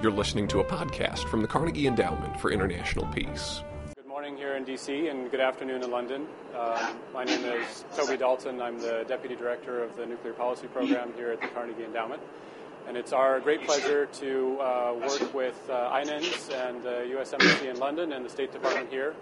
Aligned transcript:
You're 0.00 0.12
listening 0.12 0.46
to 0.48 0.60
a 0.60 0.64
podcast 0.64 1.28
from 1.28 1.42
the 1.42 1.48
Carnegie 1.48 1.88
Endowment 1.88 2.38
for 2.40 2.52
International 2.52 3.04
Peace. 3.06 3.64
Good 3.96 4.06
morning 4.06 4.36
here 4.36 4.54
in 4.54 4.64
DC 4.64 5.10
and 5.10 5.28
good 5.28 5.40
afternoon 5.40 5.82
in 5.82 5.90
London. 5.90 6.24
Um, 6.56 6.96
my 7.12 7.24
name 7.24 7.44
is 7.44 7.84
Toby 7.96 8.16
Dalton. 8.16 8.62
I'm 8.62 8.78
the 8.78 9.04
Deputy 9.08 9.34
Director 9.34 9.82
of 9.82 9.96
the 9.96 10.06
Nuclear 10.06 10.34
Policy 10.34 10.68
Program 10.68 11.12
here 11.16 11.32
at 11.32 11.40
the 11.40 11.48
Carnegie 11.48 11.82
Endowment. 11.82 12.22
And 12.86 12.96
it's 12.96 13.12
our 13.12 13.40
great 13.40 13.66
pleasure 13.66 14.06
to 14.06 14.60
uh, 14.60 14.94
work 15.00 15.34
with 15.34 15.60
uh, 15.68 15.90
INENS 15.90 16.48
and 16.50 16.80
the 16.80 17.08
U.S. 17.14 17.32
Embassy 17.32 17.66
in 17.66 17.80
London 17.80 18.12
and 18.12 18.24
the 18.24 18.30
State 18.30 18.52
Department 18.52 18.88
here 18.90 19.16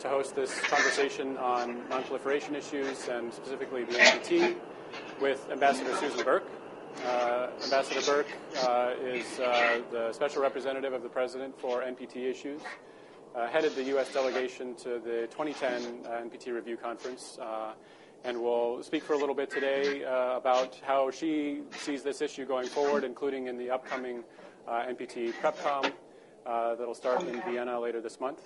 to 0.00 0.08
host 0.08 0.34
this 0.34 0.60
conversation 0.62 1.36
on 1.36 1.82
nonproliferation 1.82 2.56
issues 2.56 3.06
and 3.06 3.32
specifically 3.32 3.84
the 3.84 3.94
NPT 3.94 4.56
with 5.20 5.48
Ambassador 5.52 5.94
Susan 5.94 6.24
Burk. 6.24 6.44
Uh, 7.04 7.48
Ambassador 7.64 8.00
Burk 8.02 8.26
uh, 8.64 8.92
is 9.02 9.38
uh, 9.40 9.80
the 9.90 10.12
special 10.12 10.42
representative 10.42 10.92
of 10.92 11.02
the 11.02 11.08
president 11.08 11.58
for 11.60 11.82
NPT 11.82 12.28
issues, 12.28 12.60
uh, 13.34 13.46
headed 13.46 13.74
the 13.74 13.84
U.S. 13.84 14.12
delegation 14.12 14.74
to 14.76 14.98
the 14.98 15.28
2010 15.30 16.06
uh, 16.06 16.10
NPT 16.22 16.52
review 16.52 16.76
conference, 16.76 17.38
uh, 17.40 17.72
and 18.24 18.40
will 18.40 18.82
speak 18.82 19.02
for 19.04 19.12
a 19.12 19.16
little 19.16 19.34
bit 19.34 19.48
today 19.48 20.02
about 20.02 20.78
how 20.82 21.10
she 21.10 21.60
sees 21.70 22.02
this 22.02 22.20
issue 22.20 22.44
going 22.44 22.66
forward, 22.66 23.04
including 23.04 23.46
in 23.46 23.56
the 23.56 23.70
upcoming 23.70 24.24
NPT 24.68 25.32
PrepCom 25.34 25.92
that'll 26.44 26.94
start 26.94 27.22
in 27.28 27.40
Vienna 27.42 27.78
later 27.78 28.00
this 28.00 28.18
month. 28.18 28.40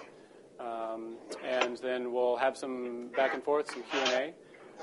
Um, 0.60 1.16
and 1.44 1.78
then 1.78 2.12
we'll 2.12 2.36
have 2.36 2.56
some 2.56 3.08
back 3.16 3.34
and 3.34 3.42
forth, 3.42 3.72
some 3.72 3.82
Q&A. 3.84 4.34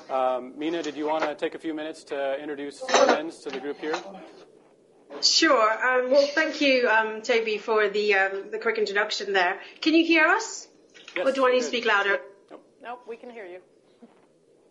Um, 0.09 0.57
Mina, 0.57 0.81
did 0.81 0.95
you 0.95 1.07
want 1.07 1.23
to 1.23 1.35
take 1.35 1.55
a 1.55 1.59
few 1.59 1.73
minutes 1.73 2.03
to 2.05 2.39
introduce 2.41 2.79
friends 2.79 3.39
to 3.39 3.49
the 3.49 3.59
group 3.59 3.79
here? 3.79 3.95
Sure. 5.21 5.71
Um, 5.71 6.11
well, 6.11 6.27
thank 6.27 6.61
you, 6.61 6.87
um, 6.89 7.21
Toby, 7.21 7.57
for 7.57 7.89
the 7.89 8.13
um, 8.13 8.51
the 8.51 8.59
quick 8.59 8.77
introduction 8.77 9.33
there. 9.33 9.59
Can 9.81 9.93
you 9.93 10.05
hear 10.05 10.27
us? 10.27 10.67
Yes, 11.15 11.27
or 11.27 11.31
do 11.31 11.47
I 11.47 11.51
need 11.51 11.61
to 11.61 11.65
speak 11.65 11.85
louder? 11.85 12.19
Nope. 12.49 12.63
Nope, 12.81 13.01
we 13.07 13.17
can 13.17 13.29
hear 13.29 13.45
you. 13.45 13.59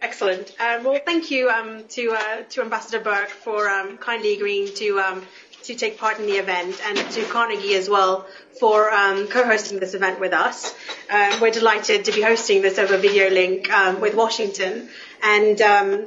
Excellent. 0.01 0.55
Um, 0.61 0.85
well, 0.85 1.01
thank 1.05 1.31
you 1.33 1.51
um, 1.51 1.85
to 1.89 2.13
uh, 2.13 2.43
to 2.51 2.63
Ambassador 2.63 3.01
Burk 3.01 3.29
for 3.29 3.69
um, 3.69 3.99
kindly 3.99 4.35
agreeing 4.35 4.73
to 4.77 5.01
um, 5.01 5.23
to 5.65 5.75
take 5.75 5.99
part 5.99 6.19
in 6.19 6.27
the 6.27 6.39
event, 6.39 6.81
and 6.87 6.97
to 6.97 7.25
Carnegie 7.25 7.75
as 7.75 7.91
well 7.91 8.27
for 8.61 8.91
um, 8.93 9.27
co-hosting 9.27 9.81
this 9.81 9.95
event 9.95 10.21
with 10.21 10.33
us. 10.33 10.73
Um, 11.11 11.41
we're 11.41 11.51
delighted 11.51 12.05
to 12.07 12.13
be 12.13 12.23
hosting 12.23 12.63
this 12.63 12.79
over 12.79 12.97
video 12.97 13.29
link 13.29 13.71
um, 13.71 14.01
with 14.01 14.15
Washington, 14.15 14.89
and 15.23 15.61
um, 15.61 16.07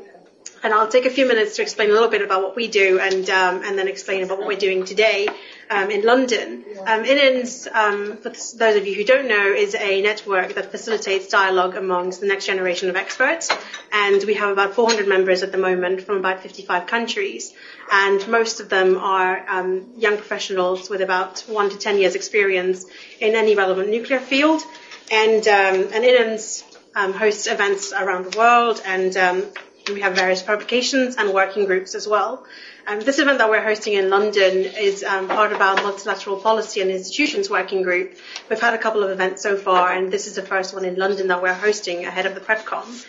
and 0.64 0.74
I'll 0.74 0.88
take 0.88 1.06
a 1.06 1.10
few 1.10 1.26
minutes 1.26 1.56
to 1.56 1.62
explain 1.62 1.90
a 1.90 1.94
little 1.94 2.08
bit 2.08 2.22
about 2.22 2.44
what 2.44 2.56
we 2.56 2.68
do, 2.68 3.00
and 3.00 3.30
um, 3.30 3.64
and 3.64 3.78
then 3.78 3.88
explain 3.88 4.24
about 4.24 4.38
what 4.38 4.48
we're 4.48 4.60
doing 4.60 4.86
today 4.86 5.28
um, 5.70 5.90
in 5.90 6.04
London. 6.04 6.64
Um, 6.86 7.04
INENS, 7.04 7.68
um, 7.74 8.18
for 8.18 8.30
those 8.30 8.76
of 8.76 8.86
you 8.86 8.94
who 8.94 9.04
don't 9.04 9.28
know, 9.28 9.54
is 9.54 9.74
a 9.74 10.02
network 10.02 10.54
that 10.56 10.70
facilitates 10.70 11.28
dialogue 11.28 11.76
amongst 11.76 12.20
the 12.20 12.28
next 12.28 12.46
generation 12.46 12.90
of 12.90 12.96
experts, 12.96 13.50
and 13.92 14.24
we 14.24 14.36
have 14.36 14.50
about 14.50 14.76
400 14.76 15.08
members 15.08 15.42
at 15.42 15.52
the 15.52 15.58
moment 15.58 16.04
from 16.04 16.18
about 16.18 16.44
55 16.44 16.86
countries, 16.86 17.54
and 17.90 18.28
most 18.28 18.60
of 18.60 18.70
them 18.70 18.98
are 18.98 19.44
um, 19.50 19.88
young 19.98 20.18
professionals 20.18 20.90
with 20.90 21.02
about 21.02 21.40
one 21.48 21.70
to 21.70 21.78
10 21.78 21.98
years 21.98 22.14
experience 22.14 22.86
in 23.20 23.36
any 23.36 23.56
relevant 23.56 23.90
nuclear 23.90 24.20
field, 24.20 24.62
and 25.10 25.48
um, 25.48 25.90
and 25.92 26.06
INENS 26.06 26.64
um, 26.96 27.14
hosts 27.14 27.48
events 27.48 27.94
around 27.94 28.32
the 28.32 28.38
world, 28.38 28.82
and 28.86 29.16
um, 29.18 29.46
we 29.92 30.02
have 30.02 30.16
various 30.16 30.42
publications 30.42 31.16
and 31.16 31.34
working 31.34 31.66
groups 31.66 31.96
as 31.96 32.08
well. 32.08 32.46
Um, 32.88 33.00
this 33.00 33.20
event 33.20 33.38
that 33.38 33.50
we're 33.50 33.64
hosting 33.64 33.94
in 33.94 34.10
London 34.10 34.58
is 34.58 35.04
um, 35.04 35.28
part 35.28 35.52
of 35.52 35.62
our 35.62 35.76
multilateral 35.76 36.38
policy 36.38 36.82
and 36.82 36.90
institutions 36.90 37.50
working 37.50 37.84
group. 37.84 38.18
We've 38.50 38.60
had 38.60 38.74
a 38.74 38.78
couple 38.78 39.04
of 39.04 39.12
events 39.12 39.44
so 39.44 39.56
far, 39.56 39.92
and 39.94 40.12
this 40.12 40.28
is 40.28 40.36
the 40.36 40.42
first 40.42 40.74
one 40.74 40.84
in 40.86 40.96
London 40.96 41.28
that 41.28 41.42
we're 41.42 41.54
hosting 41.54 42.06
ahead 42.06 42.26
of 42.26 42.34
the 42.36 42.42
PrepCom. 42.42 43.06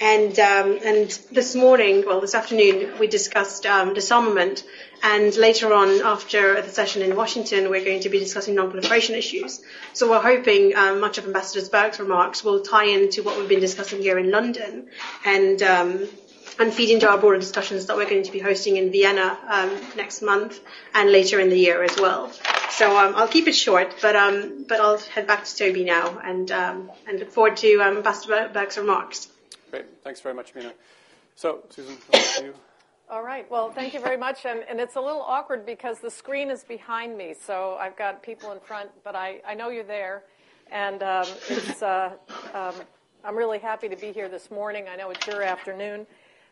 And 0.00 0.38
um, 0.38 0.78
and 0.84 1.10
this 1.32 1.54
morning, 1.54 2.04
well, 2.06 2.20
this 2.20 2.34
afternoon, 2.34 2.98
we 2.98 3.06
discussed 3.06 3.64
um, 3.64 3.94
disarmament, 3.94 4.62
and 5.02 5.34
later 5.36 5.72
on, 5.72 6.00
after 6.02 6.60
the 6.62 6.68
session 6.68 7.02
in 7.02 7.16
Washington, 7.16 7.70
we're 7.70 7.84
going 7.84 8.00
to 8.00 8.08
be 8.08 8.18
discussing 8.18 8.54
non-proliferation 8.54 9.14
issues. 9.14 9.62
So 9.92 10.10
we're 10.10 10.22
hoping 10.22 10.74
um, 10.76 11.00
much 11.00 11.18
of 11.18 11.26
Ambassador 11.26 11.68
Burk's 11.70 11.98
remarks 12.00 12.42
will 12.42 12.60
tie 12.60 12.86
into 12.86 13.22
what 13.22 13.38
we've 13.38 13.48
been 13.48 13.60
discussing 13.60 14.00
here 14.00 14.18
in 14.18 14.30
London, 14.30 14.88
and 15.24 15.62
um, 15.62 16.08
and 16.58 16.72
feed 16.72 16.90
into 16.90 17.08
our 17.08 17.18
broader 17.18 17.38
discussions 17.38 17.86
that 17.86 17.96
we're 17.96 18.08
going 18.08 18.22
to 18.22 18.32
be 18.32 18.38
hosting 18.38 18.76
in 18.76 18.90
Vienna 18.90 19.38
um, 19.48 19.70
next 19.96 20.22
month 20.22 20.60
and 20.94 21.12
later 21.12 21.38
in 21.38 21.50
the 21.50 21.58
year 21.58 21.82
as 21.82 21.96
well. 21.98 22.32
So 22.70 22.96
um, 22.96 23.14
I'll 23.14 23.28
keep 23.28 23.46
it 23.46 23.54
short, 23.54 23.94
but 24.02 24.16
um, 24.16 24.64
but 24.68 24.80
I'll 24.80 24.98
head 24.98 25.26
back 25.26 25.44
to 25.44 25.56
Toby 25.56 25.84
now 25.84 26.18
and 26.18 26.50
um, 26.50 26.90
and 27.06 27.18
look 27.18 27.30
forward 27.30 27.56
to 27.58 27.80
Ambassador 27.80 28.50
Burk's 28.52 28.78
remarks. 28.78 29.28
Great. 29.70 29.86
Thanks 30.02 30.20
very 30.20 30.34
much, 30.34 30.54
Mina. 30.54 30.72
So, 31.34 31.64
Susan, 31.70 31.96
over 32.12 32.24
to 32.38 32.44
you. 32.44 32.54
All 33.08 33.22
right. 33.22 33.48
Well, 33.48 33.70
thank 33.70 33.94
you 33.94 34.00
very 34.00 34.16
much. 34.16 34.46
And, 34.46 34.64
and 34.68 34.80
it's 34.80 34.96
a 34.96 35.00
little 35.00 35.22
awkward 35.22 35.64
because 35.64 36.00
the 36.00 36.10
screen 36.10 36.50
is 36.50 36.64
behind 36.64 37.16
me, 37.16 37.36
so 37.40 37.76
I've 37.78 37.96
got 37.96 38.20
people 38.20 38.50
in 38.50 38.58
front, 38.58 38.90
but 39.04 39.14
I, 39.14 39.40
I 39.46 39.54
know 39.54 39.68
you're 39.68 39.84
there. 39.84 40.24
And 40.72 41.04
um, 41.04 41.24
it's, 41.48 41.82
uh, 41.82 42.10
um, 42.52 42.74
I'm 43.24 43.36
really 43.36 43.60
happy 43.60 43.88
to 43.88 43.94
be 43.94 44.10
here 44.10 44.28
this 44.28 44.50
morning. 44.50 44.86
I 44.92 44.96
know 44.96 45.10
it's 45.10 45.24
your 45.24 45.44
afternoon 45.44 46.04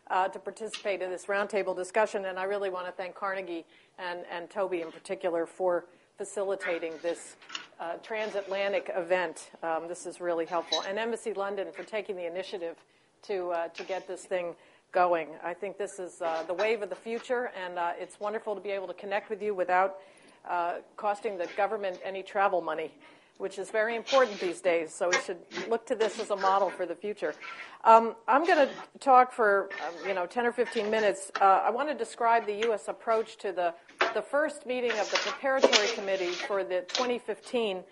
uh, 0.09 0.29
to 0.29 0.39
participate 0.39 1.01
in 1.01 1.09
this 1.09 1.25
roundtable 1.25 1.75
discussion, 1.75 2.23
and 2.23 2.39
I 2.39 2.45
really 2.45 2.69
want 2.69 2.85
to 2.85 2.93
thank 2.93 3.15
Carnegie 3.15 3.65
and, 3.99 4.21
and 4.31 4.49
Toby 4.49 4.79
in 4.79 4.93
particular 4.93 5.45
for 5.45 5.83
facilitating 6.17 6.93
this 7.01 7.35
uh, 7.81 7.95
transatlantic 8.01 8.89
event. 8.95 9.49
Um, 9.61 9.89
this 9.89 10.05
is 10.05 10.21
really 10.21 10.45
helpful. 10.45 10.83
And 10.87 10.97
Embassy 10.97 11.33
London 11.33 11.67
for 11.73 11.83
taking 11.83 12.15
the 12.15 12.25
initiative 12.25 12.77
to, 13.23 13.49
uh, 13.49 13.67
to 13.67 13.83
get 13.83 14.07
this 14.07 14.23
thing 14.23 14.55
going. 14.95 15.27
I 15.43 15.53
think 15.53 15.77
this 15.77 15.99
is 15.99 16.21
uh, 16.21 16.43
the 16.47 16.53
wave 16.53 16.81
of 16.81 16.89
the 16.89 16.95
future, 16.95 17.51
and 17.61 17.77
uh, 17.77 17.91
it's 17.99 18.17
wonderful 18.17 18.55
to 18.55 18.61
be 18.61 18.71
able 18.71 18.87
to 18.87 18.93
connect 18.93 19.29
with 19.29 19.41
you 19.41 19.53
without 19.53 19.97
uh, 20.49 20.75
costing 20.95 21.37
the 21.37 21.49
government 21.57 21.99
any 22.01 22.23
travel 22.23 22.61
money, 22.61 22.93
which 23.37 23.59
is 23.59 23.69
very 23.71 23.97
important 23.97 24.39
these 24.39 24.61
days. 24.61 24.93
So 24.93 25.09
we 25.09 25.17
should 25.25 25.39
look 25.67 25.85
to 25.87 25.95
this 25.95 26.17
as 26.17 26.29
a 26.29 26.37
model 26.37 26.69
for 26.69 26.85
the 26.85 26.95
future. 26.95 27.35
Um, 27.83 28.15
I'm 28.25 28.45
going 28.45 28.69
to 28.69 28.73
talk 29.01 29.33
for 29.33 29.69
um, 29.85 30.07
you 30.07 30.13
know 30.13 30.25
10 30.25 30.45
or 30.45 30.53
15 30.53 30.89
minutes. 30.89 31.29
Uh, 31.41 31.63
I 31.65 31.71
want 31.71 31.89
to 31.89 31.95
describe 31.95 32.45
the 32.45 32.55
U.S. 32.67 32.87
approach 32.87 33.35
to 33.39 33.51
the 33.51 33.73
the 34.13 34.21
first 34.21 34.65
meeting 34.65 34.91
of 34.91 35.11
the 35.11 35.17
preparatory 35.17 35.89
committee 35.93 36.31
for 36.31 36.63
the 36.63 36.85
2015 36.87 37.83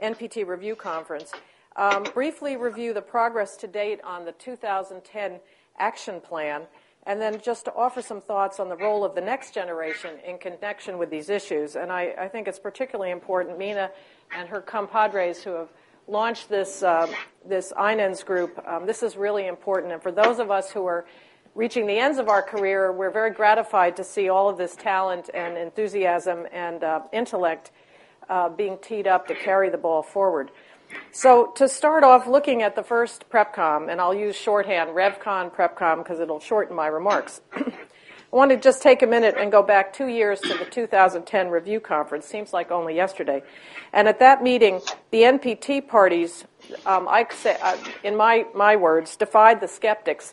NPT 0.00 0.46
review 0.46 0.76
conference. 0.76 1.32
Um, 1.74 2.04
briefly 2.14 2.56
review 2.56 2.94
the 2.94 3.02
progress 3.02 3.56
to 3.56 3.66
date 3.66 4.00
on 4.04 4.24
the 4.24 4.32
2010 4.32 5.40
action 5.78 6.20
plan, 6.20 6.62
and 7.06 7.20
then 7.20 7.40
just 7.40 7.64
to 7.64 7.74
offer 7.74 8.00
some 8.00 8.20
thoughts 8.20 8.60
on 8.60 8.68
the 8.68 8.76
role 8.76 9.04
of 9.04 9.14
the 9.14 9.20
next 9.20 9.52
generation 9.54 10.18
in 10.26 10.38
connection 10.38 10.98
with 10.98 11.10
these 11.10 11.28
issues. 11.28 11.76
And 11.76 11.90
I, 11.90 12.14
I 12.18 12.28
think 12.28 12.46
it's 12.46 12.60
particularly 12.60 13.10
important, 13.10 13.58
Mina 13.58 13.90
and 14.36 14.48
her 14.48 14.60
compadres 14.60 15.42
who 15.42 15.50
have 15.50 15.68
launched 16.06 16.48
this, 16.48 16.82
um, 16.82 17.10
this 17.44 17.72
INENS 17.76 18.24
group, 18.24 18.62
um, 18.66 18.86
this 18.86 19.02
is 19.02 19.16
really 19.16 19.46
important. 19.46 19.92
And 19.92 20.02
for 20.02 20.12
those 20.12 20.38
of 20.38 20.50
us 20.50 20.70
who 20.70 20.86
are 20.86 21.04
reaching 21.54 21.86
the 21.86 21.98
ends 21.98 22.18
of 22.18 22.28
our 22.28 22.42
career, 22.42 22.92
we're 22.92 23.10
very 23.10 23.30
gratified 23.30 23.96
to 23.96 24.04
see 24.04 24.28
all 24.28 24.48
of 24.48 24.56
this 24.56 24.74
talent 24.74 25.28
and 25.34 25.58
enthusiasm 25.58 26.46
and 26.52 26.82
uh, 26.82 27.00
intellect 27.12 27.72
uh, 28.28 28.48
being 28.48 28.78
teed 28.78 29.06
up 29.06 29.26
to 29.28 29.34
carry 29.34 29.68
the 29.68 29.78
ball 29.78 30.02
forward. 30.02 30.50
So 31.10 31.52
to 31.56 31.68
start 31.68 32.04
off 32.04 32.26
looking 32.26 32.62
at 32.62 32.74
the 32.74 32.82
first 32.82 33.28
PrepCom, 33.30 33.90
and 33.90 34.00
I'll 34.00 34.14
use 34.14 34.36
shorthand, 34.36 34.90
RevCon, 34.90 35.54
PrepCom, 35.54 35.98
because 35.98 36.20
it'll 36.20 36.40
shorten 36.40 36.74
my 36.74 36.86
remarks. 36.86 37.40
I 38.32 38.36
want 38.36 38.50
to 38.50 38.56
just 38.56 38.82
take 38.82 39.02
a 39.02 39.06
minute 39.06 39.34
and 39.38 39.52
go 39.52 39.62
back 39.62 39.92
two 39.92 40.06
years 40.06 40.40
to 40.40 40.56
the 40.56 40.64
2010 40.64 41.50
review 41.50 41.80
conference. 41.80 42.24
Seems 42.24 42.54
like 42.54 42.70
only 42.70 42.96
yesterday. 42.96 43.42
And 43.92 44.08
at 44.08 44.20
that 44.20 44.42
meeting, 44.42 44.80
the 45.10 45.22
NPT 45.22 45.86
parties, 45.86 46.44
um, 46.86 47.06
I 47.08 47.26
say, 47.30 47.58
uh, 47.60 47.76
in 48.02 48.16
my, 48.16 48.46
my 48.54 48.76
words, 48.76 49.16
defied 49.16 49.60
the 49.60 49.68
skeptics 49.68 50.32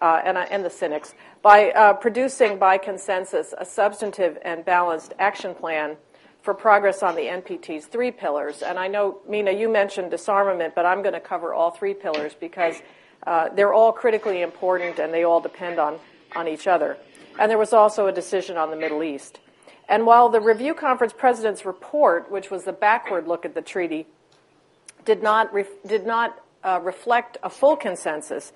uh, 0.00 0.22
and, 0.24 0.38
uh, 0.38 0.46
and 0.48 0.64
the 0.64 0.70
cynics 0.70 1.14
by 1.42 1.70
uh, 1.72 1.94
producing 1.94 2.58
by 2.58 2.78
consensus 2.78 3.52
a 3.58 3.64
substantive 3.64 4.38
and 4.42 4.64
balanced 4.64 5.14
action 5.18 5.54
plan 5.54 5.96
for 6.42 6.54
progress 6.54 7.02
on 7.02 7.14
the 7.14 7.22
NPT's 7.22 7.86
three 7.86 8.10
pillars. 8.10 8.62
And 8.62 8.78
I 8.78 8.88
know, 8.88 9.18
Mina, 9.28 9.52
you 9.52 9.68
mentioned 9.68 10.10
disarmament, 10.10 10.74
but 10.74 10.86
I'm 10.86 11.02
going 11.02 11.14
to 11.14 11.20
cover 11.20 11.52
all 11.52 11.70
three 11.70 11.94
pillars 11.94 12.34
because 12.38 12.76
uh, 13.26 13.50
they're 13.54 13.74
all 13.74 13.92
critically 13.92 14.42
important 14.42 14.98
and 14.98 15.12
they 15.12 15.24
all 15.24 15.40
depend 15.40 15.78
on, 15.78 15.98
on 16.34 16.48
each 16.48 16.66
other. 16.66 16.96
And 17.38 17.50
there 17.50 17.58
was 17.58 17.72
also 17.72 18.06
a 18.06 18.12
decision 18.12 18.56
on 18.56 18.70
the 18.70 18.76
Middle 18.76 19.02
East. 19.02 19.40
And 19.88 20.06
while 20.06 20.28
the 20.28 20.40
review 20.40 20.74
conference 20.74 21.12
president's 21.12 21.66
report, 21.66 22.30
which 22.30 22.50
was 22.50 22.64
the 22.64 22.72
backward 22.72 23.26
look 23.26 23.44
at 23.44 23.54
the 23.54 23.62
treaty, 23.62 24.06
did 25.04 25.22
not, 25.22 25.52
did 25.86 26.06
not 26.06 26.38
uh, 26.62 26.80
reflect 26.82 27.38
a 27.42 27.50
full 27.50 27.76
consensus, 27.76 28.52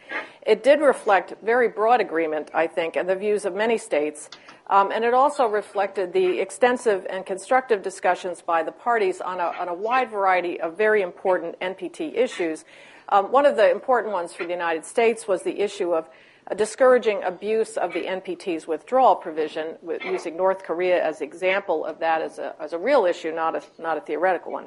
it 0.46 0.62
did 0.62 0.80
reflect 0.80 1.34
very 1.42 1.68
broad 1.68 2.00
agreement, 2.00 2.50
I 2.54 2.66
think, 2.66 2.96
and 2.96 3.08
the 3.08 3.16
views 3.16 3.44
of 3.44 3.54
many 3.54 3.78
states 3.78 4.30
Um, 4.68 4.90
and 4.90 5.04
it 5.04 5.12
also 5.12 5.46
reflected 5.46 6.12
the 6.12 6.40
extensive 6.40 7.06
and 7.10 7.26
constructive 7.26 7.82
discussions 7.82 8.40
by 8.40 8.62
the 8.62 8.72
parties 8.72 9.20
on 9.20 9.38
a, 9.38 9.52
on 9.60 9.68
a 9.68 9.74
wide 9.74 10.10
variety 10.10 10.60
of 10.60 10.78
very 10.78 11.02
important 11.02 11.58
NPT 11.60 12.14
issues. 12.16 12.64
Um, 13.10 13.30
one 13.30 13.44
of 13.44 13.56
the 13.56 13.70
important 13.70 14.12
ones 14.14 14.32
for 14.32 14.44
the 14.44 14.52
United 14.52 14.86
States 14.86 15.28
was 15.28 15.42
the 15.42 15.60
issue 15.60 15.94
of 15.94 16.08
discouraging 16.56 17.22
abuse 17.22 17.76
of 17.76 17.92
the 17.92 18.04
NPT's 18.04 18.66
withdrawal 18.66 19.16
provision, 19.16 19.76
with, 19.82 20.02
using 20.04 20.36
North 20.36 20.62
Korea 20.62 21.02
as 21.02 21.20
example 21.20 21.84
of 21.84 21.98
that 22.00 22.22
as 22.22 22.38
a, 22.38 22.54
as 22.60 22.72
a 22.72 22.78
real 22.78 23.06
issue, 23.06 23.32
not 23.32 23.54
a, 23.54 23.62
not 23.80 23.96
a 23.96 24.00
theoretical 24.00 24.52
one. 24.52 24.66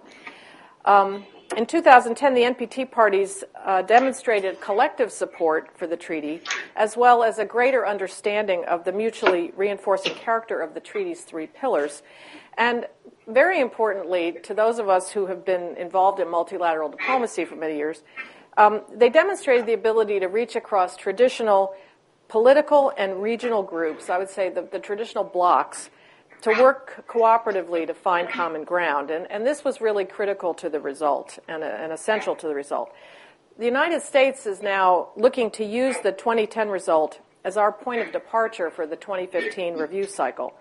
Um, 0.86 1.26
in 1.56 1.66
2010, 1.66 2.34
the 2.34 2.42
NPT 2.42 2.90
parties 2.90 3.44
uh, 3.64 3.82
demonstrated 3.82 4.60
collective 4.60 5.12
support 5.12 5.70
for 5.78 5.88
the 5.88 5.96
treaty, 5.96 6.42
as 6.76 6.98
well 6.98 7.24
as 7.24 7.40
a 7.40 7.46
greater 7.46 7.88
understanding 7.88 8.66
of 8.66 8.84
the 8.84 8.92
mutually 8.92 9.54
reinforcing 9.56 10.14
character 10.16 10.62
of 10.62 10.74
the 10.74 10.80
treaty's 10.80 11.22
three 11.22 11.48
pillars. 11.48 12.04
And 12.58 12.88
very 13.28 13.60
importantly, 13.60 14.38
to 14.44 14.54
those 14.54 14.80
of 14.80 14.90
us 14.90 15.12
who 15.12 15.28
have 15.28 15.46
been 15.46 15.76
involved 15.78 16.20
in 16.20 16.30
multilateral 16.30 16.90
diplomacy 16.90 17.46
for 17.46 17.56
many 17.56 17.78
years, 17.78 18.04
um, 18.58 18.82
they 18.94 19.10
demonstrated 19.10 19.66
the 19.66 19.74
ability 19.74 20.20
to 20.20 20.28
reach 20.28 20.56
across 20.56 20.98
traditional 20.98 21.76
political 22.28 22.92
and 22.98 23.22
regional 23.22 23.64
groups, 23.64 24.10
I 24.10 24.18
would 24.18 24.30
say 24.30 24.50
the, 24.50 24.68
the 24.70 24.80
traditional 24.80 25.24
blocs, 25.24 25.90
to 26.42 26.51
work 26.51 27.06
cooperatively 27.07 27.88
to 27.88 27.94
find 27.94 28.30
common 28.30 28.63
ground. 28.63 29.10
And, 29.10 29.30
and 29.31 29.45
this 29.45 29.63
was 29.63 29.81
really 29.81 30.06
critical 30.06 30.54
to 30.56 30.69
the 30.69 30.80
result 30.80 31.39
and, 31.48 31.63
and 31.63 31.92
essential 31.92 32.36
to 32.36 32.48
the 32.48 32.56
result. 32.56 32.92
The 33.57 33.66
United 33.66 34.01
States 34.04 34.45
is 34.45 34.62
now 34.62 35.10
looking 35.16 35.50
to 35.51 35.66
use 35.66 35.98
the 36.04 36.12
2010 36.12 36.69
result 36.69 37.19
as 37.44 37.57
our 37.57 37.72
point 37.72 38.01
of 38.01 38.12
departure 38.12 38.69
for 38.69 38.86
the 38.86 38.95
2015 38.95 39.75
review 39.75 40.06
cycle. 40.06 40.54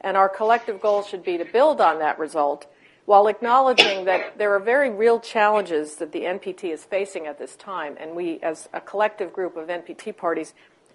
And 0.00 0.16
our 0.16 0.28
collective 0.28 0.80
goal 0.80 1.02
should 1.02 1.24
be 1.24 1.36
to 1.36 1.44
build 1.44 1.80
on 1.80 1.98
that 1.98 2.18
result 2.18 2.66
while 3.04 3.26
acknowledging 3.26 4.04
that 4.04 4.38
there 4.38 4.54
are 4.54 4.60
very 4.60 4.90
real 4.90 5.18
challenges 5.18 5.96
that 5.96 6.12
the 6.12 6.20
NPT 6.20 6.72
is 6.72 6.84
facing 6.84 7.26
at 7.26 7.38
this 7.38 7.56
time. 7.56 7.96
And 7.98 8.14
we, 8.14 8.38
as 8.40 8.68
a 8.72 8.80
collective 8.80 9.32
group 9.32 9.56
of 9.56 9.68
NPT 9.68 10.16
parties, 10.16 10.54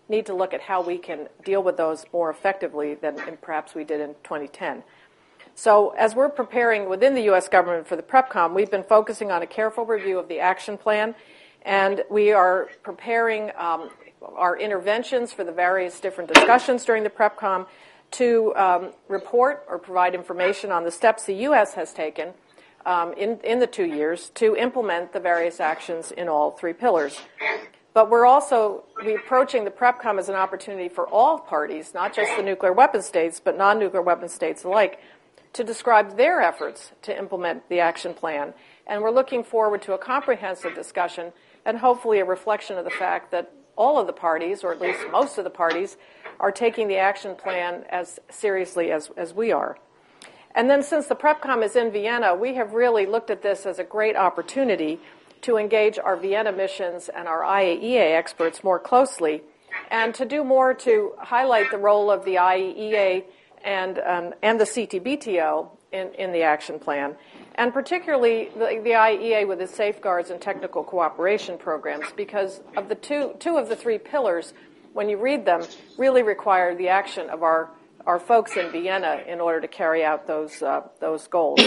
need 0.10 0.26
to 0.26 0.34
look 0.34 0.54
at 0.54 0.62
how 0.62 0.82
we 0.82 0.98
can 0.98 1.28
deal 1.44 1.64
with 1.64 1.78
those 1.78 2.06
more 2.12 2.30
effectively 2.30 2.96
than 2.96 3.18
perhaps 3.42 3.74
we 3.74 3.84
did 3.84 4.02
in 4.02 4.16
2010. 4.24 4.84
So, 5.56 5.92
as 5.92 6.16
we're 6.16 6.30
preparing 6.30 6.90
within 6.90 7.14
the 7.14 7.24
U.S. 7.24 7.48
government 7.48 7.88
for 7.88 7.96
the 7.96 8.02
PrepCom, 8.02 8.54
we've 8.54 8.72
been 8.72 8.84
focusing 8.84 9.32
on 9.32 9.44
a 9.44 9.48
careful 9.48 9.86
review 9.86 10.18
of 10.18 10.28
the 10.28 10.40
action 10.40 10.78
plan, 10.78 11.14
and 11.62 12.04
we 12.10 12.32
are 12.32 12.70
preparing 12.82 13.52
um, 13.56 13.92
our 14.36 14.58
interventions 14.58 15.32
for 15.32 15.44
the 15.44 15.52
various 15.52 16.00
different 16.00 16.34
discussions 16.34 16.86
during 16.86 17.04
the 17.04 17.10
PrepCom 17.10 17.68
to 18.12 18.56
um, 18.56 18.94
report 19.08 19.64
or 19.68 19.78
provide 19.78 20.16
information 20.16 20.72
on 20.72 20.84
the 20.84 20.92
steps 20.92 21.26
the 21.26 21.36
U.S. 21.36 21.74
has 21.76 21.94
taken 21.94 22.34
um, 22.86 23.14
in, 23.14 23.40
in 23.44 23.60
the 23.60 23.68
two 23.68 23.86
years 23.86 24.30
to 24.36 24.56
implement 24.56 25.14
the 25.14 25.20
various 25.20 25.60
actions 25.60 26.12
in 26.12 26.28
all 26.28 26.52
three 26.52 26.74
pillars. 26.74 27.20
But 27.94 28.10
we're 28.10 28.26
also 28.26 28.86
approaching 29.00 29.66
the 29.66 29.72
PrepCom 29.72 30.18
as 30.18 30.28
an 30.28 30.36
opportunity 30.36 30.90
for 30.90 31.08
all 31.08 31.40
parties, 31.40 31.94
not 31.94 32.14
just 32.14 32.36
the 32.36 32.42
nuclear 32.42 32.74
weapon 32.74 33.04
states, 33.04 33.40
but 33.40 33.58
non 33.58 33.78
nuclear 33.78 34.02
weapon 34.02 34.30
states 34.30 34.64
alike, 34.64 35.00
to 35.54 35.64
describe 35.64 36.18
their 36.18 36.42
efforts 36.42 36.92
to 37.04 37.16
implement 37.16 37.70
the 37.70 37.80
action 37.80 38.16
plan. 38.16 38.54
And 38.88 39.04
we're 39.04 39.12
looking 39.12 39.44
forward 39.44 39.84
to 39.84 39.94
a 39.94 39.98
comprehensive 40.00 40.74
discussion 40.74 41.34
and 41.66 41.78
hopefully 41.78 42.20
a 42.20 42.26
reflection 42.26 42.78
of 42.78 42.84
the 42.84 42.92
fact 42.92 43.32
that 43.32 43.52
all 43.76 44.00
of 44.00 44.08
the 44.08 44.14
parties, 44.14 44.64
or 44.64 44.72
at 44.72 44.82
least 44.82 45.00
most 45.12 45.38
of 45.38 45.44
the 45.44 45.50
parties, 45.50 45.98
are 46.40 46.52
taking 46.52 46.88
the 46.88 46.98
action 46.98 47.36
plan 47.36 47.86
as 47.90 48.20
seriously 48.30 48.92
as, 48.92 49.12
as 49.16 49.34
we 49.34 49.52
are. 49.52 49.78
And 50.56 50.70
then, 50.70 50.84
since 50.84 51.08
the 51.08 51.16
PrepCom 51.16 51.64
is 51.64 51.76
in 51.76 51.92
Vienna, 51.92 52.36
we 52.36 52.56
have 52.56 52.74
really 52.74 53.06
looked 53.06 53.30
at 53.32 53.42
this 53.42 53.66
as 53.66 53.80
a 53.80 53.84
great 53.84 54.16
opportunity 54.16 55.00
to 55.44 55.58
engage 55.58 56.00
our 56.00 56.18
Vienna 56.18 56.52
missions 56.52 57.10
and 57.10 57.28
our 57.28 57.42
IAEA 57.42 58.18
experts 58.18 58.64
more 58.64 58.80
closely, 58.80 59.42
and 59.90 60.14
to 60.16 60.26
do 60.26 60.44
more 60.44 60.74
to 60.74 61.14
highlight 61.20 61.72
the 61.72 61.78
role 61.78 62.12
of 62.12 62.26
the 62.26 62.36
IAEA 62.36 63.24
and, 63.64 64.00
um, 64.00 64.34
and 64.42 64.60
the 64.60 64.66
CTBTO 64.66 65.70
in, 65.92 66.14
in 66.16 66.32
the 66.32 66.42
action 66.42 66.80
plan, 66.80 67.16
and 67.56 67.72
particularly 67.74 68.50
the, 68.56 68.82
the 68.84 68.92
IAEA 68.92 69.48
with 69.48 69.62
its 69.62 69.76
safeguards 69.76 70.30
and 70.30 70.42
technical 70.42 70.84
cooperation 70.84 71.58
programs, 71.58 72.06
because 72.16 72.62
of 72.76 72.90
the 72.90 72.96
two, 72.96 73.36
two 73.40 73.58
of 73.58 73.70
the 73.70 73.76
three 73.76 73.98
pillars, 73.98 74.54
when 74.94 75.10
you 75.10 75.18
read 75.18 75.46
them, 75.46 75.62
really 75.98 76.24
require 76.24 76.76
the 76.76 76.90
action 76.90 77.30
of 77.30 77.44
our, 77.44 77.70
our 78.06 78.20
folks 78.20 78.58
in 78.58 78.72
Vienna 78.72 79.22
in 79.28 79.40
order 79.40 79.62
to 79.62 79.68
carry 79.68 80.04
out 80.04 80.28
those, 80.28 80.62
uh, 80.62 80.82
those 81.00 81.28
goals. 81.28 81.60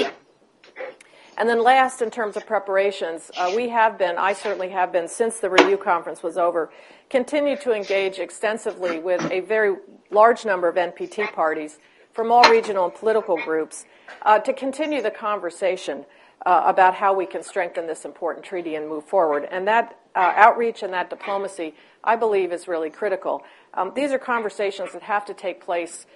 And 1.38 1.48
then 1.48 1.62
last, 1.62 2.00
in 2.00 2.10
terms 2.10 2.36
of 2.36 2.46
preparations, 2.46 3.30
uh, 3.36 3.52
we 3.54 3.68
have 3.68 3.98
been, 3.98 4.16
I 4.16 4.32
certainly 4.32 4.70
have 4.70 4.90
been, 4.90 5.06
since 5.06 5.38
the 5.38 5.50
review 5.50 5.76
conference 5.76 6.22
was 6.22 6.38
over, 6.38 6.70
continued 7.10 7.60
to 7.62 7.72
engage 7.72 8.18
extensively 8.18 8.98
with 8.98 9.22
a 9.30 9.40
very 9.40 9.76
large 10.10 10.46
number 10.46 10.66
of 10.68 10.76
NPT 10.76 11.30
parties 11.32 11.78
from 12.12 12.32
all 12.32 12.42
regional 12.50 12.86
and 12.86 12.94
political 12.94 13.36
groups 13.36 13.84
uh, 14.22 14.38
to 14.38 14.52
continue 14.54 15.02
the 15.02 15.10
conversation 15.10 16.06
uh, 16.46 16.62
about 16.64 16.94
how 16.94 17.12
we 17.12 17.26
can 17.26 17.42
strengthen 17.42 17.86
this 17.86 18.06
important 18.06 18.44
treaty 18.44 18.74
and 18.74 18.88
move 18.88 19.04
forward. 19.04 19.46
And 19.50 19.68
that 19.68 19.98
uh, 20.14 20.32
outreach 20.36 20.82
and 20.82 20.92
that 20.94 21.10
diplomacy, 21.10 21.74
I 22.02 22.16
believe, 22.16 22.52
is 22.52 22.66
really 22.66 22.88
critical. 22.88 23.42
Um, 23.74 23.92
these 23.94 24.12
are 24.12 24.18
conversations 24.18 24.92
that 24.94 25.02
have 25.02 25.26
to 25.26 25.34
take 25.34 25.60
place 25.62 26.06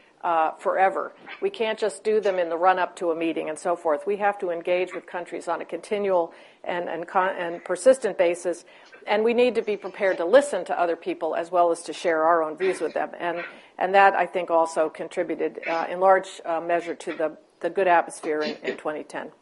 forever. 0.58 1.12
We 1.40 1.50
can't 1.50 1.78
just 1.78 2.04
do 2.04 2.20
them 2.20 2.38
in 2.38 2.48
the 2.48 2.56
run 2.56 2.78
up 2.78 2.96
to 2.96 3.10
a 3.10 3.16
meeting 3.16 3.48
and 3.48 3.58
so 3.58 3.76
forth. 3.76 4.06
We 4.06 4.16
have 4.16 4.38
to 4.40 4.50
engage 4.50 4.94
with 4.94 5.06
countries 5.06 5.48
on 5.48 5.60
a 5.60 5.64
continual 5.64 6.32
and, 6.64 7.64
persistent 7.64 8.18
basis, 8.18 8.64
and 9.06 9.24
we 9.24 9.34
need 9.34 9.54
to 9.54 9.62
be 9.62 9.76
prepared 9.76 10.18
to 10.18 10.24
listen 10.24 10.64
to 10.66 10.78
other 10.78 10.96
people 10.96 11.34
as 11.34 11.50
well 11.50 11.70
as 11.70 11.82
to 11.82 11.92
share 11.92 12.24
our 12.24 12.42
own 12.42 12.56
views 12.56 12.80
with 12.80 12.94
them. 12.94 13.10
And, 13.18 13.94
that, 13.94 14.14
I 14.14 14.26
think, 14.26 14.50
also 14.50 14.90
contributed 14.90 15.60
uh, 15.66 15.86
in 15.88 16.00
large 16.00 16.40
uh, 16.44 16.60
measure 16.60 16.94
to 16.94 17.36
the, 17.60 17.70
good 17.70 17.88
atmosphere 17.88 18.40
in 18.40 18.76
2010. 18.76 19.32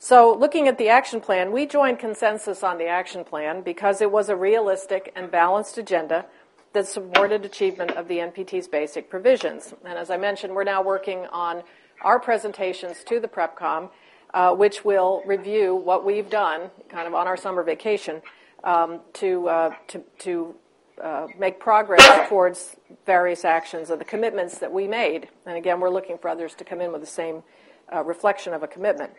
So, 0.00 0.32
looking 0.32 0.68
at 0.68 0.78
the 0.78 0.90
action 0.90 1.20
plan, 1.20 1.50
we 1.50 1.66
joined 1.66 1.98
consensus 1.98 2.62
on 2.62 2.78
the 2.78 2.86
action 2.86 3.24
plan 3.24 3.62
because 3.62 4.00
it 4.00 4.12
was 4.12 4.28
a 4.28 4.36
realistic 4.36 5.12
and 5.16 5.28
balanced 5.28 5.76
agenda 5.76 6.26
that 6.72 6.86
supported 6.86 7.44
achievement 7.44 7.92
of 7.92 8.08
the 8.08 8.18
NPT's 8.18 8.68
basic 8.68 9.08
provisions. 9.08 9.74
And 9.84 9.98
as 9.98 10.10
I 10.10 10.16
mentioned, 10.16 10.54
we're 10.54 10.64
now 10.64 10.82
working 10.82 11.26
on 11.32 11.62
our 12.02 12.18
presentations 12.18 13.02
to 13.04 13.20
the 13.20 13.28
PrepCom, 13.28 13.90
uh, 14.34 14.54
which 14.54 14.84
will 14.84 15.22
review 15.26 15.74
what 15.74 16.04
we've 16.04 16.28
done, 16.28 16.70
kind 16.88 17.08
of 17.08 17.14
on 17.14 17.26
our 17.26 17.36
summer 17.36 17.62
vacation, 17.62 18.22
um, 18.64 19.00
to 19.14 19.48
uh, 19.48 19.74
to, 19.88 20.02
to 20.18 20.54
uh, 21.02 21.26
make 21.38 21.60
progress 21.60 22.28
towards 22.28 22.76
various 23.06 23.44
actions 23.44 23.90
of 23.90 23.98
the 23.98 24.04
commitments 24.04 24.58
that 24.58 24.72
we 24.72 24.88
made. 24.88 25.28
And 25.46 25.56
again, 25.56 25.80
we're 25.80 25.90
looking 25.90 26.18
for 26.18 26.28
others 26.28 26.54
to 26.56 26.64
come 26.64 26.80
in 26.80 26.92
with 26.92 27.00
the 27.00 27.06
same 27.06 27.42
uh, 27.94 28.02
reflection 28.02 28.52
of 28.52 28.62
a 28.62 28.66
commitment. 28.66 29.12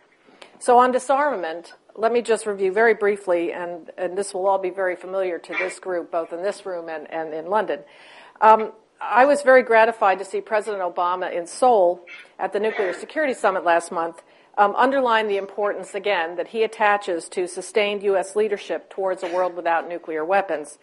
So 0.59 0.77
on 0.77 0.91
disarmament, 0.91 1.73
let 1.95 2.11
me 2.11 2.21
just 2.21 2.45
review 2.45 2.71
very 2.71 2.93
briefly, 2.93 3.53
and, 3.53 3.89
and 3.97 4.17
this 4.17 4.33
will 4.33 4.45
all 4.45 4.59
be 4.59 4.69
very 4.69 4.95
familiar 4.95 5.39
to 5.39 5.53
this 5.53 5.79
group, 5.79 6.11
both 6.11 6.33
in 6.33 6.43
this 6.43 6.65
room 6.65 6.89
and, 6.89 7.09
and 7.11 7.33
in 7.33 7.47
London. 7.47 7.79
Um, 8.41 8.73
I 9.01 9.25
was 9.25 9.41
very 9.41 9.63
gratified 9.63 10.19
to 10.19 10.25
see 10.25 10.41
President 10.41 10.83
Obama 10.83 11.33
in 11.33 11.47
Seoul 11.47 12.05
at 12.37 12.51
the 12.51 12.59
Nuclear 12.59 12.93
Security 12.93 13.33
Summit 13.33 13.63
last 13.63 13.91
month 13.91 14.21
um, 14.59 14.75
underline 14.75 15.29
the 15.29 15.37
importance, 15.37 15.95
again, 15.95 16.35
that 16.35 16.49
he 16.49 16.63
attaches 16.63 17.29
to 17.29 17.47
sustained 17.47 18.03
U.S. 18.03 18.35
leadership 18.35 18.89
towards 18.89 19.23
a 19.23 19.27
world 19.27 19.55
without 19.55 19.87
nuclear 19.87 20.25
weapons. 20.25 20.77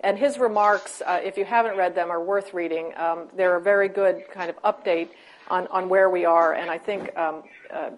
And 0.00 0.16
his 0.16 0.38
remarks, 0.38 1.02
uh, 1.04 1.20
if 1.24 1.36
you 1.36 1.44
haven't 1.44 1.76
read 1.76 1.96
them, 1.96 2.10
are 2.12 2.22
worth 2.22 2.54
reading. 2.54 2.92
Um, 2.96 3.26
they're 3.36 3.56
a 3.56 3.60
very 3.60 3.88
good 3.88 4.22
kind 4.32 4.48
of 4.48 4.62
update 4.62 5.08
on, 5.48 5.66
on 5.68 5.88
where 5.88 6.08
we 6.08 6.24
are, 6.24 6.54
and 6.54 6.70
I 6.70 6.78
think 6.78 7.16
um, 7.16 7.42
uh, 7.72 7.90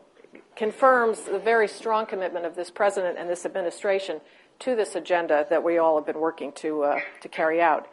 confirms 0.59 1.21
the 1.23 1.38
very 1.38 1.69
strong 1.69 2.05
commitment 2.05 2.45
of 2.45 2.57
this 2.57 2.69
president 2.69 3.17
and 3.17 3.31
this 3.31 3.47
administration 3.47 4.21
to 4.59 4.75
this 4.75 4.97
agenda 4.97 5.47
that 5.49 5.62
we 5.62 5.79
all 5.79 5.97
have 5.97 6.05
been 6.05 6.19
working 6.19 6.50
to, 6.50 6.83
uh, 6.83 7.00
to 7.21 7.29
carry 7.29 7.62
out. 7.62 7.87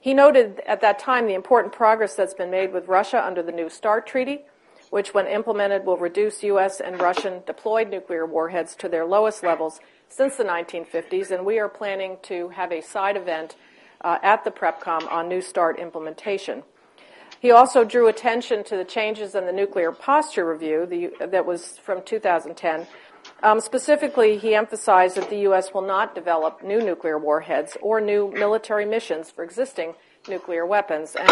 He 0.00 0.12
noted 0.12 0.60
at 0.66 0.80
that 0.80 0.98
time 0.98 1.28
the 1.28 1.34
important 1.34 1.72
progress 1.72 2.16
that's 2.16 2.34
been 2.34 2.50
made 2.50 2.72
with 2.72 2.88
Russia 2.88 3.24
under 3.24 3.40
the 3.40 3.52
New 3.52 3.70
START 3.70 4.04
Treaty, 4.04 4.40
which, 4.90 5.14
when 5.14 5.28
implemented, 5.28 5.86
will 5.86 5.96
reduce 5.96 6.42
U.S. 6.42 6.80
and 6.80 7.00
Russian 7.00 7.40
deployed 7.46 7.88
nuclear 7.88 8.26
warheads 8.26 8.74
to 8.76 8.88
their 8.88 9.06
lowest 9.06 9.44
levels 9.44 9.78
since 10.08 10.34
the 10.34 10.42
1950s, 10.44 11.30
and 11.30 11.46
we 11.46 11.60
are 11.60 11.68
planning 11.68 12.16
to 12.22 12.48
have 12.48 12.72
a 12.72 12.82
side 12.82 13.16
event 13.16 13.54
uh, 14.00 14.18
at 14.24 14.42
the 14.42 14.50
PrepCom 14.50 15.08
on 15.10 15.28
New 15.28 15.40
START 15.40 15.78
implementation. 15.78 16.64
He 17.42 17.50
also 17.50 17.82
drew 17.82 18.06
attention 18.06 18.62
to 18.64 18.76
the 18.76 18.84
changes 18.84 19.34
in 19.34 19.46
the 19.46 19.52
nuclear 19.52 19.90
posture 19.90 20.48
review 20.48 20.86
the, 20.86 21.26
that 21.26 21.44
was 21.44 21.76
from 21.78 22.00
2010. 22.04 22.86
Um, 23.42 23.60
specifically, 23.60 24.38
he 24.38 24.54
emphasized 24.54 25.16
that 25.16 25.28
the 25.28 25.40
U.S. 25.40 25.74
will 25.74 25.82
not 25.82 26.14
develop 26.14 26.62
new 26.62 26.80
nuclear 26.80 27.18
warheads 27.18 27.76
or 27.82 28.00
new 28.00 28.30
military 28.30 28.86
missions 28.86 29.32
for 29.32 29.42
existing 29.42 29.94
nuclear 30.28 30.64
weapons. 30.64 31.16
And 31.16 31.28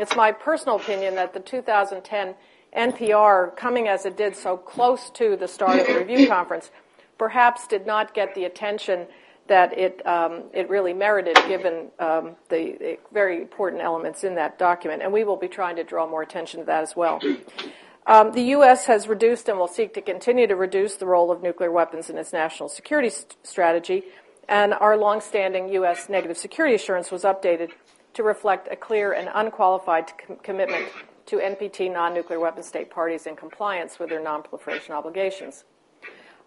it's 0.00 0.14
my 0.14 0.30
personal 0.30 0.76
opinion 0.76 1.16
that 1.16 1.34
the 1.34 1.40
2010 1.40 2.36
NPR, 2.76 3.56
coming 3.56 3.88
as 3.88 4.06
it 4.06 4.16
did 4.16 4.36
so 4.36 4.56
close 4.56 5.10
to 5.10 5.34
the 5.34 5.48
start 5.48 5.80
of 5.80 5.88
the 5.88 5.94
review 5.94 6.28
conference, 6.28 6.70
perhaps 7.18 7.66
did 7.66 7.84
not 7.84 8.14
get 8.14 8.32
the 8.36 8.44
attention 8.44 9.08
that 9.48 9.76
it, 9.76 10.06
um, 10.06 10.44
it 10.52 10.68
really 10.70 10.92
merited 10.92 11.36
given 11.48 11.88
um, 11.98 12.36
the, 12.48 12.76
the, 12.78 12.98
very 13.12 13.40
important 13.40 13.82
elements 13.82 14.24
in 14.24 14.34
that 14.36 14.58
document. 14.58 15.02
And 15.02 15.12
we 15.12 15.24
will 15.24 15.36
be 15.36 15.48
trying 15.48 15.76
to 15.76 15.84
draw 15.84 16.08
more 16.08 16.22
attention 16.22 16.60
to 16.60 16.66
that 16.66 16.82
as 16.82 16.94
well. 16.94 17.20
Um, 18.06 18.32
the 18.32 18.40
U.S. 18.56 18.86
has 18.86 19.06
reduced 19.06 19.50
and 19.50 19.58
will 19.58 19.68
seek 19.68 19.92
to 19.92 20.00
continue 20.00 20.46
to 20.46 20.56
reduce 20.56 20.94
the 20.94 21.04
role 21.04 21.30
of 21.30 21.42
nuclear 21.42 21.70
weapons 21.70 22.08
in 22.08 22.16
its 22.16 22.32
national 22.32 22.70
security 22.70 23.10
st- 23.10 23.36
strategy. 23.42 24.04
And 24.48 24.72
our 24.72 24.96
longstanding 24.96 25.68
U.S. 25.74 26.08
negative 26.08 26.38
security 26.38 26.74
assurance 26.74 27.10
was 27.10 27.24
updated 27.24 27.68
to 28.14 28.22
reflect 28.22 28.66
a 28.72 28.76
clear 28.76 29.12
and 29.12 29.28
unqualified 29.34 30.10
com- 30.26 30.38
commitment 30.42 30.88
to 31.26 31.36
NPT 31.36 31.92
non 31.92 32.14
nuclear 32.14 32.40
weapon 32.40 32.62
state 32.62 32.88
parties 32.88 33.26
in 33.26 33.36
compliance 33.36 33.98
with 33.98 34.08
their 34.08 34.22
non-proliferation 34.22 34.94
obligations. 34.94 35.64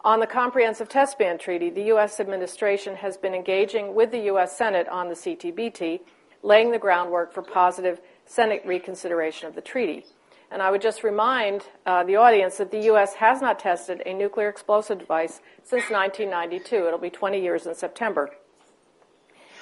On 0.03 0.19
the 0.19 0.25
Comprehensive 0.25 0.89
Test 0.89 1.19
Ban 1.19 1.37
Treaty, 1.37 1.69
the 1.69 1.83
U.S. 1.83 2.19
administration 2.19 2.95
has 2.95 3.17
been 3.17 3.35
engaging 3.35 3.93
with 3.93 4.09
the 4.09 4.21
U.S. 4.21 4.57
Senate 4.57 4.87
on 4.89 5.09
the 5.09 5.13
CTBT, 5.13 5.99
laying 6.41 6.71
the 6.71 6.79
groundwork 6.79 7.31
for 7.31 7.43
positive 7.43 8.01
Senate 8.25 8.63
reconsideration 8.65 9.47
of 9.47 9.53
the 9.53 9.61
treaty. 9.61 10.05
And 10.49 10.59
I 10.59 10.71
would 10.71 10.81
just 10.81 11.03
remind 11.03 11.65
uh, 11.85 12.03
the 12.03 12.15
audience 12.15 12.57
that 12.57 12.71
the 12.71 12.81
U.S. 12.85 13.13
has 13.15 13.43
not 13.43 13.59
tested 13.59 14.01
a 14.03 14.13
nuclear 14.15 14.49
explosive 14.49 14.97
device 14.97 15.39
since 15.63 15.91
1992. 15.91 16.87
It'll 16.87 16.97
be 16.97 17.11
20 17.11 17.39
years 17.39 17.67
in 17.67 17.75
September. 17.75 18.31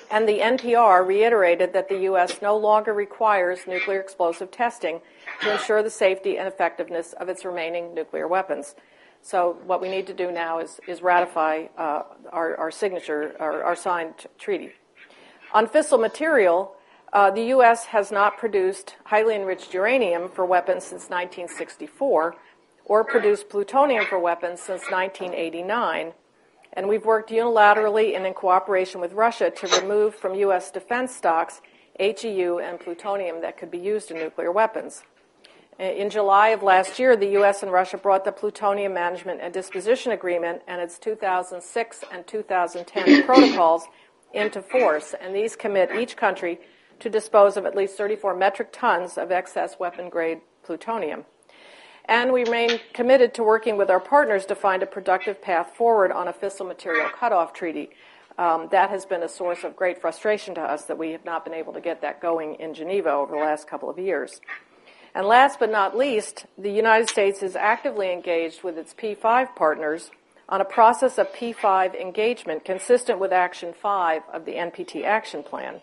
And 0.10 0.27
the 0.27 0.39
NPR 0.39 1.05
reiterated 1.05 1.74
that 1.74 1.89
the 1.89 2.00
U.S. 2.03 2.41
no 2.41 2.55
longer 2.55 2.93
requires 2.93 3.67
nuclear 3.67 4.00
explosive 4.00 4.51
testing 4.51 5.01
to 5.41 5.51
ensure 5.51 5.84
the 5.84 5.89
safety 5.89 6.38
and 6.38 6.48
effectiveness 6.48 7.12
of 7.12 7.27
its 7.27 7.43
remaining 7.43 7.93
nuclear 7.93 8.27
weapons. 8.27 8.74
So 9.21 9.57
what 9.65 9.81
we 9.81 9.89
need 9.89 10.07
to 10.07 10.13
do 10.13 10.31
now 10.31 10.59
is, 10.59 10.79
is 10.88 11.01
ratify 11.01 11.65
uh, 11.77 12.03
our, 12.31 12.57
our, 12.57 12.71
signature, 12.71 13.35
our, 13.39 13.63
our 13.63 13.75
signed 13.75 14.15
t- 14.17 14.27
treaty. 14.38 14.71
On 15.53 15.67
fissile 15.67 15.99
material, 15.99 16.75
uh, 17.11 17.31
the 17.31 17.45
U.S. 17.45 17.85
has 17.85 18.11
not 18.11 18.38
produced 18.38 18.95
highly 19.05 19.35
enriched 19.35 19.73
uranium 19.73 20.29
for 20.29 20.45
weapons 20.45 20.83
since 20.83 21.09
1964 21.09 22.35
or 22.85 23.03
produced 23.03 23.49
plutonium 23.49 24.05
for 24.05 24.19
weapons 24.19 24.59
since 24.59 24.89
1989. 24.89 26.13
And 26.73 26.88
we've 26.88 27.05
worked 27.05 27.29
unilaterally 27.31 28.15
and 28.15 28.25
in 28.25 28.33
cooperation 28.33 29.01
with 29.01 29.13
Russia 29.13 29.49
to 29.49 29.81
remove 29.81 30.15
from 30.15 30.35
U.S. 30.35 30.71
defense 30.71 31.15
stocks 31.15 31.61
HEU 31.99 32.59
and 32.59 32.79
plutonium 32.79 33.41
that 33.41 33.57
could 33.57 33.71
be 33.71 33.77
used 33.77 34.11
in 34.11 34.17
nuclear 34.17 34.51
weapons. 34.51 35.03
In 35.79 36.09
July 36.09 36.50
of 36.50 36.62
last 36.62 37.00
year, 37.00 37.15
the 37.15 37.29
U.S. 37.39 37.63
and 37.63 37.71
Russia 37.71 37.98
brought 37.98 38.25
the 38.25 38.33
Plutonium 38.33 38.93
Management 38.93 39.39
and 39.41 39.53
Disposition 39.53 40.12
Agreement 40.12 40.62
and 40.67 40.81
its 40.81 41.00
2006 41.00 42.03
and 42.12 42.27
2010 42.27 43.24
protocols 43.25 43.88
into 44.33 44.62
force, 44.62 45.15
and 45.21 45.33
these 45.33 45.55
commit 45.55 45.95
each 45.95 46.17
country 46.17 46.59
to 47.00 47.09
dispose 47.09 47.55
of 47.55 47.65
at 47.65 47.77
least 47.77 47.95
34 47.95 48.36
metric 48.36 48.74
tons 48.74 49.17
of 49.17 49.31
excess 49.31 49.79
weapon 49.79 50.09
grade 50.09 50.41
plutonium. 50.63 51.24
And 52.03 52.33
we 52.33 52.43
remain 52.43 52.81
committed 52.91 53.33
to 53.36 53.43
working 53.43 53.77
with 53.77 53.89
our 53.89 54.01
partners 54.01 54.45
to 54.48 54.55
find 54.55 54.83
a 54.83 54.86
productive 54.86 55.41
path 55.41 55.77
forward 55.77 56.12
on 56.12 56.27
a 56.27 56.33
fissile 56.33 56.67
material 56.67 57.07
cutoff 57.07 57.53
treaty. 57.53 57.91
Um, 58.38 58.67
that 58.71 58.89
has 58.89 59.05
been 59.05 59.24
a 59.24 59.29
source 59.29 59.63
of 59.63 59.77
great 59.77 60.01
frustration 60.01 60.55
to 60.55 60.62
us 60.62 60.83
that 60.86 60.98
we 60.98 61.12
have 61.12 61.24
not 61.24 61.45
been 61.45 61.53
able 61.53 61.71
to 61.71 61.81
get 61.81 62.01
that 62.01 62.21
going 62.21 62.55
in 62.55 62.74
Geneva 62.74 63.12
over 63.12 63.33
the 63.33 63.41
last 63.41 63.65
couple 63.65 63.89
of 63.89 63.98
years. 63.98 64.41
And 65.16 65.25
last 65.25 65.60
but 65.60 65.72
not 65.72 65.98
least, 65.98 66.46
the 66.58 66.72
United 66.72 67.10
States 67.10 67.42
is 67.42 67.56
actively 67.56 68.12
engaged 68.12 68.63
with 68.63 68.78
its 68.78 68.94
P5 68.94 69.56
partners 69.56 70.12
on 70.48 70.62
a 70.62 70.66
process 70.66 71.18
of 71.18 71.32
P5 71.34 72.00
engagement 72.00 72.66
consistent 72.66 73.20
with 73.20 73.32
Action 73.32 73.74
5 73.74 74.24
of 74.32 74.46
the 74.46 74.54
NPT 74.54 75.04
Action 75.04 75.44
Plan. 75.44 75.82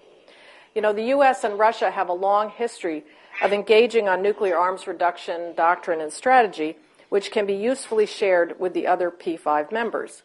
You 0.74 0.82
know, 0.82 0.92
the 0.92 1.04
U.S. 1.04 1.44
and 1.44 1.58
Russia 1.58 1.90
have 1.90 2.08
a 2.08 2.12
long 2.12 2.50
history 2.50 3.04
of 3.42 3.52
engaging 3.52 4.08
on 4.08 4.22
nuclear 4.22 4.56
arms 4.56 4.86
reduction 4.86 5.54
doctrine 5.54 6.00
and 6.00 6.12
strategy, 6.12 6.76
which 7.08 7.30
can 7.30 7.46
be 7.46 7.54
usefully 7.54 8.06
shared 8.06 8.58
with 8.58 8.74
the 8.74 8.86
other 8.86 9.10
P5 9.10 9.72
members. 9.72 10.22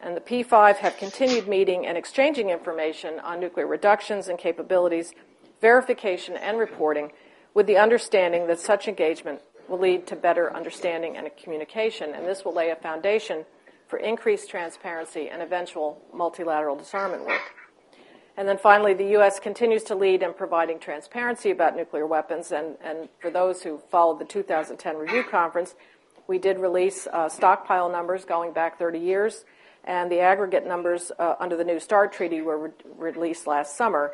And 0.00 0.16
the 0.16 0.20
P5 0.20 0.76
have 0.76 0.96
continued 0.96 1.48
meeting 1.48 1.86
and 1.86 1.96
exchanging 1.96 2.50
information 2.50 3.20
on 3.20 3.40
nuclear 3.40 3.66
reductions 3.66 4.28
and 4.28 4.38
capabilities, 4.38 5.14
verification 5.60 6.36
and 6.36 6.58
reporting 6.58 7.12
with 7.58 7.66
the 7.66 7.76
understanding 7.76 8.46
that 8.46 8.60
such 8.60 8.86
engagement 8.86 9.40
will 9.68 9.80
lead 9.80 10.06
to 10.06 10.14
better 10.14 10.54
understanding 10.54 11.16
and 11.16 11.28
communication, 11.42 12.14
and 12.14 12.24
this 12.24 12.44
will 12.44 12.54
lay 12.54 12.70
a 12.70 12.76
foundation 12.76 13.44
for 13.88 13.98
increased 13.98 14.48
transparency 14.48 15.28
and 15.28 15.42
eventual 15.42 16.00
multilateral 16.14 16.76
disarmament 16.76 17.26
work. 17.26 17.42
And 18.36 18.46
then 18.46 18.58
finally, 18.58 18.94
the 18.94 19.08
U.S. 19.18 19.40
continues 19.40 19.82
to 19.84 19.96
lead 19.96 20.22
in 20.22 20.34
providing 20.34 20.78
transparency 20.78 21.50
about 21.50 21.74
nuclear 21.74 22.06
weapons. 22.06 22.52
And, 22.52 22.76
and 22.80 23.08
for 23.20 23.28
those 23.28 23.64
who 23.64 23.82
followed 23.90 24.20
the 24.20 24.24
2010 24.24 24.96
review 24.96 25.24
conference, 25.28 25.74
we 26.28 26.38
did 26.38 26.60
release 26.60 27.08
uh, 27.12 27.28
stockpile 27.28 27.90
numbers 27.90 28.24
going 28.24 28.52
back 28.52 28.78
30 28.78 29.00
years, 29.00 29.44
and 29.82 30.12
the 30.12 30.20
aggregate 30.20 30.64
numbers 30.64 31.10
uh, 31.18 31.34
under 31.40 31.56
the 31.56 31.64
New 31.64 31.80
START 31.80 32.12
Treaty 32.12 32.40
were 32.40 32.68
re- 32.68 32.70
released 32.96 33.48
last 33.48 33.76
summer. 33.76 34.12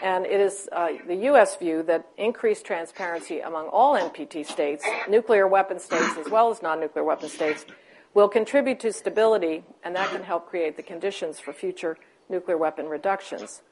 And 0.00 0.26
it 0.26 0.40
is 0.40 0.68
uh, 0.72 0.92
the 1.06 1.14
U.S. 1.26 1.56
view 1.56 1.82
that 1.84 2.06
increased 2.16 2.64
transparency 2.64 3.40
among 3.40 3.68
all 3.68 3.94
NPT 3.96 4.46
states, 4.46 4.84
nuclear 5.08 5.46
weapon 5.46 5.78
states 5.78 6.16
as 6.18 6.30
well 6.30 6.50
as 6.50 6.62
non 6.62 6.80
nuclear 6.80 7.04
weapon 7.04 7.28
states, 7.28 7.66
will 8.14 8.28
contribute 8.28 8.80
to 8.80 8.92
stability, 8.92 9.64
and 9.84 9.94
that 9.96 10.10
can 10.10 10.22
help 10.22 10.48
create 10.48 10.76
the 10.76 10.82
conditions 10.82 11.38
for 11.40 11.52
future 11.52 11.96
nuclear 12.28 12.56
weapon 12.56 12.88
reductions. 12.88 13.62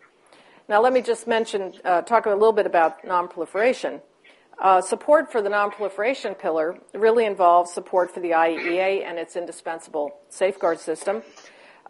Now, 0.68 0.80
let 0.80 0.92
me 0.92 1.02
just 1.02 1.26
mention, 1.26 1.74
uh, 1.84 2.02
talk 2.02 2.26
a 2.26 2.30
little 2.30 2.52
bit 2.52 2.66
about 2.66 3.04
nonproliferation. 3.04 4.00
Uh, 4.60 4.80
support 4.80 5.32
for 5.32 5.40
the 5.40 5.48
nonproliferation 5.48 6.38
pillar 6.38 6.78
really 6.92 7.24
involves 7.24 7.72
support 7.72 8.12
for 8.12 8.20
the 8.20 8.30
IAEA 8.30 9.02
and 9.02 9.18
its 9.18 9.34
indispensable 9.34 10.14
safeguard 10.28 10.78
system. 10.78 11.22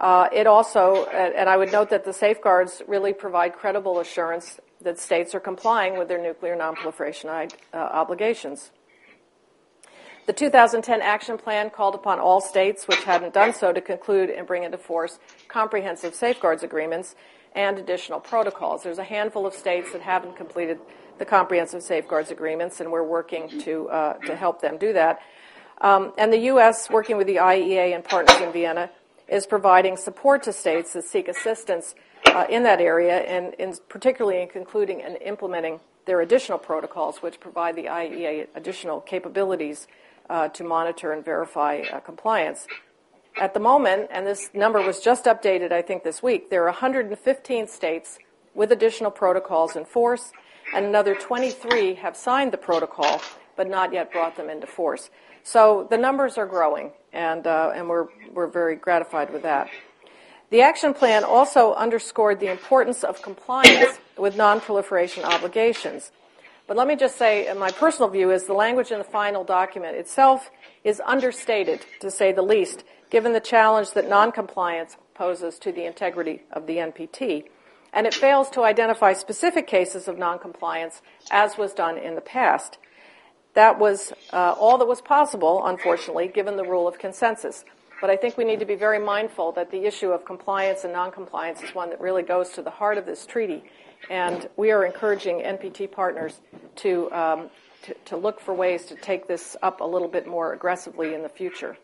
Uh, 0.00 0.28
it 0.32 0.46
also, 0.46 1.04
and 1.06 1.48
I 1.48 1.58
would 1.58 1.72
note 1.72 1.90
that 1.90 2.06
the 2.06 2.12
safeguards 2.14 2.80
really 2.88 3.12
provide 3.12 3.54
credible 3.54 4.00
assurance 4.00 4.58
that 4.80 4.98
states 4.98 5.34
are 5.34 5.40
complying 5.40 5.98
with 5.98 6.08
their 6.08 6.20
nuclear 6.20 6.56
nonproliferation 6.56 7.52
uh, 7.74 7.76
obligations. 7.76 8.70
The 10.26 10.32
2010 10.32 11.02
action 11.02 11.36
plan 11.36 11.68
called 11.68 11.94
upon 11.94 12.18
all 12.18 12.40
states 12.40 12.88
which 12.88 13.02
hadn't 13.04 13.34
done 13.34 13.52
so 13.52 13.72
to 13.72 13.80
conclude 13.80 14.30
and 14.30 14.46
bring 14.46 14.62
into 14.62 14.78
force 14.78 15.18
comprehensive 15.48 16.14
safeguards 16.14 16.62
agreements 16.62 17.14
and 17.54 17.78
additional 17.78 18.20
protocols. 18.20 18.82
There's 18.82 18.98
a 18.98 19.04
handful 19.04 19.44
of 19.44 19.52
states 19.52 19.92
that 19.92 20.00
haven't 20.00 20.36
completed 20.36 20.78
the 21.18 21.24
comprehensive 21.26 21.82
safeguards 21.82 22.30
agreements, 22.30 22.80
and 22.80 22.90
we're 22.90 23.04
working 23.04 23.60
to 23.60 23.88
uh, 23.90 24.14
to 24.18 24.36
help 24.36 24.62
them 24.62 24.78
do 24.78 24.94
that. 24.94 25.20
Um, 25.80 26.12
and 26.16 26.32
the 26.32 26.38
U.S., 26.52 26.88
working 26.88 27.16
with 27.16 27.26
the 27.26 27.36
IAEA 27.36 27.94
and 27.94 28.04
partners 28.04 28.40
in 28.40 28.52
Vienna, 28.52 28.90
is 29.30 29.46
providing 29.46 29.96
support 29.96 30.42
to 30.42 30.52
states 30.52 30.92
that 30.92 31.04
seek 31.04 31.28
assistance 31.28 31.94
uh, 32.26 32.46
in 32.50 32.64
that 32.64 32.80
area, 32.80 33.18
and 33.18 33.54
in, 33.54 33.74
particularly 33.88 34.42
in 34.42 34.48
concluding 34.48 35.00
and 35.02 35.16
implementing 35.22 35.80
their 36.06 36.20
additional 36.20 36.58
protocols, 36.58 37.18
which 37.18 37.38
provide 37.40 37.76
the 37.76 37.84
IEA 37.84 38.48
additional 38.54 39.00
capabilities 39.00 39.86
uh, 40.28 40.48
to 40.48 40.64
monitor 40.64 41.12
and 41.12 41.24
verify 41.24 41.82
uh, 41.92 42.00
compliance. 42.00 42.66
At 43.40 43.54
the 43.54 43.60
moment, 43.60 44.08
and 44.10 44.26
this 44.26 44.50
number 44.52 44.82
was 44.82 45.00
just 45.00 45.24
updated, 45.24 45.72
I 45.72 45.82
think, 45.82 46.02
this 46.02 46.22
week, 46.22 46.50
there 46.50 46.62
are 46.62 46.70
115 46.70 47.68
states 47.68 48.18
with 48.54 48.72
additional 48.72 49.10
protocols 49.10 49.76
in 49.76 49.84
force, 49.84 50.32
and 50.74 50.84
another 50.84 51.14
23 51.14 51.94
have 51.94 52.16
signed 52.16 52.52
the 52.52 52.58
protocol 52.58 53.20
but 53.60 53.68
not 53.68 53.92
yet 53.92 54.10
brought 54.10 54.38
them 54.38 54.48
into 54.48 54.66
force. 54.66 55.10
So 55.42 55.86
the 55.90 55.96
numbers 55.96 56.38
are 56.38 56.46
growing, 56.46 56.92
and, 57.12 57.46
uh, 57.46 57.72
and 57.74 57.88
we're, 57.88 58.08
we're 58.32 58.46
very 58.46 58.76
gratified 58.76 59.32
with 59.32 59.42
that. 59.42 59.68
The 60.50 60.62
action 60.62 60.94
plan 60.94 61.22
also 61.22 61.74
underscored 61.74 62.40
the 62.40 62.50
importance 62.50 63.04
of 63.04 63.22
compliance 63.22 63.98
with 64.18 64.36
non-proliferation 64.36 65.24
obligations. 65.24 66.10
But 66.66 66.76
let 66.76 66.86
me 66.86 66.96
just 66.96 67.16
say, 67.16 67.52
my 67.56 67.70
personal 67.70 68.08
view 68.08 68.30
is 68.30 68.46
the 68.46 68.52
language 68.52 68.90
in 68.90 68.98
the 68.98 69.04
final 69.04 69.44
document 69.44 69.96
itself 69.96 70.50
is 70.84 71.00
understated, 71.04 71.84
to 72.00 72.10
say 72.10 72.32
the 72.32 72.42
least, 72.42 72.84
given 73.10 73.32
the 73.32 73.40
challenge 73.40 73.92
that 73.92 74.08
noncompliance 74.08 74.96
poses 75.14 75.58
to 75.60 75.72
the 75.72 75.84
integrity 75.84 76.42
of 76.52 76.66
the 76.66 76.76
NPT. 76.76 77.44
And 77.92 78.06
it 78.06 78.14
fails 78.14 78.50
to 78.50 78.62
identify 78.62 79.12
specific 79.12 79.66
cases 79.66 80.06
of 80.06 80.16
noncompliance, 80.16 81.02
as 81.30 81.58
was 81.58 81.72
done 81.72 81.98
in 81.98 82.14
the 82.14 82.20
past. 82.20 82.78
That 83.54 83.78
was 83.78 84.12
uh, 84.32 84.54
all 84.58 84.78
that 84.78 84.86
was 84.86 85.00
possible, 85.00 85.66
unfortunately, 85.66 86.28
given 86.28 86.56
the 86.56 86.64
rule 86.64 86.86
of 86.86 86.98
consensus. 86.98 87.64
But 88.00 88.08
I 88.08 88.16
think 88.16 88.38
we 88.38 88.44
need 88.44 88.60
to 88.60 88.66
be 88.66 88.76
very 88.76 88.98
mindful 88.98 89.52
that 89.52 89.70
the 89.70 89.84
issue 89.84 90.10
of 90.10 90.24
compliance 90.24 90.84
and 90.84 90.92
noncompliance 90.92 91.62
is 91.62 91.74
one 91.74 91.90
that 91.90 92.00
really 92.00 92.22
goes 92.22 92.50
to 92.50 92.62
the 92.62 92.70
heart 92.70 92.96
of 92.96 93.04
this 93.04 93.26
treaty 93.26 93.62
And 94.08 94.48
we 94.56 94.70
are 94.70 94.84
encouraging 94.84 95.40
NPT 95.40 95.90
partners 95.90 96.40
to, 96.76 97.12
um, 97.12 97.50
to, 97.82 97.94
to, 98.06 98.16
look 98.16 98.40
for 98.40 98.54
ways 98.54 98.86
to 98.86 98.94
take 98.94 99.28
this 99.28 99.56
up 99.62 99.80
a 99.80 99.84
little 99.84 100.08
bit 100.08 100.26
more 100.26 100.54
aggressively 100.54 101.12
in 101.12 101.22
the 101.22 101.28
future. 101.28 101.76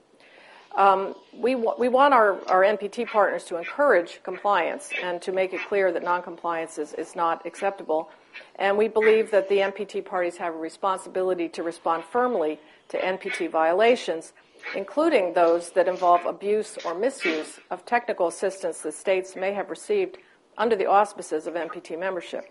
Um, 0.76 1.14
we, 1.34 1.54
we 1.54 1.88
want 1.88 2.14
our, 2.14 2.38
our 2.48 2.62
NPT 2.62 3.06
partners 3.06 3.44
to 3.44 3.56
encourage 3.56 4.22
compliance 4.22 4.90
and 5.02 5.20
to 5.22 5.32
make 5.32 5.52
it 5.52 5.60
clear 5.68 5.92
that 5.92 6.02
noncompliance 6.02 6.78
is, 6.78 6.92
is 6.94 7.16
not 7.16 7.44
acceptable. 7.46 8.10
And 8.56 8.76
we 8.76 8.88
believe 8.88 9.30
that 9.30 9.48
the 9.48 9.58
NPT 9.58 10.04
parties 10.04 10.36
have 10.38 10.54
a 10.54 10.58
responsibility 10.58 11.48
to 11.50 11.62
respond 11.62 12.04
firmly 12.04 12.58
to 12.88 12.98
NPT 12.98 13.50
violations, 13.50 14.32
including 14.74 15.34
those 15.34 15.70
that 15.70 15.88
involve 15.88 16.24
abuse 16.24 16.78
or 16.84 16.94
misuse 16.94 17.60
of 17.70 17.84
technical 17.84 18.28
assistance 18.28 18.80
that 18.80 18.94
states 18.94 19.36
may 19.36 19.52
have 19.52 19.70
received 19.70 20.18
under 20.58 20.76
the 20.76 20.86
auspices 20.86 21.46
of 21.46 21.54
NPT 21.54 21.98
membership. 21.98 22.44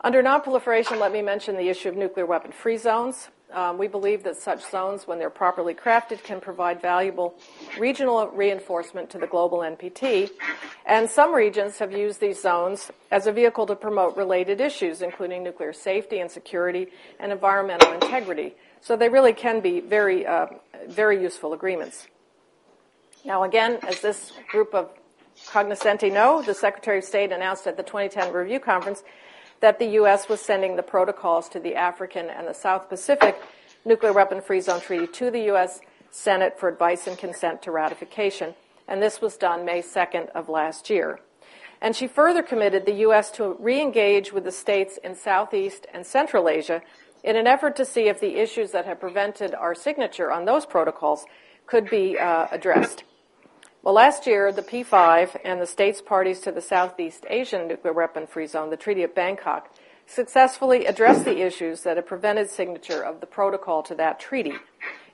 Under 0.00 0.22
nonproliferation, 0.22 1.00
let 1.00 1.12
me 1.12 1.22
mention 1.22 1.56
the 1.56 1.68
issue 1.68 1.88
of 1.88 1.96
nuclear 1.96 2.26
weapon 2.26 2.52
free 2.52 2.76
zones. 2.76 3.28
Um, 3.54 3.78
we 3.78 3.86
believe 3.86 4.24
that 4.24 4.36
such 4.36 4.68
zones, 4.68 5.06
when 5.06 5.20
they're 5.20 5.30
properly 5.30 5.74
crafted, 5.74 6.24
can 6.24 6.40
provide 6.40 6.82
valuable 6.82 7.34
regional 7.78 8.26
reinforcement 8.28 9.10
to 9.10 9.18
the 9.18 9.28
global 9.28 9.58
NPT. 9.58 10.30
And 10.84 11.08
some 11.08 11.32
regions 11.32 11.78
have 11.78 11.92
used 11.92 12.20
these 12.20 12.42
zones 12.42 12.90
as 13.12 13.28
a 13.28 13.32
vehicle 13.32 13.64
to 13.66 13.76
promote 13.76 14.16
related 14.16 14.60
issues, 14.60 15.02
including 15.02 15.44
nuclear 15.44 15.72
safety 15.72 16.18
and 16.18 16.28
security 16.28 16.88
and 17.20 17.30
environmental 17.30 17.92
integrity. 17.92 18.56
So 18.80 18.96
they 18.96 19.08
really 19.08 19.32
can 19.32 19.60
be 19.60 19.78
very, 19.78 20.26
uh, 20.26 20.46
very 20.88 21.22
useful 21.22 21.52
agreements. 21.52 22.08
Now, 23.24 23.44
again, 23.44 23.78
as 23.86 24.00
this 24.00 24.32
group 24.50 24.74
of 24.74 24.90
cognoscenti 25.46 26.10
know, 26.10 26.42
the 26.42 26.54
Secretary 26.54 26.98
of 26.98 27.04
State 27.04 27.30
announced 27.30 27.68
at 27.68 27.76
the 27.76 27.84
2010 27.84 28.32
review 28.32 28.58
conference 28.58 29.04
that 29.60 29.78
the 29.78 29.86
U.S. 29.86 30.28
was 30.28 30.40
sending 30.40 30.76
the 30.76 30.82
protocols 30.82 31.48
to 31.50 31.60
the 31.60 31.74
African 31.74 32.28
and 32.30 32.46
the 32.46 32.54
South 32.54 32.88
Pacific 32.88 33.40
Nuclear 33.84 34.12
Weapon 34.12 34.40
Free 34.40 34.60
Zone 34.60 34.80
Treaty 34.80 35.06
to 35.06 35.30
the 35.30 35.42
U.S. 35.42 35.80
Senate 36.10 36.58
for 36.58 36.68
advice 36.68 37.06
and 37.06 37.18
consent 37.18 37.62
to 37.62 37.70
ratification, 37.70 38.54
and 38.88 39.02
this 39.02 39.20
was 39.20 39.36
done 39.36 39.64
May 39.64 39.82
2nd 39.82 40.30
of 40.30 40.48
last 40.48 40.88
year. 40.88 41.20
And 41.80 41.94
she 41.94 42.06
further 42.06 42.42
committed 42.42 42.86
the 42.86 42.94
U.S. 43.06 43.30
to 43.32 43.56
re 43.58 43.80
engage 43.80 44.32
with 44.32 44.44
the 44.44 44.52
states 44.52 44.98
in 45.04 45.14
Southeast 45.14 45.86
and 45.92 46.06
Central 46.06 46.48
Asia 46.48 46.82
in 47.22 47.36
an 47.36 47.46
effort 47.46 47.76
to 47.76 47.84
see 47.84 48.08
if 48.08 48.20
the 48.20 48.36
issues 48.36 48.70
that 48.72 48.84
have 48.84 49.00
prevented 49.00 49.54
our 49.54 49.74
signature 49.74 50.30
on 50.30 50.44
those 50.44 50.64
protocols 50.66 51.24
could 51.66 51.90
be 51.90 52.18
uh, 52.18 52.46
addressed. 52.50 53.04
Well, 53.84 53.92
last 53.92 54.26
year, 54.26 54.50
the 54.50 54.62
P5 54.62 55.36
and 55.44 55.60
the 55.60 55.66
states 55.66 56.00
parties 56.00 56.40
to 56.40 56.50
the 56.50 56.62
Southeast 56.62 57.26
Asian 57.28 57.68
Nuclear 57.68 57.92
Weapon 57.92 58.26
Free 58.26 58.46
Zone, 58.46 58.70
the 58.70 58.78
Treaty 58.78 59.02
of 59.02 59.14
Bangkok, 59.14 59.70
successfully 60.06 60.86
addressed 60.86 61.26
the 61.26 61.42
issues 61.42 61.82
that 61.82 61.98
have 61.98 62.06
prevented 62.06 62.48
signature 62.48 63.02
of 63.02 63.20
the 63.20 63.26
protocol 63.26 63.82
to 63.82 63.94
that 63.96 64.18
treaty. 64.18 64.54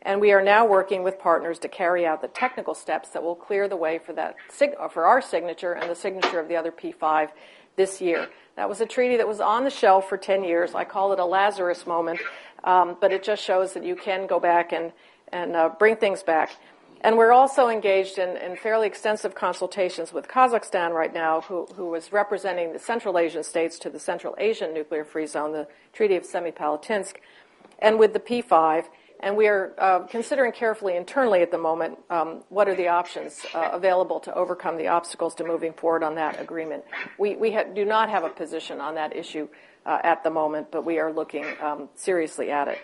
And 0.02 0.20
we 0.20 0.30
are 0.30 0.40
now 0.40 0.68
working 0.68 1.02
with 1.02 1.18
partners 1.18 1.58
to 1.58 1.68
carry 1.68 2.06
out 2.06 2.22
the 2.22 2.28
technical 2.28 2.76
steps 2.76 3.08
that 3.08 3.24
will 3.24 3.34
clear 3.34 3.66
the 3.66 3.74
way 3.74 3.98
for 3.98 4.12
that 4.12 4.36
for 4.92 5.04
our 5.04 5.20
signature 5.20 5.72
and 5.72 5.90
the 5.90 5.96
signature 5.96 6.38
of 6.38 6.46
the 6.46 6.54
other 6.54 6.70
P5 6.70 7.30
this 7.74 8.00
year. 8.00 8.28
That 8.54 8.68
was 8.68 8.80
a 8.80 8.86
treaty 8.86 9.16
that 9.16 9.26
was 9.26 9.40
on 9.40 9.64
the 9.64 9.70
shelf 9.70 10.08
for 10.08 10.16
10 10.16 10.44
years. 10.44 10.76
I 10.76 10.84
call 10.84 11.12
it 11.12 11.18
a 11.18 11.24
Lazarus 11.24 11.88
moment, 11.88 12.20
um, 12.62 12.96
but 13.00 13.10
it 13.10 13.24
just 13.24 13.42
shows 13.42 13.72
that 13.72 13.82
you 13.82 13.96
can 13.96 14.28
go 14.28 14.38
back 14.38 14.72
and, 14.72 14.92
and 15.32 15.56
uh, 15.56 15.70
bring 15.76 15.96
things 15.96 16.22
back. 16.22 16.52
And 17.02 17.16
we're 17.16 17.32
also 17.32 17.68
engaged 17.68 18.18
in, 18.18 18.36
in, 18.36 18.56
fairly 18.56 18.86
extensive 18.86 19.34
consultations 19.34 20.12
with 20.12 20.28
Kazakhstan 20.28 20.92
right 20.92 21.12
now, 21.12 21.40
who, 21.40 21.66
who 21.74 21.94
is 21.94 22.12
representing 22.12 22.74
the 22.74 22.78
Central 22.78 23.18
Asian 23.18 23.42
states 23.42 23.78
to 23.80 23.90
the 23.90 23.98
Central 23.98 24.34
Asian 24.38 24.74
Nuclear 24.74 25.04
Free 25.04 25.26
Zone, 25.26 25.52
the 25.52 25.66
Treaty 25.94 26.16
of 26.16 26.24
Semipalatinsk, 26.24 27.16
and 27.78 27.98
with 27.98 28.12
the 28.12 28.20
P5. 28.20 28.84
And 29.20 29.36
we 29.36 29.48
are 29.48 29.74
uh, 29.78 30.00
considering 30.00 30.52
carefully 30.52 30.94
internally 30.94 31.40
at 31.40 31.50
the 31.50 31.58
moment 31.58 31.98
um, 32.10 32.42
what 32.50 32.68
are 32.68 32.74
the 32.74 32.88
options 32.88 33.46
uh, 33.54 33.70
available 33.72 34.20
to 34.20 34.34
overcome 34.34 34.76
the 34.76 34.88
obstacles 34.88 35.34
to 35.36 35.44
moving 35.44 35.72
forward 35.72 36.02
on 36.02 36.14
that 36.16 36.38
agreement. 36.40 36.84
We, 37.18 37.34
we 37.36 37.52
ha- 37.52 37.64
do 37.74 37.86
not 37.86 38.10
have 38.10 38.24
a 38.24 38.30
position 38.30 38.80
on 38.80 38.94
that 38.96 39.16
issue 39.16 39.48
uh, 39.86 39.98
at 40.04 40.22
the 40.22 40.30
moment, 40.30 40.70
but 40.70 40.84
we 40.84 40.98
are 40.98 41.12
looking 41.12 41.46
um, 41.62 41.88
seriously 41.94 42.50
at 42.50 42.68
it. 42.68 42.78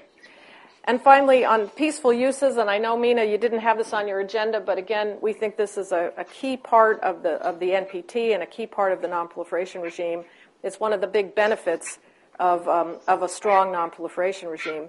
And 0.89 1.03
finally, 1.03 1.45
on 1.45 1.69
peaceful 1.71 2.13
uses, 2.13 2.59
and 2.59 2.71
I 2.71 2.79
know, 2.79 2.97
Mina, 2.97 3.25
you 3.25 3.39
didn't 3.39 3.59
have 3.59 3.77
this 3.77 3.93
on 3.93 4.07
your 4.07 4.21
agenda, 4.21 4.61
but 4.61 4.79
again, 4.79 5.19
we 5.21 5.33
think 5.33 5.57
this 5.57 5.77
is 5.77 5.91
a, 5.91 6.13
a 6.17 6.23
key 6.23 6.57
part 6.57 7.01
of 7.01 7.25
the, 7.25 7.35
of 7.45 7.59
the 7.59 7.71
NPT 7.71 8.35
and 8.35 8.43
a 8.43 8.47
key 8.47 8.69
part 8.69 8.93
of 8.93 9.03
the 9.03 9.09
nonproliferation 9.09 9.83
regime. 9.83 10.25
It's 10.63 10.79
one 10.79 10.93
of 10.93 11.01
the 11.01 11.09
big 11.09 11.35
benefits 11.35 11.99
of, 12.39 12.69
um, 12.69 12.99
of 13.09 13.23
a 13.23 13.29
strong 13.29 13.73
nonproliferation 13.73 14.49
regime. 14.49 14.89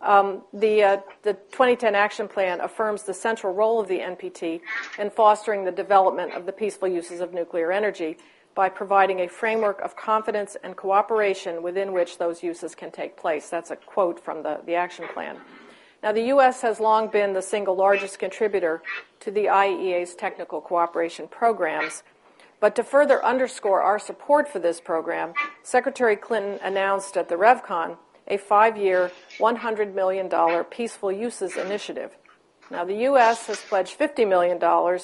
Um, 0.00 0.42
the, 0.54 0.82
uh, 0.82 0.96
the 1.22 1.34
2010 1.34 1.94
Action 1.94 2.26
Plan 2.26 2.60
affirms 2.62 3.02
the 3.02 3.14
central 3.14 3.52
role 3.52 3.80
of 3.80 3.88
the 3.88 3.98
NPT 3.98 4.62
in 4.98 5.10
fostering 5.10 5.64
the 5.64 5.72
development 5.72 6.32
of 6.32 6.46
the 6.46 6.52
peaceful 6.52 6.88
uses 6.88 7.20
of 7.20 7.34
nuclear 7.34 7.70
energy 7.70 8.16
by 8.54 8.68
providing 8.68 9.20
a 9.20 9.28
framework 9.28 9.80
of 9.80 9.96
confidence 9.96 10.56
and 10.62 10.76
cooperation 10.76 11.62
within 11.62 11.92
which 11.92 12.18
those 12.18 12.42
uses 12.42 12.74
can 12.74 12.90
take 12.90 13.16
place. 13.16 13.48
That's 13.48 13.70
a 13.70 13.76
quote 13.76 14.18
from 14.18 14.42
the, 14.42 14.60
the 14.64 14.74
action 14.74 15.06
plan. 15.12 15.38
Now, 16.02 16.12
the 16.12 16.22
U.S. 16.24 16.60
has 16.60 16.80
long 16.80 17.08
been 17.08 17.32
the 17.32 17.42
single 17.42 17.74
largest 17.74 18.18
contributor 18.18 18.82
to 19.20 19.30
the 19.30 19.46
IEA's 19.46 20.14
technical 20.14 20.60
cooperation 20.60 21.28
programs. 21.28 22.02
But 22.60 22.76
to 22.76 22.84
further 22.84 23.24
underscore 23.24 23.82
our 23.82 23.98
support 23.98 24.48
for 24.48 24.58
this 24.58 24.80
program, 24.80 25.32
Secretary 25.62 26.16
Clinton 26.16 26.58
announced 26.62 27.16
at 27.16 27.28
the 27.28 27.36
RevCon 27.36 27.96
a 28.26 28.36
five 28.36 28.76
year, 28.76 29.10
$100 29.38 29.94
million 29.94 30.30
peaceful 30.64 31.12
uses 31.12 31.56
initiative. 31.56 32.16
Now, 32.70 32.84
the 32.84 32.94
U.S. 33.08 33.46
has 33.46 33.60
pledged 33.60 33.98
$50 33.98 34.26
million 34.26 34.58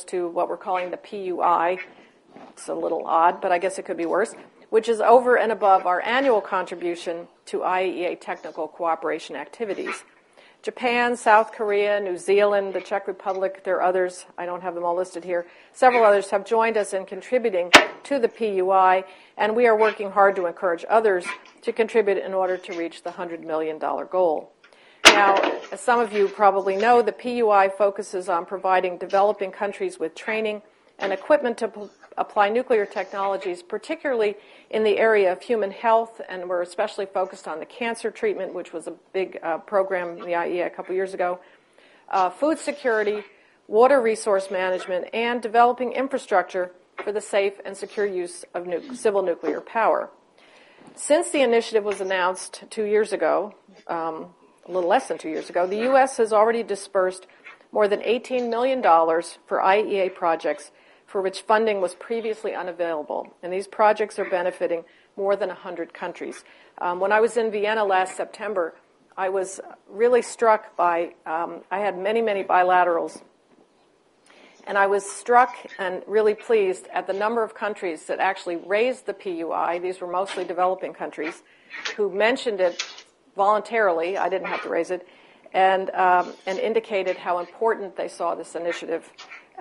to 0.06 0.28
what 0.28 0.48
we're 0.48 0.56
calling 0.56 0.90
the 0.90 0.96
PUI, 0.96 1.78
it's 2.60 2.68
a 2.68 2.74
little 2.74 3.06
odd, 3.06 3.40
but 3.40 3.52
I 3.52 3.58
guess 3.58 3.78
it 3.78 3.86
could 3.86 3.96
be 3.96 4.04
worse, 4.04 4.34
which 4.68 4.88
is 4.88 5.00
over 5.00 5.36
and 5.36 5.50
above 5.50 5.86
our 5.86 6.02
annual 6.02 6.42
contribution 6.42 7.26
to 7.46 7.60
IAEA 7.60 8.20
technical 8.20 8.68
cooperation 8.68 9.34
activities. 9.34 10.04
Japan, 10.62 11.16
South 11.16 11.52
Korea, 11.52 11.98
New 12.00 12.18
Zealand, 12.18 12.74
the 12.74 12.82
Czech 12.82 13.08
Republic, 13.08 13.62
there 13.64 13.76
are 13.76 13.82
others, 13.82 14.26
I 14.36 14.44
don't 14.44 14.60
have 14.60 14.74
them 14.74 14.84
all 14.84 14.94
listed 14.94 15.24
here. 15.24 15.46
Several 15.72 16.04
others 16.04 16.28
have 16.28 16.44
joined 16.44 16.76
us 16.76 16.92
in 16.92 17.06
contributing 17.06 17.72
to 18.02 18.18
the 18.18 18.28
PUI, 18.28 19.04
and 19.38 19.56
we 19.56 19.66
are 19.66 19.74
working 19.74 20.10
hard 20.10 20.36
to 20.36 20.44
encourage 20.44 20.84
others 20.90 21.24
to 21.62 21.72
contribute 21.72 22.18
in 22.18 22.34
order 22.34 22.58
to 22.58 22.76
reach 22.76 23.02
the 23.02 23.10
$100 23.10 23.42
million 23.42 23.78
goal. 23.78 24.52
Now, 25.06 25.34
as 25.72 25.80
some 25.80 25.98
of 25.98 26.12
you 26.12 26.28
probably 26.28 26.76
know, 26.76 27.00
the 27.00 27.12
PUI 27.12 27.70
focuses 27.78 28.28
on 28.28 28.44
providing 28.44 28.98
developing 28.98 29.50
countries 29.50 29.98
with 29.98 30.14
training 30.14 30.60
and 30.98 31.10
equipment 31.10 31.56
to 31.58 31.90
apply 32.20 32.50
nuclear 32.50 32.84
technologies, 32.84 33.62
particularly 33.62 34.36
in 34.68 34.84
the 34.84 34.98
area 34.98 35.32
of 35.32 35.40
human 35.40 35.70
health, 35.70 36.20
and 36.28 36.48
we're 36.48 36.60
especially 36.60 37.06
focused 37.06 37.48
on 37.48 37.58
the 37.58 37.66
cancer 37.66 38.10
treatment, 38.10 38.52
which 38.52 38.72
was 38.72 38.86
a 38.86 38.92
big 39.12 39.40
uh, 39.42 39.56
program 39.58 40.10
in 40.10 40.20
the 40.20 40.32
IEA 40.32 40.66
a 40.66 40.70
couple 40.70 40.94
years 40.94 41.14
ago, 41.14 41.40
uh, 42.10 42.28
food 42.28 42.58
security, 42.58 43.24
water 43.66 44.00
resource 44.00 44.50
management, 44.50 45.06
and 45.14 45.40
developing 45.40 45.92
infrastructure 45.92 46.70
for 47.02 47.10
the 47.10 47.20
safe 47.22 47.54
and 47.64 47.74
secure 47.74 48.06
use 48.06 48.44
of 48.52 48.66
nu- 48.66 48.94
civil 48.94 49.22
nuclear 49.22 49.62
power. 49.62 50.10
Since 50.94 51.30
the 51.30 51.40
initiative 51.40 51.84
was 51.84 52.02
announced 52.02 52.64
two 52.68 52.84
years 52.84 53.14
ago, 53.14 53.54
um, 53.86 54.26
a 54.66 54.72
little 54.72 54.90
less 54.90 55.08
than 55.08 55.16
two 55.16 55.30
years 55.30 55.48
ago, 55.48 55.66
the 55.66 55.84
U.S. 55.90 56.18
has 56.18 56.34
already 56.34 56.62
dispersed 56.62 57.26
more 57.72 57.88
than 57.88 58.00
$18 58.00 58.50
million 58.50 58.82
for 58.82 59.58
IEA 59.58 60.14
projects 60.14 60.70
for 61.10 61.20
which 61.20 61.42
funding 61.42 61.80
was 61.80 61.92
previously 61.94 62.54
unavailable. 62.54 63.34
And 63.42 63.52
these 63.52 63.66
projects 63.66 64.16
are 64.20 64.24
benefiting 64.24 64.84
more 65.16 65.34
than 65.34 65.48
100 65.48 65.92
countries. 65.92 66.44
Um, 66.78 67.00
when 67.00 67.10
I 67.10 67.18
was 67.18 67.36
in 67.36 67.50
Vienna 67.50 67.84
last 67.84 68.16
September, 68.16 68.76
I 69.16 69.28
was 69.28 69.60
really 69.88 70.22
struck 70.22 70.76
by, 70.76 71.14
um, 71.26 71.62
I 71.68 71.80
had 71.80 71.98
many, 71.98 72.22
many 72.22 72.44
bilaterals. 72.44 73.22
And 74.68 74.78
I 74.78 74.86
was 74.86 75.04
struck 75.04 75.56
and 75.80 76.04
really 76.06 76.34
pleased 76.34 76.86
at 76.92 77.08
the 77.08 77.12
number 77.12 77.42
of 77.42 77.54
countries 77.54 78.06
that 78.06 78.20
actually 78.20 78.54
raised 78.54 79.06
the 79.06 79.14
PUI. 79.14 79.80
These 79.80 80.00
were 80.00 80.06
mostly 80.06 80.44
developing 80.44 80.92
countries 80.92 81.42
who 81.96 82.08
mentioned 82.08 82.60
it 82.60 82.84
voluntarily. 83.34 84.16
I 84.16 84.28
didn't 84.28 84.46
have 84.46 84.62
to 84.62 84.68
raise 84.68 84.92
it. 84.92 85.08
And, 85.52 85.90
um, 85.90 86.34
and 86.46 86.60
indicated 86.60 87.16
how 87.16 87.40
important 87.40 87.96
they 87.96 88.06
saw 88.06 88.36
this 88.36 88.54
initiative 88.54 89.10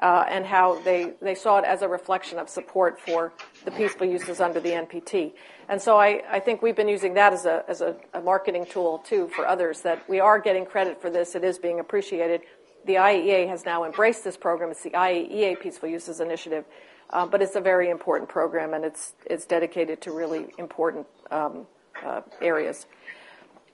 uh, 0.01 0.25
and 0.29 0.45
how 0.45 0.79
they, 0.81 1.13
they 1.21 1.35
saw 1.35 1.57
it 1.59 1.65
as 1.65 1.81
a 1.81 1.87
reflection 1.87 2.39
of 2.39 2.49
support 2.49 2.99
for 2.99 3.33
the 3.65 3.71
peaceful 3.71 4.07
uses 4.07 4.39
under 4.39 4.59
the 4.59 4.69
NPT. 4.69 5.33
And 5.67 5.81
so 5.81 5.97
I, 5.97 6.23
I 6.29 6.39
think 6.39 6.61
we've 6.61 6.75
been 6.75 6.87
using 6.87 7.13
that 7.15 7.33
as, 7.33 7.45
a, 7.45 7.63
as 7.67 7.81
a, 7.81 7.95
a, 8.13 8.21
marketing 8.21 8.65
tool 8.65 8.99
too 8.99 9.27
for 9.35 9.45
others 9.45 9.81
that 9.81 10.07
we 10.09 10.19
are 10.19 10.39
getting 10.39 10.65
credit 10.65 11.01
for 11.01 11.09
this. 11.09 11.35
It 11.35 11.43
is 11.43 11.59
being 11.59 11.79
appreciated. 11.79 12.41
The 12.85 12.95
IAEA 12.95 13.47
has 13.49 13.65
now 13.65 13.83
embraced 13.83 14.23
this 14.23 14.37
program. 14.37 14.71
It's 14.71 14.83
the 14.83 14.91
IAEA 14.91 15.59
Peaceful 15.59 15.89
Uses 15.89 16.21
Initiative. 16.21 16.65
Uh, 17.11 17.25
but 17.25 17.41
it's 17.41 17.55
a 17.55 17.61
very 17.61 17.89
important 17.89 18.29
program, 18.29 18.75
and 18.75 18.85
it's 18.85 19.13
it's 19.25 19.47
dedicated 19.47 19.99
to 19.99 20.11
really 20.11 20.45
important 20.59 21.07
um, 21.31 21.65
uh, 22.05 22.21
areas. 22.39 22.85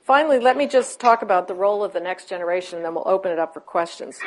Finally, 0.05 0.39
let 0.39 0.55
me 0.55 0.67
just 0.67 1.01
talk 1.01 1.21
about 1.21 1.49
the 1.49 1.53
role 1.53 1.83
of 1.83 1.91
the 1.91 1.99
next 1.99 2.29
generation, 2.29 2.77
and 2.77 2.85
then 2.85 2.95
we'll 2.95 3.07
open 3.07 3.31
it 3.31 3.39
up 3.39 3.53
for 3.53 3.59
questions. 3.59 4.19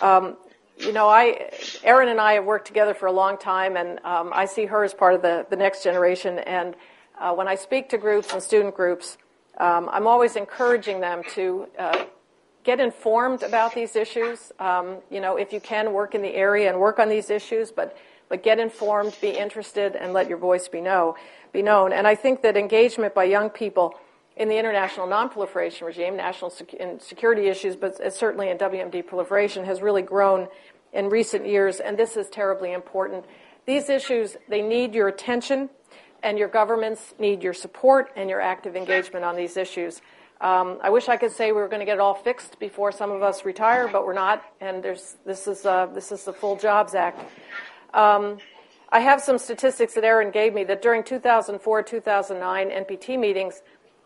Um, 0.00 0.36
you 0.80 0.92
know, 0.92 1.08
I, 1.08 1.50
Erin 1.84 2.08
and 2.08 2.20
I 2.20 2.34
have 2.34 2.44
worked 2.44 2.66
together 2.66 2.94
for 2.94 3.06
a 3.06 3.12
long 3.12 3.36
time, 3.38 3.76
and 3.76 3.98
um, 4.04 4.30
I 4.34 4.46
see 4.46 4.66
her 4.66 4.82
as 4.84 4.94
part 4.94 5.14
of 5.14 5.22
the, 5.22 5.46
the 5.50 5.56
next 5.56 5.84
generation. 5.84 6.38
And 6.40 6.74
uh, 7.18 7.34
when 7.34 7.48
I 7.48 7.54
speak 7.54 7.90
to 7.90 7.98
groups 7.98 8.32
and 8.32 8.42
student 8.42 8.74
groups, 8.74 9.18
um, 9.58 9.88
I'm 9.92 10.06
always 10.06 10.36
encouraging 10.36 11.00
them 11.00 11.22
to 11.34 11.66
uh, 11.78 12.04
get 12.64 12.80
informed 12.80 13.42
about 13.42 13.74
these 13.74 13.94
issues. 13.94 14.52
Um, 14.58 14.98
you 15.10 15.20
know, 15.20 15.36
if 15.36 15.52
you 15.52 15.60
can, 15.60 15.92
work 15.92 16.14
in 16.14 16.22
the 16.22 16.34
area 16.34 16.70
and 16.70 16.80
work 16.80 16.98
on 16.98 17.08
these 17.08 17.30
issues, 17.30 17.70
but 17.70 17.96
but 18.28 18.44
get 18.44 18.60
informed, 18.60 19.16
be 19.20 19.30
interested, 19.30 19.96
and 19.96 20.12
let 20.12 20.28
your 20.28 20.38
voice 20.38 20.68
be 20.68 20.80
know 20.80 21.16
be 21.52 21.62
known. 21.62 21.92
And 21.92 22.06
I 22.06 22.14
think 22.14 22.42
that 22.42 22.56
engagement 22.56 23.14
by 23.14 23.24
young 23.24 23.50
people 23.50 23.94
in 24.40 24.48
the 24.48 24.56
international 24.56 25.06
nonproliferation 25.06 25.82
regime, 25.82 26.16
national 26.16 26.50
sec- 26.50 26.74
security 26.98 27.48
issues, 27.48 27.76
but 27.76 28.12
certainly 28.14 28.48
in 28.48 28.56
WMD 28.56 29.06
proliferation, 29.06 29.66
has 29.66 29.82
really 29.82 30.00
grown 30.00 30.48
in 30.94 31.10
recent 31.10 31.46
years, 31.46 31.78
and 31.78 31.98
this 31.98 32.16
is 32.16 32.30
terribly 32.30 32.72
important. 32.72 33.26
These 33.66 33.90
issues, 33.90 34.38
they 34.48 34.62
need 34.62 34.94
your 34.94 35.08
attention, 35.08 35.68
and 36.22 36.38
your 36.38 36.48
governments 36.48 37.14
need 37.18 37.42
your 37.42 37.52
support 37.52 38.10
and 38.16 38.30
your 38.30 38.40
active 38.40 38.76
engagement 38.76 39.26
on 39.26 39.36
these 39.36 39.58
issues. 39.58 40.00
Um, 40.40 40.78
I 40.82 40.88
wish 40.88 41.10
I 41.10 41.18
could 41.18 41.32
say 41.32 41.52
we 41.52 41.60
were 41.60 41.68
going 41.68 41.80
to 41.80 41.86
get 41.86 41.96
it 41.96 42.00
all 42.00 42.14
fixed 42.14 42.58
before 42.58 42.92
some 42.92 43.10
of 43.10 43.22
us 43.22 43.44
retire, 43.44 43.88
but 43.88 44.06
we're 44.06 44.14
not, 44.14 44.42
and 44.62 44.82
this, 44.82 45.18
is, 45.26 45.66
uh, 45.66 45.84
this 45.92 46.12
is 46.12 46.24
the 46.24 46.32
Full 46.32 46.56
Jobs 46.56 46.94
Act. 46.94 47.20
Um, 47.92 48.38
I 48.88 49.00
have 49.00 49.20
some 49.20 49.36
statistics 49.36 49.92
that 49.94 50.02
Erin 50.02 50.30
gave 50.30 50.54
me 50.54 50.64
that 50.64 50.80
during 50.80 51.04
2004 51.04 51.82
2009 51.82 52.70
NPT 52.70 53.18
meetings, 53.18 53.60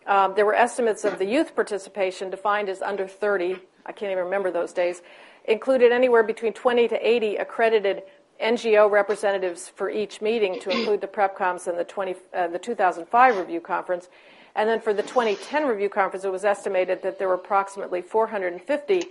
um, 0.06 0.34
there 0.34 0.46
were 0.46 0.54
estimates 0.54 1.04
of 1.04 1.18
the 1.18 1.24
youth 1.24 1.54
participation 1.54 2.30
defined 2.30 2.68
as 2.68 2.82
under 2.82 3.06
30. 3.06 3.56
I 3.86 3.92
can't 3.92 4.12
even 4.12 4.24
remember 4.24 4.50
those 4.50 4.72
days 4.72 5.02
included 5.46 5.92
anywhere 5.92 6.22
between 6.22 6.52
20 6.52 6.88
to 6.88 7.08
80 7.08 7.36
accredited 7.36 8.02
NGO 8.42 8.90
representatives 8.90 9.68
for 9.68 9.90
each 9.90 10.20
meeting 10.20 10.58
to 10.60 10.70
include 10.70 11.00
the 11.00 11.06
PrepComs 11.06 11.66
and 11.66 11.78
the, 11.78 11.84
20, 11.84 12.14
uh, 12.32 12.48
the 12.48 12.58
2005 12.58 13.36
review 13.36 13.60
conference. 13.60 14.08
And 14.56 14.68
then 14.68 14.80
for 14.80 14.92
the 14.92 15.02
2010 15.02 15.66
review 15.66 15.88
conference, 15.88 16.24
it 16.24 16.32
was 16.32 16.44
estimated 16.44 17.02
that 17.02 17.18
there 17.18 17.28
were 17.28 17.34
approximately 17.34 18.02
450 18.02 19.06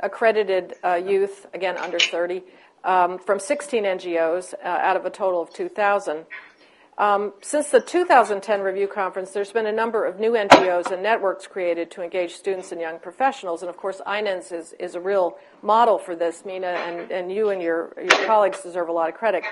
accredited 0.00 0.74
uh, 0.84 0.94
youth, 0.94 1.46
again 1.54 1.76
under 1.76 1.98
30, 1.98 2.42
um, 2.84 3.18
from 3.18 3.38
16 3.38 3.84
NGOs 3.84 4.54
uh, 4.54 4.66
out 4.66 4.96
of 4.96 5.04
a 5.04 5.10
total 5.10 5.40
of 5.40 5.52
2,000. 5.52 6.24
Um, 6.96 7.32
since 7.40 7.70
the 7.70 7.80
2010 7.80 8.60
review 8.60 8.86
conference, 8.86 9.32
there's 9.32 9.50
been 9.50 9.66
a 9.66 9.72
number 9.72 10.04
of 10.04 10.20
new 10.20 10.32
NGOs 10.32 10.92
and 10.92 11.02
networks 11.02 11.46
created 11.48 11.90
to 11.92 12.02
engage 12.02 12.34
students 12.34 12.70
and 12.70 12.80
young 12.80 13.00
professionals. 13.00 13.62
And 13.62 13.68
of 13.68 13.76
course, 13.76 14.00
INENS 14.06 14.52
is, 14.52 14.74
is 14.78 14.94
a 14.94 15.00
real 15.00 15.36
model 15.60 15.98
for 15.98 16.14
this. 16.14 16.44
Mina 16.44 16.68
and, 16.68 17.10
and 17.10 17.32
you 17.32 17.50
and 17.50 17.60
your, 17.60 17.94
your 17.98 18.26
colleagues 18.26 18.60
deserve 18.60 18.88
a 18.88 18.92
lot 18.92 19.08
of 19.08 19.16
credit, 19.16 19.42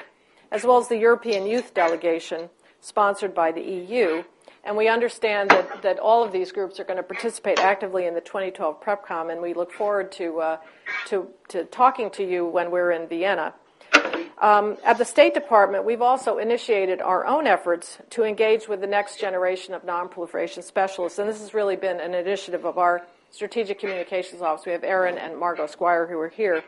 as 0.52 0.64
well 0.64 0.78
as 0.78 0.86
the 0.86 0.96
European 0.96 1.44
Youth 1.44 1.74
Delegation, 1.74 2.48
sponsored 2.80 3.34
by 3.34 3.50
the 3.50 3.62
EU. 3.62 4.22
And 4.62 4.76
we 4.76 4.86
understand 4.86 5.50
that, 5.50 5.82
that 5.82 5.98
all 5.98 6.22
of 6.22 6.30
these 6.30 6.52
groups 6.52 6.78
are 6.78 6.84
going 6.84 6.96
to 6.96 7.02
participate 7.02 7.58
actively 7.58 8.06
in 8.06 8.14
the 8.14 8.20
2012 8.20 8.80
PrepCom, 8.80 9.32
and 9.32 9.42
we 9.42 9.52
look 9.52 9.72
forward 9.72 10.12
to, 10.12 10.40
uh, 10.40 10.56
to, 11.08 11.26
to 11.48 11.64
talking 11.64 12.08
to 12.10 12.24
you 12.24 12.46
when 12.46 12.70
we're 12.70 12.92
in 12.92 13.08
Vienna. 13.08 13.54
Um, 14.42 14.76
at 14.84 14.98
the 14.98 15.04
State 15.04 15.34
Department, 15.34 15.84
we've 15.84 16.02
also 16.02 16.38
initiated 16.38 17.00
our 17.00 17.24
own 17.24 17.46
efforts 17.46 17.98
to 18.10 18.24
engage 18.24 18.66
with 18.66 18.80
the 18.80 18.88
next 18.88 19.20
generation 19.20 19.72
of 19.72 19.86
nonproliferation 19.86 20.64
specialists, 20.64 21.20
and 21.20 21.28
this 21.28 21.38
has 21.38 21.54
really 21.54 21.76
been 21.76 22.00
an 22.00 22.12
initiative 22.12 22.64
of 22.64 22.76
our 22.76 23.02
Strategic 23.30 23.78
Communications 23.78 24.42
Office. 24.42 24.66
We 24.66 24.72
have 24.72 24.82
Erin 24.82 25.16
and 25.16 25.38
Margot 25.38 25.68
Squire 25.68 26.08
who 26.08 26.18
are 26.18 26.28
here. 26.28 26.64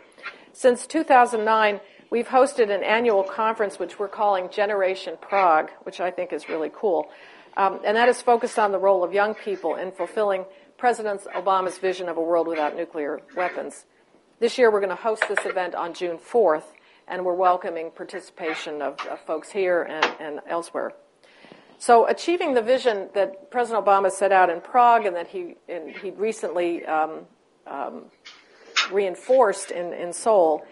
Since 0.52 0.87
2009, 0.87 1.80
we've 2.10 2.28
hosted 2.28 2.70
an 2.70 2.84
annual 2.84 3.24
conference 3.24 3.76
which 3.76 3.98
we're 3.98 4.06
calling 4.06 4.50
Generation 4.50 5.16
Prague, 5.20 5.72
which 5.82 6.00
I 6.00 6.12
think 6.12 6.32
is 6.32 6.48
really 6.48 6.70
cool. 6.72 7.10
Um, 7.56 7.80
and 7.84 7.96
that 7.96 8.08
is 8.08 8.22
focused 8.22 8.56
on 8.56 8.70
the 8.70 8.78
role 8.78 9.02
of 9.02 9.12
young 9.12 9.34
people 9.34 9.74
in 9.74 9.90
fulfilling 9.90 10.44
President 10.78 11.22
Obama's 11.34 11.78
vision 11.78 12.08
of 12.08 12.18
a 12.18 12.22
world 12.22 12.46
without 12.46 12.76
nuclear 12.76 13.20
weapons. 13.37 13.84
This 14.38 14.58
year, 14.58 14.70
we're 14.70 14.80
going 14.80 14.90
to 14.90 15.02
host 15.02 15.24
this 15.28 15.44
event 15.44 15.74
on 15.74 15.92
June 15.92 16.18
4th 16.18 16.62
and 17.08 17.24
we're 17.24 17.34
welcoming 17.34 17.90
participation 17.90 18.82
of, 18.82 18.98
of 19.06 19.20
folks 19.20 19.50
here 19.50 19.82
and, 19.82 20.04
and, 20.20 20.40
elsewhere. 20.48 20.92
So, 21.78 22.06
achieving 22.06 22.54
the 22.54 22.62
vision 22.62 23.10
that 23.14 23.50
President 23.50 23.84
Obama 23.84 24.10
set 24.10 24.32
out 24.32 24.48
in 24.48 24.60
Prague 24.60 25.06
and 25.06 25.16
that 25.16 25.28
he 25.28 25.56
and 25.68 25.90
he 25.90 26.10
recently 26.10 26.84
um, 26.86 27.26
um, 27.66 28.04
reinforced 28.90 29.70
in, 29.70 29.92
in 29.92 30.12
Seoul 30.12 30.64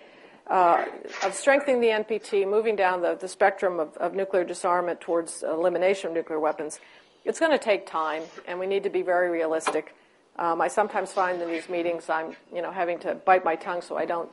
uh, 0.47 0.85
of 1.25 1.35
strengthening 1.35 1.81
the 1.81 1.89
NPT, 1.89 2.49
moving 2.49 2.77
down 2.77 3.03
the, 3.03 3.15
the 3.15 3.29
spectrum 3.29 3.81
of, 3.81 3.97
of 3.97 4.15
nuclear 4.15 4.45
disarmament 4.45 5.01
towards 5.01 5.43
elimination 5.43 6.09
of 6.09 6.15
nuclear 6.15 6.41
weapons, 6.41 6.81
it's 7.25 7.39
going 7.39 7.53
to 7.53 7.59
take 7.59 7.87
time, 7.87 8.23
and 8.47 8.59
we 8.59 8.67
need 8.67 8.83
to 8.83 8.91
be 8.91 9.03
very 9.03 9.31
realistic. 9.31 9.95
Um, 10.37 10.61
I 10.61 10.69
sometimes 10.69 11.13
find 11.13 11.41
in 11.41 11.49
these 11.49 11.69
meetings 11.69 12.09
I'm, 12.09 12.37
you 12.53 12.63
know, 12.63 12.73
having 12.73 12.99
to 13.01 13.15
bite 13.15 13.45
my 13.45 13.55
tongue 13.55 13.83
so 13.83 13.97
I 13.97 14.07
don't 14.07 14.31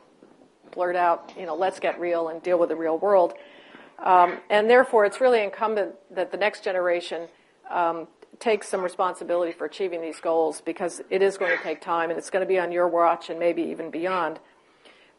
blurt 0.72 0.96
out, 0.96 1.34
you 1.38 1.46
know, 1.46 1.56
let's 1.56 1.80
get 1.80 2.00
real 2.00 2.30
and 2.30 2.42
deal 2.42 2.60
with 2.60 2.70
the 2.70 2.76
real 2.76 2.98
world. 2.98 3.34
Um, 4.00 4.40
and 4.50 4.70
therefore, 4.70 5.06
it's 5.06 5.20
really 5.20 5.44
incumbent 5.44 5.96
that 6.12 6.32
the 6.32 6.38
next 6.38 6.64
generation 6.64 7.28
um, 7.70 8.08
takes 8.40 8.70
some 8.70 8.82
responsibility 8.82 9.52
for 9.52 9.66
achieving 9.66 10.02
these 10.02 10.20
goals 10.20 10.62
because 10.62 11.02
it 11.10 11.22
is 11.22 11.38
going 11.38 11.56
to 11.56 11.62
take 11.64 11.82
time 11.82 12.10
and 12.10 12.18
it's 12.18 12.30
going 12.30 12.44
to 12.44 12.48
be 12.48 12.58
on 12.58 12.72
your 12.72 12.88
watch 12.88 13.30
and 13.30 13.40
maybe 13.40 13.62
even 13.64 13.92
beyond. 13.92 14.40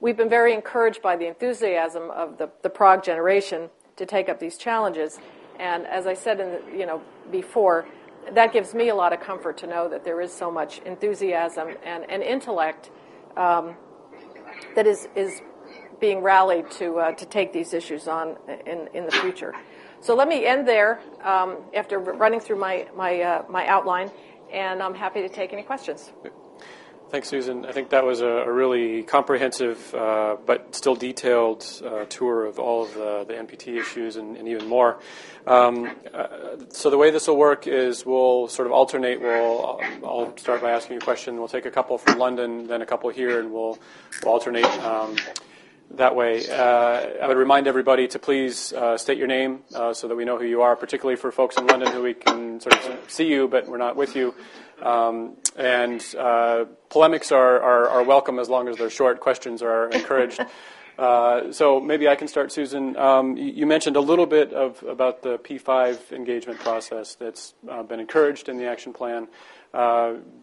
We've 0.00 0.16
been 0.16 0.30
very 0.30 0.54
encouraged 0.54 1.02
by 1.02 1.16
the 1.16 1.26
enthusiasm 1.26 2.10
of 2.10 2.38
the, 2.38 2.50
the 2.62 2.70
Prague 2.70 3.04
generation 3.04 3.68
to 3.96 4.06
take 4.06 4.30
up 4.30 4.40
these 4.40 4.56
challenges. 4.56 5.18
And 5.58 5.86
as 5.86 6.06
I 6.06 6.14
said 6.14 6.40
in 6.40 6.50
the, 6.52 6.78
you 6.78 6.86
know, 6.86 7.02
before, 7.30 7.86
that 8.32 8.52
gives 8.52 8.72
me 8.74 8.88
a 8.88 8.94
lot 8.94 9.12
of 9.12 9.20
comfort 9.20 9.58
to 9.58 9.66
know 9.66 9.88
that 9.90 10.04
there 10.04 10.22
is 10.22 10.32
so 10.32 10.50
much 10.50 10.78
enthusiasm 10.86 11.68
and, 11.84 12.08
and 12.08 12.22
intellect 12.22 12.90
um, 13.36 13.74
that 14.74 14.86
is, 14.86 15.08
is 15.14 15.42
being 16.00 16.20
rallied 16.20 16.70
to, 16.72 16.98
uh, 16.98 17.12
to 17.12 17.26
take 17.26 17.52
these 17.52 17.74
issues 17.74 18.08
on 18.08 18.36
in, 18.66 18.88
in 18.94 19.04
the 19.04 19.12
future. 19.12 19.54
So 20.00 20.14
let 20.14 20.28
me 20.28 20.46
end 20.46 20.66
there 20.66 21.00
um, 21.22 21.58
after 21.74 21.98
running 21.98 22.40
through 22.40 22.58
my, 22.58 22.86
my, 22.96 23.20
uh, 23.20 23.42
my 23.48 23.66
outline, 23.66 24.10
and 24.50 24.82
I'm 24.82 24.94
happy 24.94 25.20
to 25.20 25.28
take 25.28 25.52
any 25.52 25.62
questions. 25.62 26.12
Thanks, 27.10 27.28
Susan. 27.28 27.66
I 27.66 27.72
think 27.72 27.90
that 27.90 28.04
was 28.04 28.20
a, 28.20 28.24
a 28.24 28.52
really 28.52 29.02
comprehensive 29.02 29.92
uh, 29.96 30.36
but 30.46 30.76
still 30.76 30.94
detailed 30.94 31.66
uh, 31.84 32.04
tour 32.04 32.46
of 32.46 32.60
all 32.60 32.84
of 32.84 32.94
the, 32.94 33.24
the 33.26 33.34
NPT 33.34 33.80
issues 33.80 34.14
and, 34.14 34.36
and 34.36 34.46
even 34.46 34.68
more. 34.68 35.00
Um, 35.44 35.90
uh, 36.14 36.28
so 36.68 36.88
the 36.88 36.96
way 36.96 37.10
this 37.10 37.26
will 37.26 37.36
work 37.36 37.66
is 37.66 38.06
we'll 38.06 38.46
sort 38.46 38.66
of 38.66 38.72
alternate. 38.72 39.20
We'll 39.20 39.80
I'll 40.04 40.36
start 40.36 40.62
by 40.62 40.70
asking 40.70 40.92
you 40.94 40.98
a 40.98 41.04
question. 41.04 41.36
We'll 41.36 41.48
take 41.48 41.66
a 41.66 41.70
couple 41.72 41.98
from 41.98 42.16
London, 42.16 42.68
then 42.68 42.80
a 42.80 42.86
couple 42.86 43.10
here, 43.10 43.40
and 43.40 43.52
we'll, 43.52 43.76
we'll 44.22 44.32
alternate. 44.32 44.64
Um, 44.84 45.16
that 45.94 46.14
way. 46.14 46.48
Uh, 46.48 47.18
I 47.20 47.26
would 47.26 47.36
remind 47.36 47.66
everybody 47.66 48.06
to 48.08 48.18
please 48.18 48.72
uh, 48.72 48.96
state 48.96 49.18
your 49.18 49.26
name 49.26 49.60
uh, 49.74 49.92
so 49.92 50.06
that 50.06 50.14
we 50.14 50.24
know 50.24 50.38
who 50.38 50.44
you 50.44 50.62
are, 50.62 50.76
particularly 50.76 51.16
for 51.16 51.32
folks 51.32 51.56
in 51.56 51.66
London 51.66 51.92
who 51.92 52.02
we 52.02 52.14
can 52.14 52.60
sort 52.60 52.76
of 52.76 53.10
see 53.10 53.26
you, 53.26 53.48
but 53.48 53.66
we're 53.66 53.78
not 53.78 53.96
with 53.96 54.14
you. 54.14 54.34
Um, 54.82 55.36
and 55.56 56.04
uh, 56.18 56.64
polemics 56.88 57.32
are, 57.32 57.60
are, 57.60 57.88
are, 57.88 58.02
welcome 58.02 58.38
as 58.38 58.48
long 58.48 58.68
as 58.68 58.76
they're 58.76 58.90
short. 58.90 59.20
Questions 59.20 59.62
are 59.62 59.88
encouraged. 59.90 60.40
Uh, 60.98 61.50
so 61.50 61.80
maybe 61.80 62.08
I 62.08 62.14
can 62.14 62.28
start, 62.28 62.52
Susan. 62.52 62.94
Um, 62.98 63.34
you, 63.34 63.46
you, 63.46 63.66
mentioned 63.66 63.96
a 63.96 64.02
little 64.02 64.26
bit 64.26 64.52
of 64.52 64.82
about 64.82 65.22
the 65.22 65.38
P5 65.38 66.12
engagement 66.12 66.58
process 66.58 67.14
that's 67.14 67.54
uh, 67.70 67.82
been 67.82 68.00
encouraged 68.00 68.50
in 68.50 68.58
the 68.58 68.66
action 68.66 68.92
plan. 68.92 69.26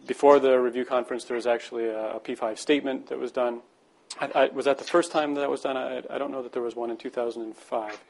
before 0.08 0.40
the 0.40 0.58
review 0.58 0.84
conference, 0.84 1.26
there 1.26 1.36
was 1.36 1.46
actually 1.46 1.84
a, 1.84 2.16
a 2.16 2.18
P5 2.18 2.58
statement 2.58 3.06
that 3.06 3.20
was 3.20 3.30
done. 3.30 3.60
I, 4.20 4.30
I, 4.34 4.46
was 4.48 4.64
that 4.64 4.78
the 4.78 4.84
first 4.84 5.12
time 5.12 5.34
that 5.34 5.48
was 5.48 5.60
done? 5.60 5.76
I, 5.76 6.02
I, 6.10 6.18
don't 6.18 6.30
know 6.30 6.42
that 6.42 6.52
there 6.52 6.62
was 6.62 6.74
one 6.74 6.90
in 6.90 6.96
2005. 6.96 8.04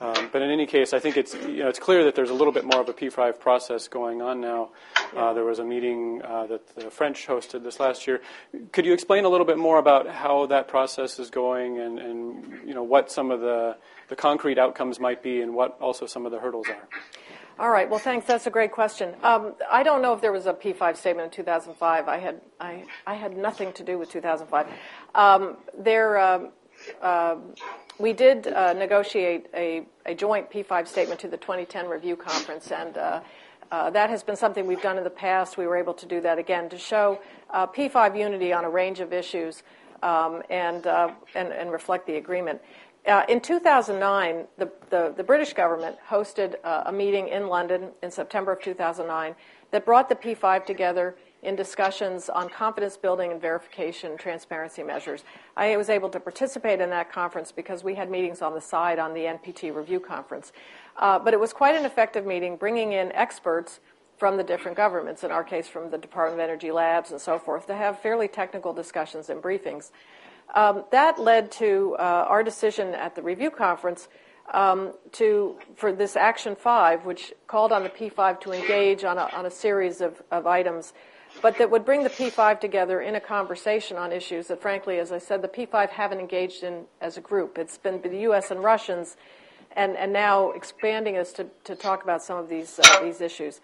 Um, 0.00 0.30
but 0.32 0.40
in 0.40 0.50
any 0.50 0.66
case, 0.66 0.94
I 0.94 0.98
think 0.98 1.18
it's 1.18 1.34
you 1.34 1.58
know 1.58 1.68
it's 1.68 1.78
clear 1.78 2.04
that 2.04 2.14
there's 2.14 2.30
a 2.30 2.34
little 2.34 2.52
bit 2.52 2.64
more 2.64 2.80
of 2.80 2.88
a 2.88 2.92
P5 2.92 3.38
process 3.38 3.86
going 3.86 4.22
on 4.22 4.40
now. 4.40 4.70
Uh, 5.14 5.34
there 5.34 5.44
was 5.44 5.58
a 5.58 5.64
meeting 5.64 6.22
uh, 6.24 6.46
that 6.46 6.74
the 6.74 6.90
French 6.90 7.26
hosted 7.26 7.62
this 7.64 7.78
last 7.78 8.06
year. 8.06 8.22
Could 8.72 8.86
you 8.86 8.94
explain 8.94 9.24
a 9.24 9.28
little 9.28 9.46
bit 9.46 9.58
more 9.58 9.78
about 9.78 10.08
how 10.08 10.46
that 10.46 10.68
process 10.68 11.18
is 11.18 11.28
going 11.28 11.78
and, 11.78 11.98
and 11.98 12.66
you 12.66 12.72
know 12.72 12.82
what 12.82 13.10
some 13.10 13.30
of 13.30 13.40
the 13.40 13.76
the 14.08 14.16
concrete 14.16 14.58
outcomes 14.58 14.98
might 14.98 15.22
be 15.22 15.42
and 15.42 15.54
what 15.54 15.78
also 15.80 16.06
some 16.06 16.24
of 16.24 16.32
the 16.32 16.38
hurdles 16.38 16.68
are? 16.68 16.88
All 17.60 17.68
right. 17.68 17.90
Well, 17.90 17.98
thanks. 17.98 18.26
That's 18.26 18.46
a 18.46 18.50
great 18.50 18.72
question. 18.72 19.14
Um, 19.22 19.52
I 19.70 19.82
don't 19.82 20.00
know 20.00 20.14
if 20.14 20.22
there 20.22 20.32
was 20.32 20.46
a 20.46 20.54
P5 20.54 20.96
statement 20.96 21.26
in 21.26 21.30
2005. 21.30 22.08
I 22.08 22.16
had 22.16 22.40
I, 22.58 22.84
I 23.06 23.14
had 23.16 23.36
nothing 23.36 23.74
to 23.74 23.84
do 23.84 23.98
with 23.98 24.10
2005. 24.10 24.66
Um, 25.14 25.58
there, 25.76 26.18
um, 26.18 26.52
um, 27.02 27.54
we 28.00 28.14
did 28.14 28.46
uh, 28.46 28.72
negotiate 28.72 29.46
a, 29.54 29.82
a, 30.06 30.14
joint 30.14 30.50
P5 30.50 30.88
statement 30.88 31.20
to 31.20 31.28
the 31.28 31.36
2010 31.36 31.86
review 31.86 32.16
conference, 32.16 32.72
and 32.72 32.96
uh, 32.96 33.20
uh, 33.70 33.90
that 33.90 34.08
has 34.08 34.22
been 34.22 34.36
something 34.36 34.66
we've 34.66 34.80
done 34.80 34.96
in 34.96 35.04
the 35.04 35.10
past. 35.10 35.58
We 35.58 35.66
were 35.66 35.76
able 35.76 35.92
to 35.94 36.06
do 36.06 36.20
that 36.22 36.38
again 36.38 36.70
to 36.70 36.78
show 36.78 37.20
uh, 37.50 37.66
P5 37.66 38.18
unity 38.18 38.54
on 38.54 38.64
a 38.64 38.70
range 38.70 39.00
of 39.00 39.12
issues 39.12 39.62
um, 40.02 40.42
and, 40.48 40.86
uh, 40.86 41.10
and, 41.34 41.52
and, 41.52 41.70
reflect 41.70 42.06
the 42.06 42.16
agreement. 42.16 42.62
Uh, 43.06 43.24
in 43.28 43.38
2009, 43.38 44.46
the, 44.56 44.70
the, 44.88 45.12
the, 45.14 45.22
British 45.22 45.52
government 45.52 45.96
hosted 46.08 46.54
a 46.64 46.90
meeting 46.90 47.28
in 47.28 47.48
London 47.48 47.90
in 48.02 48.10
September 48.10 48.52
of 48.52 48.62
2009 48.62 49.34
that 49.72 49.84
brought 49.84 50.08
the 50.08 50.14
P5 50.14 50.64
together 50.64 51.16
in 51.42 51.56
discussions 51.56 52.28
on 52.28 52.48
confidence 52.48 52.96
building 52.96 53.32
and 53.32 53.40
verification 53.40 54.16
transparency 54.16 54.82
measures. 54.82 55.24
I 55.56 55.76
was 55.76 55.88
able 55.88 56.10
to 56.10 56.20
participate 56.20 56.80
in 56.80 56.90
that 56.90 57.10
conference 57.10 57.50
because 57.50 57.82
we 57.82 57.94
had 57.94 58.10
meetings 58.10 58.42
on 58.42 58.54
the 58.54 58.60
side 58.60 58.98
on 58.98 59.14
the 59.14 59.20
NPT 59.20 59.74
review 59.74 60.00
conference. 60.00 60.52
Uh, 60.96 61.18
but 61.18 61.32
it 61.32 61.40
was 61.40 61.52
quite 61.52 61.74
an 61.74 61.84
effective 61.84 62.26
meeting, 62.26 62.56
bringing 62.56 62.92
in 62.92 63.10
experts 63.12 63.80
from 64.18 64.36
the 64.36 64.44
different 64.44 64.76
governments, 64.76 65.24
in 65.24 65.30
our 65.30 65.42
case 65.42 65.66
from 65.66 65.90
the 65.90 65.96
Department 65.96 66.38
of 66.38 66.44
Energy 66.44 66.70
labs 66.70 67.10
and 67.10 67.18
so 67.18 67.38
forth, 67.38 67.66
to 67.66 67.74
have 67.74 67.98
fairly 68.00 68.28
technical 68.28 68.74
discussions 68.74 69.30
and 69.30 69.42
briefings. 69.42 69.92
Um, 70.54 70.84
that 70.90 71.18
led 71.18 71.50
to 71.52 71.96
uh, 71.98 72.26
our 72.28 72.42
decision 72.42 72.88
at 72.94 73.14
the 73.14 73.22
review 73.22 73.50
conference 73.50 74.08
um, 74.52 74.92
to 75.12 75.56
for 75.76 75.92
this 75.92 76.16
Action 76.16 76.54
5, 76.56 77.06
which 77.06 77.32
called 77.46 77.72
on 77.72 77.82
the 77.82 77.88
P5 77.88 78.40
to 78.40 78.52
engage 78.52 79.04
on 79.04 79.16
a, 79.16 79.24
on 79.32 79.46
a 79.46 79.50
series 79.50 80.00
of, 80.00 80.22
of 80.30 80.46
items 80.46 80.92
but 81.42 81.58
that 81.58 81.70
would 81.70 81.84
bring 81.84 82.02
the 82.02 82.10
P5 82.10 82.60
together 82.60 83.00
in 83.00 83.14
a 83.14 83.20
conversation 83.20 83.96
on 83.96 84.12
issues 84.12 84.48
that, 84.48 84.60
frankly, 84.60 84.98
as 84.98 85.12
I 85.12 85.18
said, 85.18 85.42
the 85.42 85.48
P5 85.48 85.90
haven't 85.90 86.20
engaged 86.20 86.62
in 86.62 86.84
as 87.00 87.16
a 87.16 87.20
group. 87.20 87.58
It's 87.58 87.78
been 87.78 88.00
the 88.02 88.20
U.S. 88.20 88.50
and 88.50 88.62
Russians, 88.62 89.16
and, 89.76 89.96
and 89.96 90.12
now 90.12 90.50
expanding 90.50 91.16
us 91.16 91.32
to, 91.34 91.46
to 91.64 91.74
talk 91.74 92.02
about 92.02 92.22
some 92.22 92.38
of 92.38 92.48
these, 92.48 92.78
uh, 92.78 93.02
these 93.02 93.20
issues. 93.20 93.60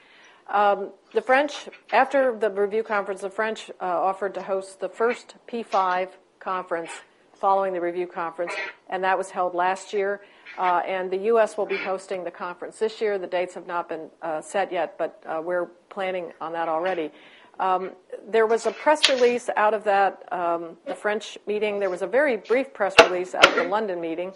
Um, 0.49 0.91
the 1.13 1.23
French, 1.23 1.69
after 1.93 2.37
the 2.39 2.51
review 2.51 2.83
conference, 2.83 3.21
the 3.21 3.31
French 3.31 3.71
uh, 3.81 3.85
offered 3.85 4.35
to 4.35 4.43
host 4.43 4.81
the 4.81 4.89
first 4.89 5.35
P5 5.49 6.11
conference 6.39 6.91
following 7.35 7.73
the 7.73 7.81
review 7.81 8.07
conference, 8.07 8.53
and 8.89 9.05
that 9.05 9.19
was 9.19 9.31
held 9.31 9.55
last 9.55 9.93
year. 9.93 10.21
Uh, 10.57 10.81
and 10.87 11.11
the 11.11 11.19
U.S. 11.19 11.59
will 11.59 11.67
be 11.67 11.77
hosting 11.77 12.25
the 12.25 12.31
conference 12.31 12.79
this 12.79 13.01
year. 13.01 13.19
The 13.19 13.27
dates 13.27 13.55
have 13.55 13.67
not 13.67 13.89
been 13.89 14.09
uh, 14.23 14.41
set 14.41 14.73
yet, 14.73 14.97
but 14.97 15.23
uh, 15.27 15.43
we're 15.45 15.67
planning 15.91 16.33
on 16.41 16.53
that 16.53 16.69
already. 16.69 17.11
Um, 17.59 17.93
there 18.29 18.47
was 18.47 18.67
a 18.67 18.71
press 18.71 19.09
release 19.09 19.49
out 19.57 19.73
of 19.73 19.85
that, 19.85 20.31
um, 20.33 20.77
the 20.87 20.95
French 20.95 21.39
meeting. 21.47 21.81
There 21.81 21.91
was 21.91 22.03
a 22.03 22.07
very 22.07 22.37
brief 22.37 22.75
press 22.75 22.95
release 23.01 23.35
out 23.35 23.47
of 23.47 23.55
the 23.55 23.65
London 23.65 24.01
meeting. 24.01 24.33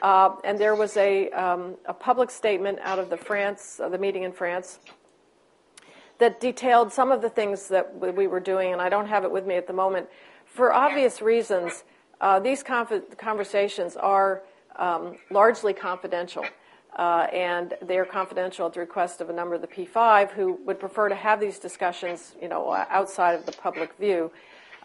Uh, 0.00 0.36
and 0.44 0.58
there 0.58 0.74
was 0.74 0.96
a, 0.96 1.30
um, 1.30 1.76
a 1.86 1.92
public 1.92 2.30
statement 2.30 2.78
out 2.82 2.98
of 2.98 3.10
the 3.10 3.16
France, 3.16 3.80
uh, 3.82 3.88
the 3.88 3.98
meeting 3.98 4.22
in 4.22 4.32
France, 4.32 4.78
that 6.18 6.40
detailed 6.40 6.92
some 6.92 7.12
of 7.12 7.20
the 7.20 7.28
things 7.28 7.68
that 7.68 7.94
we 7.98 8.26
were 8.26 8.40
doing, 8.40 8.72
and 8.72 8.80
I 8.80 8.88
don't 8.88 9.08
have 9.08 9.24
it 9.24 9.30
with 9.30 9.46
me 9.46 9.56
at 9.56 9.66
the 9.66 9.72
moment. 9.72 10.08
For 10.46 10.72
obvious 10.72 11.20
reasons, 11.20 11.84
uh, 12.20 12.38
these 12.38 12.62
conversations 12.62 13.96
are 13.96 14.42
um, 14.76 15.16
largely 15.30 15.72
confidential 15.74 16.44
uh, 16.96 17.26
and 17.32 17.74
they 17.82 17.98
are 17.98 18.04
confidential 18.04 18.66
at 18.66 18.72
the 18.72 18.80
request 18.80 19.20
of 19.20 19.30
a 19.30 19.32
number 19.32 19.54
of 19.54 19.60
the 19.60 19.66
P5 19.66 20.30
who 20.30 20.58
would 20.64 20.78
prefer 20.78 21.08
to 21.08 21.14
have 21.14 21.40
these 21.40 21.58
discussions, 21.58 22.34
you 22.40 22.48
know, 22.48 22.72
outside 22.90 23.34
of 23.34 23.46
the 23.46 23.52
public 23.52 23.92
view. 23.98 24.30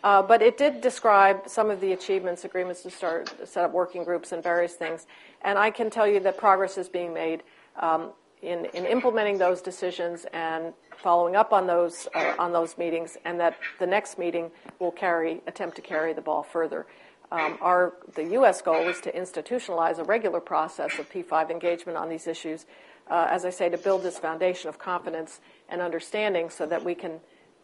Uh, 0.03 0.21
but 0.21 0.41
it 0.41 0.57
did 0.57 0.81
describe 0.81 1.47
some 1.47 1.69
of 1.69 1.81
the 1.81 1.91
achievements, 1.91 2.45
agreements 2.45 2.81
to 2.81 2.89
start 2.89 3.33
set 3.43 3.65
up 3.65 3.71
working 3.71 4.03
groups 4.03 4.31
and 4.31 4.41
various 4.41 4.73
things. 4.73 5.07
And 5.41 5.59
I 5.59 5.71
can 5.71 5.89
tell 5.89 6.07
you 6.07 6.19
that 6.21 6.37
progress 6.37 6.77
is 6.77 6.87
being 6.87 7.13
made 7.13 7.43
um, 7.79 8.11
in, 8.41 8.65
in 8.73 8.85
implementing 8.85 9.37
those 9.37 9.61
decisions 9.61 10.25
and 10.31 10.73
following 10.97 11.35
up 11.35 11.53
on 11.53 11.67
those 11.67 12.07
uh, 12.15 12.33
on 12.39 12.51
those 12.51 12.77
meetings, 12.77 13.17
and 13.25 13.39
that 13.39 13.57
the 13.79 13.87
next 13.87 14.17
meeting 14.17 14.51
will 14.79 14.91
carry 14.91 15.41
attempt 15.47 15.75
to 15.75 15.81
carry 15.81 16.13
the 16.13 16.21
ball 16.21 16.43
further. 16.43 16.85
Um, 17.31 17.57
our, 17.61 17.93
the 18.15 18.23
U.S. 18.31 18.61
goal 18.61 18.87
is 18.87 18.99
to 19.01 19.11
institutionalize 19.11 19.99
a 19.99 20.03
regular 20.03 20.39
process 20.39 20.97
of 20.97 21.09
P5 21.11 21.51
engagement 21.51 21.97
on 21.97 22.09
these 22.09 22.25
issues, 22.25 22.65
uh, 23.09 23.27
as 23.29 23.45
I 23.45 23.51
say, 23.51 23.69
to 23.69 23.77
build 23.77 24.01
this 24.01 24.17
foundation 24.17 24.69
of 24.69 24.79
confidence 24.79 25.39
and 25.67 25.81
understanding 25.81 26.49
so 26.49 26.65
that 26.65 26.83
we 26.83 26.95
can 26.95 27.19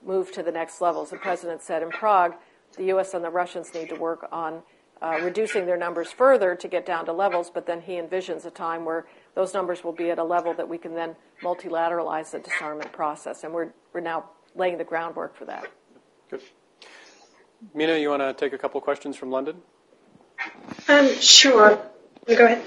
move 0.05 0.31
to 0.33 0.43
the 0.43 0.51
next 0.51 0.81
levels. 0.81 1.09
The 1.09 1.17
president 1.17 1.63
said 1.63 1.81
in 1.81 1.89
Prague, 1.89 2.35
the 2.77 2.85
U.S. 2.85 3.13
and 3.13 3.23
the 3.23 3.29
Russians 3.29 3.73
need 3.73 3.89
to 3.89 3.95
work 3.95 4.27
on 4.31 4.61
uh, 5.01 5.19
reducing 5.21 5.65
their 5.65 5.77
numbers 5.77 6.11
further 6.11 6.55
to 6.55 6.67
get 6.67 6.85
down 6.85 7.05
to 7.05 7.13
levels, 7.13 7.49
but 7.49 7.65
then 7.65 7.81
he 7.81 7.93
envisions 7.93 8.45
a 8.45 8.51
time 8.51 8.85
where 8.85 9.05
those 9.33 9.53
numbers 9.53 9.83
will 9.83 9.91
be 9.91 10.09
at 10.09 10.19
a 10.19 10.23
level 10.23 10.53
that 10.53 10.67
we 10.67 10.77
can 10.77 10.93
then 10.93 11.15
multilateralize 11.41 12.31
the 12.31 12.39
disarmament 12.39 12.91
process. 12.91 13.43
And 13.43 13.53
we're, 13.53 13.71
we're 13.93 13.99
now 14.01 14.29
laying 14.55 14.77
the 14.77 14.83
groundwork 14.83 15.35
for 15.35 15.45
that. 15.45 15.67
Good. 16.29 16.41
Mina, 17.73 17.97
you 17.97 18.09
want 18.09 18.21
to 18.21 18.33
take 18.33 18.53
a 18.53 18.57
couple 18.57 18.77
of 18.77 18.83
questions 18.83 19.15
from 19.15 19.31
London? 19.31 19.61
Um, 20.87 21.13
sure. 21.15 21.79
Go 22.27 22.45
ahead. 22.45 22.63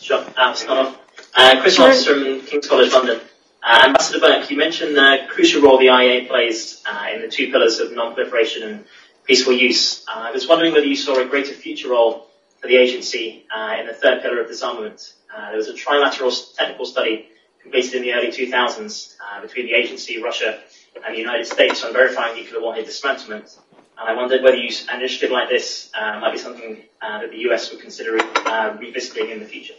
Sure. 0.00 0.24
Uh, 0.36 0.54
start 0.54 0.96
Uh, 1.34 1.60
Chris. 1.60 1.78
Ross 1.78 2.04
from 2.04 2.40
King's 2.42 2.66
College 2.68 2.92
London. 2.92 3.20
Uh, 3.62 3.84
Ambassador 3.86 4.20
Burk, 4.20 4.50
you 4.50 4.56
mentioned 4.56 4.96
the 4.96 5.18
crucial 5.28 5.62
role 5.62 5.78
the 5.78 5.86
IEA 5.86 6.28
plays 6.28 6.82
uh, 6.90 7.06
in 7.14 7.22
the 7.22 7.28
two 7.28 7.50
pillars 7.50 7.78
of 7.78 7.92
non-proliferation 7.92 8.62
and 8.64 8.84
peaceful 9.24 9.52
use. 9.52 10.04
Uh, 10.08 10.18
I 10.18 10.30
was 10.32 10.48
wondering 10.48 10.72
whether 10.72 10.86
you 10.86 10.96
saw 10.96 11.20
a 11.20 11.24
greater 11.24 11.52
future 11.52 11.90
role 11.90 12.26
for 12.60 12.66
the 12.66 12.76
agency 12.76 13.46
uh, 13.54 13.76
in 13.78 13.86
the 13.86 13.92
third 13.94 14.22
pillar 14.22 14.40
of 14.40 14.48
disarmament. 14.48 15.14
Uh, 15.34 15.48
there 15.48 15.56
was 15.56 15.68
a 15.68 15.74
trilateral 15.74 16.32
technical 16.56 16.84
study 16.84 17.28
completed 17.62 17.94
in 17.94 18.02
the 18.02 18.12
early 18.12 18.28
2000s 18.28 19.14
between 19.40 19.66
the 19.66 19.72
agency, 19.72 20.20
Russia, 20.22 20.60
and 21.06 21.14
the 21.14 21.18
United 21.18 21.46
States 21.46 21.82
on 21.84 21.92
verifying 21.92 22.36
nuclear 22.36 22.60
warhead 22.60 22.84
dismantlement. 22.84 23.56
And 24.02 24.10
I 24.10 24.20
wondered 24.20 24.42
whether 24.42 24.56
you, 24.56 24.74
an 24.90 24.98
initiative 24.98 25.30
like 25.30 25.48
this 25.48 25.90
uh, 25.94 26.18
might 26.18 26.32
be 26.32 26.38
something 26.38 26.82
uh, 27.00 27.20
that 27.20 27.30
the 27.30 27.38
US 27.50 27.70
would 27.70 27.80
consider 27.80 28.18
uh, 28.18 28.76
revisiting 28.78 29.30
in 29.30 29.38
the 29.38 29.46
future. 29.46 29.74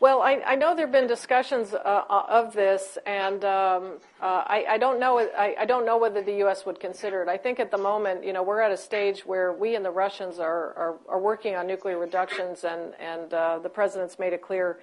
Well, 0.00 0.22
I, 0.22 0.42
I, 0.46 0.54
know 0.56 0.74
there 0.74 0.86
have 0.86 0.92
been 0.92 1.06
discussions 1.06 1.72
uh, 1.72 1.78
uh, 1.78 2.26
of 2.28 2.52
this, 2.52 2.98
and 3.06 3.42
um, 3.44 3.98
uh, 4.20 4.44
I, 4.46 4.64
I, 4.70 4.78
don't 4.78 5.00
know. 5.00 5.18
I, 5.18 5.56
I, 5.58 5.64
don't 5.64 5.86
know 5.86 5.96
whether 5.96 6.22
the 6.22 6.34
U.S. 6.44 6.66
would 6.66 6.80
consider 6.80 7.22
it. 7.22 7.28
I 7.28 7.38
think 7.38 7.60
at 7.60 7.70
the 7.70 7.78
moment, 7.78 8.22
you 8.24 8.34
know, 8.34 8.42
we're 8.42 8.60
at 8.60 8.70
a 8.70 8.76
stage 8.76 9.24
where 9.24 9.54
we 9.54 9.74
and 9.74 9.82
the 9.82 9.90
Russians 9.90 10.38
are, 10.38 10.74
are, 10.74 10.96
are 11.08 11.20
working 11.20 11.54
on 11.56 11.66
nuclear 11.66 11.98
reductions, 11.98 12.64
and, 12.64 12.92
and 13.00 13.30
the 13.30 13.70
president's 13.72 14.18
made 14.18 14.34
it 14.34 14.42
clear 14.42 14.80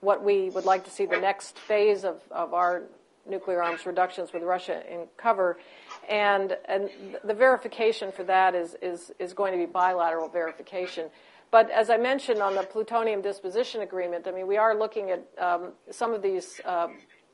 what 0.00 0.22
we 0.22 0.50
would 0.50 0.64
like 0.64 0.84
to 0.84 0.90
see 0.90 1.06
the 1.06 1.20
next 1.20 1.58
phase 1.58 2.04
of, 2.04 2.20
of 2.30 2.54
our 2.54 2.84
nuclear 3.28 3.62
arms 3.62 3.86
reductions 3.86 4.32
with 4.32 4.42
Russia 4.42 4.82
in 4.92 5.06
cover. 5.16 5.58
And, 6.08 6.56
and 6.66 6.90
the 7.24 7.34
verification 7.34 8.12
for 8.12 8.24
that 8.24 8.54
is, 8.54 8.76
is, 8.82 9.12
is 9.18 9.32
going 9.32 9.52
to 9.52 9.58
be 9.58 9.66
bilateral 9.66 10.28
verification. 10.28 11.10
But 11.50 11.70
as 11.70 11.88
I 11.88 11.96
mentioned 11.96 12.40
on 12.40 12.54
the 12.54 12.62
plutonium 12.62 13.22
disposition 13.22 13.82
agreement, 13.82 14.26
I 14.26 14.32
mean, 14.32 14.46
we 14.46 14.56
are 14.56 14.76
looking 14.76 15.10
at 15.10 15.24
um, 15.38 15.72
some 15.90 16.12
of 16.12 16.20
these, 16.20 16.60
uh, 16.64 16.88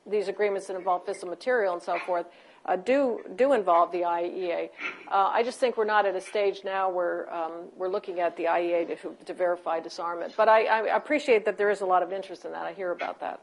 these 0.07 0.29
agreements 0.29 0.67
that 0.67 0.77
involve 0.77 1.07
fissile 1.07 1.29
material 1.29 1.73
and 1.73 1.83
so 1.83 1.99
forth. 2.01 2.27
Uh, 2.67 2.77
do 2.77 3.21
do 3.37 3.55
involve 3.55 3.91
the 3.91 4.03
IEA. 4.03 4.69
Uh, 5.11 5.31
I 5.33 5.43
just 5.43 5.59
think 5.59 5.79
we're 5.79 5.87
not 5.87 6.05
at 6.05 6.15
a 6.15 6.21
stage 6.21 6.61
now 6.63 6.91
where 6.91 7.33
um, 7.33 7.53
we're 7.75 7.89
looking 7.89 8.21
at 8.21 8.37
the 8.37 8.45
IEA 8.45 9.01
to, 9.01 9.17
to 9.25 9.33
verify 9.33 9.81
disarmament. 9.81 10.35
But 10.37 10.51
I, 10.51 10.67
I, 10.67 10.95
appreciate 10.95 11.47
that 11.47 11.57
there 11.57 11.71
is 11.71 11.81
a 11.81 11.87
lot 11.87 12.03
of 12.03 12.13
interest 12.13 12.45
in 12.45 12.53
that. 12.53 12.67
I 12.67 12.75
hear 12.75 12.93
about 12.93 13.19
that. 13.21 13.41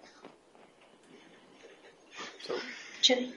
So, 2.43 2.55
Jenny. 3.01 3.33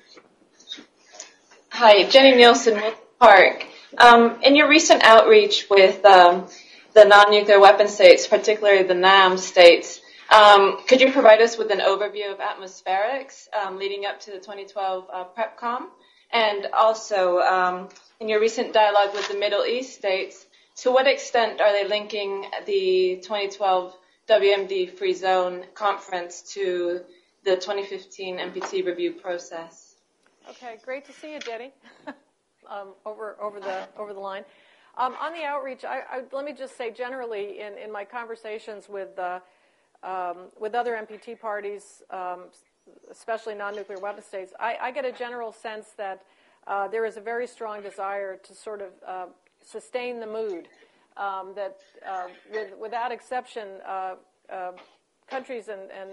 Hi, 1.83 2.03
Jenny 2.03 2.37
Nielsen 2.37 2.75
with 2.75 2.95
Park. 3.19 3.65
Um, 3.97 4.43
in 4.43 4.55
your 4.55 4.69
recent 4.69 5.03
outreach 5.03 5.65
with 5.71 6.05
um, 6.05 6.47
the 6.93 7.07
non-nuclear 7.07 7.59
weapon 7.59 7.89
states, 7.89 8.27
particularly 8.27 8.83
the 8.83 8.93
NAM 8.93 9.39
states, 9.39 10.03
um, 10.29 10.77
could 10.87 11.01
you 11.01 11.11
provide 11.11 11.41
us 11.41 11.57
with 11.57 11.71
an 11.71 11.79
overview 11.79 12.31
of 12.31 12.39
atmospherics 12.39 13.49
um, 13.55 13.79
leading 13.79 14.05
up 14.05 14.21
to 14.21 14.31
the 14.31 14.37
2012 14.37 15.07
uh, 15.11 15.25
PrepCom? 15.35 15.87
And 16.31 16.67
also, 16.75 17.39
um, 17.39 17.89
in 18.21 18.29
your 18.29 18.43
recent 18.43 18.75
dialogue 18.75 19.15
with 19.15 19.29
the 19.29 19.39
Middle 19.39 19.65
East 19.65 19.95
states, 19.95 20.45
to 20.83 20.91
what 20.91 21.07
extent 21.07 21.63
are 21.63 21.73
they 21.73 21.89
linking 21.89 22.45
the 22.67 23.21
2012 23.23 23.97
WMD 24.29 24.99
Free 24.99 25.15
Zone 25.15 25.65
conference 25.73 26.43
to 26.53 27.01
the 27.47 27.55
2015 27.57 28.37
NPT 28.37 28.85
review 28.85 29.13
process. 29.13 29.90
Okay, 30.51 30.79
great 30.85 31.05
to 31.05 31.13
see 31.13 31.33
you, 31.35 31.39
Jenny, 31.39 31.71
um, 32.69 32.89
over 33.07 33.37
over 33.41 33.61
the 33.61 33.89
over 33.97 34.13
the 34.13 34.19
line. 34.19 34.43
Um, 34.99 35.15
on 35.21 35.33
the 35.33 35.45
outreach, 35.45 35.85
I, 35.85 36.01
I, 36.11 36.23
let 36.33 36.45
me 36.45 36.53
just 36.53 36.77
say 36.77 36.91
generally, 36.91 37.61
in, 37.61 37.79
in 37.79 37.93
my 37.93 38.05
conversations 38.05 38.89
with 38.89 39.17
uh, 39.17 39.39
um, 40.03 40.49
with 40.59 40.75
other 40.75 40.95
NPT 40.97 41.39
parties, 41.39 42.03
um, 42.11 42.47
especially 43.13 43.55
non-nuclear 43.55 44.01
weapon 44.01 44.25
states, 44.25 44.53
I, 44.59 44.77
I, 44.81 44.91
get 44.91 45.05
a 45.05 45.13
general 45.13 45.53
sense 45.53 45.91
that 45.97 46.25
uh, 46.67 46.89
there 46.89 47.05
is 47.05 47.17
a 47.17 47.21
very 47.21 47.47
strong 47.47 47.81
desire 47.81 48.37
to 48.37 48.53
sort 48.53 48.83
of 48.83 48.89
uh, 49.07 49.27
sustain 49.65 50.19
the 50.19 50.27
mood 50.27 50.67
um, 51.17 51.53
that 51.55 51.79
uh, 52.05 52.27
with, 52.53 52.77
without 52.77 53.13
exception, 53.13 53.69
uh, 53.87 54.15
uh, 54.53 54.73
countries 55.29 55.69
and, 55.69 55.83
and, 55.93 56.11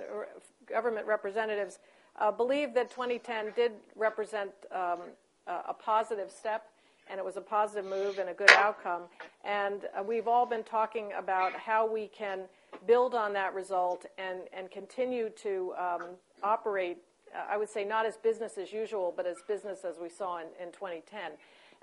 government 0.69 1.07
representatives 1.07 1.79
uh, 2.17 2.31
believe 2.31 2.73
that 2.73 2.89
2010 2.89 3.53
did 3.55 3.71
represent 3.95 4.51
um, 4.71 4.99
a 5.47 5.73
positive 5.73 6.29
step 6.31 6.67
and 7.09 7.19
it 7.19 7.25
was 7.25 7.37
a 7.37 7.41
positive 7.41 7.85
move 7.85 8.19
and 8.19 8.29
a 8.29 8.33
good 8.33 8.51
outcome. 8.51 9.03
And 9.43 9.81
uh, 9.97 10.03
we've 10.03 10.27
all 10.27 10.45
been 10.45 10.63
talking 10.63 11.11
about 11.17 11.53
how 11.53 11.89
we 11.91 12.07
can 12.07 12.41
build 12.85 13.15
on 13.15 13.33
that 13.33 13.53
result 13.53 14.05
and, 14.17 14.41
and 14.53 14.69
continue 14.69 15.29
to 15.29 15.73
um, 15.77 16.01
operate, 16.43 16.97
uh, 17.35 17.43
I 17.49 17.57
would 17.57 17.69
say, 17.69 17.83
not 17.85 18.05
as 18.05 18.17
business 18.17 18.57
as 18.57 18.71
usual, 18.73 19.13
but 19.15 19.25
as 19.25 19.37
business 19.47 19.85
as 19.85 19.97
we 20.01 20.09
saw 20.09 20.39
in, 20.39 20.47
in 20.61 20.71
2010. 20.71 21.31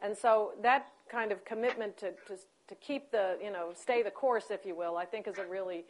And 0.03 0.17
so 0.17 0.53
that 0.63 0.89
kind 1.09 1.33
of 1.33 1.45
commitment 1.45 1.97
to, 1.99 2.11
to, 2.27 2.37
to 2.69 2.75
keep 2.77 3.11
the, 3.11 3.39
you 3.43 3.51
know, 3.51 3.71
stay 3.75 4.03
the 4.03 4.11
course, 4.11 4.47
if 4.51 4.67
you 4.67 4.75
will, 4.75 4.97
I 4.97 5.05
think 5.05 5.27
is 5.27 5.39
a 5.39 5.47
really, 5.47 5.85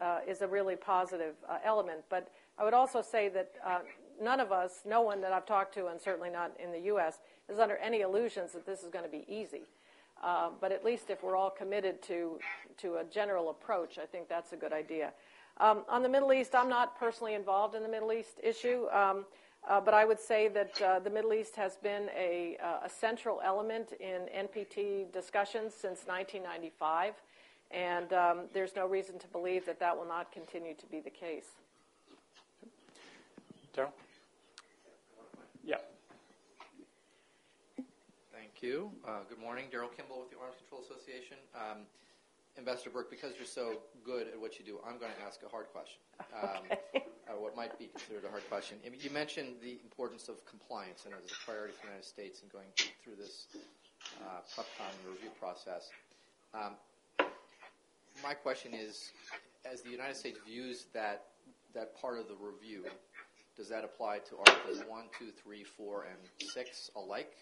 uh, 0.00 0.20
is 0.28 0.42
a 0.42 0.46
really 0.46 0.76
positive 0.76 1.34
uh, 1.48 1.58
element. 1.64 2.00
But 2.08 2.28
I 2.58 2.64
would 2.64 2.74
also 2.74 3.02
say 3.02 3.28
that 3.28 3.52
uh, 3.64 3.78
none 4.22 4.40
of 4.40 4.52
us, 4.52 4.80
no 4.86 5.02
one 5.02 5.20
that 5.20 5.32
I've 5.32 5.46
talked 5.46 5.74
to, 5.74 5.88
and 5.88 6.00
certainly 6.00 6.30
not 6.30 6.52
in 6.62 6.72
the 6.72 6.80
U.S., 6.86 7.18
is 7.48 7.58
under 7.58 7.76
any 7.76 8.00
illusions 8.00 8.52
that 8.52 8.66
this 8.66 8.82
is 8.82 8.88
going 8.88 9.04
to 9.04 9.10
be 9.10 9.24
easy. 9.28 9.62
Uh, 10.22 10.48
but 10.60 10.72
at 10.72 10.84
least 10.84 11.10
if 11.10 11.22
we're 11.22 11.36
all 11.36 11.50
committed 11.50 12.02
to, 12.02 12.38
to 12.78 12.96
a 12.96 13.04
general 13.04 13.50
approach, 13.50 13.98
I 13.98 14.06
think 14.06 14.28
that's 14.28 14.52
a 14.52 14.56
good 14.56 14.72
idea. 14.72 15.12
Um, 15.58 15.84
on 15.88 16.02
the 16.02 16.08
Middle 16.08 16.32
East, 16.32 16.54
I'm 16.54 16.68
not 16.68 16.98
personally 16.98 17.34
involved 17.34 17.74
in 17.74 17.82
the 17.82 17.88
Middle 17.88 18.12
East 18.12 18.40
issue, 18.42 18.86
um, 18.92 19.24
uh, 19.68 19.80
but 19.80 19.94
I 19.94 20.04
would 20.04 20.20
say 20.20 20.48
that 20.48 20.82
uh, 20.82 20.98
the 21.00 21.10
Middle 21.10 21.32
East 21.32 21.56
has 21.56 21.76
been 21.76 22.08
a, 22.16 22.56
uh, 22.62 22.86
a, 22.86 22.90
central 22.90 23.40
element 23.44 23.92
in 23.98 24.22
NPT 24.34 25.12
discussions 25.12 25.74
since 25.74 26.06
1995, 26.06 27.14
and 27.72 28.12
um, 28.12 28.38
there's 28.52 28.76
no 28.76 28.86
reason 28.86 29.18
to 29.18 29.26
believe 29.28 29.66
that 29.66 29.80
that 29.80 29.96
will 29.96 30.06
not 30.06 30.30
continue 30.30 30.74
to 30.74 30.86
be 30.86 31.00
the 31.00 31.10
case. 31.10 31.56
Daryl? 33.76 33.92
Yeah. 35.62 35.76
Thank 38.32 38.62
you. 38.62 38.90
Uh, 39.06 39.20
good 39.28 39.38
morning. 39.38 39.66
Daryl 39.70 39.94
Kimball 39.94 40.20
with 40.20 40.30
the 40.30 40.40
Arms 40.40 40.56
Control 40.56 40.80
Association. 40.80 41.36
Um, 41.54 41.84
Ambassador 42.56 42.88
Burk, 42.88 43.10
because 43.10 43.36
you're 43.36 43.44
so 43.44 43.82
good 44.02 44.28
at 44.28 44.40
what 44.40 44.58
you 44.58 44.64
do, 44.64 44.78
I'm 44.80 44.96
going 44.96 45.12
to 45.12 45.22
ask 45.26 45.42
a 45.44 45.48
hard 45.50 45.66
question. 45.76 46.00
Um, 46.32 46.64
okay. 46.72 47.04
uh, 47.28 47.36
what 47.36 47.54
might 47.54 47.78
be 47.78 47.92
considered 47.92 48.24
a 48.24 48.30
hard 48.30 48.48
question. 48.48 48.78
You 48.82 49.10
mentioned 49.10 49.60
the 49.60 49.76
importance 49.84 50.30
of 50.30 50.42
compliance 50.46 51.04
and 51.04 51.12
as 51.12 51.30
a 51.30 51.44
priority 51.44 51.74
for 51.74 51.84
the 51.84 51.92
United 51.92 52.08
States 52.08 52.40
in 52.40 52.48
going 52.48 52.72
through 53.04 53.16
this 53.20 53.44
uh, 54.24 54.40
review 55.04 55.28
process. 55.38 55.90
Um, 56.54 56.80
my 58.22 58.32
question 58.32 58.72
is, 58.72 59.12
as 59.70 59.82
the 59.82 59.90
United 59.90 60.16
States 60.16 60.38
views 60.46 60.86
that 60.94 61.26
that 61.74 61.94
part 62.00 62.18
of 62.18 62.26
the 62.26 62.34
review, 62.40 62.84
does 63.56 63.68
that 63.68 63.84
apply 63.84 64.18
to 64.18 64.36
Articles 64.38 64.82
1, 64.86 65.04
2, 65.18 65.26
3, 65.42 65.64
4, 65.64 66.06
and 66.10 66.48
6 66.50 66.90
alike? 66.96 67.32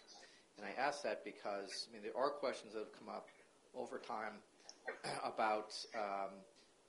And 0.56 0.66
I 0.66 0.80
ask 0.80 1.02
that 1.02 1.24
because 1.24 1.88
I 1.90 1.92
mean 1.92 2.02
there 2.02 2.16
are 2.16 2.30
questions 2.30 2.74
that 2.74 2.80
have 2.80 2.98
come 2.98 3.08
up 3.08 3.28
over 3.76 3.98
time 3.98 4.34
about 5.24 5.74
um, 5.94 6.30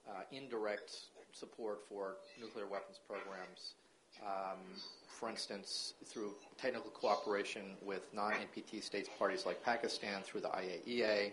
uh, 0.08 0.22
indirect 0.32 0.92
support 1.32 1.82
for 1.90 2.18
nuclear 2.40 2.68
weapons 2.68 3.00
programs. 3.08 3.74
Um, 4.24 4.60
for 5.08 5.30
instance, 5.30 5.94
through 6.06 6.34
technical 6.58 6.90
cooperation 6.92 7.76
with 7.82 8.08
non-NPT 8.14 8.82
states 8.82 9.10
parties 9.18 9.46
like 9.46 9.64
Pakistan 9.64 10.22
through 10.24 10.42
the 10.42 10.50
IAEA, 10.50 11.32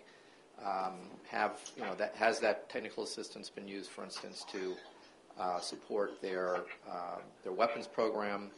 um, 0.65 0.95
have 1.29 1.59
you 1.77 1.83
know 1.83 1.95
that 1.95 2.15
has 2.17 2.41
that 2.41 2.69
technical 2.69 3.05
assistance 3.05 3.51
been 3.51 3.69
used, 3.69 3.91
for 3.91 4.05
instance, 4.05 4.45
to 4.53 4.75
uh, 5.39 5.61
support 5.61 6.21
their 6.21 6.65
uh, 6.89 7.19
their 7.43 7.53
weapons 7.53 7.87
program 7.87 8.51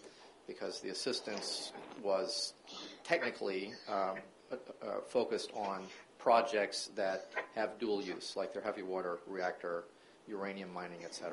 because 0.47 0.81
the 0.81 0.91
assistance 0.91 1.73
was 2.03 2.55
technically 3.03 3.73
um, 3.89 4.17
uh, 4.53 4.57
uh, 4.83 5.01
focused 5.09 5.51
on 5.55 5.83
projects 6.19 6.91
that 6.95 7.31
have 7.55 7.79
dual 7.79 8.03
use, 8.03 8.35
like 8.37 8.53
their 8.53 8.63
heavy 8.63 8.83
water 8.83 9.19
reactor, 9.27 9.85
uranium 10.27 10.73
mining, 10.73 11.05
etc. 11.05 11.33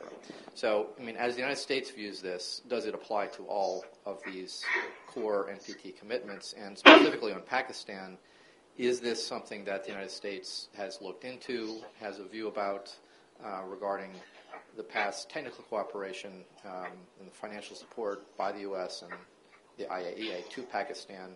So, 0.53 0.87
I 0.99 1.03
mean, 1.03 1.15
as 1.15 1.35
the 1.35 1.39
United 1.39 1.59
States 1.59 1.91
views 1.91 2.21
this, 2.21 2.61
does 2.67 2.85
it 2.85 2.93
apply 2.93 3.27
to 3.27 3.43
all 3.43 3.85
of 4.05 4.19
these 4.25 4.63
core 5.07 5.49
NPT 5.49 5.97
commitments? 5.97 6.53
And 6.53 6.77
specifically 6.77 7.31
on 7.31 7.41
Pakistan, 7.41 8.17
is 8.77 8.99
this 8.99 9.25
something 9.25 9.63
that 9.65 9.83
the 9.83 9.89
United 9.89 10.11
States 10.11 10.69
has 10.75 11.01
looked 11.01 11.23
into, 11.23 11.79
has 11.99 12.19
a 12.19 12.23
view 12.23 12.47
about 12.47 12.93
uh, 13.43 13.61
regarding 13.65 14.11
the 14.77 14.83
past 14.83 15.29
technical 15.29 15.63
cooperation 15.65 16.31
um, 16.65 16.87
and 17.19 17.27
the 17.27 17.33
financial 17.33 17.75
support 17.75 18.25
by 18.37 18.51
the 18.51 18.61
U.S. 18.61 19.03
and 19.03 19.11
the 19.77 19.85
IAEA 19.85 20.49
to 20.49 20.61
Pakistan 20.63 21.31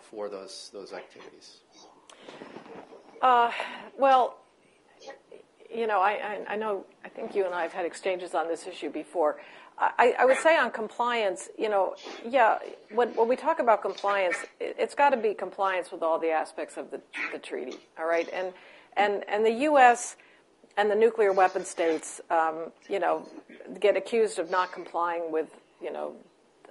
for 0.00 0.28
those 0.28 0.70
those 0.72 0.92
activities? 0.92 1.60
Uh, 3.22 3.50
well, 3.98 4.38
you 5.74 5.86
know, 5.86 6.00
I, 6.00 6.44
I, 6.48 6.56
know, 6.56 6.84
I 7.04 7.08
think 7.08 7.34
you 7.34 7.44
and 7.44 7.54
I 7.54 7.62
have 7.62 7.72
had 7.72 7.84
exchanges 7.84 8.34
on 8.34 8.48
this 8.48 8.66
issue 8.66 8.90
before. 8.90 9.40
I, 9.76 10.14
I 10.20 10.24
would 10.24 10.38
say 10.38 10.56
on 10.56 10.70
compliance, 10.70 11.48
you 11.58 11.68
know, 11.68 11.96
yeah, 12.24 12.58
when, 12.92 13.08
when 13.16 13.26
we 13.26 13.34
talk 13.34 13.58
about 13.58 13.82
compliance, 13.82 14.36
it, 14.60 14.78
has 14.78 14.94
got 14.94 15.10
to 15.10 15.16
be 15.16 15.34
compliance 15.34 15.90
with 15.90 16.00
all 16.00 16.18
the 16.18 16.30
aspects 16.30 16.76
of 16.76 16.92
the, 16.92 17.00
the 17.32 17.40
treaty, 17.40 17.78
all 17.98 18.06
right? 18.06 18.28
And, 18.32 18.52
and, 18.96 19.24
and 19.26 19.44
the 19.44 19.50
U.S., 19.50 20.14
and 20.76 20.90
the 20.90 20.94
nuclear 20.94 21.32
weapon 21.32 21.64
states, 21.64 22.20
um, 22.30 22.72
you 22.88 22.98
know, 22.98 23.26
get 23.80 23.96
accused 23.96 24.38
of 24.38 24.50
not 24.50 24.72
complying 24.72 25.30
with, 25.30 25.48
you 25.82 25.92
know, 25.92 26.14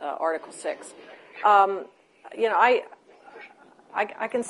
uh, 0.02 0.16
Article 0.20 0.52
Six. 0.52 0.94
Um, 1.46 1.86
you 2.38 2.50
know, 2.50 2.56
I, 2.58 2.84
I, 3.94 4.08
I, 4.20 4.28
can, 4.28 4.44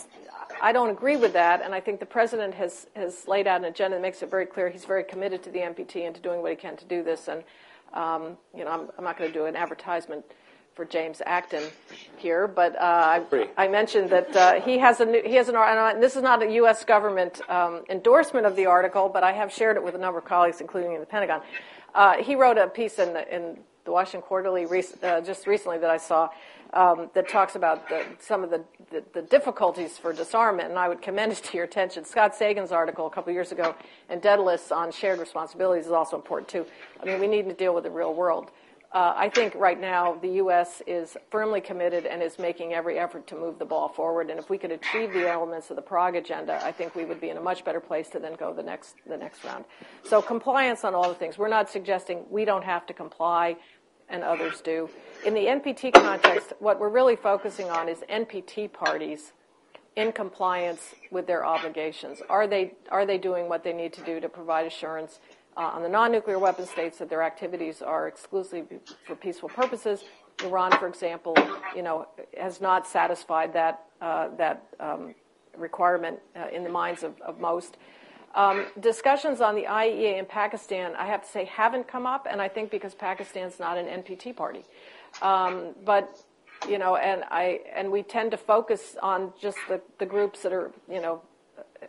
I 0.62 0.72
don't 0.72 0.90
agree 0.90 1.18
with 1.18 1.34
that, 1.34 1.62
and 1.62 1.74
I 1.74 1.80
think 1.80 2.00
the 2.00 2.06
president 2.06 2.54
has 2.56 2.88
has 2.96 3.28
laid 3.28 3.48
out 3.48 3.62
an 3.62 3.66
agenda 3.66 3.98
that 3.98 4.02
makes 4.02 4.22
it 4.22 4.30
very 4.30 4.46
clear 4.46 4.70
he's 4.70 4.86
very 4.86 5.04
committed 5.04 5.44
to 5.44 5.52
the 5.52 5.60
NPT 5.60 6.06
and 6.06 6.16
to 6.16 6.22
doing 6.22 6.42
what 6.42 6.52
he 6.52 6.56
can 6.56 6.78
to 6.78 6.86
do 6.86 7.04
this. 7.04 7.28
And 7.28 7.44
um, 7.94 8.38
you 8.56 8.64
know, 8.64 8.72
I'm, 8.72 8.90
I'm 8.98 9.04
not 9.04 9.18
going 9.18 9.32
to 9.32 9.38
do 9.38 9.46
an 9.46 9.56
advertisement 9.56 10.26
for 10.76 10.86
James 10.86 11.22
Acton 11.26 11.64
here, 12.18 12.48
but 12.48 12.76
uh, 12.76 13.22
I, 13.32 13.48
I, 13.58 13.68
mentioned 13.68 14.10
that 14.10 14.36
uh, 14.36 14.62
he 14.62 14.80
has 14.80 15.00
a 15.00 15.06
new, 15.06 15.22
he 15.24 15.36
has 15.36 15.48
an 15.50 15.56
and 15.56 16.02
this 16.02 16.16
is 16.16 16.24
not 16.24 16.42
a 16.42 16.52
U.S. 16.54 16.84
government 16.84 17.42
um, 17.48 17.84
endorsement 17.90 18.46
of 18.46 18.56
the 18.56 18.66
article, 18.66 19.08
but 19.08 19.24
I 19.24 19.34
have 19.34 19.54
shared 19.54 19.78
it 19.78 19.84
with 19.84 19.94
a 19.94 20.00
number 20.00 20.18
of 20.18 20.26
colleagues, 20.26 20.62
including 20.62 20.94
in 20.94 21.00
the 21.00 21.06
Pentagon. 21.06 21.42
Uh, 21.94 22.18
he 22.24 22.36
wrote 22.36 22.58
a 22.58 22.68
piece 22.68 22.98
in 22.98 23.14
the, 23.14 23.34
in 23.34 23.60
the 23.86 23.92
Washington 23.92 24.22
Quarterly 24.22 24.66
rec- 24.66 25.04
uh, 25.04 25.22
just 25.22 25.46
recently 25.46 25.78
that 25.78 25.92
I 25.92 25.98
saw 25.98 26.30
um, 26.74 27.12
that 27.14 27.30
talks 27.30 27.56
about 27.56 27.88
the, 27.88 28.04
some 28.20 28.44
of 28.44 28.50
the, 28.50 28.64
the, 28.90 29.04
the, 29.14 29.22
difficulties 29.22 30.00
for 30.00 30.12
disarmament, 30.12 30.70
and 30.70 30.80
I 30.80 30.88
would 30.88 31.04
commend 31.04 31.34
it 31.34 31.44
to 31.44 31.58
your 31.58 31.66
attention. 31.66 32.04
Scott 32.04 32.36
Sagan's 32.36 32.72
article 32.72 33.06
a 33.06 33.12
couple 33.12 33.32
years 33.32 33.52
ago 33.52 33.76
in 34.10 34.20
Daedalus 34.20 34.72
on 34.72 34.92
shared 34.92 35.20
responsibilities 35.20 35.86
is 35.86 35.92
also 35.92 36.16
important 36.16 36.50
too. 36.50 36.66
I 37.00 37.06
mean, 37.06 37.20
we 37.20 37.28
need 37.28 37.48
to 37.48 37.54
deal 37.54 37.76
with 37.76 37.84
the 37.84 37.92
real 37.92 38.16
world. 38.16 38.50
Uh, 38.94 39.12
I 39.18 39.28
think 39.30 39.56
right 39.56 39.80
now 39.80 40.20
the 40.22 40.34
U.S. 40.34 40.84
is 40.86 41.18
firmly 41.32 41.62
committed 41.62 42.06
and 42.06 42.22
is 42.22 42.38
making 42.38 42.74
every 42.74 43.00
effort 43.00 43.26
to 43.28 43.36
move 43.36 43.58
the 43.58 43.66
ball 43.66 43.90
forward. 43.90 44.30
And 44.30 44.40
if 44.40 44.52
we 44.52 44.60
could 44.60 44.72
achieve 44.72 45.12
the 45.14 45.28
elements 45.28 45.72
of 45.72 45.78
the 45.78 45.82
Prague 45.82 46.16
agenda, 46.16 46.64
I 46.64 46.72
think 46.72 46.94
we 46.94 47.04
would 47.04 47.20
be 47.20 47.30
in 47.30 47.38
a 47.38 47.42
much 47.42 47.66
better 47.66 47.80
place 47.80 48.08
to 48.10 48.20
then 48.20 48.36
go 48.36 48.54
the 48.54 48.62
next 48.62 48.98
the 49.08 49.18
next 49.18 49.44
round. 49.44 49.66
So 50.04 50.22
compliance 50.22 50.84
on 50.84 50.94
all 50.94 51.10
the 51.10 51.16
things. 51.16 51.40
We're 51.40 51.48
not 51.48 51.72
suggesting 51.72 52.24
we 52.30 52.46
don't 52.46 52.64
have 52.64 52.86
to 52.86 52.94
comply 52.94 53.58
and 54.10 54.24
others 54.24 54.62
do. 54.62 54.88
In 55.26 55.34
the 55.34 55.46
NPT 55.46 55.92
context, 55.92 56.54
what 56.60 56.80
we're 56.80 56.90
really 56.90 57.16
focusing 57.16 57.72
on 57.72 57.90
is 57.90 58.04
NPT 58.12 58.72
parties 58.72 59.34
in 59.96 60.12
compliance 60.12 60.94
with 61.10 61.26
their 61.26 61.44
obligations. 61.44 62.22
Are 62.30 62.46
they 62.46 62.74
are 62.90 63.08
they 63.08 63.18
doing 63.18 63.50
what 63.50 63.64
they 63.64 63.74
need 63.74 63.94
to 63.94 64.04
do 64.04 64.20
to 64.20 64.30
provide 64.30 64.68
assurance 64.68 65.20
uh, 65.58 65.62
on 65.62 65.84
the 65.84 65.90
non-nuclear 65.90 66.40
weapon 66.40 66.66
states 66.66 66.98
that 67.00 67.10
their 67.10 67.24
activities 67.24 67.82
are 67.82 68.08
exclusively 68.08 68.80
for 69.06 69.16
peaceful 69.16 69.50
purposes. 69.50 70.04
Iran, 70.44 70.72
for 70.72 70.88
example, 70.88 71.36
you 71.76 71.84
know, 71.84 72.08
has 72.40 72.60
not 72.60 72.88
satisfied 72.88 73.54
that 73.54 73.86
uh, 74.02 74.30
that 74.38 74.64
um, 74.80 75.16
requirement 75.58 76.20
uh, 76.36 76.48
in 76.52 76.64
the 76.64 76.70
minds 76.70 77.04
of, 77.04 77.20
of 77.22 77.40
most. 77.40 77.78
Um, 78.36 78.66
discussions 78.80 79.42
on 79.42 79.56
the 79.56 79.64
IAEA 79.64 80.18
in 80.18 80.26
Pakistan, 80.26 80.96
I 80.96 81.06
have 81.06 81.22
to 81.22 81.30
say, 81.30 81.46
haven't 81.46 81.88
come 81.88 82.08
up, 82.08 82.28
and 82.30 82.42
I 82.42 82.48
think 82.48 82.72
because 82.72 82.96
Pakistan's 82.96 83.60
not 83.60 83.78
an 83.78 83.86
NPT 83.86 84.36
party. 84.36 84.66
Um, 85.22 85.76
but 85.86 86.20
you 86.68 86.80
know, 86.80 86.96
and 86.96 87.24
I 87.30 87.60
and 87.76 87.92
we 87.92 88.04
tend 88.04 88.32
to 88.32 88.38
focus 88.38 88.96
on 89.02 89.34
just 89.40 89.58
the, 89.70 89.82
the 90.00 90.06
groups 90.06 90.42
that 90.42 90.54
are 90.54 90.72
you 90.90 91.02
know 91.02 91.22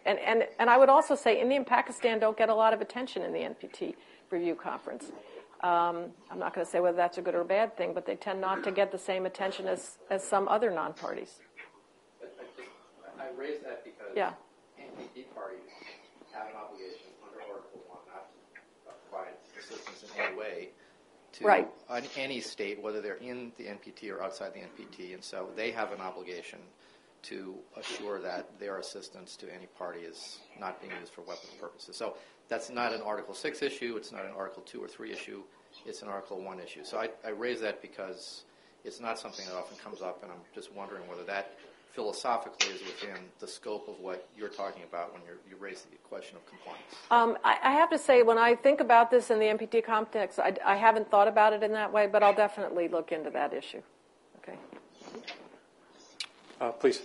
and, 0.06 0.18
and, 0.18 0.44
and 0.58 0.68
I 0.70 0.76
would 0.76 0.88
also 0.88 1.14
say 1.14 1.40
India 1.40 1.56
and 1.56 1.66
Pakistan 1.66 2.18
don't 2.18 2.36
get 2.36 2.48
a 2.48 2.54
lot 2.54 2.74
of 2.74 2.80
attention 2.80 3.22
in 3.22 3.32
the 3.32 3.40
NPT 3.40 3.94
review 4.30 4.54
conference. 4.54 5.12
Um, 5.62 6.12
I'm 6.30 6.38
not 6.38 6.54
going 6.54 6.64
to 6.66 6.70
say 6.70 6.80
whether 6.80 6.96
that's 6.96 7.16
a 7.16 7.22
good 7.22 7.34
or 7.34 7.40
a 7.40 7.44
bad 7.44 7.76
thing, 7.76 7.94
but 7.94 8.04
they 8.04 8.16
tend 8.16 8.40
not 8.40 8.62
to 8.64 8.70
get 8.70 8.92
the 8.92 8.98
same 8.98 9.24
attention 9.24 9.66
as, 9.66 9.96
as 10.10 10.22
some 10.22 10.46
other 10.48 10.70
non-parties. 10.70 11.40
I, 12.22 13.22
I 13.22 13.26
raise 13.38 13.60
that 13.62 13.82
because 13.82 14.12
yeah. 14.14 14.32
NPT 14.78 15.24
parties 15.34 15.60
have 16.32 16.48
an 16.48 16.56
obligation 16.56 17.06
under 17.24 17.40
Article 17.40 17.80
1 17.88 17.98
not 18.12 18.28
to 18.84 19.08
provide 19.08 19.32
assistance 19.58 20.04
in 20.04 20.22
any 20.22 20.36
way 20.36 20.68
to 21.32 21.44
Right. 21.44 21.68
any 22.16 22.40
state, 22.40 22.82
whether 22.82 23.00
they're 23.00 23.14
in 23.16 23.52
the 23.56 23.64
NPT 23.64 24.12
or 24.12 24.22
outside 24.22 24.52
the 24.52 24.60
NPT. 24.60 25.14
And 25.14 25.24
so 25.24 25.48
they 25.56 25.70
have 25.70 25.92
an 25.92 26.00
obligation 26.00 26.58
to 27.24 27.54
assure 27.76 28.20
that 28.20 28.58
their 28.58 28.78
assistance 28.78 29.36
to 29.36 29.52
any 29.52 29.66
party 29.66 30.00
is 30.00 30.38
not 30.60 30.80
being 30.80 30.92
used 31.00 31.12
for 31.12 31.22
weapons 31.22 31.52
purposes. 31.60 31.96
So 31.96 32.16
that's 32.48 32.70
not 32.70 32.92
an 32.92 33.00
Article 33.02 33.34
6 33.34 33.62
issue, 33.62 33.96
it's 33.96 34.12
not 34.12 34.24
an 34.24 34.32
Article 34.36 34.62
2 34.62 34.82
or 34.82 34.88
3 34.88 35.12
issue, 35.12 35.42
it's 35.86 36.02
an 36.02 36.08
Article 36.08 36.40
1 36.40 36.60
issue. 36.60 36.84
So 36.84 36.98
I, 36.98 37.08
I 37.24 37.30
raise 37.30 37.60
that 37.60 37.80
because 37.82 38.44
it's 38.84 39.00
not 39.00 39.18
something 39.18 39.46
that 39.46 39.54
often 39.54 39.76
comes 39.78 40.02
up, 40.02 40.22
and 40.22 40.30
I'm 40.30 40.38
just 40.54 40.72
wondering 40.72 41.08
whether 41.08 41.24
that 41.24 41.56
philosophically 41.94 42.74
is 42.74 42.82
within 42.82 43.16
the 43.38 43.46
scope 43.46 43.88
of 43.88 43.98
what 44.00 44.28
you're 44.36 44.48
talking 44.48 44.82
about 44.82 45.12
when 45.12 45.22
you 45.48 45.56
raise 45.58 45.82
the 45.82 45.96
question 46.08 46.36
of 46.36 46.44
compliance. 46.46 46.82
Um, 47.10 47.38
I, 47.44 47.56
I 47.62 47.72
have 47.72 47.88
to 47.90 47.98
say, 47.98 48.22
when 48.22 48.36
I 48.36 48.56
think 48.56 48.80
about 48.80 49.10
this 49.12 49.30
in 49.30 49.38
the 49.38 49.46
NPT 49.46 49.84
context, 49.84 50.40
I, 50.40 50.54
I 50.66 50.74
haven't 50.74 51.08
thought 51.10 51.28
about 51.28 51.52
it 51.52 51.62
in 51.62 51.72
that 51.72 51.92
way, 51.92 52.08
but 52.08 52.22
I'll 52.22 52.34
definitely 52.34 52.88
look 52.88 53.12
into 53.12 53.30
that 53.30 53.54
issue. 53.54 53.80
Uh, 56.64 56.72
please. 56.72 57.02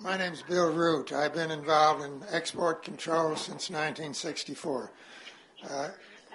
My 0.00 0.16
name's 0.16 0.42
Bill 0.42 0.72
Root. 0.72 1.12
I've 1.12 1.34
been 1.34 1.50
involved 1.50 2.04
in 2.04 2.22
export 2.30 2.84
control 2.84 3.34
since 3.34 3.68
1964. 3.68 4.92
Uh, 5.68 5.88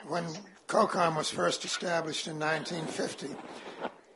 when 0.06 0.26
COCOM 0.68 1.16
was 1.16 1.30
first 1.30 1.64
established 1.64 2.28
in 2.28 2.40
1950, 2.40 3.30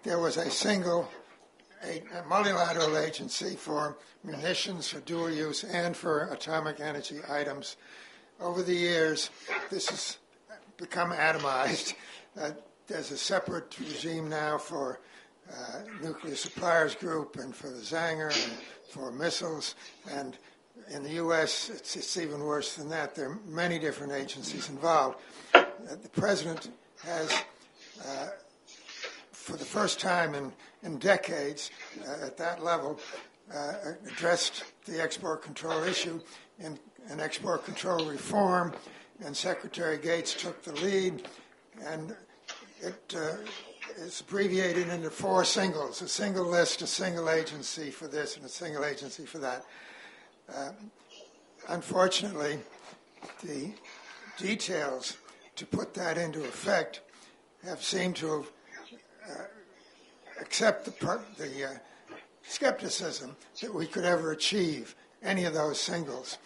there 0.04 0.20
was 0.20 0.36
a 0.36 0.52
single, 0.52 1.08
a, 1.82 2.04
a 2.20 2.28
multilateral 2.28 2.98
agency 2.98 3.56
for 3.56 3.98
munitions 4.22 4.90
for 4.90 5.00
dual 5.00 5.30
use 5.30 5.64
and 5.64 5.96
for 5.96 6.28
atomic 6.34 6.82
energy 6.82 7.20
items. 7.30 7.78
Over 8.42 8.64
the 8.64 8.76
years, 8.76 9.30
this 9.70 9.88
has 9.88 10.18
become 10.76 11.12
atomized. 11.12 11.94
Uh, 12.38 12.52
there's 12.88 13.12
a 13.12 13.18
separate 13.18 13.78
regime 13.80 14.30
now 14.30 14.58
for 14.58 15.00
uh, 15.52 15.80
nuclear 16.02 16.36
suppliers 16.36 16.96
group 16.96 17.38
and 17.38 17.56
for 17.56 17.70
the 17.70 17.82
Zangger 17.82 18.32
and 18.32 18.54
for 18.90 19.12
missiles. 19.12 19.76
And 20.12 20.38
in 20.92 21.04
the 21.04 21.14
U.S., 21.14 21.70
it's, 21.70 21.96
it's 21.96 22.18
even 22.18 22.40
worse 22.42 22.76
than 22.76 22.90
that. 22.90 23.16
There 23.16 23.30
are 23.30 23.40
many 23.48 23.80
different 23.80 24.14
agencies 24.14 24.70
involved. 24.70 25.20
Uh, 25.54 25.64
the 26.02 26.10
president 26.10 26.70
has, 27.04 27.32
uh, 28.06 28.28
for 29.32 29.58
the 29.58 29.66
first 29.66 30.00
time 30.00 30.36
in, 30.36 30.52
in 30.84 30.98
decades, 30.98 31.72
uh, 32.08 32.26
at 32.26 32.38
that 32.38 32.64
level, 32.64 33.00
uh, 33.54 33.74
addressed 34.08 34.64
the 34.86 35.02
export 35.02 35.42
control 35.42 35.84
issue 35.84 36.20
in, 36.60 36.78
export 37.20 37.64
control 37.66 38.04
reform. 38.06 38.74
And 39.24 39.36
Secretary 39.36 39.98
Gates 39.98 40.34
took 40.34 40.64
the 40.64 40.74
lead, 40.82 41.28
and 41.86 42.16
it 42.86 43.16
uh, 43.18 43.36
is 43.98 44.22
abbreviated 44.22 44.90
into 44.90 45.10
four 45.10 45.44
singles 45.44 46.02
a 46.02 46.08
single 46.08 46.46
list, 46.46 46.82
a 46.82 46.88
single 46.88 47.30
agency 47.30 47.90
for 47.90 48.08
this, 48.08 48.36
and 48.36 48.46
a 48.46 48.50
single 48.50 48.86
agency 48.86 49.26
for 49.26 49.40
that. 49.40 49.66
Uh, 50.54 50.72
unfortunately, 51.70 52.60
the 53.44 53.74
details 54.38 55.18
to 55.56 55.66
put 55.66 55.94
that 55.94 56.18
into 56.18 56.44
effect 56.44 57.02
have 57.64 57.82
seemed 57.82 58.16
to 58.18 58.46
uh, 59.28 59.44
accept 60.40 60.86
the, 60.86 60.92
per- 60.92 61.24
the 61.38 61.66
uh, 61.66 62.16
skepticism 62.44 63.36
that 63.62 63.74
we 63.74 63.88
could 63.88 64.06
ever 64.06 64.32
achieve 64.32 64.96
any 65.24 65.46
of 65.46 65.54
those 65.54 65.80
singles. 65.80 66.38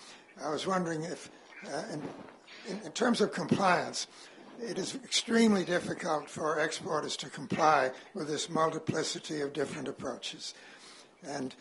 I 0.41 0.49
was 0.49 0.65
wondering 0.65 1.03
if, 1.03 1.29
uh, 1.67 1.83
in, 1.91 2.79
in 2.85 2.91
terms 2.91 3.19
of 3.19 3.33
compliance, 3.33 4.07
it 4.61 4.77
is 4.77 4.95
extremely 4.95 5.63
difficult 5.63 6.29
for 6.29 6.59
exporters 6.59 7.15
to 7.17 7.29
comply 7.29 7.91
with 8.13 8.27
this 8.27 8.49
multiplicity 8.49 9.41
of 9.41 9.53
different 9.53 9.87
approaches. 9.87 10.53
And 11.23 11.55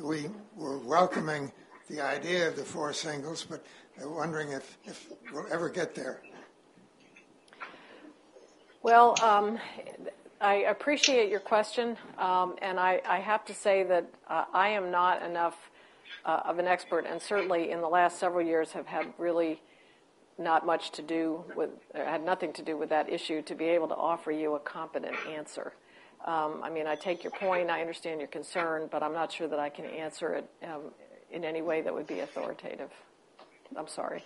we 0.00 0.26
were 0.54 0.78
welcoming 0.78 1.52
the 1.88 2.00
idea 2.00 2.48
of 2.48 2.56
the 2.56 2.64
four 2.64 2.92
singles, 2.92 3.46
but 3.48 3.64
wondering 4.00 4.52
if, 4.52 4.78
if 4.84 5.08
we'll 5.32 5.46
ever 5.52 5.68
get 5.68 5.94
there. 5.94 6.22
Well, 8.82 9.16
um, 9.22 9.58
I 10.40 10.54
appreciate 10.54 11.30
your 11.30 11.40
question, 11.40 11.96
um, 12.18 12.56
and 12.62 12.78
I, 12.78 13.00
I, 13.06 13.18
have 13.18 13.44
to 13.46 13.54
say 13.54 13.82
that 13.84 14.08
uh, 14.28 14.44
I 14.52 14.68
am 14.68 14.90
not 14.90 15.22
enough 15.22 15.56
uh, 16.24 16.40
of 16.44 16.58
an 16.58 16.66
expert, 16.66 17.06
and 17.06 17.20
certainly 17.20 17.70
in 17.70 17.80
the 17.80 17.88
last 17.88 18.18
several 18.18 18.46
years 18.46 18.72
have 18.72 18.86
had 18.86 19.12
really 19.18 19.60
not 20.38 20.66
much 20.66 20.90
to 20.92 21.02
do 21.02 21.44
with, 21.54 21.70
had 21.94 22.24
nothing 22.24 22.52
to 22.54 22.62
do 22.62 22.76
with 22.76 22.90
that 22.90 23.10
issue 23.10 23.42
to 23.42 23.54
be 23.54 23.64
able 23.66 23.88
to 23.88 23.94
offer 23.94 24.30
you 24.30 24.54
a 24.54 24.60
competent 24.60 25.16
answer. 25.28 25.72
Um, 26.24 26.60
I 26.62 26.70
mean, 26.70 26.86
I 26.86 26.94
take 26.94 27.22
your 27.22 27.30
point, 27.32 27.70
I 27.70 27.80
understand 27.80 28.20
your 28.20 28.28
concern, 28.28 28.88
but 28.90 29.02
I'm 29.02 29.12
not 29.12 29.32
sure 29.32 29.48
that 29.48 29.58
I 29.58 29.68
can 29.68 29.84
answer 29.84 30.34
it 30.34 30.50
um, 30.64 30.92
in 31.30 31.44
any 31.44 31.62
way 31.62 31.82
that 31.82 31.94
would 31.94 32.06
be 32.06 32.20
authoritative. 32.20 32.90
I'm 33.76 33.88
sorry. 33.88 34.24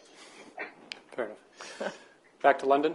Fair 1.14 1.26
enough. 1.26 1.96
Back 2.42 2.58
to 2.60 2.66
London. 2.66 2.94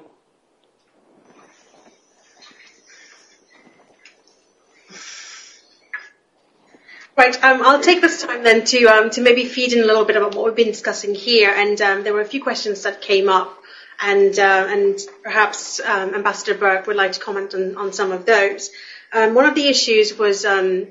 Right, 7.18 7.42
um, 7.46 7.62
I'll 7.64 7.82
take 7.82 8.02
this 8.02 8.22
time 8.24 8.44
then 8.44 8.66
to 8.66 8.86
um, 8.88 9.10
to 9.12 9.22
maybe 9.22 9.46
feed 9.46 9.72
in 9.72 9.82
a 9.82 9.86
little 9.86 10.04
bit 10.04 10.18
about 10.18 10.36
what 10.36 10.46
we've 10.46 10.56
been 10.56 10.74
discussing 10.74 11.16
here, 11.16 11.50
and 11.50 11.80
um, 11.80 12.04
there 12.04 12.14
were 12.14 12.20
a 12.20 12.26
few 12.26 12.44
questions 12.44 12.84
that 12.84 13.00
came 13.00 13.30
up, 13.30 13.58
and 14.02 14.38
uh, 14.38 14.68
and 14.68 15.00
perhaps 15.24 15.80
um, 15.80 16.14
Ambassador 16.14 16.56
Burk 16.56 16.88
would 16.88 16.98
like 16.98 17.14
to 17.14 17.22
comment 17.22 17.54
on, 17.54 17.78
on 17.78 17.94
some 17.94 18.12
of 18.12 18.26
those. 18.26 18.70
Um, 19.14 19.34
one 19.34 19.46
of 19.46 19.56
the 19.56 19.68
issues 19.70 20.18
was 20.18 20.44
um, 20.44 20.88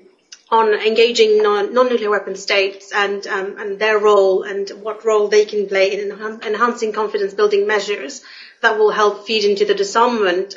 on 0.51 0.73
engaging 0.73 1.43
non, 1.43 1.75
non-nuclear 1.75 2.09
weapon 2.09 2.37
states 2.37 2.91
and 2.95 3.27
and 3.27 3.79
their 3.79 3.99
role 3.99 4.45
and 4.45 4.71
what 4.83 5.05
role 5.05 5.29
they 5.29 5.45
can 5.45 5.69
play 5.69 5.93
in 5.93 6.11
enhancing 6.11 6.93
confidence-building 6.93 7.67
measures 7.67 8.23
that 8.63 8.79
will 8.79 8.91
help 8.91 9.27
feed 9.27 9.45
into 9.45 9.67
the 9.67 9.75
disarmament 9.75 10.55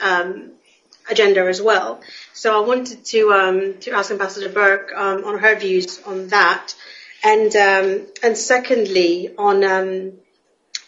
agenda 1.10 1.42
as 1.48 1.62
well. 1.62 2.02
So 2.34 2.62
I 2.62 2.66
wanted 2.68 3.06
to 3.06 3.32
um, 3.32 3.80
to 3.82 3.92
ask 3.92 4.12
Ambassador 4.12 4.50
Burk 4.50 4.92
um, 4.96 5.24
on 5.24 5.40
her 5.40 5.56
views 5.56 6.02
on 6.06 6.28
that, 6.30 6.76
and 7.24 7.56
um, 7.56 8.08
and 8.24 8.38
secondly 8.38 9.34
on 9.38 9.64
um, 9.64 10.14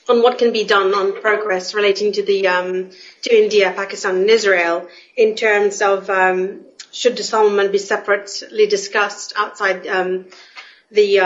on 0.07 0.22
what 0.22 0.38
can 0.38 0.51
be 0.51 0.63
done 0.63 0.93
on 0.93 1.22
progress 1.22 1.74
relating 1.74 2.11
to 2.13 2.24
the 2.24 2.47
um, 2.47 2.89
to 3.24 3.43
India, 3.43 3.72
Pakistan, 3.76 4.17
and 4.17 4.30
Israel 4.30 4.88
in 5.15 5.36
terms 5.36 5.82
of 5.82 6.09
um, 6.09 6.61
should 6.91 7.15
disarmament 7.15 7.72
be 7.72 7.78
separately 7.78 8.67
discussed 8.67 9.34
outside 9.38 9.84
the 9.84 11.20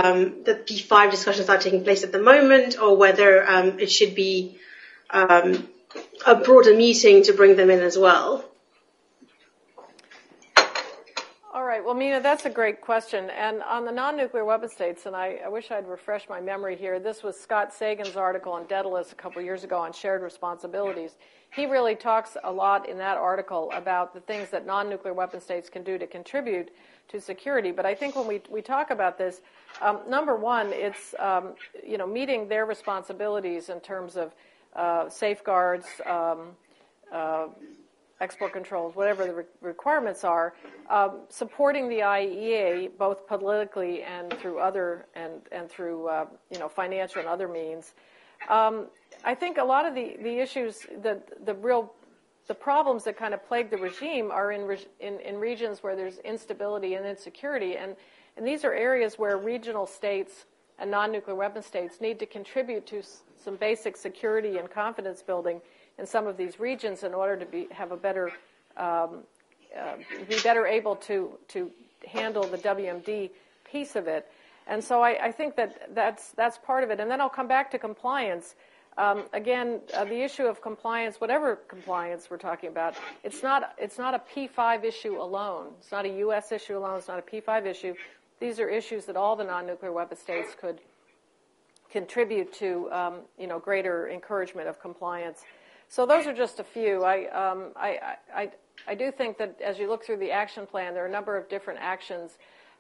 the 0.46 0.56
P5 0.68 1.12
discussions 1.12 1.48
that 1.48 1.60
are 1.60 1.64
taking 1.64 1.84
place 1.84 2.04
at 2.04 2.12
the 2.12 2.22
moment, 2.22 2.80
or 2.80 2.98
whether 2.98 3.44
it 3.80 3.90
should 3.90 4.14
be 4.14 4.60
a 6.26 6.36
broader 6.36 6.76
meeting 6.76 7.24
to 7.24 7.34
bring 7.34 7.56
them 7.56 7.70
in 7.70 7.80
as 7.80 7.98
well. 7.98 8.44
All 11.54 11.63
right. 11.74 11.84
Well, 11.84 11.96
Mina, 11.96 12.22
that's 12.22 12.46
a 12.46 12.52
great 12.52 12.82
question. 12.82 13.32
And 13.32 13.64
on 13.64 13.84
the 13.84 13.92
non-nuclear 13.92 14.46
weapon 14.46 14.70
states, 14.70 15.08
and 15.08 15.16
I, 15.16 15.40
I, 15.44 15.50
wish 15.50 15.72
I'd 15.72 15.88
refresh 15.88 16.30
my 16.30 16.40
memory 16.40 16.76
here. 16.76 17.00
This 17.00 17.24
was 17.24 17.40
Scott 17.40 17.74
Sagan's 17.74 18.16
article 18.16 18.54
on 18.54 18.68
Daedalus 18.68 19.12
a 19.12 19.16
couple 19.16 19.42
years 19.42 19.64
ago 19.64 19.80
on 19.80 19.92
shared 19.92 20.22
responsibilities. 20.22 21.16
He 21.52 21.66
really 21.66 21.96
talks 21.96 22.38
a 22.44 22.52
lot 22.52 22.88
in 22.88 23.00
that 23.00 23.18
article 23.18 23.72
about 23.74 24.14
the 24.14 24.20
things 24.20 24.52
that 24.52 24.68
non-nuclear 24.68 25.16
weapon 25.16 25.42
states 25.42 25.68
can 25.68 25.84
do 25.84 25.98
to 25.98 26.06
contribute 26.06 26.70
to 27.08 27.20
security. 27.20 27.72
But 27.72 27.88
I 27.88 27.96
think 27.96 28.16
when 28.16 28.28
we 28.28 28.40
we 28.52 28.62
talk 28.62 28.92
about 28.92 29.18
this, 29.18 29.42
um, 29.82 30.02
number 30.08 30.36
one, 30.36 30.68
it's 30.74 31.16
um, 31.18 31.56
you 31.84 31.98
know 31.98 32.06
meeting 32.06 32.48
their 32.48 32.68
responsibilities 32.68 33.70
in 33.70 33.80
terms 33.80 34.16
of 34.16 34.36
uh, 34.76 35.10
safeguards. 35.10 35.88
Um, 36.06 36.50
uh, 37.12 37.48
export 38.22 38.54
controls, 38.54 38.96
whatever 38.96 39.26
the 39.26 39.34
re- 39.34 39.44
requirements 39.62 40.24
are, 40.24 40.54
um, 40.90 41.22
supporting 41.30 41.90
the 41.90 42.00
IAEA 42.00 42.98
both 42.98 43.28
politically 43.28 44.04
and 44.04 44.34
through 44.40 44.60
other 44.60 45.08
and 45.16 45.42
and 45.52 45.70
through 45.70 46.08
uh, 46.08 46.26
you 46.50 46.60
know 46.60 46.70
financial 46.70 47.20
and 47.20 47.28
other 47.30 47.48
means. 47.48 47.94
Um, 48.50 48.88
I 49.24 49.36
think 49.36 49.58
a 49.58 49.64
lot 49.64 49.86
of 49.86 49.96
the 49.96 50.18
the 50.22 50.40
issues, 50.40 50.82
the 51.02 51.22
the 51.46 51.54
real 51.54 51.94
the 52.48 52.54
problems 52.54 53.06
that 53.06 53.18
kind 53.18 53.34
of 53.34 53.46
plague 53.48 53.70
the 53.70 53.78
regime 53.78 54.30
are 54.30 54.52
in, 54.52 54.64
re- 54.68 54.86
in, 55.00 55.18
in 55.22 55.38
regions 55.38 55.82
where 55.82 55.96
there's 55.96 56.18
instability 56.20 56.96
and 56.96 57.06
insecurity, 57.06 57.78
and 57.78 57.96
and 58.38 58.46
these 58.48 58.64
are 58.66 58.74
areas 58.74 59.18
where 59.18 59.38
regional 59.38 59.86
states 59.86 60.46
and 60.80 60.90
non-nuclear 60.90 61.36
weapon 61.36 61.62
states 61.62 62.02
need 62.02 62.20
to 62.20 62.26
contribute 62.26 62.86
to 62.88 62.98
s- 63.00 63.22
some 63.42 63.56
basic 63.56 63.96
security 63.96 64.58
and 64.58 64.70
confidence 64.70 65.22
building 65.22 65.62
in 65.98 66.06
some 66.06 66.28
of 66.28 66.38
these 66.38 66.60
regions 66.60 67.04
in 67.04 67.14
order 67.14 67.38
to 67.38 67.46
be, 67.46 67.68
have 67.72 67.92
a 67.92 67.98
better, 67.98 68.32
um, 68.78 69.24
uh, 69.78 69.96
be 70.28 70.40
better 70.44 70.66
able 70.66 70.96
to, 70.96 71.32
to 71.50 71.72
handle 72.08 72.44
the 72.44 72.58
WMD 72.58 73.30
piece 73.70 73.96
of 73.96 74.08
it. 74.08 74.28
And 74.68 74.84
so 74.84 75.02
I, 75.02 75.28
I 75.28 75.32
think 75.32 75.56
that 75.58 75.94
that's, 75.94 76.32
that's 76.32 76.58
part 76.58 76.84
of 76.84 76.90
it. 76.90 77.00
And 77.00 77.10
then 77.10 77.20
I'll 77.20 77.30
come 77.30 77.48
back 77.48 77.72
to 77.72 77.80
compliance. 77.80 78.56
Um, 78.98 79.24
again, 79.34 79.82
uh, 79.94 80.06
the 80.06 80.22
issue 80.22 80.44
of 80.44 80.62
compliance, 80.62 81.20
whatever 81.20 81.56
compliance 81.56 82.30
we're 82.30 82.38
talking 82.38 82.70
about, 82.70 82.96
it's 83.24 83.42
not, 83.42 83.74
it's 83.78 83.98
not 83.98 84.14
a 84.14 84.20
P5 84.20 84.84
issue 84.84 85.22
alone. 85.22 85.72
It's 85.80 85.92
not 85.92 86.06
a 86.06 86.10
U.S. 86.20 86.52
issue 86.52 86.78
alone. 86.78 87.00
It's 87.00 87.08
not 87.08 87.20
a 87.20 87.22
P5 87.22 87.66
issue. 87.66 87.96
These 88.40 88.60
are 88.60 88.70
issues 88.70 89.06
that 89.06 89.16
all 89.16 89.36
the 89.36 89.44
non-nuclear 89.44 89.92
weapon 89.92 90.18
states 90.18 90.56
could 90.60 90.80
contribute 91.90 92.54
to, 92.54 92.92
um, 92.92 93.14
you 93.38 93.48
know, 93.48 93.60
greater 93.60 94.10
encouragement 94.10 94.68
of 94.68 94.80
compliance. 94.80 95.44
So 95.90 96.06
those 96.06 96.26
are 96.26 96.34
just 96.34 96.60
a 96.60 96.64
few. 96.64 97.04
I, 97.04 97.30
um, 97.30 97.72
I, 97.76 98.16
I, 98.36 98.52
I 98.88 98.96
do 98.96 99.12
think 99.12 99.38
that 99.38 99.60
as 99.62 99.78
you 99.78 99.88
look 99.88 100.04
through 100.04 100.18
the 100.18 100.32
action 100.32 100.66
plan, 100.66 100.94
there 100.94 101.04
are 101.04 101.08
a 101.08 101.12
number 101.12 101.38
of 101.38 101.48
different 101.50 101.80
actions 101.82 102.38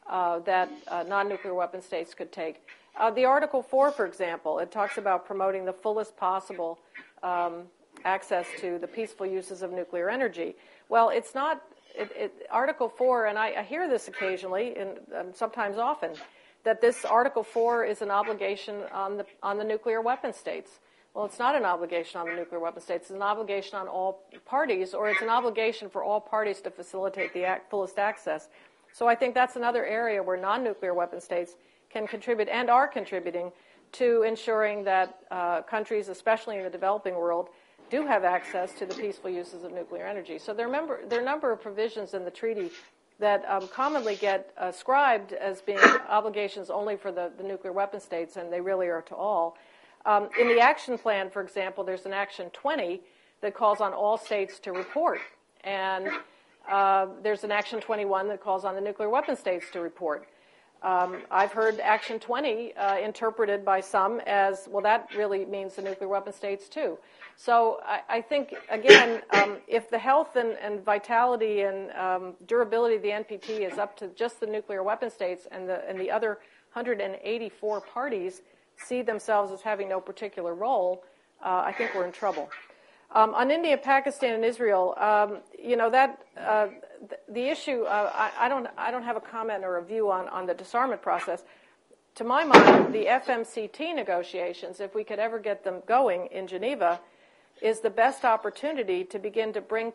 uh, 0.09 0.39
that 0.39 0.69
uh, 0.87 1.03
non-nuclear 1.03 1.53
weapon 1.53 1.81
states 1.81 2.13
could 2.13 2.31
take. 2.31 2.67
Uh, 2.95 3.09
the 3.09 3.25
Article 3.25 3.61
4, 3.61 3.91
for 3.91 4.05
example, 4.05 4.59
it 4.59 4.71
talks 4.71 4.97
about 4.97 5.25
promoting 5.25 5.65
the 5.65 5.73
fullest 5.73 6.15
possible 6.17 6.79
um, 7.23 7.63
access 8.05 8.45
to 8.59 8.77
the 8.79 8.87
peaceful 8.87 9.25
uses 9.25 9.61
of 9.61 9.71
nuclear 9.71 10.09
energy. 10.09 10.55
Well, 10.89 11.09
it's 11.09 11.33
not 11.33 11.61
it, 11.95 12.11
it, 12.15 12.47
Article 12.51 12.89
4, 12.89 13.27
and 13.27 13.37
I, 13.37 13.53
I, 13.59 13.63
hear 13.63 13.87
this 13.87 14.07
occasionally 14.07 14.75
and 14.75 14.97
um, 15.15 15.27
sometimes 15.33 15.77
often, 15.77 16.11
that 16.63 16.81
this 16.81 17.05
Article 17.05 17.43
4 17.43 17.85
is 17.85 18.01
an 18.01 18.09
obligation 18.09 18.81
on 18.91 19.17
the, 19.17 19.25
on 19.41 19.57
the 19.57 19.63
nuclear 19.63 20.01
weapon 20.01 20.33
states. 20.33 20.79
Well, 21.13 21.25
it's 21.25 21.37
not 21.37 21.55
an 21.55 21.63
obligation 21.63 22.19
on 22.19 22.27
the 22.27 22.35
nuclear 22.35 22.59
weapon 22.59 22.81
states. 22.81 23.03
It's 23.03 23.15
an 23.15 23.21
obligation 23.21 23.77
on 23.77 23.87
all 23.87 24.23
parties, 24.45 24.95
or 24.95 25.09
it's 25.09 25.21
an 25.21 25.29
obligation 25.29 25.87
for 25.89 26.03
all 26.03 26.19
parties 26.19 26.59
to 26.61 26.71
facilitate 26.71 27.33
the 27.33 27.59
fullest 27.69 27.99
access. 27.99 28.49
So 28.93 29.07
I 29.07 29.13
think 29.13 29.35
that's 29.35 29.55
another 29.55 29.85
area 29.85 30.23
where 30.23 30.37
non-nuclear 30.37 30.93
weapon 30.93 31.21
states 31.21 31.55
can 31.91 32.07
contribute 32.07 32.49
and 32.49 32.69
are 32.69 32.87
contributing 32.87 33.51
to 33.93 34.23
ensuring 34.23 34.83
that 34.85 35.19
uh, 35.29 35.61
countries, 35.61 36.09
especially 36.09 36.57
in 36.57 36.63
the 36.63 36.69
developing 36.69 37.13
world, 37.13 37.49
do 37.91 38.07
have 38.07 38.23
access 38.23 38.73
to 38.73 38.87
the 38.87 38.95
peaceful 38.95 39.29
uses 39.29 39.63
of 39.63 39.71
nuclear 39.71 40.07
energy. 40.07 40.39
So 40.39 40.51
there 40.51 40.67
are, 40.67 40.71
member, 40.71 41.01
there 41.07 41.19
are 41.19 41.21
a 41.21 41.25
number 41.25 41.51
of 41.51 41.61
provisions 41.61 42.15
in 42.15 42.25
the 42.25 42.31
treaty 42.31 42.71
that 43.19 43.45
um, 43.47 43.67
commonly 43.67 44.15
get 44.15 44.51
ascribed 44.57 45.33
as 45.33 45.61
being 45.61 45.79
obligations 46.09 46.71
only 46.71 46.95
for 46.95 47.11
the, 47.11 47.31
the, 47.37 47.43
nuclear 47.43 47.71
weapon 47.71 47.99
states, 47.99 48.35
and 48.35 48.51
they 48.51 48.59
really 48.59 48.87
are 48.87 49.03
to 49.03 49.15
all. 49.15 49.55
Um, 50.05 50.29
in 50.39 50.47
the 50.47 50.59
action 50.59 50.97
plan, 50.97 51.29
for 51.29 51.41
example, 51.41 51.83
there's 51.83 52.05
an 52.05 52.13
action 52.13 52.49
20 52.51 53.01
that 53.41 53.53
calls 53.53 53.81
on 53.81 53.93
all 53.93 54.17
states 54.17 54.59
to 54.59 54.71
report. 54.71 55.19
And 55.63 56.09
uh, 56.69 57.07
there's 57.21 57.43
an 57.43 57.51
action 57.51 57.79
21 57.79 58.27
that 58.29 58.41
calls 58.41 58.65
on 58.65 58.75
the 58.75 58.81
nuclear 58.81 59.09
weapon 59.09 59.35
states 59.35 59.67
to 59.73 59.79
report. 59.79 60.27
Um, 60.81 61.21
I've 61.31 61.53
heard 61.53 61.79
Action 61.79 62.19
20 62.19 62.73
uh, 62.75 62.97
interpreted 62.97 63.63
by 63.63 63.79
some 63.79 64.19
as, 64.27 64.67
well, 64.69 64.83
that 64.83 65.07
really 65.15 65.45
means 65.45 65.75
the 65.75 65.81
nuclear 65.81 66.09
weapon 66.09 66.33
states 66.33 66.67
too. 66.67 66.97
So 67.37 67.79
I, 67.85 68.01
I 68.09 68.21
think, 68.21 68.53
again, 68.69 69.21
um, 69.31 69.57
if 69.69 69.89
the 69.89 69.97
health 69.97 70.35
and, 70.35 70.57
and 70.61 70.83
vitality 70.83 71.61
and 71.61 71.89
um, 71.91 72.33
durability 72.47 72.97
of 72.97 73.01
the 73.01 73.09
NPT 73.09 73.71
is 73.71 73.77
up 73.77 73.95
to 73.97 74.09
just 74.09 74.41
the 74.41 74.45
nuclear 74.45 74.83
weapon 74.83 75.09
states 75.09 75.47
and 75.51 75.69
the, 75.69 75.87
and 75.89 75.97
the 75.97 76.11
other 76.11 76.39
184 76.73 77.79
parties 77.79 78.41
see 78.77 79.01
themselves 79.01 79.51
as 79.51 79.61
having 79.61 79.89
no 79.89 79.99
particular 79.99 80.53
role, 80.53 81.03
uh, 81.43 81.63
I 81.65 81.73
think 81.73 81.93
we're 81.93 82.05
in 82.05 82.11
trouble. 82.11 82.49
Um, 83.11 83.35
on 83.35 83.51
India, 83.51 83.77
Pakistan, 83.77 84.33
and 84.35 84.43
Israel, 84.45 84.95
um, 84.97 85.37
you 85.57 85.75
know 85.75 85.89
that 85.91 86.23
uh, 86.35 86.67
the 87.29 87.47
issue, 87.49 87.83
uh, 87.83 88.11
I, 88.13 88.45
I, 88.45 88.49
don't, 88.49 88.67
I 88.77 88.89
don't 88.89 89.03
have 89.03 89.15
a 89.15 89.21
comment 89.21 89.63
or 89.63 89.77
a 89.77 89.83
view 89.83 90.11
on, 90.11 90.27
on 90.29 90.47
the 90.47 90.53
disarmament 90.53 91.01
process. 91.01 91.43
To 92.15 92.23
my 92.23 92.43
mind, 92.43 92.93
the 92.93 93.05
FMCT 93.05 93.95
negotiations, 93.95 94.79
if 94.79 94.95
we 94.95 95.03
could 95.03 95.19
ever 95.19 95.39
get 95.39 95.63
them 95.63 95.81
going 95.87 96.27
in 96.31 96.47
Geneva, 96.47 96.99
is 97.61 97.79
the 97.79 97.89
best 97.89 98.25
opportunity 98.25 99.03
to 99.05 99.19
begin 99.19 99.53
to 99.53 99.61
bring, 99.61 99.93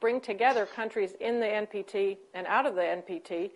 bring 0.00 0.20
together 0.20 0.66
countries 0.66 1.14
in 1.20 1.40
the 1.40 1.46
NPT 1.46 2.18
and 2.34 2.46
out 2.46 2.66
of 2.66 2.74
the 2.74 2.82
NPT 2.82 3.50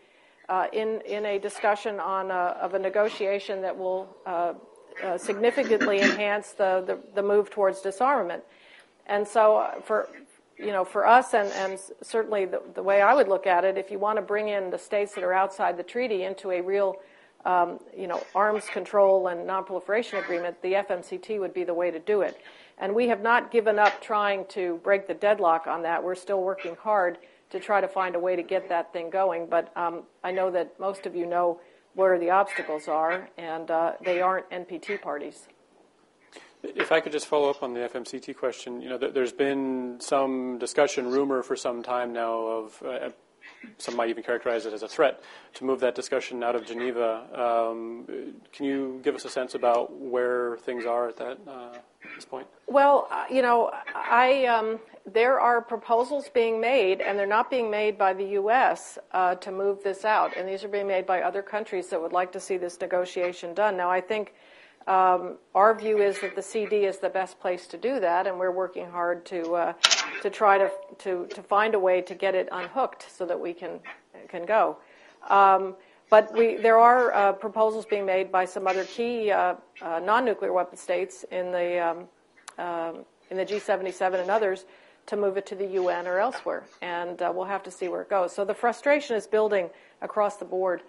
uh, 0.49 0.67
in, 0.73 1.01
in 1.07 1.25
a 1.27 1.39
discussion 1.39 2.01
on 2.01 2.31
a, 2.31 2.35
uh, 2.35 2.59
of 2.61 2.75
a 2.75 2.79
negotiation 2.79 3.63
that 3.63 3.77
will 3.77 4.17
uh, 4.27 4.55
uh, 5.03 5.17
significantly 5.17 6.01
enhance 6.01 6.53
the, 6.53 6.83
the, 6.87 6.99
the, 7.15 7.23
move 7.23 7.51
towards 7.51 7.81
disarmament. 7.81 8.43
And 9.07 9.27
so, 9.27 9.57
uh, 9.57 9.81
for, 9.81 10.09
you 10.59 10.73
know, 10.73 10.85
for 10.85 11.07
us, 11.07 11.35
and, 11.35 11.49
and 11.53 11.79
certainly 12.03 12.45
the, 12.45 12.61
the, 12.75 12.83
way 12.83 13.01
I 13.01 13.15
would 13.15 13.29
look 13.29 13.47
at 13.47 13.65
it, 13.65 13.79
if 13.79 13.91
you 13.91 13.99
want 13.99 14.17
to 14.17 14.23
bring 14.23 14.49
in 14.49 14.71
the 14.71 14.79
states 14.79 15.15
that 15.15 15.25
are 15.25 15.33
outside 15.33 15.77
the 15.77 15.83
treaty 15.83 16.25
into 16.25 16.51
a 16.51 16.61
real, 16.61 16.97
um, 17.45 17.79
you 17.97 18.07
know, 18.07 18.23
arms 18.35 18.65
control 18.67 19.29
and 19.29 19.49
nonproliferation 19.49 20.23
agreement, 20.23 20.61
the 20.63 20.75
FMCT 20.75 21.41
would 21.41 21.55
be 21.55 21.65
the 21.65 21.75
way 21.75 21.91
to 21.91 21.99
do 21.99 22.21
it. 22.21 22.39
And 22.79 22.95
we 22.95 23.09
have 23.09 23.23
not 23.23 23.51
given 23.51 23.79
up 23.79 24.03
trying 24.03 24.45
to 24.51 24.81
break 24.83 25.07
the 25.07 25.15
deadlock 25.15 25.67
on 25.67 25.83
that. 25.83 26.03
We're 26.03 26.15
still 26.15 26.43
working 26.43 26.77
hard 26.77 27.19
to 27.53 27.61
try 27.61 27.81
to 27.81 27.89
find 27.89 28.17
a 28.17 28.19
way 28.19 28.35
to 28.35 28.43
get 28.43 28.69
that 28.71 28.93
thing 28.93 29.11
going. 29.11 29.47
But 29.47 29.75
um, 29.77 30.05
I 30.25 30.33
know 30.33 30.51
that 30.51 30.81
most 30.81 31.07
of 31.07 31.15
you 31.15 31.27
know 31.27 31.61
where 31.95 32.19
the 32.19 32.31
obstacles 32.31 32.89
are, 32.89 33.29
and 33.37 33.71
uh, 33.71 33.93
they 34.05 34.21
aren't 34.21 34.51
NPT 34.51 35.01
parties. 35.01 35.47
If 36.63 36.91
I 36.93 37.01
could 37.01 37.13
just 37.13 37.27
follow 37.27 37.51
up 37.51 37.63
on 37.63 37.75
the 37.75 37.81
FMCT 37.81 38.37
question, 38.37 38.81
you 38.81 38.89
know, 38.89 38.97
there's 38.97 39.33
been 39.33 39.97
some 40.01 40.59
discussion, 40.59 41.11
rumor 41.11 41.43
for 41.43 41.57
some 41.57 41.83
time 41.83 42.13
now 42.13 42.35
of, 42.35 42.83
uh, 42.83 43.11
some 43.79 43.97
might 43.97 44.09
even 44.09 44.23
characterize 44.23 44.67
it 44.67 44.73
as 44.73 44.83
a 44.83 44.89
threat 44.89 45.23
to 45.55 45.65
move 45.65 45.81
that 45.81 45.95
discussion 45.95 46.43
out 46.43 46.55
of 46.55 46.67
Geneva. 46.67 47.27
Um, 47.35 48.07
can 48.53 48.67
you 48.67 49.01
give 49.03 49.15
us 49.15 49.25
a 49.25 49.31
sense 49.31 49.55
about 49.55 49.95
where 49.97 50.57
things 50.59 50.85
are 50.87 51.09
at 51.09 51.17
that 51.17 51.39
uh, 51.49 51.79
this 52.15 52.25
point? 52.25 52.47
Well, 52.67 53.09
uh, 53.11 53.25
you 53.31 53.43
know, 53.43 53.71
I 53.95 54.47
um, 54.47 54.79
there 55.07 55.41
are 55.41 55.61
proposals 55.61 56.29
being 56.33 56.61
made, 56.61 57.01
and 57.01 57.19
they're 57.19 57.27
not 57.27 57.51
being 57.51 57.71
made 57.71 57.99
by 57.99 58.13
the 58.13 58.25
U.S. 58.41 58.99
Uh, 59.13 59.35
to 59.37 59.51
move 59.51 59.83
this 59.83 60.05
out, 60.05 60.37
and 60.37 60.49
these 60.49 60.65
are 60.65 60.69
being 60.69 60.87
made 60.87 61.07
by 61.07 61.23
other 61.23 61.43
countries 61.43 61.89
that 61.89 62.01
would 62.01 62.13
like 62.13 62.33
to 62.33 62.41
see 62.41 62.57
this 62.57 62.81
negotiation 62.81 63.55
done. 63.55 63.77
Now, 63.77 63.91
I 63.91 64.01
think 64.01 64.35
um, 64.87 65.37
our 65.55 65.75
view 65.75 65.99
is 65.99 66.21
that 66.21 66.35
the 66.35 66.43
CD 66.43 66.85
is 66.85 66.99
the 66.99 67.09
best 67.09 67.39
place 67.41 67.67
to 67.69 67.77
do 67.77 68.01
that, 68.01 68.27
and 68.27 68.39
we're 68.39 68.51
working 68.51 68.91
hard 68.91 69.25
to 69.27 69.55
uh, 69.55 69.73
to 70.23 70.31
try 70.31 70.59
to, 70.59 70.71
to 70.99 71.27
to 71.35 71.43
find 71.43 71.75
a 71.75 71.79
way 71.79 72.01
to 72.03 72.15
get 72.15 72.35
it 72.35 72.49
unhooked 72.51 73.07
so 73.11 73.25
that 73.27 73.39
we 73.39 73.53
can 73.53 73.81
can 74.29 74.45
go. 74.45 74.77
Um, 75.29 75.77
but 76.11 76.33
we, 76.37 76.57
there 76.57 76.79
are 76.79 77.13
uh, 77.15 77.33
proposals 77.33 77.87
being 77.87 78.05
made 78.05 78.31
by 78.31 78.45
some 78.45 78.67
other 78.67 78.85
key 78.85 79.31
uh, 79.31 79.55
uh 79.81 80.01
non-nuclear 80.01 80.53
weapon 80.53 80.77
states 80.77 81.25
in 81.31 81.53
the 81.53 81.79
um, 81.79 82.09
um 82.59 83.05
in 83.31 83.37
the 83.37 83.47
G77 83.47 84.21
and 84.21 84.31
others 84.31 84.67
to 85.07 85.17
move 85.17 85.37
it 85.37 85.47
to 85.47 85.55
the 85.55 85.67
UN 85.67 86.07
or 86.07 86.19
elsewhere, 86.19 86.65
and 86.81 87.21
uh, 87.23 87.33
we'll 87.35 87.47
have 87.47 87.63
to 87.65 87.71
see 87.71 87.89
where 87.89 88.03
it 88.03 88.11
goes. 88.11 88.33
So 88.33 88.45
the 88.45 88.55
frustration 88.55 89.17
is 89.17 89.27
building 89.27 89.71
across 90.01 90.37
the 90.37 90.45
board 90.45 90.83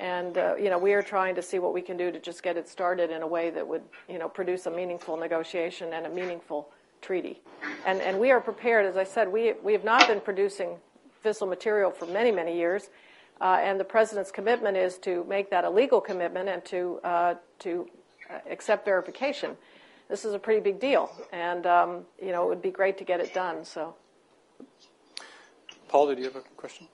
and 0.00 0.38
uh, 0.38 0.54
you 0.56 0.70
know, 0.70 0.78
we 0.78 0.92
are 0.92 1.02
trying 1.02 1.34
to 1.34 1.42
see 1.42 1.58
what 1.58 1.72
we 1.72 1.82
can 1.82 1.96
do 1.96 2.10
to 2.10 2.18
just 2.18 2.42
get 2.42 2.56
it 2.56 2.68
started 2.68 3.10
in 3.10 3.22
a 3.22 3.26
way 3.26 3.50
that 3.50 3.66
would, 3.66 3.82
you 4.08 4.18
know, 4.18 4.28
produce 4.28 4.66
a 4.66 4.70
meaningful 4.70 5.16
negotiation 5.16 5.92
and 5.92 6.06
a 6.06 6.08
meaningful 6.08 6.70
treaty. 7.00 7.40
And 7.86 8.00
and 8.00 8.18
we 8.18 8.30
are 8.30 8.40
prepared. 8.40 8.86
As 8.86 8.96
I 8.96 9.04
said, 9.04 9.30
we 9.30 9.54
we 9.62 9.72
have 9.72 9.84
not 9.84 10.06
been 10.06 10.20
producing 10.20 10.76
fissile 11.24 11.48
material 11.48 11.90
for 11.90 12.06
many 12.06 12.30
many 12.30 12.56
years, 12.56 12.90
uh, 13.40 13.58
and 13.60 13.78
the 13.78 13.84
president's 13.84 14.30
commitment 14.30 14.76
is 14.76 14.98
to 14.98 15.24
make 15.28 15.50
that 15.50 15.64
a 15.64 15.70
legal 15.70 16.00
commitment 16.00 16.48
and 16.48 16.64
to 16.66 17.00
uh, 17.04 17.34
to 17.60 17.88
uh, 18.30 18.38
accept 18.50 18.84
verification. 18.84 19.56
This 20.08 20.24
is 20.24 20.32
a 20.32 20.38
pretty 20.38 20.60
big 20.60 20.80
deal, 20.80 21.10
and 21.32 21.66
um, 21.66 22.06
you 22.22 22.32
know, 22.32 22.44
it 22.44 22.48
would 22.48 22.62
be 22.62 22.70
great 22.70 22.96
to 22.98 23.04
get 23.04 23.20
it 23.20 23.34
done. 23.34 23.64
So. 23.64 23.94
Paul, 25.88 26.08
did 26.08 26.18
you 26.18 26.24
have 26.24 26.36
a 26.36 26.42
question? 26.56 26.86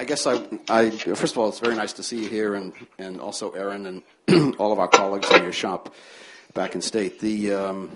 I 0.00 0.04
guess 0.04 0.26
I, 0.26 0.42
I, 0.70 0.88
first 0.88 1.34
of 1.34 1.36
all, 1.36 1.50
it's 1.50 1.58
very 1.58 1.76
nice 1.76 1.92
to 1.92 2.02
see 2.02 2.22
you 2.22 2.28
here, 2.30 2.54
and, 2.54 2.72
and 2.96 3.20
also 3.20 3.50
Aaron 3.50 4.02
and 4.26 4.54
all 4.58 4.72
of 4.72 4.78
our 4.78 4.88
colleagues 4.88 5.30
in 5.30 5.42
your 5.42 5.52
shop 5.52 5.94
back 6.54 6.74
in 6.74 6.80
state. 6.80 7.20
The, 7.20 7.52
um, 7.52 7.90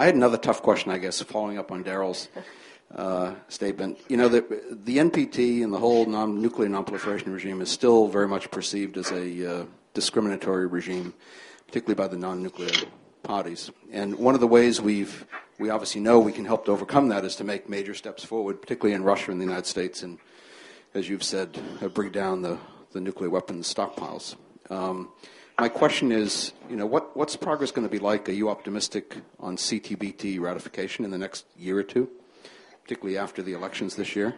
I 0.00 0.06
had 0.06 0.14
another 0.14 0.38
tough 0.38 0.62
question, 0.62 0.92
I 0.92 0.96
guess, 0.96 1.20
following 1.20 1.58
up 1.58 1.70
on 1.70 1.84
Daryl's 1.84 2.30
uh, 2.96 3.34
statement. 3.48 3.98
You 4.08 4.16
know, 4.16 4.28
the, 4.28 4.40
the 4.70 4.96
NPT 4.96 5.62
and 5.62 5.74
the 5.74 5.78
whole 5.78 6.06
non, 6.06 6.40
nuclear 6.40 6.70
nonproliferation 6.70 7.30
regime 7.30 7.60
is 7.60 7.68
still 7.70 8.08
very 8.08 8.28
much 8.28 8.50
perceived 8.50 8.96
as 8.96 9.12
a 9.12 9.60
uh, 9.60 9.64
discriminatory 9.92 10.66
regime, 10.66 11.12
particularly 11.66 11.96
by 11.96 12.08
the 12.08 12.16
non-nuclear 12.16 12.86
parties. 13.24 13.70
And 13.92 14.14
one 14.14 14.34
of 14.34 14.40
the 14.40 14.46
ways 14.46 14.80
we've 14.80 15.26
we 15.58 15.68
obviously 15.68 16.00
know 16.00 16.18
we 16.18 16.32
can 16.32 16.46
help 16.46 16.64
to 16.64 16.72
overcome 16.72 17.08
that 17.08 17.26
is 17.26 17.36
to 17.36 17.44
make 17.44 17.68
major 17.68 17.92
steps 17.92 18.24
forward, 18.24 18.62
particularly 18.62 18.94
in 18.94 19.04
Russia 19.04 19.30
and 19.30 19.38
the 19.38 19.44
United 19.44 19.66
States, 19.66 20.02
and 20.02 20.18
as 20.94 21.08
you've 21.08 21.22
said, 21.22 21.58
uh, 21.80 21.88
bring 21.88 22.10
down 22.10 22.42
the, 22.42 22.58
the 22.92 23.00
nuclear 23.00 23.30
weapons 23.30 23.72
stockpiles. 23.72 24.36
Um, 24.70 25.08
my 25.58 25.68
question 25.68 26.12
is, 26.12 26.52
you 26.68 26.76
know, 26.76 26.86
what, 26.86 27.16
what's 27.16 27.36
progress 27.36 27.70
going 27.70 27.86
to 27.86 27.92
be 27.92 27.98
like? 27.98 28.28
Are 28.28 28.32
you 28.32 28.48
optimistic 28.48 29.16
on 29.38 29.56
CTBT 29.56 30.40
ratification 30.40 31.04
in 31.04 31.10
the 31.10 31.18
next 31.18 31.46
year 31.56 31.78
or 31.78 31.82
two, 31.82 32.08
particularly 32.82 33.16
after 33.16 33.42
the 33.42 33.52
elections 33.52 33.96
this 33.96 34.16
year? 34.16 34.34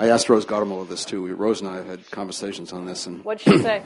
I 0.00 0.10
asked 0.10 0.28
Rose 0.28 0.46
Gottemoeller 0.46 0.88
this 0.88 1.04
too. 1.04 1.26
Rose 1.34 1.60
and 1.60 1.68
I 1.68 1.76
have 1.76 1.86
had 1.86 2.10
conversations 2.10 2.72
on 2.72 2.86
this, 2.86 3.06
and 3.06 3.24
What'd 3.24 3.40
she 3.40 3.58
say? 3.58 3.82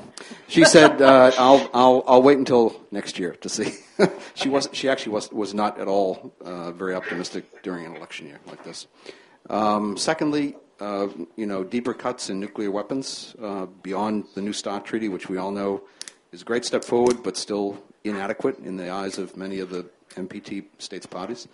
she 0.46 0.64
said, 0.64 1.00
uh, 1.00 1.32
"I'll 1.38 1.70
I'll 1.72 2.04
I'll 2.06 2.22
wait 2.22 2.36
until 2.36 2.78
next 2.90 3.18
year 3.18 3.32
to 3.36 3.48
see." 3.48 3.72
she 4.34 4.50
was 4.50 4.68
she 4.74 4.90
actually 4.90 5.12
was 5.12 5.32
was 5.32 5.54
not 5.54 5.80
at 5.80 5.88
all 5.88 6.34
uh, 6.44 6.72
very 6.72 6.94
optimistic 6.94 7.62
during 7.62 7.86
an 7.86 7.96
election 7.96 8.26
year 8.26 8.40
like 8.46 8.62
this. 8.62 8.86
Um, 9.48 9.96
secondly, 9.96 10.54
uh, 10.80 11.08
you 11.36 11.46
know, 11.46 11.64
deeper 11.64 11.94
cuts 11.94 12.30
in 12.30 12.40
nuclear 12.40 12.70
weapons 12.70 13.34
uh, 13.40 13.66
beyond 13.82 14.24
the 14.34 14.42
New 14.42 14.52
START 14.52 14.84
treaty, 14.84 15.08
which 15.08 15.28
we 15.28 15.36
all 15.36 15.50
know 15.50 15.82
is 16.32 16.42
a 16.42 16.44
great 16.44 16.64
step 16.64 16.84
forward, 16.84 17.22
but 17.22 17.36
still 17.36 17.82
inadequate 18.04 18.58
in 18.58 18.76
the 18.76 18.90
eyes 18.90 19.18
of 19.18 19.36
many 19.36 19.60
of 19.60 19.70
the 19.70 19.86
NPT 20.16 20.64
states 20.78 21.06
parties. 21.06 21.48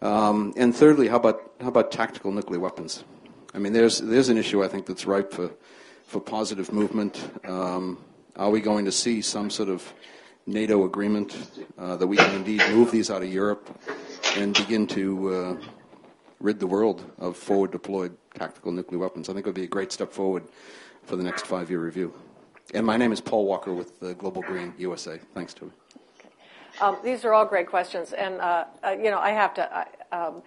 Um, 0.00 0.54
and 0.56 0.74
thirdly, 0.74 1.08
how 1.08 1.16
about 1.16 1.52
how 1.60 1.68
about 1.68 1.90
tactical 1.90 2.30
nuclear 2.30 2.60
weapons? 2.60 3.04
I 3.54 3.58
mean, 3.58 3.72
there's 3.72 3.98
there's 3.98 4.28
an 4.28 4.38
issue 4.38 4.62
I 4.62 4.68
think 4.68 4.86
that's 4.86 5.06
ripe 5.06 5.32
for 5.32 5.50
for 6.04 6.20
positive 6.20 6.72
movement. 6.72 7.30
Um, 7.44 7.98
are 8.36 8.50
we 8.50 8.60
going 8.60 8.84
to 8.84 8.92
see 8.92 9.20
some 9.20 9.50
sort 9.50 9.68
of 9.68 9.92
NATO 10.46 10.84
agreement 10.84 11.36
uh, 11.76 11.96
that 11.96 12.06
we 12.06 12.16
can 12.16 12.34
indeed 12.34 12.62
move 12.70 12.90
these 12.90 13.10
out 13.10 13.22
of 13.22 13.32
Europe 13.32 13.68
and 14.36 14.54
begin 14.54 14.86
to 14.88 15.34
uh, 15.34 15.56
rid 16.40 16.60
the 16.60 16.66
world 16.66 17.10
of 17.18 17.36
forward 17.36 17.70
deployed 17.70 18.16
tactical 18.34 18.72
nuclear 18.72 18.98
weapons? 18.98 19.28
I 19.28 19.32
think 19.32 19.46
it 19.46 19.48
would 19.48 19.54
be 19.54 19.64
a 19.64 19.68
great 19.68 19.92
step 19.92 20.12
forward 20.12 20.44
for 21.04 21.16
the 21.16 21.22
next 21.22 21.46
five 21.46 21.70
year 21.70 21.80
review. 21.80 22.12
And 22.74 22.84
my 22.84 22.96
name 22.96 23.12
is 23.12 23.20
Paul 23.20 23.46
Walker 23.46 23.72
with 23.72 24.02
uh, 24.02 24.12
Global 24.12 24.42
Green 24.42 24.74
USA. 24.78 25.18
Thanks, 25.34 25.54
Toby. 25.54 25.72
Um, 26.80 26.98
these 27.02 27.24
are 27.24 27.32
all 27.32 27.46
great 27.46 27.66
questions, 27.66 28.12
and 28.12 28.40
uh, 28.40 28.64
uh, 28.84 28.90
you 28.90 29.10
know 29.10 29.18
I 29.18 29.30
have 29.30 29.54
to. 29.54 29.74
I, 29.74 29.86
um, 30.16 30.42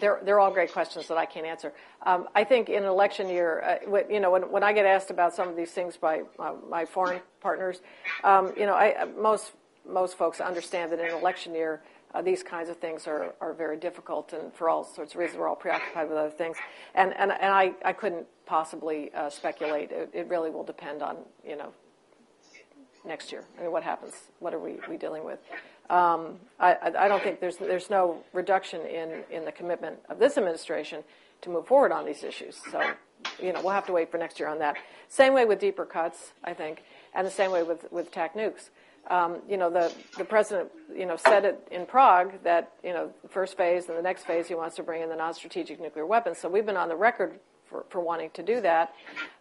they're, 0.00 0.20
they're 0.22 0.38
all 0.38 0.50
great 0.52 0.72
questions 0.72 1.08
that 1.08 1.16
I 1.16 1.26
can't 1.26 1.46
answer. 1.46 1.72
Um, 2.06 2.28
I 2.34 2.44
think 2.44 2.68
in 2.68 2.84
an 2.84 2.88
election 2.88 3.28
year, 3.28 3.80
uh, 3.90 4.02
you 4.08 4.20
know, 4.20 4.30
when, 4.30 4.42
when 4.42 4.62
I 4.62 4.72
get 4.72 4.86
asked 4.86 5.10
about 5.10 5.34
some 5.34 5.48
of 5.48 5.56
these 5.56 5.72
things 5.72 5.96
by 5.96 6.22
uh, 6.38 6.54
my 6.68 6.84
foreign 6.84 7.20
partners, 7.40 7.80
um, 8.22 8.52
you 8.56 8.66
know, 8.66 8.74
I, 8.74 9.04
most 9.18 9.52
most 9.88 10.16
folks 10.16 10.40
understand 10.40 10.92
that 10.92 11.00
in 11.00 11.06
an 11.06 11.14
election 11.14 11.54
year, 11.54 11.82
uh, 12.14 12.22
these 12.22 12.42
kinds 12.42 12.68
of 12.68 12.76
things 12.78 13.06
are, 13.06 13.34
are 13.40 13.52
very 13.52 13.76
difficult, 13.76 14.32
and 14.32 14.52
for 14.52 14.68
all 14.68 14.84
sorts 14.84 15.14
of 15.14 15.18
reasons, 15.18 15.38
we're 15.38 15.48
all 15.48 15.56
preoccupied 15.56 16.08
with 16.08 16.18
other 16.18 16.30
things. 16.30 16.56
And 16.94 17.14
and, 17.16 17.30
and 17.32 17.52
I, 17.52 17.72
I 17.84 17.92
couldn't 17.92 18.26
possibly 18.46 19.12
uh, 19.14 19.30
speculate. 19.30 19.92
It, 19.92 20.10
it 20.12 20.28
really 20.28 20.50
will 20.50 20.64
depend 20.64 21.02
on 21.02 21.18
you 21.46 21.56
know 21.56 21.72
next 23.04 23.32
year. 23.32 23.44
I 23.58 23.62
mean, 23.62 23.72
what 23.72 23.82
happens? 23.82 24.14
What 24.40 24.54
are 24.54 24.58
we, 24.58 24.78
we 24.88 24.96
dealing 24.96 25.24
with? 25.24 25.38
Um, 25.88 26.38
I, 26.60 26.76
I, 26.98 27.08
don't 27.08 27.22
think 27.22 27.40
there's 27.40 27.56
there's 27.56 27.90
no 27.90 28.22
reduction 28.32 28.82
in, 28.82 29.24
in 29.28 29.44
the 29.44 29.50
commitment 29.50 29.98
of 30.08 30.20
this 30.20 30.38
administration 30.38 31.02
to 31.42 31.50
move 31.50 31.66
forward 31.66 31.90
on 31.90 32.06
these 32.06 32.22
issues. 32.22 32.60
So, 32.70 32.80
you 33.42 33.52
know, 33.52 33.60
we'll 33.60 33.72
have 33.72 33.86
to 33.86 33.92
wait 33.92 34.10
for 34.10 34.16
next 34.16 34.38
year 34.38 34.48
on 34.48 34.60
that. 34.60 34.76
Same 35.08 35.34
way 35.34 35.44
with 35.44 35.58
deeper 35.58 35.84
cuts, 35.84 36.32
I 36.44 36.54
think, 36.54 36.84
and 37.12 37.26
the 37.26 37.30
same 37.30 37.50
way 37.50 37.64
with 37.64 37.90
with 37.90 38.12
TAC 38.12 38.34
nukes. 38.34 38.70
Um, 39.08 39.38
you 39.48 39.56
know, 39.56 39.70
the 39.70 39.92
the 40.18 40.24
president, 40.24 40.70
you 40.94 41.06
know, 41.06 41.16
said 41.16 41.44
it 41.44 41.66
in 41.70 41.86
Prague 41.86 42.42
that 42.44 42.72
you 42.84 42.92
know, 42.92 43.12
the 43.22 43.28
first 43.28 43.56
phase 43.56 43.88
and 43.88 43.96
the 43.96 44.02
next 44.02 44.24
phase 44.24 44.46
he 44.48 44.54
wants 44.54 44.76
to 44.76 44.82
bring 44.82 45.02
in 45.02 45.08
the 45.08 45.16
non-strategic 45.16 45.80
nuclear 45.80 46.06
weapons. 46.06 46.38
So 46.38 46.48
we've 46.48 46.66
been 46.66 46.76
on 46.76 46.88
the 46.88 46.96
record 46.96 47.40
for, 47.68 47.84
for 47.88 48.00
wanting 48.00 48.30
to 48.34 48.42
do 48.42 48.60
that, 48.60 48.94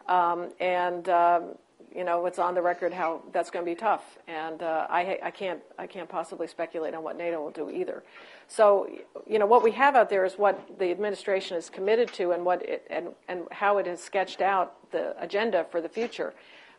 um, 0.08 0.50
and. 0.60 1.08
Um, 1.10 1.56
you 1.96 2.04
know, 2.04 2.26
it's 2.28 2.38
on 2.38 2.54
the 2.54 2.62
record 2.62 2.94
how 2.94 3.22
that's 3.32 3.50
going 3.50 3.66
to 3.66 3.70
be 3.70 3.76
tough, 3.76 4.18
and 4.28 4.62
uh, 4.62 4.86
I, 4.90 5.18
I 5.24 5.32
can't 5.32 5.60
I 5.78 5.88
can't 5.88 6.08
possibly 6.08 6.48
speculate 6.48 6.94
on 6.94 7.04
what 7.04 7.18
NATO 7.18 7.42
will 7.42 7.52
do 7.52 7.70
either. 7.70 8.04
So, 8.48 8.88
you 9.28 9.40
know, 9.40 9.46
what 9.46 9.64
we 9.64 9.72
have 9.72 9.96
out 9.96 10.10
there 10.10 10.26
is 10.26 10.34
what 10.34 10.78
the 10.78 10.92
administration 10.92 11.58
is 11.58 11.70
committed 11.70 12.14
to, 12.14 12.32
and 12.32 12.46
what 12.46 12.62
it, 12.62 12.86
and 12.90 13.10
and 13.28 13.48
how 13.52 13.80
it 13.80 13.88
has 13.88 14.02
sketched 14.02 14.42
out 14.42 14.92
the 14.92 15.20
agenda 15.22 15.66
for 15.72 15.82
the 15.82 15.90
future, 15.90 16.34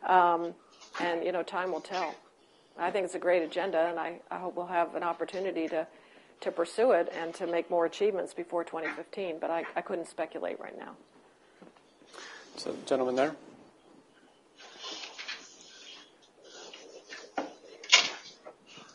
um, 0.06 0.54
and 1.00 1.24
you 1.24 1.32
know, 1.32 1.42
time 1.42 1.72
will 1.72 1.80
tell. 1.80 2.14
I 2.80 2.90
think 2.90 3.04
it's 3.04 3.14
a 3.14 3.20
great 3.20 3.42
agenda, 3.42 3.78
and 3.78 3.98
I, 3.98 4.20
I 4.30 4.38
hope 4.38 4.56
we'll 4.56 4.66
have 4.66 4.94
an 4.94 5.02
opportunity 5.02 5.68
to 5.68 5.86
to 6.40 6.50
pursue 6.50 6.92
it 6.92 7.12
and 7.14 7.34
to 7.34 7.46
make 7.46 7.70
more 7.70 7.84
achievements 7.84 8.32
before 8.32 8.64
2015. 8.64 9.36
But 9.40 9.50
I, 9.50 9.64
I 9.76 9.82
couldn't 9.82 10.08
speculate 10.08 10.58
right 10.58 10.76
now. 10.78 10.92
So, 12.56 12.74
gentleman 12.86 13.14
there. 13.14 13.36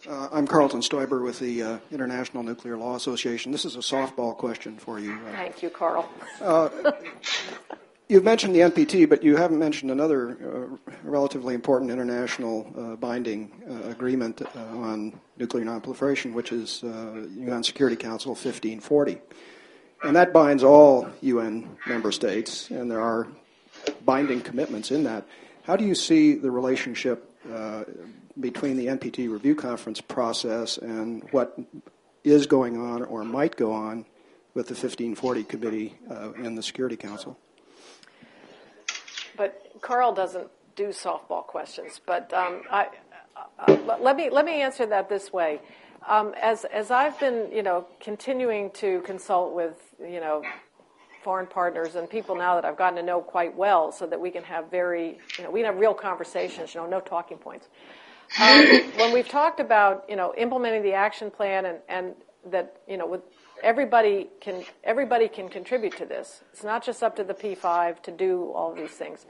Uh, 0.08 0.30
I'm 0.32 0.46
Carlton 0.46 0.82
Stoiber 0.82 1.24
with 1.24 1.40
the 1.40 1.64
uh, 1.64 1.78
International 1.92 2.44
Nuclear 2.44 2.78
Law 2.78 2.96
Association. 2.96 3.52
This 3.52 3.66
is 3.66 3.76
a 3.76 3.80
softball 3.80 4.38
question 4.38 4.78
for 4.78 5.00
you. 5.00 5.14
Uh, 5.14 5.32
Thank 5.32 5.64
you, 5.64 5.70
Carl. 5.72 6.08
Uh, 8.06 8.14
you've 8.14 8.24
mentioned 8.24 8.56
the 8.56 8.60
NPT, 8.60 9.08
but 9.10 9.24
you 9.24 9.36
haven't 9.36 9.60
mentioned 9.60 9.92
another 9.92 10.32
uh, 10.32 10.94
relatively 11.04 11.54
important 11.54 11.92
international 11.92 12.72
uh, 12.78 12.96
binding 12.96 13.52
agreement 13.90 14.42
on 14.56 15.20
nuclear 15.38 15.66
nonproliferation, 15.66 16.34
which 16.34 16.52
is 16.52 16.84
UN 16.84 17.64
Security 17.64 17.96
Council 17.96 18.32
1540. 18.32 19.18
And 20.04 20.16
that 20.16 20.34
binds 20.34 20.64
all 20.64 21.08
UN 21.22 21.78
member 21.88 22.12
states, 22.12 22.70
and 22.70 22.92
there 22.92 23.02
are 23.02 23.28
binding 24.04 24.42
commitments 24.42 24.92
in 24.92 25.04
that. 25.06 25.26
How 25.64 25.76
do 25.76 25.84
you 25.84 25.96
see 25.96 26.36
the 26.36 26.52
relationship 26.52 27.32
between 28.40 28.78
the 28.78 28.88
NPT 28.88 29.30
review 29.30 29.56
conference 29.56 30.02
process 30.02 30.78
and 30.78 31.24
what 31.32 31.58
is 32.24 32.48
going 32.48 32.78
on 32.78 33.04
or 33.04 33.24
might 33.24 33.56
go 33.56 33.72
on 33.72 34.06
with 34.54 34.68
the 34.68 34.74
1540 34.74 35.44
committee 35.44 35.96
uh, 36.10 36.32
in 36.34 36.56
the 36.56 36.64
Security 36.64 36.98
Council. 36.98 37.38
But 39.38 39.62
Carl 39.82 40.14
doesn't 40.14 40.50
do 40.76 40.88
softball 40.88 41.46
questions. 41.46 42.00
But 42.06 42.34
um, 42.34 42.64
I, 42.70 42.88
uh, 43.68 43.96
let 44.00 44.16
me 44.16 44.30
let 44.30 44.46
me 44.46 44.62
answer 44.62 44.86
that 44.86 45.10
this 45.10 45.32
way. 45.34 45.60
Um, 46.08 46.34
as 46.42 46.66
as 46.66 46.92
I've 46.92 47.20
been, 47.20 47.50
you 47.52 47.64
know, 47.64 47.88
continuing 48.00 48.72
to 48.72 49.02
consult 49.02 49.54
with, 49.54 49.76
you 50.00 50.20
know, 50.20 50.44
foreign 51.24 51.48
partners 51.48 51.96
and 51.96 52.10
people 52.10 52.36
now 52.36 52.56
that 52.56 52.66
I've 52.66 52.78
gotten 52.78 52.98
to 52.98 53.04
know 53.04 53.22
quite 53.22 53.56
well, 53.56 53.92
so 53.92 54.06
that 54.06 54.20
we 54.20 54.30
can 54.30 54.44
have 54.44 54.70
very, 54.70 55.18
you 55.38 55.44
know, 55.44 55.52
we 55.52 55.62
can 55.62 55.72
have 55.72 55.80
real 55.80 55.94
conversations. 55.94 56.76
You 56.76 56.82
know, 56.82 56.88
no 56.88 57.00
talking 57.00 57.38
points. 57.38 57.68
Um, 58.40 58.66
when 58.98 59.14
we've 59.14 59.28
talked 59.28 59.60
about 59.60 60.06
you 60.10 60.16
know 60.16 60.34
implementing 60.38 60.84
the 60.84 60.94
action 60.94 61.32
plan 61.32 61.66
and, 61.66 61.78
and 61.90 62.14
that 62.52 62.82
you 62.88 62.98
know 62.98 63.08
with 63.08 63.22
everybody 63.64 64.30
can 64.42 64.64
everybody 64.84 65.28
can 65.28 65.50
contribute 65.50 65.98
to 65.98 66.06
this. 66.06 66.44
It's 66.52 66.64
not 66.64 66.84
just 66.84 67.04
up 67.04 67.16
to 67.18 67.24
the 67.24 67.34
P5 67.34 68.02
to 68.04 68.12
do 68.12 68.52
all 68.54 68.74
these 68.74 68.92
things. 68.92 69.26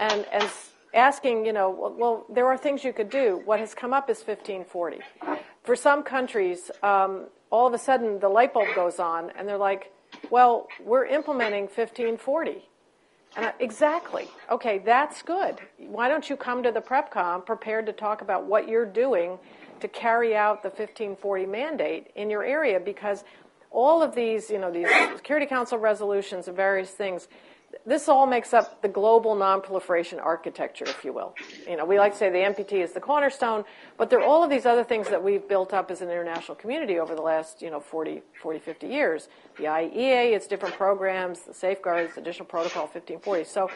And 0.00 0.24
as 0.26 0.70
asking, 0.94 1.44
you 1.46 1.52
know, 1.52 1.70
well, 1.70 1.94
well, 1.96 2.26
there 2.28 2.46
are 2.46 2.56
things 2.56 2.84
you 2.84 2.92
could 2.92 3.10
do. 3.10 3.42
What 3.44 3.60
has 3.60 3.74
come 3.74 3.92
up 3.92 4.08
is 4.10 4.18
1540. 4.18 5.00
For 5.64 5.76
some 5.76 6.02
countries, 6.02 6.70
um, 6.82 7.26
all 7.50 7.66
of 7.66 7.74
a 7.74 7.78
sudden 7.78 8.20
the 8.20 8.28
light 8.28 8.54
bulb 8.54 8.68
goes 8.74 8.98
on, 8.98 9.30
and 9.36 9.48
they're 9.48 9.58
like, 9.58 9.92
well, 10.30 10.68
we're 10.84 11.06
implementing 11.06 11.64
1540. 11.64 12.64
And 13.36 13.46
I, 13.46 13.52
exactly. 13.60 14.26
Okay, 14.50 14.78
that's 14.78 15.22
good. 15.22 15.60
Why 15.78 16.08
don't 16.08 16.28
you 16.30 16.36
come 16.36 16.62
to 16.62 16.72
the 16.72 16.80
PrepCom 16.80 17.44
prepared 17.44 17.86
to 17.86 17.92
talk 17.92 18.22
about 18.22 18.46
what 18.46 18.68
you're 18.68 18.86
doing 18.86 19.38
to 19.80 19.88
carry 19.88 20.36
out 20.36 20.62
the 20.62 20.68
1540 20.68 21.46
mandate 21.46 22.10
in 22.14 22.30
your 22.30 22.44
area? 22.44 22.80
Because 22.80 23.24
all 23.70 24.02
of 24.02 24.14
these, 24.14 24.50
you 24.50 24.58
know, 24.58 24.70
these 24.70 24.88
Security 25.16 25.46
Council 25.46 25.78
resolutions 25.78 26.48
and 26.48 26.56
various 26.56 26.90
things, 26.90 27.28
this 27.84 28.08
all 28.08 28.26
makes 28.26 28.54
up 28.54 28.80
the 28.82 28.88
global 28.88 29.36
nonproliferation 29.36 30.22
architecture, 30.22 30.84
if 30.86 31.04
you 31.04 31.12
will. 31.12 31.34
You 31.68 31.76
know, 31.76 31.84
we 31.84 31.98
like 31.98 32.12
to 32.12 32.18
say 32.18 32.30
the 32.30 32.38
NPT 32.38 32.82
is 32.82 32.92
the 32.92 33.00
cornerstone, 33.00 33.64
but 33.96 34.08
there 34.08 34.20
are 34.20 34.24
all 34.24 34.42
of 34.42 34.50
these 34.50 34.64
other 34.64 34.84
things 34.84 35.08
that 35.08 35.22
we've 35.22 35.46
built 35.46 35.74
up 35.74 35.90
as 35.90 36.00
an 36.00 36.10
international 36.10 36.54
community 36.54 36.98
over 36.98 37.14
the 37.14 37.22
last, 37.22 37.60
you 37.60 37.70
know, 37.70 37.80
40, 37.80 38.22
40 38.40 38.58
50 38.58 38.86
years. 38.86 39.28
The 39.56 39.64
IAEA, 39.64 40.32
its 40.34 40.46
different 40.46 40.76
programs, 40.76 41.40
the 41.40 41.52
safeguards, 41.52 42.16
additional 42.16 42.46
protocol 42.46 42.84
1540. 42.84 43.44
So 43.44 43.70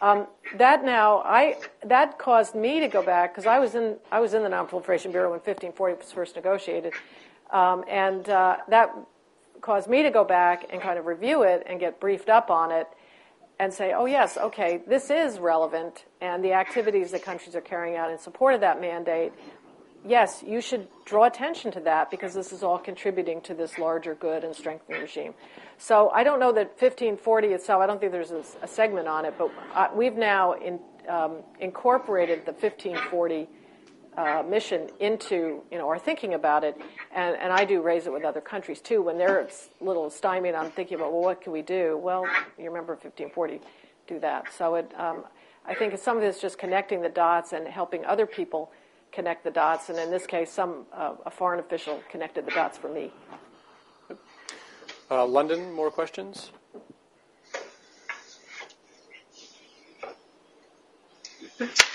um, 0.00 0.26
that 0.56 0.84
now, 0.84 1.18
I 1.18 1.56
that 1.84 2.18
caused 2.18 2.54
me 2.54 2.80
to 2.80 2.88
go 2.88 3.02
back 3.02 3.34
because 3.34 3.46
I 3.46 3.58
was 3.58 3.74
in 3.74 3.96
I 4.10 4.20
was 4.20 4.34
in 4.34 4.42
the 4.42 4.48
Nonproliferation 4.48 5.10
Bureau 5.12 5.30
when 5.30 5.40
1540 5.40 5.96
was 5.96 6.12
first 6.12 6.36
negotiated, 6.36 6.92
um, 7.50 7.84
and 7.88 8.28
uh, 8.28 8.58
that 8.68 8.94
caused 9.60 9.88
me 9.88 10.02
to 10.02 10.10
go 10.10 10.24
back 10.24 10.66
and 10.70 10.80
kind 10.82 10.98
of 10.98 11.06
review 11.06 11.42
it 11.42 11.62
and 11.66 11.80
get 11.80 11.98
briefed 11.98 12.28
up 12.28 12.50
on 12.50 12.70
it 12.70 12.86
and 13.58 13.72
say, 13.72 13.92
oh, 13.92 14.06
yes, 14.06 14.36
okay, 14.36 14.82
this 14.86 15.10
is 15.10 15.38
relevant, 15.38 16.04
and 16.20 16.44
the 16.44 16.52
activities 16.52 17.12
that 17.12 17.22
countries 17.22 17.54
are 17.54 17.60
carrying 17.60 17.96
out 17.96 18.10
in 18.10 18.18
support 18.18 18.54
of 18.54 18.60
that 18.60 18.80
mandate, 18.80 19.32
yes, 20.04 20.42
you 20.46 20.60
should 20.60 20.88
draw 21.04 21.24
attention 21.24 21.70
to 21.72 21.80
that 21.80 22.10
because 22.10 22.34
this 22.34 22.52
is 22.52 22.62
all 22.62 22.78
contributing 22.78 23.40
to 23.42 23.54
this 23.54 23.78
larger 23.78 24.14
good 24.14 24.44
and 24.44 24.54
strengthening 24.54 25.00
regime. 25.00 25.34
So 25.78 26.10
I 26.10 26.24
don't 26.24 26.40
know 26.40 26.52
that 26.52 26.70
1540 26.70 27.48
itself, 27.48 27.80
I 27.80 27.86
don't 27.86 28.00
think 28.00 28.12
there's 28.12 28.32
a, 28.32 28.44
a 28.62 28.68
segment 28.68 29.08
on 29.08 29.24
it, 29.24 29.34
but 29.38 29.50
uh, 29.74 29.88
we've 29.94 30.14
now 30.16 30.52
in, 30.52 30.78
um, 31.08 31.42
incorporated 31.60 32.44
the 32.46 32.52
1540 32.52 33.48
uh, 34.16 34.42
mission 34.48 34.88
into, 35.00 35.62
you 35.70 35.78
know, 35.78 35.88
are 35.88 35.98
thinking 35.98 36.34
about 36.34 36.64
it, 36.64 36.80
and, 37.14 37.36
and 37.36 37.52
I 37.52 37.64
do 37.64 37.82
raise 37.82 38.06
it 38.06 38.12
with 38.12 38.24
other 38.24 38.40
countries 38.40 38.80
too. 38.80 39.02
When 39.02 39.18
they're 39.18 39.40
a 39.40 39.48
little 39.84 40.10
stymied 40.10 40.54
on 40.54 40.70
thinking 40.70 40.96
about, 40.96 41.12
well, 41.12 41.22
what 41.22 41.40
can 41.40 41.52
we 41.52 41.62
do? 41.62 41.96
Well, 41.96 42.24
you 42.58 42.66
remember 42.66 42.92
1540, 42.92 43.60
do 44.06 44.20
that. 44.20 44.52
So 44.56 44.76
it, 44.76 44.92
um, 44.98 45.24
I 45.66 45.74
think 45.74 45.96
some 45.98 46.16
of 46.16 46.22
it 46.22 46.28
is 46.28 46.38
just 46.38 46.58
connecting 46.58 47.02
the 47.02 47.08
dots 47.08 47.52
and 47.52 47.66
helping 47.66 48.04
other 48.04 48.26
people 48.26 48.70
connect 49.12 49.44
the 49.44 49.50
dots, 49.50 49.88
and 49.88 49.98
in 49.98 50.10
this 50.10 50.26
case, 50.26 50.50
some 50.50 50.86
uh, 50.92 51.14
a 51.24 51.30
foreign 51.30 51.60
official 51.60 52.02
connected 52.10 52.46
the 52.46 52.50
dots 52.50 52.76
for 52.76 52.88
me. 52.88 53.12
Uh, 55.10 55.24
London, 55.24 55.72
more 55.72 55.90
questions? 55.90 56.50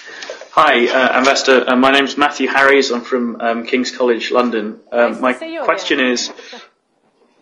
Hi, 0.62 0.88
uh, 0.88 1.18
Ambassador. 1.20 1.70
Uh, 1.70 1.78
my 1.78 1.90
name 1.90 2.04
is 2.04 2.18
Matthew 2.18 2.50
Harries. 2.50 2.92
I'm 2.92 3.00
from 3.00 3.40
um, 3.40 3.66
King's 3.66 3.96
College 3.96 4.30
London. 4.30 4.82
Um, 4.92 5.22
my 5.22 5.32
to 5.32 5.40
see 5.40 5.54
you 5.54 5.64
question 5.64 6.02
again. 6.02 6.12
is, 6.12 6.30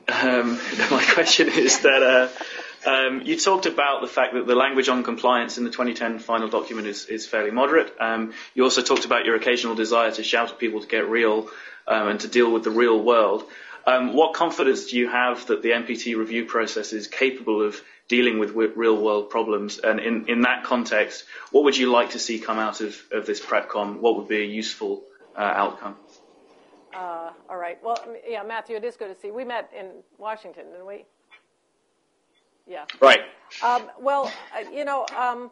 um, 0.07 0.59
my 0.91 1.03
question 1.15 1.49
is 1.49 1.79
that 1.79 2.03
uh, 2.03 2.87
um, 2.87 3.23
you 3.23 3.35
talked 3.35 3.65
about 3.65 4.01
the 4.01 4.07
fact 4.07 4.35
that 4.35 4.45
the 4.45 4.53
language 4.53 4.87
on 4.87 5.01
compliance 5.01 5.57
in 5.57 5.63
the 5.63 5.71
2010 5.71 6.19
final 6.19 6.47
document 6.47 6.85
is, 6.85 7.07
is 7.07 7.25
fairly 7.25 7.49
moderate. 7.49 7.91
Um, 7.99 8.33
you 8.53 8.63
also 8.63 8.83
talked 8.83 9.05
about 9.05 9.25
your 9.25 9.35
occasional 9.35 9.73
desire 9.73 10.11
to 10.11 10.21
shout 10.21 10.51
at 10.51 10.59
people 10.59 10.81
to 10.81 10.87
get 10.87 11.09
real 11.09 11.49
um, 11.87 12.09
and 12.09 12.19
to 12.19 12.27
deal 12.27 12.51
with 12.51 12.63
the 12.63 12.69
real 12.69 13.01
world. 13.01 13.45
Um, 13.87 14.13
what 14.13 14.33
confidence 14.33 14.87
do 14.87 14.97
you 14.97 15.09
have 15.09 15.47
that 15.47 15.63
the 15.63 15.69
NPT 15.69 16.17
review 16.17 16.43
process 16.43 16.91
is 16.91 17.07
capable 17.07 17.61
of 17.61 17.81
dealing 18.09 18.37
with 18.37 18.49
w- 18.49 18.73
real 18.75 19.01
world 19.01 19.29
problems? 19.29 19.79
And 19.79 20.01
in, 20.01 20.27
in 20.27 20.41
that 20.41 20.65
context, 20.65 21.23
what 21.51 21.63
would 21.63 21.77
you 21.77 21.89
like 21.89 22.09
to 22.09 22.19
see 22.19 22.37
come 22.37 22.59
out 22.59 22.81
of, 22.81 23.01
of 23.13 23.25
this 23.25 23.39
PrepCom? 23.39 24.01
What 24.01 24.17
would 24.17 24.27
be 24.27 24.41
a 24.41 24.45
useful 24.45 25.03
uh, 25.37 25.39
outcome? 25.39 25.95
Uh, 26.93 27.31
all 27.49 27.55
right. 27.55 27.81
Well, 27.81 27.97
yeah, 28.27 28.43
Matthew, 28.43 28.75
it 28.75 28.83
is 28.83 28.97
good 28.97 29.15
to 29.15 29.21
see. 29.21 29.31
We 29.31 29.45
met 29.45 29.71
in 29.77 29.91
Washington, 30.17 30.65
didn't 30.71 30.85
we? 30.85 31.05
Yeah. 32.67 32.83
Right. 33.01 33.21
Um, 33.63 33.83
well, 33.97 34.29
uh, 34.53 34.69
you 34.69 34.83
know, 34.83 35.05
um, 35.17 35.49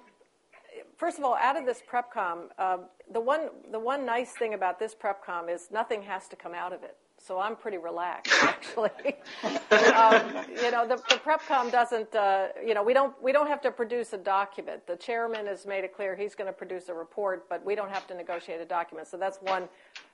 first 0.97 1.17
of 1.19 1.23
all, 1.23 1.35
out 1.35 1.55
of 1.55 1.65
this 1.65 1.81
PrepCom, 1.89 2.49
uh, 2.59 2.79
the 3.13 3.21
one 3.21 3.47
the 3.71 3.79
one 3.79 4.05
nice 4.05 4.31
thing 4.31 4.53
about 4.53 4.77
this 4.77 4.93
PrepCom 4.93 5.49
is 5.49 5.69
nothing 5.71 6.01
has 6.03 6.27
to 6.27 6.35
come 6.35 6.53
out 6.53 6.73
of 6.73 6.83
it. 6.83 6.97
So 7.25 7.39
I'm 7.39 7.55
pretty 7.55 7.79
relaxed, 7.79 8.33
actually. 8.43 9.15
um, 9.43 10.45
you 10.61 10.69
know, 10.69 10.87
the, 10.87 10.97
the 11.09 11.19
PrepCom 11.25 11.71
doesn't. 11.71 12.13
Uh, 12.13 12.49
you 12.63 12.75
know, 12.75 12.83
we 12.83 12.93
don't 12.93 13.19
we 13.23 13.31
don't 13.31 13.47
have 13.47 13.61
to 13.61 13.71
produce 13.71 14.13
a 14.13 14.17
document. 14.17 14.85
The 14.85 14.95
chairman 14.95 15.47
has 15.47 15.65
made 15.65 15.83
it 15.83 15.95
clear 15.95 16.15
he's 16.15 16.35
going 16.35 16.47
to 16.47 16.53
produce 16.53 16.87
a 16.89 16.93
report, 16.93 17.49
but 17.49 17.65
we 17.65 17.73
don't 17.73 17.89
have 17.89 18.05
to 18.07 18.13
negotiate 18.13 18.61
a 18.61 18.65
document. 18.65 19.07
So 19.07 19.17
that's 19.17 19.39
one 19.39 19.67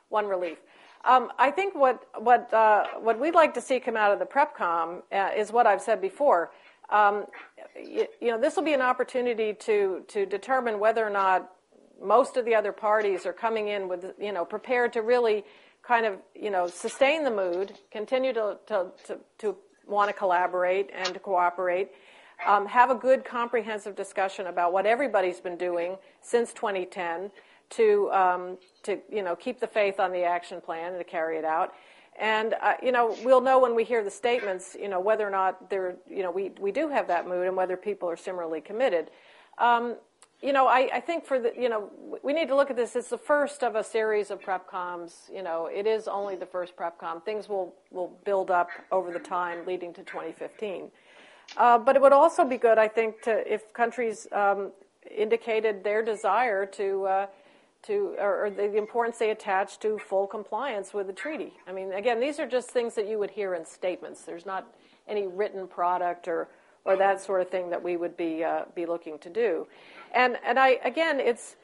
one 0.07 0.25
relief. 0.25 0.59
Um, 1.03 1.31
I 1.37 1.51
think 1.51 1.75
what 1.75 2.07
what 2.17 2.53
uh, 2.53 2.85
what 3.01 3.19
we'd 3.19 3.35
like 3.35 3.53
to 3.55 3.61
see 3.61 3.81
come 3.81 3.97
out 3.97 4.13
of 4.13 4.19
the 4.19 4.25
PrepCom 4.25 5.01
uh, 5.11 5.31
is 5.35 5.51
what 5.51 5.67
I've 5.67 5.81
said 5.81 5.99
before. 5.99 6.51
Um, 6.89 7.25
you, 7.75 8.07
you 8.21 8.27
know, 8.29 8.39
this 8.39 8.55
will 8.55 8.63
be 8.63 8.73
an 8.73 8.81
opportunity 8.81 9.53
to 9.53 10.05
to 10.07 10.25
determine 10.25 10.79
whether 10.79 11.05
or 11.05 11.09
not 11.09 11.51
most 12.01 12.37
of 12.37 12.45
the 12.45 12.55
other 12.55 12.71
parties 12.71 13.25
are 13.25 13.33
coming 13.33 13.67
in 13.67 13.89
with 13.89 14.13
you 14.17 14.31
know 14.31 14.45
prepared 14.45 14.93
to 14.93 15.01
really 15.01 15.43
kind 15.91 16.05
of 16.05 16.19
you 16.33 16.49
know 16.49 16.67
sustain 16.67 17.21
the 17.25 17.35
mood, 17.43 17.73
continue 17.91 18.31
to 18.31 18.57
to 18.65 18.91
to, 19.05 19.19
to 19.39 19.57
want 19.85 20.07
to 20.07 20.13
collaborate 20.13 20.89
and 20.93 21.13
to 21.13 21.19
cooperate. 21.19 21.89
Um, 22.47 22.65
have 22.65 22.89
a 22.91 22.95
good 22.95 23.25
comprehensive 23.25 23.93
discussion 23.93 24.47
about 24.47 24.71
what 24.71 24.85
everybody's 24.85 25.41
been 25.41 25.57
doing 25.57 25.97
since 26.21 26.53
2010 26.53 27.29
to 27.71 28.09
um, 28.13 28.57
to 28.83 28.99
you 29.11 29.21
know 29.21 29.35
keep 29.35 29.59
the 29.59 29.67
faith 29.67 29.99
on 29.99 30.13
the 30.13 30.23
action 30.23 30.61
plan 30.61 30.93
and 30.93 30.97
to 30.97 31.03
carry 31.03 31.35
it 31.37 31.43
out. 31.43 31.73
And 32.17 32.55
uh, 32.61 32.75
you 32.81 32.93
know 32.93 33.17
we'll 33.25 33.41
know 33.41 33.59
when 33.59 33.75
we 33.75 33.83
hear 33.83 34.01
the 34.01 34.15
statements, 34.23 34.77
you 34.79 34.87
know 34.87 35.01
whether 35.01 35.27
or 35.27 35.31
not 35.41 35.69
they're 35.69 35.97
you 36.09 36.23
know 36.23 36.31
we 36.31 36.51
we 36.57 36.71
do 36.71 36.87
have 36.87 37.05
that 37.09 37.27
mood 37.27 37.47
and 37.47 37.57
whether 37.57 37.75
people 37.75 38.09
are 38.09 38.15
similarly 38.15 38.61
committed. 38.61 39.11
Um, 39.57 39.97
you 40.41 40.53
know, 40.53 40.67
I, 40.67 40.89
I 40.93 40.99
think 40.99 41.25
for 41.25 41.39
the, 41.39 41.53
you 41.57 41.69
know, 41.69 41.91
we 42.23 42.33
need 42.33 42.47
to 42.47 42.55
look 42.55 42.71
at 42.71 42.75
this. 42.75 42.95
It's 42.95 43.09
the 43.09 43.17
first 43.17 43.63
of 43.63 43.75
a 43.75 43.83
series 43.83 44.31
of 44.31 44.41
prepcoms. 44.41 45.31
You 45.31 45.43
know, 45.43 45.67
it 45.67 45.85
is 45.85 46.07
only 46.07 46.35
the 46.35 46.45
first 46.45 46.75
prepcom. 46.75 47.23
Things 47.23 47.47
will, 47.47 47.75
will 47.91 48.17
build 48.25 48.49
up 48.49 48.69
over 48.91 49.11
the 49.11 49.19
time 49.19 49.65
leading 49.67 49.93
to 49.93 50.03
2015. 50.03 50.89
Uh, 51.57 51.77
but 51.77 51.95
it 51.95 52.01
would 52.01 52.13
also 52.13 52.43
be 52.43 52.57
good, 52.57 52.77
I 52.77 52.87
think, 52.87 53.21
to 53.23 53.53
if 53.53 53.71
countries 53.73 54.27
um, 54.31 54.71
indicated 55.09 55.83
their 55.83 56.03
desire 56.03 56.65
to 56.67 57.05
uh, 57.05 57.25
to 57.83 58.15
or, 58.19 58.45
or 58.45 58.49
the 58.49 58.77
importance 58.77 59.17
they 59.17 59.31
attach 59.31 59.79
to 59.79 59.97
full 59.97 60.27
compliance 60.27 60.93
with 60.93 61.07
the 61.07 61.13
treaty. 61.13 61.53
I 61.67 61.71
mean, 61.71 61.91
again, 61.93 62.19
these 62.19 62.39
are 62.39 62.47
just 62.47 62.69
things 62.69 62.95
that 62.95 63.07
you 63.07 63.17
would 63.19 63.31
hear 63.31 63.55
in 63.55 63.65
statements. 63.65 64.21
There's 64.21 64.45
not 64.45 64.67
any 65.07 65.27
written 65.27 65.67
product 65.67 66.27
or 66.27 66.47
or 66.85 66.95
that 66.97 67.21
sort 67.21 67.41
of 67.41 67.49
thing 67.49 67.69
that 67.69 67.81
we 67.81 67.97
would 67.97 68.15
be 68.17 68.43
uh, 68.43 68.63
be 68.75 68.85
looking 68.85 69.19
to 69.19 69.29
do. 69.29 69.67
And 70.11 70.37
and 70.43 70.59
I 70.59 70.79
again, 70.83 71.19
it's 71.19 71.55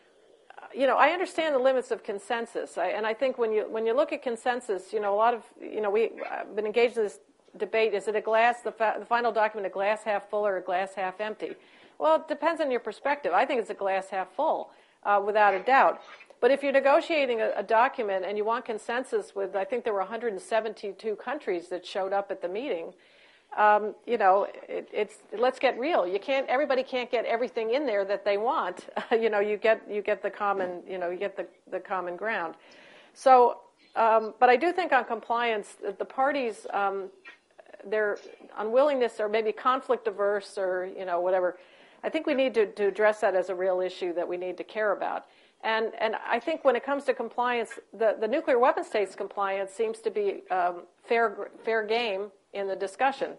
you 0.74 0.88
know 0.88 0.98
I 0.98 1.10
understand 1.10 1.56
the 1.56 1.60
limits 1.60 1.92
of 1.92 2.04
consensus, 2.04 2.78
I, 2.78 2.88
and 2.88 3.06
I 3.06 3.14
think 3.14 3.38
when 3.38 3.52
you 3.52 3.68
when 3.70 3.86
you 3.86 3.94
look 3.94 4.14
at 4.14 4.22
consensus, 4.22 4.94
you 4.94 5.00
know 5.00 5.14
a 5.14 5.16
lot 5.16 5.34
of 5.34 5.44
you 5.62 5.82
know 5.82 5.90
we've 5.90 6.12
been 6.56 6.66
engaged 6.66 6.98
in 6.98 7.04
this 7.04 7.20
debate: 7.58 7.94
is 7.94 8.08
it 8.08 8.16
a 8.16 8.22
glass 8.22 8.62
the, 8.62 8.72
fa- 8.72 8.96
the 9.00 9.06
final 9.06 9.32
document 9.32 9.68
a 9.68 9.74
glass 9.74 10.04
half 10.04 10.30
full 10.30 10.46
or 10.46 10.58
a 10.58 10.62
glass 10.62 10.94
half 10.96 11.20
empty? 11.20 11.56
Well, 12.00 12.18
it 12.18 12.28
depends 12.28 12.62
on 12.62 12.70
your 12.70 12.80
perspective. 12.80 13.34
I 13.34 13.46
think 13.46 13.60
it's 13.60 13.72
a 13.72 13.76
glass 13.76 14.10
half 14.10 14.32
full, 14.36 14.70
uh, 15.04 15.22
without 15.26 15.54
a 15.54 15.60
doubt. 15.60 16.02
But 16.40 16.52
if 16.52 16.62
you're 16.62 16.72
negotiating 16.72 17.42
a, 17.42 17.52
a, 17.56 17.64
document 17.64 18.24
and 18.24 18.38
you 18.38 18.46
want 18.46 18.66
consensus 18.66 19.36
with, 19.36 19.56
I 19.56 19.64
think 19.64 19.84
there 19.84 19.94
were 19.94 20.02
172 20.02 21.16
countries 21.16 21.70
that 21.70 21.86
showed 21.86 22.14
up 22.14 22.30
at 22.30 22.44
the 22.44 22.48
meeting, 22.48 22.94
um, 23.56 23.96
you 24.06 24.18
know, 24.18 24.48
it, 24.68 24.90
it's 24.92 25.16
let's 25.38 25.60
get 25.60 25.78
real. 25.80 26.08
You 26.08 26.20
can't. 26.20 26.48
Everybody 26.48 26.84
can't 26.84 27.10
get 27.10 27.26
everything 27.26 27.72
in 27.72 27.86
there 27.86 28.06
that 28.06 28.26
they 28.26 28.38
want. 28.38 28.88
you 29.12 29.30
know, 29.30 29.40
you 29.40 29.58
get 29.58 29.82
you 29.90 30.02
get 30.02 30.22
the 30.22 30.30
common. 30.30 30.82
You 30.88 30.98
know, 30.98 31.10
you 31.10 31.18
get 31.18 31.36
the 31.38 31.48
the 31.72 31.80
common 31.80 32.16
ground. 32.16 32.56
So, 33.14 33.60
um, 33.96 34.34
but 34.40 34.50
I 34.50 34.58
do 34.58 34.72
think 34.72 34.92
on 34.92 35.06
compliance, 35.06 35.76
the 35.98 36.06
parties, 36.06 36.68
um, 36.72 37.10
their 37.86 38.18
unwillingness 38.58 39.20
or 39.20 39.28
maybe 39.28 39.52
conflict 39.52 40.08
averse 40.08 40.58
or 40.58 40.90
you 40.98 41.06
know 41.06 41.20
whatever. 41.20 41.58
I 42.04 42.10
think 42.10 42.28
we 42.28 42.36
need 42.36 42.54
to, 42.54 42.68
to 42.68 42.88
address 42.88 43.22
that 43.22 43.36
as 43.36 43.50
a 43.50 43.56
real 43.56 43.82
issue 43.82 44.14
that 44.14 44.28
we 44.28 44.38
need 44.38 44.58
to 44.58 44.64
care 44.64 44.92
about. 44.92 45.26
And, 45.64 45.92
and 46.00 46.16
I 46.26 46.40
think 46.40 46.64
when 46.64 46.76
it 46.76 46.86
comes 46.86 47.04
to 47.06 47.14
compliance, 47.14 47.80
the, 47.92 48.16
the 48.20 48.28
nuclear 48.28 48.60
weapon 48.60 48.84
states 48.84 49.16
compliance 49.16 49.72
seems 49.72 50.00
to 50.02 50.12
be 50.12 50.44
um, 50.52 50.84
fair, 51.04 51.50
fair 51.66 51.84
game 51.84 52.32
in 52.54 52.68
the 52.68 52.76
discussion 52.76 53.34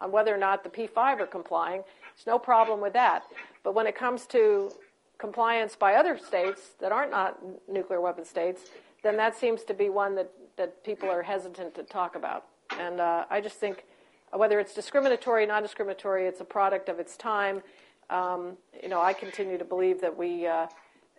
on 0.00 0.10
whether 0.12 0.34
or 0.34 0.38
not 0.38 0.64
the 0.64 0.70
P5 0.70 1.20
are 1.20 1.26
complying. 1.26 1.82
There's 2.16 2.26
no 2.26 2.38
problem 2.38 2.80
with 2.80 2.92
that. 2.94 3.24
But 3.62 3.74
when 3.74 3.86
it 3.86 3.94
comes 3.94 4.26
to 4.28 4.72
compliance 5.18 5.76
by 5.76 5.94
other 5.94 6.16
states 6.16 6.70
that 6.80 6.92
aren't 6.92 7.10
not 7.10 7.38
nuclear 7.68 8.00
weapon 8.00 8.24
states, 8.24 8.62
then 9.02 9.16
that 9.16 9.36
seems 9.36 9.62
to 9.64 9.74
be 9.74 9.88
one 9.88 10.14
that, 10.14 10.30
that 10.56 10.82
people 10.84 11.10
are 11.10 11.22
hesitant 11.22 11.74
to 11.74 11.82
talk 11.82 12.16
about. 12.16 12.46
And 12.78 13.00
uh, 13.00 13.24
I 13.30 13.40
just 13.40 13.56
think 13.56 13.84
whether 14.32 14.60
it's 14.60 14.74
discriminatory, 14.74 15.46
non 15.46 15.62
discriminatory, 15.62 16.26
it's 16.26 16.40
a 16.40 16.44
product 16.44 16.88
of 16.88 16.98
its 16.98 17.16
time. 17.16 17.62
Um, 18.08 18.56
you 18.82 18.88
know, 18.88 19.00
I 19.00 19.12
continue 19.12 19.58
to 19.58 19.64
believe 19.64 20.00
that 20.00 20.16
we. 20.16 20.46
Uh, 20.46 20.66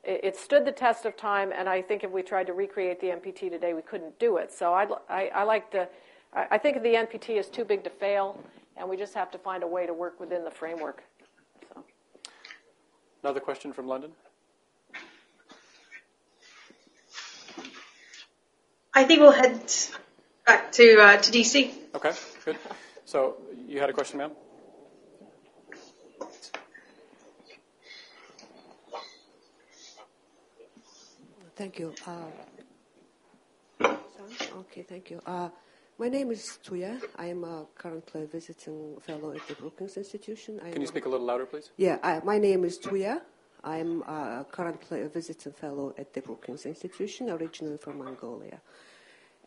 it, 0.03 0.35
stood 0.35 0.65
the 0.65 0.71
test 0.71 1.05
of 1.05 1.15
time, 1.15 1.51
and 1.55 1.69
I 1.69 1.79
think 1.79 2.03
if 2.03 2.09
we 2.09 2.23
tried 2.23 2.47
to 2.47 2.53
recreate 2.53 2.99
the 2.99 3.07
NPT 3.07 3.51
today, 3.51 3.75
we 3.75 3.83
couldn't 3.83 4.17
do 4.17 4.37
it. 4.37 4.51
So 4.51 4.73
I'd, 4.73 4.89
I, 5.07 5.27
I 5.27 5.43
like 5.43 5.69
to 5.71 5.87
I 6.33 6.57
think 6.57 6.81
the 6.81 6.93
NPT 6.95 7.37
is 7.37 7.47
too 7.49 7.65
big 7.65 7.83
to 7.83 7.89
fail, 7.89 8.41
and 8.77 8.87
we 8.89 8.95
just 8.95 9.13
have 9.15 9.31
to 9.31 9.37
find 9.37 9.63
a 9.63 9.67
way 9.67 9.85
to 9.85 9.93
work 9.93 10.17
within 10.19 10.45
the 10.45 10.51
framework. 10.51 11.03
So. 11.73 11.83
Another 13.23 13.41
question 13.41 13.73
from 13.73 13.87
London? 13.87 14.11
I 18.93 19.03
think 19.03 19.19
we'll 19.21 19.31
head 19.31 19.59
back 20.45 20.71
to 20.73 20.99
uh, 21.01 21.17
to 21.17 21.31
DC. 21.31 21.71
Okay, 21.95 22.11
good. 22.45 22.57
So 23.05 23.35
you 23.67 23.79
had 23.79 23.89
a 23.89 23.93
question, 23.93 24.17
ma'am? 24.19 24.31
Thank 31.55 31.77
you. 31.79 31.93
Uh, 32.07 33.91
okay, 34.57 34.83
thank 34.83 35.09
you. 35.11 35.21
Uh, 35.25 35.49
my 36.01 36.09
name 36.09 36.31
is 36.31 36.57
Tuya. 36.65 36.99
I 37.15 37.27
am 37.27 37.43
uh, 37.43 37.65
currently 37.75 38.23
a 38.23 38.25
visiting 38.25 38.97
fellow 39.01 39.33
at 39.33 39.47
the 39.47 39.53
Brookings 39.53 39.97
Institution. 39.97 40.59
I 40.65 40.71
Can 40.71 40.81
you 40.81 40.87
speak 40.87 41.05
a 41.05 41.09
little 41.09 41.27
louder, 41.27 41.45
please? 41.45 41.69
Yeah, 41.77 41.99
I, 42.01 42.19
my 42.23 42.39
name 42.39 42.65
is 42.65 42.79
Tuya. 42.79 43.21
I'm 43.63 44.01
uh, 44.07 44.43
currently 44.45 45.01
a 45.01 45.09
visiting 45.09 45.51
fellow 45.51 45.93
at 45.99 46.11
the 46.11 46.21
Brookings 46.21 46.65
Institution, 46.65 47.29
originally 47.29 47.77
from 47.77 47.99
Mongolia. 47.99 48.59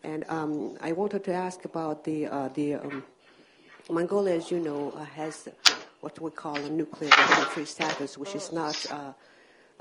And 0.04 0.24
um, 0.28 0.78
I 0.80 0.92
wanted 0.92 1.24
to 1.24 1.32
ask 1.32 1.64
about 1.64 2.04
the 2.04 2.28
uh, 2.28 2.48
the 2.54 2.74
um, 2.74 3.02
Mongolia, 3.90 4.36
as 4.36 4.52
you 4.52 4.60
know, 4.60 4.92
uh, 4.92 5.04
has 5.04 5.48
what 6.02 6.20
we 6.20 6.30
call 6.30 6.54
a 6.54 6.70
nuclear 6.70 7.10
weapon-free 7.10 7.64
status, 7.64 8.16
which 8.16 8.36
is 8.36 8.52
not 8.52 8.76
uh, 8.92 9.12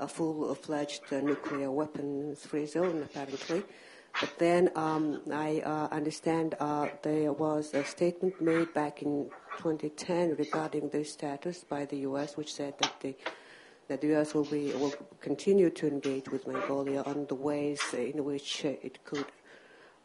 a 0.00 0.08
full-fledged 0.08 1.04
uh, 1.12 1.20
nuclear 1.20 1.70
weapons-free 1.70 2.66
zone, 2.66 2.98
apparently. 3.04 3.62
But 4.20 4.38
then 4.38 4.70
um, 4.76 5.20
I 5.32 5.60
uh, 5.60 5.88
understand 5.90 6.54
uh, 6.60 6.88
there 7.02 7.32
was 7.32 7.74
a 7.74 7.84
statement 7.84 8.40
made 8.40 8.72
back 8.72 9.02
in 9.02 9.28
2010 9.58 10.36
regarding 10.36 10.88
this 10.90 11.12
status 11.12 11.64
by 11.64 11.84
the 11.84 11.96
U.S., 12.08 12.36
which 12.36 12.54
said 12.54 12.74
that 12.78 13.00
the 13.00 13.14
that 13.88 14.00
the 14.00 14.06
U.S. 14.08 14.32
will 14.32 14.44
be 14.44 14.72
will 14.72 14.94
continue 15.20 15.68
to 15.70 15.86
engage 15.86 16.28
with 16.30 16.46
Mongolia 16.46 17.02
on 17.02 17.26
the 17.26 17.34
ways 17.34 17.82
in 17.92 18.24
which 18.24 18.64
it 18.64 19.04
could 19.04 19.26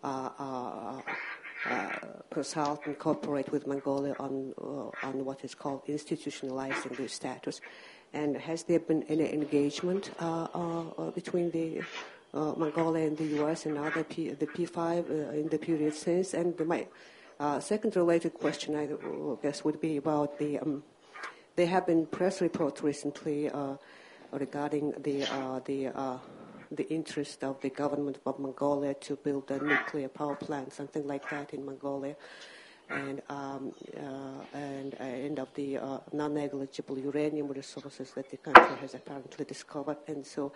uh, 0.04 0.30
uh, 0.40 1.02
uh, 1.70 1.90
consult 2.30 2.86
and 2.86 2.98
cooperate 2.98 3.52
with 3.52 3.68
Mongolia 3.68 4.16
on 4.20 4.54
on 5.04 5.26
what 5.26 5.44
is 5.44 5.54
called 5.54 5.86
institutionalizing 5.88 6.96
this 6.98 7.14
status. 7.14 7.62
And 8.12 8.38
has 8.38 8.64
there 8.64 8.80
been 8.80 9.04
any 9.04 9.32
engagement 9.32 10.12
between 11.14 11.52
the 11.52 11.80
uh, 11.80 11.84
Mongolia 12.34 13.08
and 13.08 13.18
the 13.18 13.26
U.S. 13.42 13.66
and 13.66 13.78
other 13.78 14.04
P, 14.04 14.30
the 14.30 14.48
P5 14.48 14.78
uh, 14.78 15.32
in 15.32 15.50
the 15.50 15.58
period 15.58 15.94
since. 15.94 16.34
And 16.34 16.60
my 16.66 16.88
uh, 17.40 17.60
second 17.60 17.96
related 17.96 18.34
question, 18.34 18.76
I 18.76 18.90
guess, 19.42 19.64
would 19.64 19.80
be 19.82 19.98
about 19.98 20.38
the. 20.40 20.60
Um, 20.60 20.84
there 21.56 21.68
have 21.68 21.88
been 21.88 22.06
press 22.06 22.42
reports 22.42 22.82
recently 22.82 23.52
regarding 24.32 24.92
the 25.02 25.26
the 25.66 25.92
the 26.72 26.88
interest 26.90 27.44
of 27.44 27.60
the 27.62 27.70
government 27.70 28.20
of 28.26 28.40
Mongolia 28.40 28.94
to 28.94 29.16
build 29.16 29.50
a 29.52 29.64
nuclear 29.64 30.08
power 30.08 30.36
plant, 30.36 30.74
something 30.74 31.06
like 31.08 31.30
that 31.30 31.54
in 31.54 31.66
Mongolia, 31.66 32.16
and 32.90 33.22
um, 33.30 33.74
uh, 33.98 34.58
and 34.58 34.96
uh, 35.00 35.04
and 35.04 35.40
of 35.40 35.54
the 35.56 35.78
uh, 35.78 36.00
non-negligible 36.14 36.98
uranium 37.00 37.48
resources 37.48 38.12
that 38.12 38.30
the 38.30 38.38
country 38.38 38.78
has 38.82 38.94
apparently 38.94 39.46
discovered, 39.46 39.98
and 40.08 40.26
so 40.26 40.52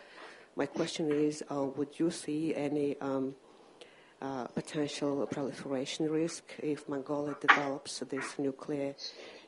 my 0.56 0.66
question 0.66 1.12
is, 1.12 1.44
uh, 1.50 1.64
would 1.64 2.00
you 2.00 2.12
see 2.12 2.54
any 2.56 3.00
um, 3.02 3.36
uh, 4.22 4.46
potential 4.46 5.26
proliferation 5.26 6.10
risk 6.10 6.44
if 6.62 6.88
Mongolia 6.88 7.36
develops 7.42 8.00
this 8.00 8.38
nuclear 8.38 8.96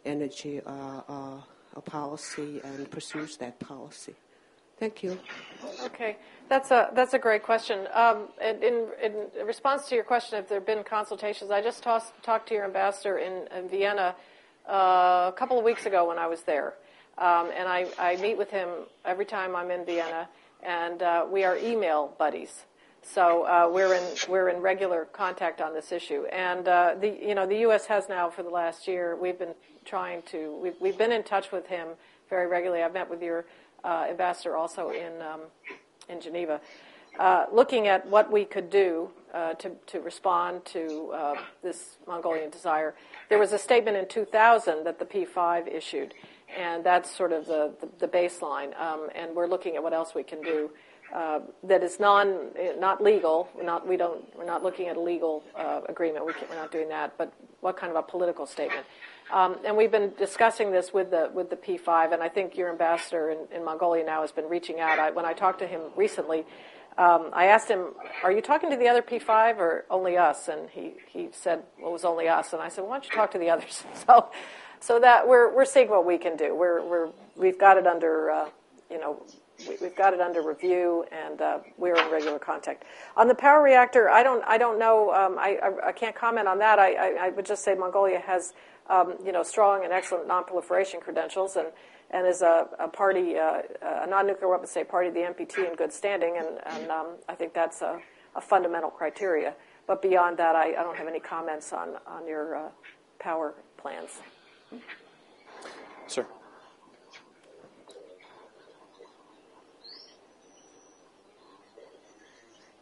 energy 0.04 0.62
uh, 0.66 1.42
policy 1.86 2.62
and 2.64 2.90
pursues 2.90 3.38
that 3.38 3.60
policy? 3.60 4.16
Thank 4.78 5.04
you. 5.04 5.18
Okay, 5.84 6.18
that's 6.50 6.70
a 6.70 6.90
that's 6.94 7.14
a 7.14 7.20
great 7.20 7.44
question. 7.44 7.88
Um, 7.94 8.28
in, 8.42 8.88
in, 9.02 9.46
response 9.46 9.88
to 9.88 9.96
your 9.96 10.04
question, 10.04 10.38
if 10.38 10.50
there 10.50 10.60
have 10.60 10.68
been 10.68 10.84
consultations, 10.84 11.50
I 11.50 11.62
just 11.62 11.82
tossed, 11.82 12.12
talked 12.24 12.50
to 12.50 12.56
your 12.56 12.66
ambassador 12.66 13.20
in, 13.20 13.48
in 13.58 13.70
Vienna 13.70 14.16
uh, 14.68 15.32
a 15.32 15.34
couple 15.38 15.58
of 15.58 15.64
weeks 15.64 15.86
ago 15.86 16.10
when 16.10 16.18
I 16.18 16.28
was 16.28 16.42
there, 16.42 16.74
um, 17.18 17.52
and 17.56 17.70
I, 17.70 17.88
I 17.98 18.18
meet 18.18 18.38
with 18.38 18.52
him 18.52 18.68
every 19.06 19.26
time 19.26 19.56
I'm 19.56 19.72
in 19.72 19.86
Vienna 19.86 20.28
and 20.66 21.02
uh, 21.02 21.26
we 21.30 21.44
are 21.44 21.58
email 21.58 22.14
buddies. 22.18 22.66
So 23.04 23.44
uh, 23.44 23.70
we're 23.72 23.94
in 23.94 24.04
we're 24.28 24.50
in 24.50 24.62
regular 24.62 25.06
contact 25.06 25.62
on 25.62 25.74
this 25.76 25.92
issue, 25.92 26.26
and 26.26 26.68
uh, 26.68 26.96
the 27.00 27.08
you 27.22 27.36
know 27.36 27.46
the 27.46 27.60
U.S. 27.60 27.86
has 27.86 28.10
now 28.10 28.30
for 28.32 28.42
the 28.42 28.50
last 28.50 28.88
year 28.88 29.16
we've 29.16 29.38
been 29.38 29.54
trying 29.86 30.24
to 30.24 30.58
we've 30.62 30.74
we've 30.82 30.98
been 30.98 31.12
in 31.12 31.24
touch 31.24 31.52
with 31.52 31.68
him 31.68 31.90
very 32.30 32.48
regularly. 32.48 32.82
I've 32.82 32.94
met 32.94 33.10
with 33.10 33.22
your 33.22 33.46
uh, 33.84 34.08
ambassador 34.10 34.58
also 34.58 34.90
in 34.90 35.22
um, 35.22 35.42
in 36.10 36.20
Geneva, 36.20 36.60
uh, 37.20 37.46
looking 37.52 37.88
at 37.88 38.08
what 38.08 38.32
we 38.32 38.44
could 38.44 38.72
do 38.72 39.12
uh, 39.36 39.54
to 39.54 39.70
to 39.86 40.00
respond 40.00 40.66
to 40.66 41.14
this 41.62 41.98
Mongolian 42.08 42.50
desire. 42.50 42.96
There 43.30 43.38
was 43.38 43.54
a 43.54 43.60
statement 43.60 43.98
in 43.98 44.08
2000 44.08 44.84
that 44.84 44.98
the 44.98 45.06
P5 45.06 45.68
issued 45.72 46.16
and 46.58 46.84
that's 46.84 47.16
sort 47.16 47.32
of 47.32 47.46
the, 47.46 47.74
the, 47.82 47.90
the 48.00 48.08
baseline. 48.08 48.80
Um, 48.80 49.10
and 49.16 49.36
we're 49.36 49.48
looking 49.48 49.76
at 49.76 49.84
what 49.84 49.94
else 49.94 50.14
we 50.16 50.24
can 50.24 50.42
do 50.42 50.72
uh, 51.14 51.40
that 51.64 51.84
is 51.84 52.00
non 52.00 52.50
not 52.80 53.02
legal. 53.02 53.48
We're 53.56 53.64
not 53.64 53.88
we 53.88 53.98
don't 53.98 54.24
we're 54.38 54.46
not 54.46 54.64
looking 54.64 54.88
at 54.88 54.98
a 54.98 55.00
legal 55.00 55.44
uh, 55.56 55.82
agreement. 55.88 56.26
We 56.26 56.34
are 56.34 56.56
not 56.56 56.72
doing 56.72 56.90
that. 56.90 57.18
But 57.18 57.32
what 57.62 57.78
kind 57.78 57.92
of 57.92 57.98
a 57.98 58.02
political 58.02 58.46
statement? 58.46 58.86
Um, 59.32 59.58
and 59.66 59.76
we've 59.76 59.92
been 59.92 60.14
discussing 60.18 60.72
this 60.72 60.94
with 60.94 61.12
the 61.12 61.30
with 61.34 61.50
the 61.50 61.56
P5, 61.56 62.14
and 62.14 62.22
I 62.22 62.30
think 62.30 62.58
your 62.58 62.70
ambassador 62.70 63.30
in, 63.30 63.40
in 63.56 63.64
Mongolia 63.64 64.04
now 64.04 64.22
has 64.22 64.32
been 64.32 64.50
reaching 64.50 64.80
out. 64.80 65.00
I, 65.00 65.12
when 65.12 65.26
I 65.26 65.34
talked 65.34 65.60
to 65.60 65.68
him 65.68 65.82
recently, 65.96 66.46
um, 66.98 67.30
I 67.34 67.46
asked 67.46 67.70
him, 67.70 67.94
"Are 68.24 68.32
you 68.32 68.42
talking 68.42 68.70
to 68.72 68.78
the 68.78 68.88
other 68.88 69.02
P5 69.02 69.58
or 69.58 69.86
only 69.90 70.18
us?" 70.18 70.48
And 70.48 70.70
he 70.70 70.96
he 71.08 71.30
said, 71.32 71.64
"Well, 71.80 71.90
it 71.90 71.94
was 71.94 72.06
only 72.06 72.28
us." 72.28 72.54
And 72.54 72.62
I 72.62 72.70
said, 72.70 72.84
"Why 72.84 72.96
don't 72.96 73.06
you 73.06 73.12
talk 73.12 73.32
to 73.32 73.40
the 73.40 73.50
others?" 73.50 73.84
So 74.08 74.30
so 74.86 75.00
that 75.00 75.28
we're 75.28 75.54
we're 75.54 75.66
seeing 75.66 75.90
what 75.90 76.06
we 76.06 76.18
can 76.18 76.38
do. 76.38 76.56
We're 76.56 76.82
we're 76.84 77.10
we've 77.36 77.60
got 77.60 77.78
it 77.78 77.88
under 77.88 78.30
uh, 78.30 78.50
you 78.92 79.00
know 79.00 79.22
we, 79.68 79.78
have 79.88 79.96
got 79.96 80.14
it 80.14 80.22
under 80.22 80.44
review 80.44 81.06
and 81.12 81.42
uh, 81.42 81.60
we're 81.78 81.96
in 81.96 82.12
regular 82.12 82.38
contact. 82.38 82.84
On 83.18 83.28
the 83.28 83.34
power 83.34 83.64
reactor, 83.64 84.10
I 84.10 84.22
don't 84.22 84.44
I 84.46 84.60
don't 84.60 84.78
know. 84.78 85.12
Um, 85.12 85.38
I, 85.40 85.58
I, 85.64 85.88
I 85.88 85.92
can't 85.92 86.16
comment 86.16 86.48
on 86.48 86.60
that. 86.60 86.78
I, 86.78 86.94
I, 86.94 87.26
I 87.28 87.30
would 87.30 87.46
just 87.48 87.64
say 87.64 87.74
Mongolia 87.74 88.20
has 88.20 88.54
um, 88.88 89.16
you 89.26 89.32
know 89.32 89.42
strong 89.42 89.84
and 89.84 89.92
excellent 89.92 90.28
non-proliferation 90.28 91.00
credentials 91.02 91.56
and. 91.56 91.68
And 92.12 92.28
is 92.28 92.44
a, 92.44 92.68
a 92.80 92.88
party, 92.88 93.36
uh, 93.36 93.64
a 93.82 94.06
non-nuclear 94.08 94.48
weapons 94.48 94.70
state 94.70 94.88
party, 94.88 95.10
the 95.10 95.22
NPT, 95.22 95.68
in 95.68 95.76
good 95.76 95.92
standing, 95.92 96.38
and, 96.38 96.60
and 96.68 96.92
um, 96.92 97.08
I 97.28 97.34
think 97.34 97.56
that's 97.56 97.82
a, 97.82 98.00
a, 98.36 98.42
fundamental 98.42 98.92
criteria. 98.92 99.56
But 99.88 100.04
beyond 100.04 100.38
that, 100.38 100.56
I, 100.56 100.76
I, 100.76 100.84
don't 100.84 100.96
have 100.96 101.08
any 101.08 101.20
comments 101.20 101.74
on 101.74 101.96
on 102.06 102.28
your 102.28 102.56
uh, 102.58 102.70
power 103.20 103.56
plans. 103.78 104.22
Sir. 106.08 106.26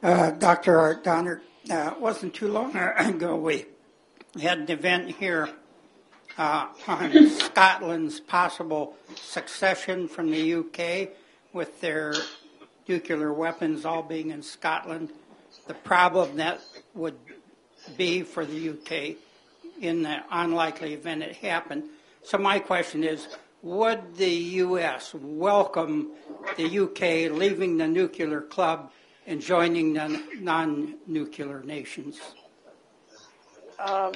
Uh, 0.01 0.31
Dr. 0.31 0.79
Art 0.79 1.03
Donner, 1.03 1.41
uh, 1.71 1.93
wasn't 1.99 2.33
too 2.33 2.49
long 2.49 2.75
ago 2.75 3.37
we 3.37 3.65
had 4.41 4.59
an 4.59 4.71
event 4.71 5.11
here 5.11 5.49
uh, 6.37 6.67
on 6.87 7.29
Scotland's 7.29 8.19
possible 8.19 8.95
succession 9.15 10.07
from 10.07 10.31
the 10.31 10.53
UK 10.55 11.09
with 11.53 11.79
their 11.81 12.13
nuclear 12.87 13.31
weapons 13.31 13.85
all 13.85 14.03
being 14.03 14.31
in 14.31 14.41
Scotland. 14.41 15.11
The 15.67 15.73
problem 15.75 16.37
that 16.37 16.61
would 16.95 17.17
be 17.95 18.23
for 18.23 18.45
the 18.45 18.69
UK 18.69 19.17
in 19.83 20.03
the 20.03 20.23
unlikely 20.31 20.93
event 20.93 21.23
it 21.23 21.35
happened. 21.35 21.83
So 22.23 22.37
my 22.37 22.59
question 22.59 23.03
is, 23.03 23.27
would 23.61 24.15
the 24.15 24.29
U.S. 24.29 25.13
welcome 25.13 26.11
the 26.57 26.79
UK 26.79 27.31
leaving 27.31 27.77
the 27.77 27.87
nuclear 27.87 28.41
club 28.41 28.91
and 29.27 29.41
joining 29.41 29.93
the 29.93 30.21
non-nuclear 30.39 31.61
nations? 31.63 32.19
Uh, 33.77 34.11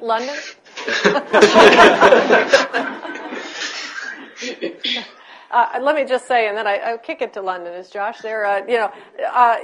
London? 0.00 0.36
Uh, 5.50 5.80
let 5.82 5.96
me 5.96 6.04
just 6.04 6.28
say, 6.28 6.46
and 6.46 6.56
then 6.56 6.66
I, 6.66 6.92
will 6.92 6.98
kick 6.98 7.22
it 7.22 7.32
to 7.32 7.42
London. 7.42 7.74
Is 7.74 7.90
Josh 7.90 8.20
there? 8.20 8.44
Uh, 8.46 8.64
you 8.68 8.76
know, 8.76 8.92
uh, 9.32 9.56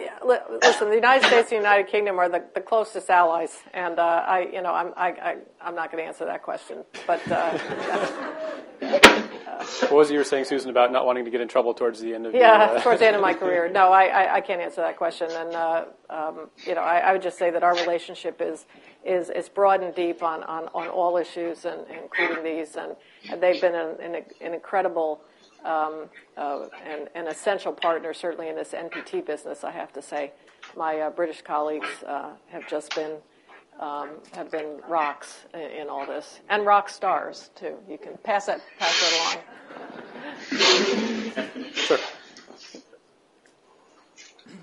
listen, 0.60 0.88
the 0.88 0.96
United 0.96 1.24
States 1.26 1.52
and 1.52 1.62
the 1.62 1.68
United 1.68 1.86
Kingdom 1.86 2.18
are 2.18 2.28
the, 2.28 2.44
the 2.54 2.60
closest 2.60 3.08
allies, 3.08 3.56
and 3.72 4.00
uh, 4.00 4.02
I, 4.02 4.48
you 4.52 4.62
know, 4.62 4.74
I'm 4.74 4.92
I, 4.96 5.36
I, 5.60 5.68
am 5.68 5.76
not 5.76 5.92
going 5.92 6.02
to 6.02 6.08
answer 6.08 6.24
that 6.24 6.42
question. 6.42 6.84
But 7.06 7.20
uh, 7.30 7.56
what 8.80 9.92
was 9.92 10.10
it 10.10 10.14
you 10.14 10.18
were 10.18 10.24
saying, 10.24 10.46
Susan, 10.46 10.70
about 10.70 10.90
not 10.90 11.06
wanting 11.06 11.24
to 11.24 11.30
get 11.30 11.40
in 11.40 11.46
trouble 11.46 11.72
towards 11.72 12.00
the 12.00 12.14
end 12.14 12.26
of 12.26 12.34
yeah, 12.34 12.72
your, 12.72 12.80
towards 12.82 12.98
the 12.98 13.06
end 13.06 13.14
of 13.14 13.22
my 13.22 13.34
career? 13.34 13.70
No, 13.76 13.92
I, 13.92 14.06
I, 14.06 14.34
I 14.36 14.40
can't 14.40 14.60
answer 14.60 14.80
that 14.80 14.96
question. 14.96 15.28
And 15.30 15.54
um, 16.10 16.50
you 16.66 16.74
know, 16.74 16.80
I, 16.80 16.98
I 16.98 17.12
would 17.12 17.22
just 17.22 17.38
say 17.38 17.50
that 17.50 17.62
our 17.62 17.76
relationship 17.76 18.40
is 18.40 18.66
is 19.04 19.30
is 19.30 19.48
broad 19.48 19.84
and 19.84 19.94
deep 19.94 20.20
on 20.24 20.42
on, 20.42 20.64
on 20.74 20.88
all 20.88 21.16
issues, 21.16 21.64
and 21.64 21.82
including 21.90 22.42
these, 22.42 22.74
and, 22.74 22.96
they've 23.40 23.60
been 23.60 23.76
an, 23.76 24.00
an, 24.00 24.24
an 24.40 24.54
incredible 24.54 25.20
uh, 25.20 25.34
an, 25.64 27.08
an, 27.14 27.28
essential 27.28 27.72
partner, 27.72 28.12
certainly 28.14 28.48
in 28.48 28.56
this 28.56 28.72
NPT 28.72 29.24
business. 29.24 29.64
I 29.64 29.70
have 29.70 29.92
to 29.94 30.02
say, 30.02 30.32
my 30.76 31.00
uh, 31.00 31.10
British 31.10 31.42
colleagues 31.42 31.88
uh, 32.06 32.30
have 32.48 32.68
just 32.68 32.94
been 32.94 33.16
um, 33.80 34.10
have 34.32 34.50
been 34.50 34.80
rocks 34.88 35.44
in, 35.52 35.60
in, 35.60 35.88
all 35.88 36.06
this, 36.06 36.40
and 36.48 36.64
rock 36.64 36.88
stars 36.88 37.50
too. 37.54 37.76
You 37.88 37.98
can 37.98 38.16
pass 38.22 38.46
that 38.46 38.60
pass 38.78 39.00
that 39.00 39.42
along. 41.38 41.72
Sure. 41.74 41.98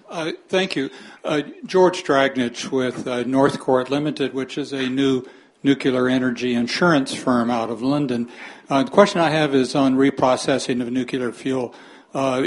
Uh, 0.09 0.31
thank 0.47 0.75
you. 0.75 0.89
Uh, 1.23 1.41
George 1.65 2.03
Dragnich 2.03 2.71
with 2.71 3.07
uh, 3.07 3.23
Northcourt 3.23 3.89
Limited, 3.89 4.33
which 4.33 4.57
is 4.57 4.71
a 4.71 4.87
new 4.87 5.25
nuclear 5.63 6.07
energy 6.07 6.53
insurance 6.53 7.13
firm 7.13 7.49
out 7.49 7.69
of 7.69 7.81
London. 7.81 8.29
Uh, 8.69 8.83
the 8.83 8.91
question 8.91 9.21
I 9.21 9.29
have 9.29 9.55
is 9.55 9.75
on 9.75 9.95
reprocessing 9.95 10.81
of 10.81 10.91
nuclear 10.91 11.31
fuel. 11.31 11.73
Uh, 12.13 12.45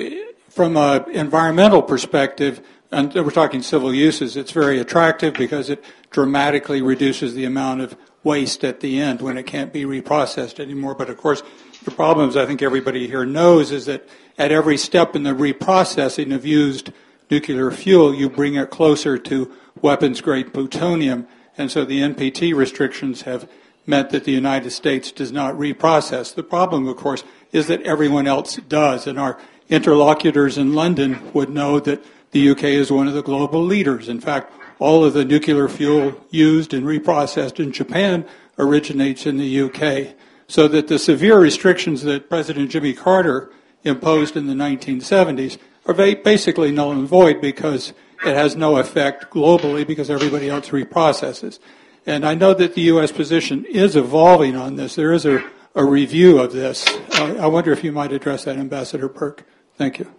from 0.49 0.77
an 0.77 1.11
environmental 1.11 1.83
perspective, 1.83 2.61
and 2.93 3.13
we're 3.15 3.31
talking 3.31 3.63
civil 3.63 3.93
uses, 3.93 4.37
it's 4.37 4.53
very 4.53 4.79
attractive 4.79 5.35
because 5.35 5.69
it 5.71 5.85
dramatically 6.11 6.81
reduces 6.81 7.35
the 7.35 7.45
amount 7.45 7.81
of 7.81 7.97
waste 8.23 8.65
at 8.65 8.81
the 8.81 9.01
end 9.01 9.21
when 9.21 9.37
it 9.37 9.45
can't 9.45 9.73
be 9.73 9.85
reprocessed 9.85 10.61
anymore. 10.61 10.95
But 10.95 11.11
of 11.11 11.17
course, 11.17 11.43
The 11.87 11.93
problem, 11.93 12.29
as 12.29 12.37
I 12.37 12.47
think 12.47 12.63
everybody 12.63 13.07
here 13.07 13.25
knows, 13.25 13.71
is 13.71 13.87
that 13.87 14.09
at 14.37 14.51
every 14.51 14.77
step 14.77 15.15
in 15.15 15.23
the 15.23 15.31
reprocessing 15.31 16.35
of 16.35 16.45
used 16.45 16.93
nuclear 17.31 17.71
fuel, 17.71 18.13
you 18.13 18.29
bring 18.29 18.57
it 18.57 18.71
closer 18.71 19.17
to 19.17 19.53
weapons 19.81 20.21
grade 20.21 20.53
plutonium. 20.53 21.29
And 21.59 21.71
so 21.71 21.85
the 21.85 22.01
NPT 22.01 22.55
restrictions 22.55 23.23
have 23.23 23.49
meant 23.87 24.11
that 24.11 24.25
the 24.25 24.33
United 24.33 24.71
States 24.71 25.13
does 25.13 25.33
not 25.33 25.55
reprocess. 25.55 26.35
The 26.35 26.43
problem, 26.43 26.89
of 26.89 26.97
course, 26.97 27.25
is 27.53 27.69
that 27.69 27.83
everyone 27.83 28.27
else 28.27 28.57
does. 28.57 29.07
And 29.07 29.19
our 29.19 29.39
interlocutors 29.69 30.59
in 30.59 30.75
London 30.75 31.33
would 31.33 31.49
know 31.49 31.81
that 31.81 32.05
the 32.33 32.51
UK 32.51 32.65
is 32.65 32.91
one 32.91 33.09
of 33.09 33.15
the 33.15 33.23
global 33.23 33.63
leaders. 33.63 34.09
In 34.09 34.21
fact, 34.21 34.53
all 34.79 35.05
of 35.05 35.15
the 35.15 35.25
nuclear 35.25 35.69
fuel 35.69 36.21
used 36.31 36.75
and 36.75 36.85
reprocessed 36.85 37.59
in 37.59 37.73
Japan 37.73 38.27
originates 38.59 39.25
in 39.25 39.39
the 39.39 39.61
UK. 39.63 40.15
So 40.49 40.69
that 40.69 40.89
the 40.89 40.99
severe 40.99 41.39
restrictions 41.39 42.03
that 42.03 42.29
President 42.29 42.71
Jimmy 42.71 42.93
Carter 42.93 43.51
imposed 43.85 44.37
in 44.37 44.47
the 44.47 44.55
1970s 44.55 45.59
are 45.87 45.95
basically 45.95 46.71
null 46.73 46.93
and 46.93 47.09
void 47.09 47.41
because 47.41 47.93
it 48.25 48.35
has 48.35 48.57
no 48.57 48.77
effect 48.77 49.31
globally 49.31 49.87
because 49.87 50.11
everybody 50.11 50.49
else 50.49 50.71
reprocesses. 50.71 51.59
And 52.07 52.25
I 52.25 52.35
know 52.35 52.55
that 52.55 52.75
the 52.75 52.83
U.S. 52.83 53.11
position 53.11 53.65
is 53.65 53.97
evolving 53.97 54.57
on 54.57 54.77
this. 54.77 54.95
There 54.95 55.13
is 55.13 55.27
a, 55.27 55.45
a 55.75 55.85
review 55.85 56.39
of 56.39 56.53
this. 56.53 56.87
Uh, 57.19 57.37
I 57.41 57.47
wonder 57.49 57.73
if 57.73 57.83
you 57.83 57.93
might 57.93 58.13
address 58.13 58.45
that, 58.45 58.57
Ambassador 58.57 59.09
Burk. 59.09 59.45
Thank 59.77 59.99
you. 59.99 60.13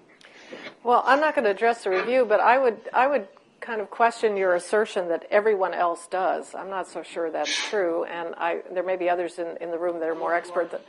Well, 0.83 1.03
I'm 1.05 1.19
not 1.19 1.33
going 1.35 1.45
to 1.45 1.51
address 1.51 1.83
the 1.83 1.89
review, 1.89 2.25
but 2.25 2.39
I 2.39 2.57
would, 2.57 2.77
I 2.93 3.07
would 3.07 3.27
kind 3.59 3.81
of 3.81 3.89
question 3.89 4.37
your 4.37 4.55
assertion 4.55 5.09
that 5.09 5.25
everyone 5.29 5.73
else 5.73 6.07
does. 6.07 6.55
I'm 6.55 6.69
not 6.69 6.87
so 6.87 7.03
sure 7.03 7.31
that's 7.31 7.53
true, 7.69 8.05
and 8.05 8.35
I, 8.37 8.61
there 8.73 8.83
may 8.83 8.95
be 8.95 9.09
others 9.09 9.39
in, 9.39 9.57
in 9.59 9.71
the 9.71 9.77
room 9.77 9.99
that 9.99 10.07
are 10.07 10.15
more 10.15 10.33
expert. 10.33 10.71
Than, 10.71 10.79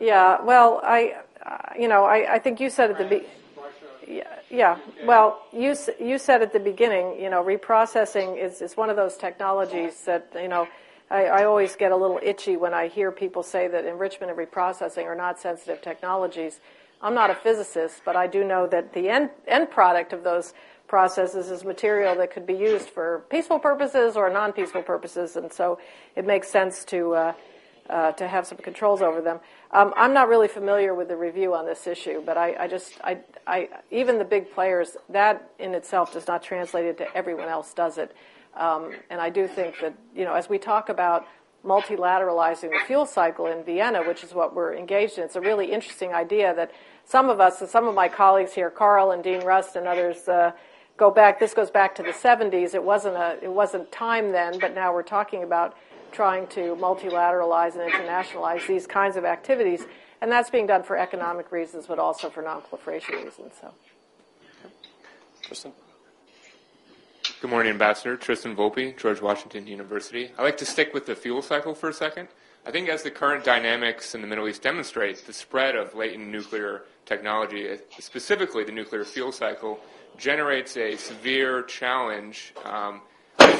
yeah, 0.00 0.40
well, 0.42 0.80
I, 0.84 1.16
uh, 1.44 1.56
you 1.78 1.88
know, 1.88 2.04
I, 2.04 2.34
I 2.34 2.38
think 2.38 2.60
you 2.60 2.70
said 2.70 2.90
at 2.90 2.98
the 2.98 3.04
be- 3.04 3.26
yeah, 4.10 4.38
yeah, 4.50 4.78
well, 5.04 5.46
you 5.52 5.76
you 6.00 6.18
said 6.18 6.42
at 6.42 6.52
the 6.52 6.60
beginning, 6.60 7.20
you 7.20 7.30
know, 7.30 7.42
reprocessing 7.44 8.42
is 8.42 8.60
is 8.60 8.76
one 8.76 8.90
of 8.90 8.96
those 8.96 9.16
technologies 9.16 10.02
that 10.04 10.32
you 10.34 10.48
know. 10.48 10.66
I, 11.12 11.24
I 11.24 11.44
always 11.44 11.74
get 11.74 11.90
a 11.90 11.96
little 11.96 12.20
itchy 12.22 12.56
when 12.56 12.72
I 12.72 12.86
hear 12.86 13.10
people 13.10 13.42
say 13.42 13.66
that 13.66 13.84
enrichment 13.84 14.30
and 14.30 14.38
reprocessing 14.38 15.06
are 15.06 15.16
not 15.16 15.40
sensitive 15.40 15.82
technologies. 15.82 16.60
I'm 17.02 17.14
not 17.14 17.30
a 17.30 17.34
physicist, 17.34 18.02
but 18.04 18.14
I 18.14 18.28
do 18.28 18.44
know 18.44 18.68
that 18.68 18.92
the 18.92 19.08
end, 19.08 19.30
end 19.48 19.70
product 19.72 20.12
of 20.12 20.22
those 20.22 20.54
processes 20.86 21.50
is 21.50 21.64
material 21.64 22.14
that 22.16 22.32
could 22.32 22.46
be 22.46 22.54
used 22.54 22.90
for 22.90 23.24
peaceful 23.30 23.58
purposes 23.58 24.16
or 24.16 24.30
non-peaceful 24.30 24.82
purposes, 24.82 25.36
and 25.36 25.52
so 25.52 25.80
it 26.14 26.26
makes 26.26 26.48
sense 26.48 26.84
to 26.84 27.14
uh, 27.14 27.32
uh, 27.88 28.12
to 28.12 28.28
have 28.28 28.46
some 28.46 28.58
controls 28.58 29.02
over 29.02 29.20
them. 29.20 29.40
Um, 29.72 29.94
I'm 29.96 30.12
not 30.12 30.28
really 30.28 30.48
familiar 30.48 30.94
with 30.94 31.08
the 31.08 31.16
review 31.16 31.54
on 31.54 31.64
this 31.64 31.86
issue, 31.86 32.22
but 32.26 32.36
I, 32.36 32.66
just 32.66 32.94
I, 33.04 33.18
I, 33.46 33.68
even 33.92 34.18
the 34.18 34.24
big 34.24 34.52
players 34.52 34.96
that 35.10 35.48
in 35.60 35.74
itself 35.74 36.12
does 36.12 36.26
not 36.26 36.42
translate 36.42 36.86
it 36.86 36.98
to 36.98 37.16
everyone 37.16 37.48
else 37.48 37.72
does 37.72 37.96
it, 37.96 38.14
um, 38.56 38.92
and 39.10 39.20
I 39.20 39.30
do 39.30 39.46
think 39.46 39.76
that 39.80 39.94
you 40.14 40.24
know 40.24 40.34
as 40.34 40.48
we 40.48 40.58
talk 40.58 40.88
about 40.88 41.24
multilateralizing 41.64 42.70
the 42.70 42.80
fuel 42.86 43.06
cycle 43.06 43.46
in 43.46 43.62
Vienna, 43.62 44.02
which 44.02 44.24
is 44.24 44.34
what 44.34 44.56
we're 44.56 44.74
engaged 44.74 45.18
in, 45.18 45.24
it's 45.24 45.36
a 45.36 45.40
really 45.40 45.70
interesting 45.70 46.12
idea 46.12 46.52
that 46.54 46.72
some 47.04 47.30
of 47.30 47.38
us, 47.38 47.60
and 47.60 47.70
some 47.70 47.86
of 47.86 47.94
my 47.94 48.08
colleagues 48.08 48.54
here, 48.54 48.70
Carl 48.70 49.12
and 49.12 49.22
Dean 49.22 49.44
Rust 49.44 49.76
and 49.76 49.86
others. 49.86 50.26
Uh, 50.26 50.50
go 50.96 51.10
back. 51.10 51.40
This 51.40 51.54
goes 51.54 51.70
back 51.70 51.94
to 51.94 52.02
the 52.02 52.10
70s. 52.10 52.74
It 52.74 52.84
wasn't 52.84 53.16
a. 53.16 53.38
It 53.42 53.50
wasn't 53.50 53.90
time 53.90 54.32
then, 54.32 54.58
but 54.58 54.74
now 54.74 54.92
we're 54.92 55.02
talking 55.02 55.42
about 55.42 55.74
trying 56.10 56.46
to 56.48 56.76
multilateralize 56.76 57.74
and 57.74 57.90
internationalize 57.90 58.66
these 58.66 58.86
kinds 58.86 59.16
of 59.16 59.24
activities, 59.24 59.86
and 60.20 60.30
that's 60.30 60.50
being 60.50 60.66
done 60.66 60.82
for 60.82 60.96
economic 60.96 61.50
reasons, 61.52 61.86
but 61.86 61.98
also 61.98 62.28
for 62.28 62.42
non-proliferation 62.42 63.14
reasons. 63.16 63.54
So, 63.60 63.72
Tristan. 65.42 65.72
Good 67.40 67.50
morning, 67.50 67.72
Ambassador. 67.72 68.16
Tristan 68.16 68.54
Volpe, 68.54 68.96
George 68.98 69.22
Washington 69.22 69.66
University. 69.66 70.30
I'd 70.36 70.42
like 70.42 70.58
to 70.58 70.66
stick 70.66 70.92
with 70.92 71.06
the 71.06 71.14
fuel 71.14 71.40
cycle 71.40 71.74
for 71.74 71.88
a 71.88 71.92
second. 71.92 72.28
I 72.66 72.70
think 72.70 72.90
as 72.90 73.02
the 73.02 73.10
current 73.10 73.44
dynamics 73.44 74.14
in 74.14 74.20
the 74.20 74.26
Middle 74.26 74.46
East 74.46 74.60
demonstrates, 74.60 75.22
the 75.22 75.32
spread 75.32 75.74
of 75.74 75.94
latent 75.94 76.28
nuclear 76.28 76.82
technology, 77.06 77.66
specifically 77.98 78.64
the 78.64 78.72
nuclear 78.72 79.04
fuel 79.04 79.32
cycle, 79.32 79.80
generates 80.18 80.76
a 80.76 80.96
severe 80.96 81.62
challenge 81.62 82.52
um, 82.64 83.00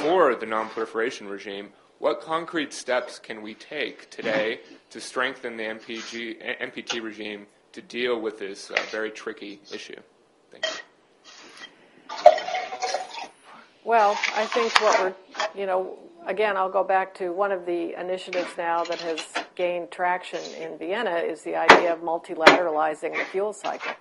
for 0.03 0.35
the 0.35 0.45
non-proliferation 0.45 1.27
regime. 1.29 1.71
What 2.01 2.23
concrete 2.23 2.73
steps 2.73 3.19
can 3.19 3.43
we 3.43 3.53
take 3.53 4.09
today 4.09 4.61
to 4.89 5.03
strengthen 5.03 5.59
the 5.59 5.65
MPG, 5.65 6.59
NPT 6.59 7.03
regime 7.03 7.47
to 7.73 7.83
deal 7.83 8.19
with 8.19 8.39
this 8.39 8.71
uh, 8.71 8.81
very 8.91 9.11
tricky 9.11 9.61
issue? 9.71 10.01
Thank 10.51 10.65
you. 10.65 10.71
Well, 13.85 14.19
I 14.35 14.47
think 14.47 14.81
what 14.81 14.99
we're, 14.99 15.15
you 15.55 15.67
know, 15.67 15.99
again, 16.27 16.57
I'll 16.57 16.71
go 16.71 16.83
back 16.83 17.15
to 17.17 17.35
one 17.35 17.53
of 17.53 17.67
the 17.67 18.01
initiatives 18.01 18.49
now 18.57 18.83
that 18.85 19.01
has 19.03 19.21
gained 19.55 19.91
traction 19.91 20.41
in 20.59 20.79
Vienna 20.79 21.17
is 21.17 21.43
the 21.43 21.57
idea 21.57 21.93
of 21.93 22.01
multilateralizing 22.01 23.15
the 23.15 23.27
fuel 23.27 23.53
cycle 23.53 23.93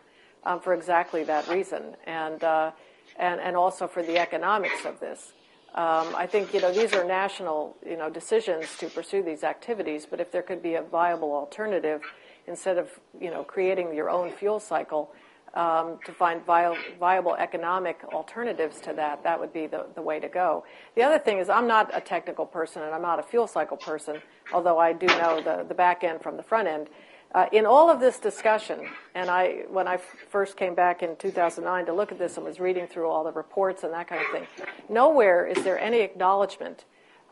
um, 0.46 0.62
for 0.62 0.74
exactly 0.74 1.26
that 1.26 1.50
reason, 1.50 1.98
and, 2.08 2.46
uh, 2.46 2.72
and, 3.18 3.42
and 3.42 3.58
also 3.58 3.90
for 3.90 4.02
the 4.02 4.18
economics 4.18 4.86
of 4.86 5.02
this. 5.02 5.34
Um, 5.76 6.16
I 6.16 6.26
think 6.26 6.54
you 6.54 6.62
know 6.62 6.74
these 6.74 6.94
are 6.94 7.04
national 7.04 7.78
you 7.86 7.98
know 7.98 8.10
decisions 8.10 8.76
to 8.78 8.88
pursue 8.88 9.22
these 9.24 9.44
activities, 9.44 10.08
but 10.10 10.20
if 10.20 10.32
there 10.32 10.42
could 10.42 10.64
be 10.64 10.76
a 10.76 10.82
viable 10.82 11.32
alternative 11.32 12.02
instead 12.48 12.78
of 12.78 12.90
you 13.20 13.30
know 13.30 13.44
creating 13.44 13.94
your 13.94 14.10
own 14.10 14.32
fuel 14.32 14.60
cycle 14.60 15.14
um, 15.54 16.00
to 16.06 16.12
find 16.12 16.46
viable 16.46 17.36
economic 17.36 18.04
alternatives 18.14 18.80
to 18.82 18.94
that, 18.94 19.24
that 19.24 19.40
would 19.40 19.54
be 19.54 19.68
the, 19.68 19.86
the 19.96 20.02
way 20.02 20.20
to 20.20 20.28
go. 20.28 20.64
The 20.96 21.04
other 21.04 21.20
thing 21.20 21.40
is 21.40 21.50
I'm 21.50 21.68
not 21.68 21.90
a 21.94 22.02
technical 22.02 22.46
person 22.46 22.84
and 22.84 22.94
I'm 22.94 23.02
not 23.02 23.20
a 23.20 23.24
fuel 23.24 23.48
cycle 23.48 23.78
person, 23.78 24.22
although 24.54 24.78
I 24.78 24.94
do 24.94 25.08
know 25.08 25.42
the, 25.42 25.66
the 25.68 25.74
back 25.74 26.04
end 26.04 26.22
from 26.22 26.38
the 26.38 26.44
front 26.44 26.68
end. 26.68 26.88
Uh, 27.34 27.46
in 27.52 27.66
all 27.66 27.92
of 27.92 28.00
this 28.00 28.18
discussion, 28.18 28.80
and 29.14 29.30
I, 29.30 29.66
when 29.70 29.88
I 29.88 29.98
first 29.98 30.58
came 30.58 30.74
back 30.74 31.04
in 31.04 31.16
2009 31.16 31.86
to 31.86 31.94
look 31.94 32.12
at 32.12 32.18
this 32.18 32.38
and 32.38 32.46
was 32.46 32.60
reading 32.60 32.88
through 32.88 33.08
all 33.08 33.24
the 33.24 33.32
reports 33.32 33.84
and 33.84 33.94
that 33.94 34.08
kind 34.08 34.22
of 34.22 34.32
thing, 34.32 34.68
nowhere 34.90 35.46
is 35.46 35.64
there 35.64 35.78
any 35.80 36.00
acknowledgement 36.00 36.86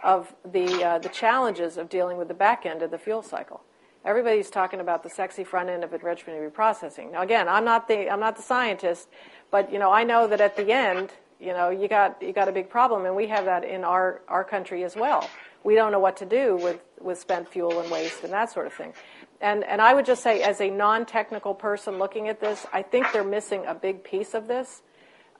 of 0.04 0.34
the 0.46 0.84
uh, 0.84 1.00
the 1.00 1.10
challenges 1.10 1.78
of 1.78 1.90
dealing 1.90 2.18
with 2.18 2.28
the 2.28 2.34
back 2.34 2.66
end 2.66 2.82
of 2.82 2.92
the 2.92 2.98
fuel 2.98 3.22
cycle. 3.22 3.62
Everybody's 4.06 4.50
talking 4.50 4.80
about 4.80 5.04
the 5.04 5.10
sexy 5.10 5.44
front 5.44 5.70
end 5.70 5.84
of 5.84 5.94
enrichment 5.94 6.40
and 6.40 6.52
reprocessing. 6.52 7.12
Now, 7.12 7.24
again, 7.24 7.50
I'm 7.50 7.66
not 7.66 7.88
the 7.88 8.10
I'm 8.10 8.20
not 8.20 8.36
the 8.36 8.44
scientist, 8.44 9.10
but 9.52 9.72
you 9.72 9.80
know 9.80 9.92
I 9.92 10.04
know 10.04 10.28
that 10.28 10.42
at 10.42 10.56
the 10.56 10.72
end, 10.72 11.12
you 11.40 11.54
know, 11.54 11.70
you 11.70 11.88
got 11.88 12.22
you 12.22 12.34
got 12.34 12.48
a 12.48 12.52
big 12.52 12.70
problem, 12.70 13.06
and 13.06 13.16
we 13.16 13.28
have 13.28 13.46
that 13.46 13.64
in 13.64 13.84
our 13.84 14.22
our 14.28 14.44
country 14.44 14.84
as 14.84 14.96
well. 14.96 15.30
We 15.64 15.76
don't 15.76 15.92
know 15.92 16.00
what 16.00 16.16
to 16.18 16.26
do 16.26 16.56
with 16.58 16.80
with 17.02 17.20
spent 17.20 17.50
fuel 17.50 17.80
and 17.80 17.92
waste 17.92 18.24
and 18.24 18.32
that 18.32 18.52
sort 18.52 18.68
of 18.68 18.74
thing. 18.74 18.94
And, 19.40 19.64
and 19.64 19.82
I 19.82 19.94
would 19.94 20.06
just 20.06 20.24
say, 20.24 20.42
as 20.42 20.62
a 20.62 20.70
non 20.70 21.06
technical 21.06 21.54
person 21.54 22.00
looking 22.00 22.28
at 22.28 22.40
this, 22.40 22.66
I 22.74 22.82
think 22.82 23.08
they're 23.14 23.24
missing 23.24 23.66
a 23.66 23.76
big 23.76 24.04
piece 24.04 24.34
of 24.34 24.48
this 24.48 24.82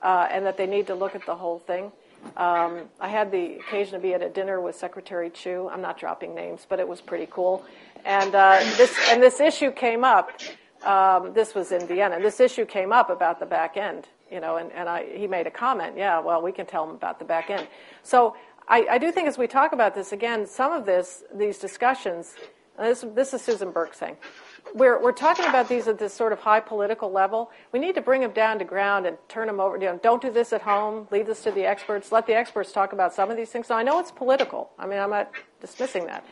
uh, 0.02 0.28
and 0.30 0.46
that 0.46 0.56
they 0.56 0.66
need 0.66 0.86
to 0.86 0.94
look 0.94 1.14
at 1.14 1.26
the 1.26 1.34
whole 1.34 1.58
thing. 1.58 1.92
Um, 2.36 2.88
I 3.00 3.08
had 3.08 3.30
the 3.30 3.56
occasion 3.56 3.94
to 3.94 3.98
be 4.00 4.14
at 4.14 4.22
a 4.22 4.28
dinner 4.28 4.60
with 4.60 4.76
Secretary 4.76 5.30
Chu. 5.30 5.68
I'm 5.70 5.80
not 5.80 5.98
dropping 5.98 6.34
names, 6.34 6.66
but 6.68 6.80
it 6.80 6.88
was 6.88 7.00
pretty 7.00 7.28
cool. 7.30 7.64
And, 8.04 8.34
uh, 8.34 8.58
this, 8.76 8.96
and 9.10 9.22
this 9.22 9.40
issue 9.40 9.70
came 9.70 10.04
up. 10.04 10.30
Um, 10.84 11.32
this 11.32 11.54
was 11.54 11.72
in 11.72 11.86
Vienna. 11.86 12.20
This 12.20 12.40
issue 12.40 12.64
came 12.64 12.92
up 12.92 13.10
about 13.10 13.40
the 13.40 13.46
back 13.46 13.76
end, 13.76 14.06
you 14.30 14.40
know, 14.40 14.56
and, 14.56 14.70
and 14.72 14.88
I, 14.88 15.06
he 15.16 15.26
made 15.26 15.46
a 15.46 15.50
comment. 15.50 15.96
Yeah, 15.96 16.20
well, 16.20 16.40
we 16.40 16.52
can 16.52 16.66
tell 16.66 16.84
him 16.88 16.94
about 16.94 17.18
the 17.18 17.24
back 17.24 17.50
end. 17.50 17.66
So 18.02 18.36
I, 18.68 18.86
I 18.90 18.98
do 18.98 19.10
think 19.10 19.26
as 19.26 19.38
we 19.38 19.48
talk 19.48 19.72
about 19.72 19.94
this 19.94 20.12
again, 20.12 20.46
some 20.46 20.72
of 20.72 20.86
this, 20.86 21.24
these 21.34 21.58
discussions, 21.58 22.34
this, 22.78 23.04
this 23.14 23.34
is 23.34 23.42
Susan 23.42 23.70
Burk 23.70 23.94
saying. 23.94 24.16
We're, 24.74 25.02
we're 25.02 25.12
talking 25.12 25.46
about 25.46 25.68
these 25.68 25.88
at 25.88 25.98
this 25.98 26.12
sort 26.12 26.32
of 26.32 26.40
high 26.40 26.60
political 26.60 27.10
level. 27.10 27.50
We 27.72 27.78
need 27.78 27.94
to 27.94 28.00
bring 28.00 28.20
them 28.20 28.32
down 28.32 28.58
to 28.58 28.64
ground 28.64 29.06
and 29.06 29.16
turn 29.28 29.46
them 29.46 29.60
over. 29.60 29.76
You 29.76 29.86
know, 29.86 30.00
don't 30.02 30.20
do 30.20 30.30
this 30.30 30.52
at 30.52 30.60
home. 30.60 31.08
Leave 31.10 31.26
this 31.26 31.42
to 31.44 31.50
the 31.50 31.64
experts. 31.64 32.12
Let 32.12 32.26
the 32.26 32.34
experts 32.34 32.70
talk 32.70 32.92
about 32.92 33.14
some 33.14 33.30
of 33.30 33.36
these 33.36 33.50
things. 33.50 33.70
Now, 33.70 33.76
I 33.76 33.82
know 33.82 33.98
it's 33.98 34.10
political. 34.10 34.70
I 34.78 34.86
mean, 34.86 34.98
I'm 34.98 35.10
not 35.10 35.30
dismissing 35.60 36.06
that. 36.06 36.24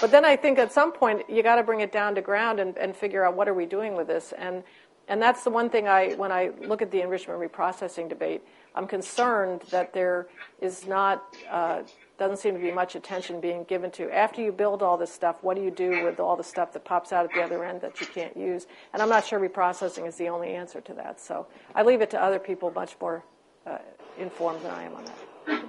But 0.00 0.10
then 0.10 0.24
I 0.24 0.36
think 0.36 0.58
at 0.58 0.72
some 0.72 0.92
point 0.92 1.22
you 1.28 1.42
got 1.42 1.56
to 1.56 1.62
bring 1.62 1.80
it 1.80 1.92
down 1.92 2.14
to 2.16 2.20
ground 2.20 2.58
and, 2.58 2.76
and 2.78 2.96
figure 2.96 3.24
out 3.24 3.36
what 3.36 3.48
are 3.48 3.54
we 3.54 3.66
doing 3.66 3.94
with 3.94 4.08
this. 4.08 4.32
And, 4.36 4.64
and 5.06 5.22
that's 5.22 5.44
the 5.44 5.50
one 5.50 5.70
thing 5.70 5.86
I, 5.86 6.14
when 6.14 6.32
I 6.32 6.50
look 6.62 6.82
at 6.82 6.90
the 6.90 7.00
enrichment 7.00 7.40
reprocessing 7.40 8.08
debate, 8.08 8.42
I'm 8.74 8.88
concerned 8.88 9.62
that 9.70 9.92
there 9.92 10.26
is 10.60 10.86
not 10.86 11.22
uh, 11.48 11.82
doesn't 12.18 12.36
seem 12.36 12.54
to 12.54 12.60
be 12.60 12.70
much 12.70 12.94
attention 12.94 13.40
being 13.40 13.64
given 13.64 13.90
to. 13.92 14.14
After 14.14 14.40
you 14.40 14.52
build 14.52 14.82
all 14.82 14.96
this 14.96 15.12
stuff, 15.12 15.36
what 15.42 15.56
do 15.56 15.62
you 15.62 15.70
do 15.70 16.04
with 16.04 16.20
all 16.20 16.36
the 16.36 16.44
stuff 16.44 16.72
that 16.72 16.84
pops 16.84 17.12
out 17.12 17.24
at 17.24 17.32
the 17.32 17.42
other 17.42 17.64
end 17.64 17.80
that 17.80 18.00
you 18.00 18.06
can't 18.06 18.36
use? 18.36 18.66
And 18.92 19.02
I'm 19.02 19.08
not 19.08 19.26
sure 19.26 19.40
reprocessing 19.40 20.06
is 20.06 20.16
the 20.16 20.28
only 20.28 20.54
answer 20.54 20.80
to 20.82 20.94
that. 20.94 21.20
So 21.20 21.46
I 21.74 21.82
leave 21.82 22.00
it 22.00 22.10
to 22.10 22.22
other 22.22 22.38
people 22.38 22.70
much 22.70 22.96
more 23.00 23.24
uh, 23.66 23.78
informed 24.18 24.62
than 24.62 24.70
I 24.70 24.84
am 24.84 24.94
on 24.94 25.04
that. 25.04 25.64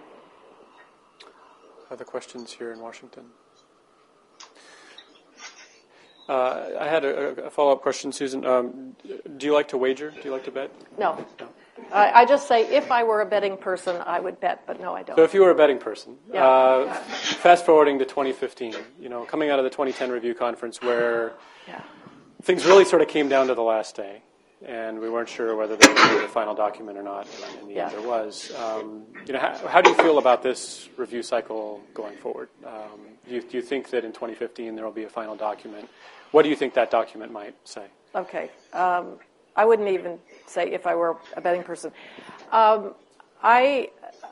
Other 1.90 2.06
questions 2.06 2.52
here 2.52 2.72
in 2.72 2.80
Washington? 2.80 3.26
Uh, 6.28 6.70
I 6.80 6.88
had 6.88 7.06
a, 7.06 7.46
a 7.46 7.50
follow 7.50 7.72
up 7.72 7.82
question, 7.82 8.12
Susan. 8.12 8.46
Um, 8.46 8.96
do 9.38 9.46
you 9.46 9.54
like 9.54 9.68
to 9.70 9.78
wager? 9.78 10.10
Do 10.10 10.22
you 10.24 10.32
like 10.32 10.44
to 10.46 10.52
bet? 10.52 10.72
No. 10.98 11.24
no. 11.40 11.48
I, 11.92 12.22
I, 12.22 12.26
just 12.26 12.48
say 12.48 12.64
if 12.76 12.92
I 12.92 13.04
were 13.04 13.22
a 13.22 13.26
betting 13.26 13.58
person, 13.58 14.02
I 14.06 14.20
would 14.20 14.40
bet, 14.40 14.66
but 14.66 14.80
no, 14.80 14.96
I 14.96 15.04
don't. 15.04 15.18
So 15.18 15.24
if 15.24 15.34
you 15.34 15.42
were 15.42 15.52
a 15.52 15.56
betting 15.56 15.78
person, 15.78 16.16
yeah. 16.34 16.48
uh, 16.48 16.94
fast 16.94 17.66
forwarding 17.66 18.00
to 18.00 18.06
2015, 18.06 18.76
you 19.00 19.10
know, 19.10 19.26
coming 19.26 19.50
out 19.50 19.60
of 19.60 19.66
the 19.66 19.70
2010 19.70 20.10
review 20.10 20.34
conference 20.34 20.82
where 20.82 21.34
yeah. 21.68 21.82
things 22.44 22.66
really 22.66 22.86
sort 22.86 23.02
of 23.02 23.10
came 23.10 23.28
down 23.28 23.48
to 23.48 23.56
the 23.56 23.62
last 23.62 23.96
day, 23.96 24.22
and 24.66 25.00
we 25.00 25.10
weren't 25.10 25.28
sure 25.28 25.56
whether 25.56 25.76
there 25.76 25.94
would 25.94 26.20
be 26.20 26.26
a 26.26 26.28
final 26.30 26.56
document 26.56 26.98
or 26.98 27.04
not. 27.04 27.28
And 27.50 27.62
in 27.62 27.68
the 27.68 27.74
yeah. 27.76 27.90
end, 27.90 27.98
there 27.98 28.08
was. 28.08 28.54
Um, 28.58 29.04
you 29.26 29.34
know, 29.34 29.40
how, 29.40 29.68
how, 29.68 29.82
do 29.82 29.90
you 29.90 29.96
feel 29.98 30.18
about 30.18 30.44
this 30.44 30.88
review 30.96 31.24
cycle 31.24 31.82
going 31.94 32.16
forward? 32.18 32.50
Um, 32.66 33.02
do, 33.28 33.36
you, 33.36 33.42
do 33.42 33.58
you 33.58 33.62
think 33.62 33.90
that 33.90 34.06
in 34.06 34.12
2015 34.12 34.76
there 34.76 34.86
will 34.86 34.92
be 34.92 35.04
a 35.04 35.10
final 35.10 35.36
document? 35.36 35.90
What 36.32 36.44
do 36.44 36.50
you 36.50 36.56
think 36.56 36.74
that 36.76 36.90
document 36.90 37.34
might 37.34 37.56
say? 37.66 37.86
Okay. 38.14 38.50
Um, 38.72 39.20
I 39.56 39.66
wouldn't 39.66 39.88
even 39.88 40.20
say 40.46 40.72
if 40.72 40.86
I 40.86 40.96
were 40.96 41.18
a 41.36 41.42
betting 41.42 41.64
person. 41.64 41.92
Um, 42.52 42.94
I 43.42 43.90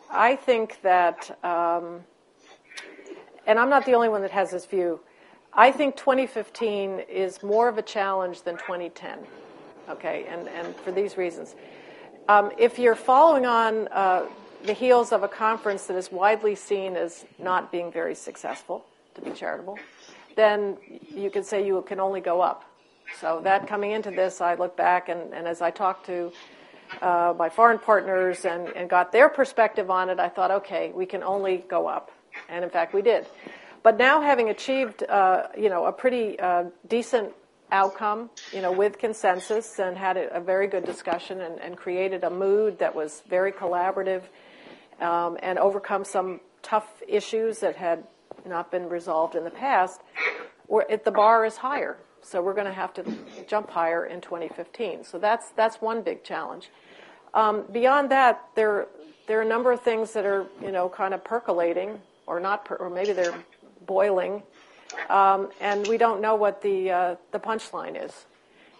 I 0.09 0.35
think 0.35 0.81
that, 0.81 1.37
um, 1.43 2.01
and 3.47 3.57
I'm 3.57 3.69
not 3.69 3.85
the 3.85 3.93
only 3.93 4.09
one 4.09 4.21
that 4.21 4.31
has 4.31 4.51
this 4.51 4.65
view. 4.65 4.99
I 5.53 5.71
think 5.71 5.95
2015 5.95 6.99
is 7.09 7.43
more 7.43 7.67
of 7.67 7.77
a 7.77 7.81
challenge 7.81 8.41
than 8.41 8.57
2010. 8.57 9.19
Okay, 9.89 10.25
and 10.29 10.47
and 10.47 10.75
for 10.77 10.91
these 10.91 11.17
reasons, 11.17 11.55
um, 12.29 12.51
if 12.57 12.79
you're 12.79 12.95
following 12.95 13.45
on 13.45 13.87
uh, 13.89 14.25
the 14.63 14.73
heels 14.73 15.11
of 15.11 15.23
a 15.23 15.27
conference 15.27 15.87
that 15.87 15.97
is 15.97 16.11
widely 16.11 16.55
seen 16.55 16.95
as 16.95 17.25
not 17.37 17.71
being 17.71 17.91
very 17.91 18.15
successful, 18.15 18.85
to 19.15 19.21
be 19.21 19.31
charitable, 19.31 19.77
then 20.35 20.77
you 21.13 21.29
could 21.29 21.45
say 21.45 21.65
you 21.65 21.81
can 21.87 21.99
only 21.99 22.21
go 22.21 22.41
up. 22.41 22.65
So 23.19 23.41
that 23.43 23.67
coming 23.67 23.91
into 23.91 24.11
this, 24.11 24.41
I 24.41 24.55
look 24.55 24.75
back 24.75 25.09
and, 25.09 25.33
and 25.33 25.47
as 25.47 25.61
I 25.61 25.71
talked 25.71 26.05
to 26.07 26.31
uh, 27.01 27.33
my 27.37 27.49
foreign 27.49 27.79
partners 27.79 28.45
and, 28.45 28.67
and 28.69 28.89
got 28.89 29.11
their 29.11 29.29
perspective 29.29 29.89
on 29.89 30.09
it, 30.09 30.19
I 30.19 30.29
thought, 30.29 30.51
okay, 30.51 30.91
we 30.93 31.05
can 31.05 31.23
only 31.23 31.57
go 31.69 31.87
up. 31.87 32.11
And 32.49 32.63
in 32.63 32.69
fact, 32.69 32.93
we 32.93 33.01
did. 33.01 33.27
But 33.83 33.97
now 33.97 34.21
having 34.21 34.49
achieved, 34.49 35.03
uh, 35.03 35.47
you 35.57 35.69
know, 35.69 35.85
a 35.85 35.91
pretty 35.91 36.39
uh, 36.39 36.65
decent 36.87 37.33
outcome, 37.71 38.29
you 38.53 38.61
know, 38.61 38.71
with 38.71 38.97
consensus 38.97 39.79
and 39.79 39.97
had 39.97 40.15
a, 40.15 40.39
very 40.39 40.67
good 40.67 40.85
discussion 40.85 41.41
and, 41.41 41.59
and, 41.59 41.75
created 41.75 42.23
a 42.23 42.29
mood 42.29 42.77
that 42.77 42.93
was 42.93 43.23
very 43.27 43.51
collaborative 43.51 44.21
um, 45.01 45.37
and 45.41 45.57
overcome 45.57 46.05
some 46.05 46.39
tough 46.61 47.01
issues 47.07 47.59
that 47.59 47.75
had 47.75 48.03
not 48.45 48.69
been 48.71 48.87
resolved 48.87 49.35
in 49.35 49.43
the 49.43 49.49
past, 49.49 50.01
it, 50.87 51.03
the 51.03 51.11
bar 51.11 51.45
is 51.45 51.57
higher. 51.57 51.97
So 52.23 52.41
we're 52.41 52.53
going 52.53 52.67
to 52.67 52.73
have 52.73 52.93
to 52.95 53.03
jump 53.47 53.69
higher 53.69 54.05
in 54.05 54.21
2015. 54.21 55.03
So 55.03 55.19
that's 55.19 55.49
that's 55.51 55.81
one 55.81 56.01
big 56.01 56.23
challenge. 56.23 56.69
Um, 57.33 57.65
beyond 57.71 58.09
that, 58.11 58.47
there 58.55 58.87
there 59.27 59.39
are 59.39 59.41
a 59.41 59.47
number 59.47 59.71
of 59.71 59.81
things 59.81 60.13
that 60.13 60.25
are 60.25 60.47
you 60.61 60.71
know 60.71 60.89
kind 60.89 61.13
of 61.13 61.23
percolating, 61.23 61.99
or 62.25 62.39
not, 62.39 62.65
per, 62.65 62.75
or 62.75 62.89
maybe 62.89 63.13
they're 63.13 63.35
boiling, 63.85 64.43
um, 65.09 65.49
and 65.59 65.85
we 65.87 65.97
don't 65.97 66.21
know 66.21 66.35
what 66.35 66.61
the 66.61 66.91
uh, 66.91 67.15
the 67.31 67.39
punchline 67.39 68.01
is, 68.03 68.25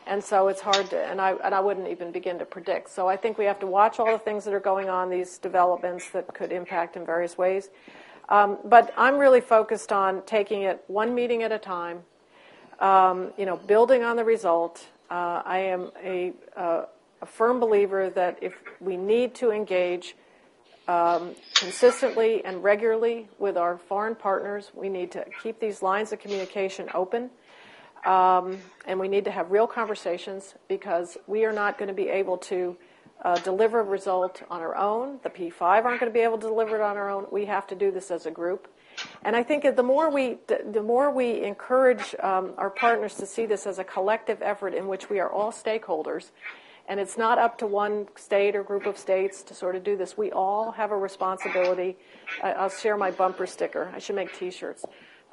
and 0.08 0.24
so 0.24 0.48
it's 0.48 0.62
hard 0.62 0.90
to. 0.92 0.98
And 0.98 1.20
I 1.20 1.34
and 1.44 1.54
I 1.54 1.60
wouldn't 1.60 1.88
even 1.88 2.12
begin 2.12 2.40
to 2.40 2.46
predict. 2.46 2.90
So 2.90 3.08
I 3.08 3.18
think 3.18 3.38
we 3.38 3.46
have 3.46 3.60
to 3.60 3.68
watch 3.68 4.00
all 4.00 4.12
the 4.12 4.20
things 4.20 4.46
that 4.46 4.54
are 4.54 4.60
going 4.60 4.90
on, 4.90 5.10
these 5.10 5.38
developments 5.38 6.10
that 6.12 6.34
could 6.34 6.52
impact 6.52 6.96
in 6.96 7.06
various 7.06 7.38
ways. 7.38 7.70
Um, 8.30 8.58
but 8.64 8.94
I'm 8.96 9.18
really 9.18 9.42
focused 9.42 9.92
on 9.92 10.22
taking 10.26 10.62
it 10.62 10.82
one 10.88 11.14
meeting 11.14 11.44
at 11.44 11.52
a 11.52 11.60
time 11.60 12.04
um, 12.84 13.32
you 13.38 13.46
know, 13.46 13.56
building 13.56 14.04
on 14.04 14.18
the 14.18 14.26
result, 14.26 14.86
uh, 15.10 15.42
I 15.46 15.60
am 15.60 15.92
a, 16.04 16.34
uh, 16.56 16.86
a, 17.22 17.26
firm 17.26 17.62
believer 17.62 18.10
that 18.10 18.38
if 18.42 18.54
we 18.82 18.98
need 18.98 19.34
to 19.36 19.52
engage 19.52 20.18
um, 20.90 21.34
consistently 21.56 22.44
and 22.44 22.62
regularly 22.62 23.30
with 23.40 23.56
our 23.56 23.78
foreign 23.78 24.16
partners, 24.16 24.72
we 24.74 24.90
need 24.90 25.12
to 25.14 25.26
keep 25.42 25.62
these 25.62 25.82
lines 25.82 26.12
of 26.12 26.20
communication 26.20 26.90
open. 26.94 27.30
Um, 28.06 28.58
and 28.86 29.00
we 29.00 29.08
need 29.08 29.24
to 29.24 29.32
have 29.32 29.50
real 29.50 29.66
conversations 29.66 30.56
because 30.68 31.18
we 31.26 31.46
are 31.46 31.54
not 31.54 31.78
going 31.78 31.88
to 31.88 31.94
be 31.94 32.10
able 32.10 32.38
to 32.40 32.76
uh, 33.22 33.38
deliver 33.40 33.80
a 33.80 33.84
result 33.84 34.44
on 34.50 34.60
our 34.60 34.76
own. 34.76 35.20
The 35.24 35.30
P5 35.30 35.86
aren't 35.86 36.02
going 36.02 36.12
to 36.12 36.14
be 36.14 36.20
able 36.20 36.38
to 36.38 36.48
deliver 36.48 36.76
it 36.76 36.82
on 36.82 36.98
our 36.98 37.10
own. 37.10 37.28
We 37.32 37.46
have 37.46 37.66
to 37.68 37.76
do 37.76 37.92
this 37.92 38.12
as 38.12 38.26
a 38.26 38.32
group. 38.32 38.68
And 39.24 39.36
I 39.36 39.44
think 39.44 39.64
the 39.76 39.84
more 39.84 40.10
we, 40.10 40.38
the 40.48 40.84
more 40.84 41.12
we 41.12 41.44
encourage 41.44 42.16
um, 42.22 42.54
our 42.58 42.70
partners 42.70 43.16
to 43.16 43.26
see 43.26 43.46
this 43.46 43.66
as 43.66 43.80
a 43.80 43.84
collective 43.84 44.42
effort 44.42 44.74
in 44.74 44.88
which 44.88 45.10
we 45.10 45.20
are 45.20 45.32
all 45.32 45.52
stakeholders, 45.52 46.32
and 46.88 47.00
it's 47.00 47.18
not 47.18 47.38
up 47.38 47.58
to 47.60 47.68
one 47.68 48.08
state 48.16 48.56
or 48.56 48.64
group 48.64 48.86
of 48.86 48.98
states 48.98 49.42
to 49.44 49.54
sort 49.54 49.76
of 49.76 49.84
do 49.84 49.96
this. 49.96 50.18
We 50.18 50.32
all 50.32 50.72
have 50.72 50.92
a 50.92 50.98
responsibility. 50.98 51.96
I'll 52.44 52.70
share 52.70 52.98
my 52.98 53.12
bumper 53.12 53.48
sticker. 53.48 53.92
I 53.96 54.00
should 54.00 54.16
make 54.16 54.38
T-shirts. 54.38 54.84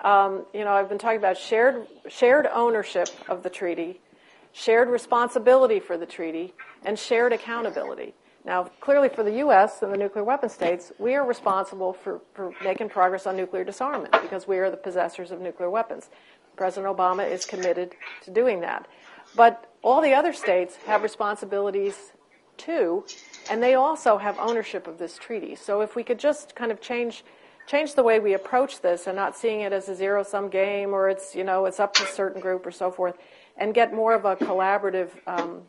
Um, 0.02 0.46
you 0.54 0.64
know, 0.64 0.72
I've 0.72 0.88
been 0.88 0.98
talking 0.98 1.18
about 1.18 1.36
shared 1.36 1.86
shared 2.08 2.46
ownership 2.46 3.08
of 3.28 3.42
the 3.42 3.50
treaty, 3.50 4.00
shared 4.52 4.88
responsibility 4.88 5.80
for 5.80 5.98
the 5.98 6.06
treaty, 6.06 6.54
and 6.84 6.98
shared 6.98 7.32
accountability. 7.32 8.14
Now, 8.44 8.64
clearly 8.80 9.08
for 9.08 9.22
the 9.22 9.36
U.S. 9.38 9.82
and 9.82 9.92
the 9.92 9.98
nuclear 9.98 10.24
weapon 10.24 10.48
states, 10.48 10.92
we 10.98 11.14
are 11.14 11.26
responsible 11.26 11.92
for, 11.92 12.20
for 12.32 12.52
making 12.64 12.88
progress 12.88 13.26
on 13.26 13.36
nuclear 13.36 13.64
disarmament 13.64 14.12
because 14.22 14.48
we 14.48 14.58
are 14.58 14.70
the 14.70 14.76
possessors 14.76 15.30
of 15.30 15.40
nuclear 15.40 15.68
weapons. 15.68 16.08
President 16.56 16.94
Obama 16.94 17.30
is 17.30 17.44
committed 17.44 17.94
to 18.24 18.30
doing 18.30 18.60
that. 18.60 18.86
But 19.36 19.70
all 19.82 20.00
the 20.00 20.14
other 20.14 20.32
states 20.32 20.76
have 20.86 21.02
responsibilities 21.02 22.12
too, 22.56 23.04
and 23.50 23.62
they 23.62 23.74
also 23.74 24.18
have 24.18 24.38
ownership 24.38 24.86
of 24.86 24.98
this 24.98 25.16
treaty. 25.16 25.54
So 25.54 25.80
if 25.80 25.96
we 25.96 26.02
could 26.02 26.18
just 26.18 26.54
kind 26.54 26.70
of 26.70 26.80
change 26.80 27.24
change 27.66 27.94
the 27.94 28.02
way 28.02 28.18
we 28.18 28.34
approach 28.34 28.80
this 28.80 29.06
and 29.06 29.14
not 29.14 29.36
seeing 29.36 29.60
it 29.60 29.72
as 29.72 29.88
a 29.88 29.94
zero 29.94 30.24
sum 30.24 30.48
game 30.48 30.92
or 30.92 31.08
it's 31.08 31.36
you 31.36 31.44
know 31.44 31.66
it's 31.66 31.78
up 31.78 31.94
to 31.94 32.02
a 32.02 32.06
certain 32.06 32.40
group 32.40 32.66
or 32.66 32.70
so 32.70 32.90
forth, 32.90 33.16
and 33.56 33.74
get 33.74 33.94
more 33.94 34.14
of 34.14 34.24
a 34.24 34.36
collaborative 34.36 35.10
um, 35.26 35.62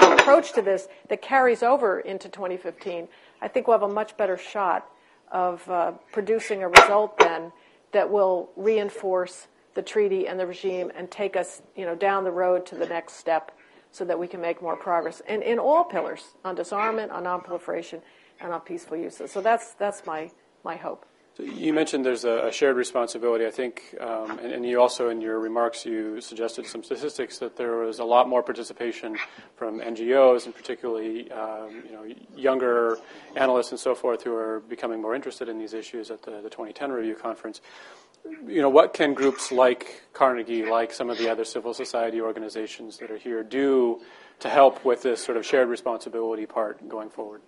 approach 0.00 0.52
to 0.54 0.62
this 0.62 0.88
that 1.08 1.22
carries 1.22 1.62
over 1.62 2.00
into 2.00 2.28
2015, 2.28 3.08
I 3.40 3.48
think 3.48 3.66
we'll 3.66 3.78
have 3.78 3.88
a 3.88 3.92
much 3.92 4.16
better 4.16 4.36
shot 4.36 4.88
of 5.30 5.68
uh, 5.68 5.92
producing 6.12 6.62
a 6.62 6.68
result 6.68 7.18
then 7.18 7.52
that 7.92 8.10
will 8.10 8.50
reinforce 8.56 9.48
the 9.74 9.82
treaty 9.82 10.26
and 10.26 10.38
the 10.38 10.46
regime 10.46 10.92
and 10.94 11.10
take 11.10 11.36
us, 11.36 11.62
you 11.76 11.84
know, 11.84 11.94
down 11.94 12.24
the 12.24 12.30
road 12.30 12.66
to 12.66 12.74
the 12.74 12.86
next 12.86 13.14
step 13.14 13.52
so 13.90 14.04
that 14.04 14.18
we 14.18 14.26
can 14.26 14.40
make 14.40 14.62
more 14.62 14.76
progress. 14.76 15.22
And 15.26 15.42
in 15.42 15.58
all 15.58 15.84
pillars, 15.84 16.34
on 16.44 16.54
disarmament, 16.54 17.10
on 17.10 17.24
nonproliferation, 17.24 18.00
and 18.40 18.52
on 18.52 18.60
peaceful 18.60 18.96
uses. 18.96 19.30
So 19.30 19.40
that's, 19.40 19.74
that's 19.74 20.04
my, 20.06 20.30
my 20.64 20.76
hope. 20.76 21.06
So 21.34 21.44
you 21.44 21.72
mentioned 21.72 22.04
there's 22.04 22.24
a, 22.24 22.52
shared 22.52 22.76
responsibility. 22.76 23.46
I 23.46 23.50
think, 23.50 23.94
um, 24.00 24.38
and, 24.38 24.52
and, 24.52 24.66
you 24.66 24.80
also 24.80 25.08
in 25.08 25.22
your 25.22 25.40
remarks 25.40 25.86
you 25.86 26.20
suggested 26.20 26.66
some 26.66 26.84
statistics 26.84 27.38
that 27.38 27.56
there 27.56 27.76
was 27.76 28.00
a 28.00 28.04
lot 28.04 28.28
more 28.28 28.42
participation 28.42 29.16
from 29.56 29.80
NGOs 29.80 30.44
and 30.44 30.54
particularly 30.54 31.30
um, 31.32 31.82
you 31.86 31.92
know 31.92 32.04
younger 32.36 32.98
analysts 33.34 33.70
and 33.70 33.80
so 33.80 33.94
forth 33.94 34.22
who 34.22 34.34
are 34.34 34.60
becoming 34.68 35.00
more 35.00 35.14
interested 35.14 35.48
in 35.48 35.58
these 35.58 35.72
issues 35.72 36.10
at 36.10 36.22
the, 36.22 36.42
the 36.42 36.50
2010 36.50 36.92
review 36.92 37.14
conference. 37.14 37.62
You 38.46 38.60
know, 38.60 38.68
what 38.68 38.92
can 38.92 39.14
groups 39.14 39.50
like 39.50 40.02
Carnegie, 40.12 40.66
like 40.66 40.92
some 40.92 41.08
of 41.08 41.16
the 41.16 41.30
other 41.30 41.44
civil 41.44 41.72
society 41.72 42.20
organizations 42.20 42.98
that 42.98 43.10
are 43.10 43.16
here, 43.16 43.42
do 43.42 44.02
to 44.40 44.50
help 44.50 44.84
with 44.84 45.02
this 45.02 45.24
sort 45.24 45.38
of 45.38 45.46
shared 45.46 45.68
responsibility 45.68 46.44
part 46.44 46.86
going 46.88 47.08
forward? 47.08 47.40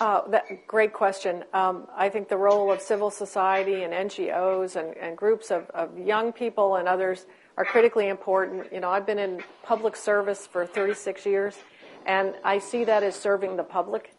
Uh, 0.00 0.26
that, 0.28 0.66
great 0.66 0.92
question. 0.92 1.44
Um, 1.52 1.86
I 1.94 2.08
think 2.08 2.28
the 2.28 2.36
role 2.36 2.72
of 2.72 2.80
civil 2.80 3.10
society 3.10 3.82
and 3.82 3.92
NGOs 3.92 4.76
and, 4.76 4.96
and 4.96 5.16
groups 5.16 5.50
of, 5.50 5.68
of, 5.70 5.98
young 5.98 6.32
people 6.32 6.76
and 6.76 6.88
others 6.88 7.26
are 7.56 7.64
critically 7.64 8.08
important. 8.08 8.72
You 8.72 8.80
know, 8.80 8.90
I've 8.90 9.06
been 9.06 9.18
in 9.18 9.42
public 9.62 9.94
service 9.96 10.46
for 10.46 10.66
36 10.66 11.26
years, 11.26 11.56
and 12.06 12.34
I 12.42 12.58
see 12.58 12.84
that 12.84 13.02
as 13.02 13.14
serving 13.14 13.56
the 13.56 13.64
public. 13.64 14.14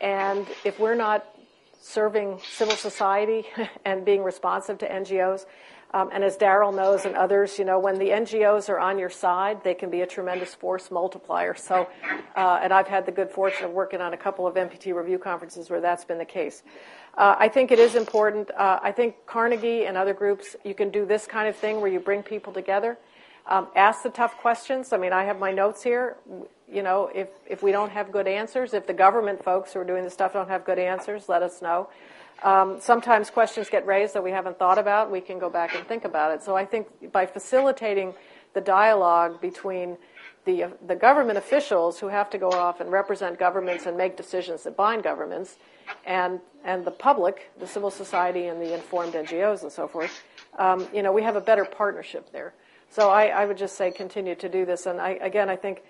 And 0.00 0.46
if 0.64 0.80
we're 0.80 0.94
not 0.94 1.26
serving 1.80 2.40
civil 2.50 2.76
society 2.76 3.44
and 3.84 4.04
being 4.04 4.22
responsive 4.22 4.78
to 4.78 4.88
NGOs, 4.88 5.44
um, 5.94 6.10
and 6.12 6.22
as 6.22 6.36
Daryl 6.36 6.74
knows 6.74 7.06
and 7.06 7.16
others, 7.16 7.58
you 7.58 7.64
know, 7.64 7.78
when 7.78 7.98
the 7.98 8.10
NGOs 8.10 8.68
are 8.68 8.78
on 8.78 8.98
your 8.98 9.08
side, 9.08 9.64
they 9.64 9.74
can 9.74 9.88
be 9.88 10.02
a 10.02 10.06
tremendous 10.06 10.54
force 10.54 10.90
multiplier. 10.90 11.54
So, 11.54 11.88
uh, 12.36 12.60
and 12.62 12.72
I've 12.72 12.88
had 12.88 13.06
the 13.06 13.12
good 13.12 13.30
fortune 13.30 13.64
of 13.64 13.72
working 13.72 14.02
on 14.02 14.12
a 14.12 14.16
couple 14.16 14.46
of 14.46 14.54
NPT 14.54 14.94
review 14.94 15.18
conferences 15.18 15.70
where 15.70 15.80
that's 15.80 16.04
been 16.04 16.18
the 16.18 16.26
case. 16.26 16.62
Uh, 17.16 17.36
I 17.38 17.48
think 17.48 17.72
it 17.72 17.78
is 17.78 17.94
important. 17.94 18.50
Uh, 18.50 18.80
I 18.82 18.92
think 18.92 19.14
Carnegie 19.26 19.86
and 19.86 19.96
other 19.96 20.12
groups, 20.12 20.56
you 20.62 20.74
can 20.74 20.90
do 20.90 21.06
this 21.06 21.26
kind 21.26 21.48
of 21.48 21.56
thing 21.56 21.80
where 21.80 21.90
you 21.90 22.00
bring 22.00 22.22
people 22.22 22.52
together. 22.52 22.98
Um, 23.46 23.68
ask 23.74 24.02
the 24.02 24.10
tough 24.10 24.36
questions. 24.36 24.92
I 24.92 24.98
mean, 24.98 25.14
I 25.14 25.24
have 25.24 25.38
my 25.38 25.52
notes 25.52 25.82
here. 25.82 26.16
You 26.70 26.82
know, 26.82 27.10
if, 27.14 27.28
if 27.46 27.62
we 27.62 27.72
don't 27.72 27.90
have 27.90 28.12
good 28.12 28.26
answers, 28.26 28.74
if 28.74 28.86
the 28.86 28.94
government 28.94 29.42
folks 29.42 29.72
who 29.72 29.80
are 29.80 29.84
doing 29.84 30.04
the 30.04 30.10
stuff 30.10 30.34
don't 30.34 30.48
have 30.48 30.64
good 30.64 30.78
answers, 30.78 31.28
let 31.28 31.42
us 31.42 31.62
know. 31.62 31.88
Um, 32.42 32.78
sometimes 32.80 33.30
questions 33.30 33.68
get 33.68 33.86
raised 33.86 34.14
that 34.14 34.22
we 34.22 34.30
haven't 34.30 34.58
thought 34.58 34.78
about. 34.78 35.10
We 35.10 35.20
can 35.20 35.38
go 35.38 35.50
back 35.50 35.74
and 35.74 35.86
think 35.86 36.04
about 36.04 36.32
it. 36.32 36.42
So 36.42 36.56
I 36.56 36.64
think 36.64 37.10
by 37.10 37.26
facilitating 37.26 38.14
the 38.54 38.60
dialogue 38.60 39.40
between 39.40 39.96
the, 40.44 40.72
the 40.86 40.94
government 40.94 41.36
officials 41.36 41.98
who 41.98 42.08
have 42.08 42.30
to 42.30 42.38
go 42.38 42.50
off 42.50 42.80
and 42.80 42.90
represent 42.90 43.38
governments 43.38 43.86
and 43.86 43.96
make 43.96 44.16
decisions 44.16 44.62
that 44.62 44.76
bind 44.76 45.02
governments, 45.02 45.56
and, 46.06 46.40
and 46.64 46.84
the 46.84 46.90
public, 46.90 47.50
the 47.58 47.66
civil 47.66 47.90
society, 47.90 48.46
and 48.46 48.60
the 48.60 48.74
informed 48.74 49.14
NGOs 49.14 49.62
and 49.62 49.72
so 49.72 49.88
forth, 49.88 50.22
um, 50.58 50.86
you 50.92 51.02
know, 51.02 51.12
we 51.12 51.22
have 51.22 51.36
a 51.36 51.40
better 51.40 51.64
partnership 51.64 52.30
there. 52.32 52.54
So 52.90 53.10
I, 53.10 53.26
I 53.26 53.46
would 53.46 53.58
just 53.58 53.76
say 53.76 53.90
continue 53.90 54.34
to 54.36 54.48
do 54.48 54.64
this. 54.64 54.86
And 54.86 55.00
I, 55.00 55.10
again, 55.20 55.48
I 55.48 55.56
think 55.56 55.82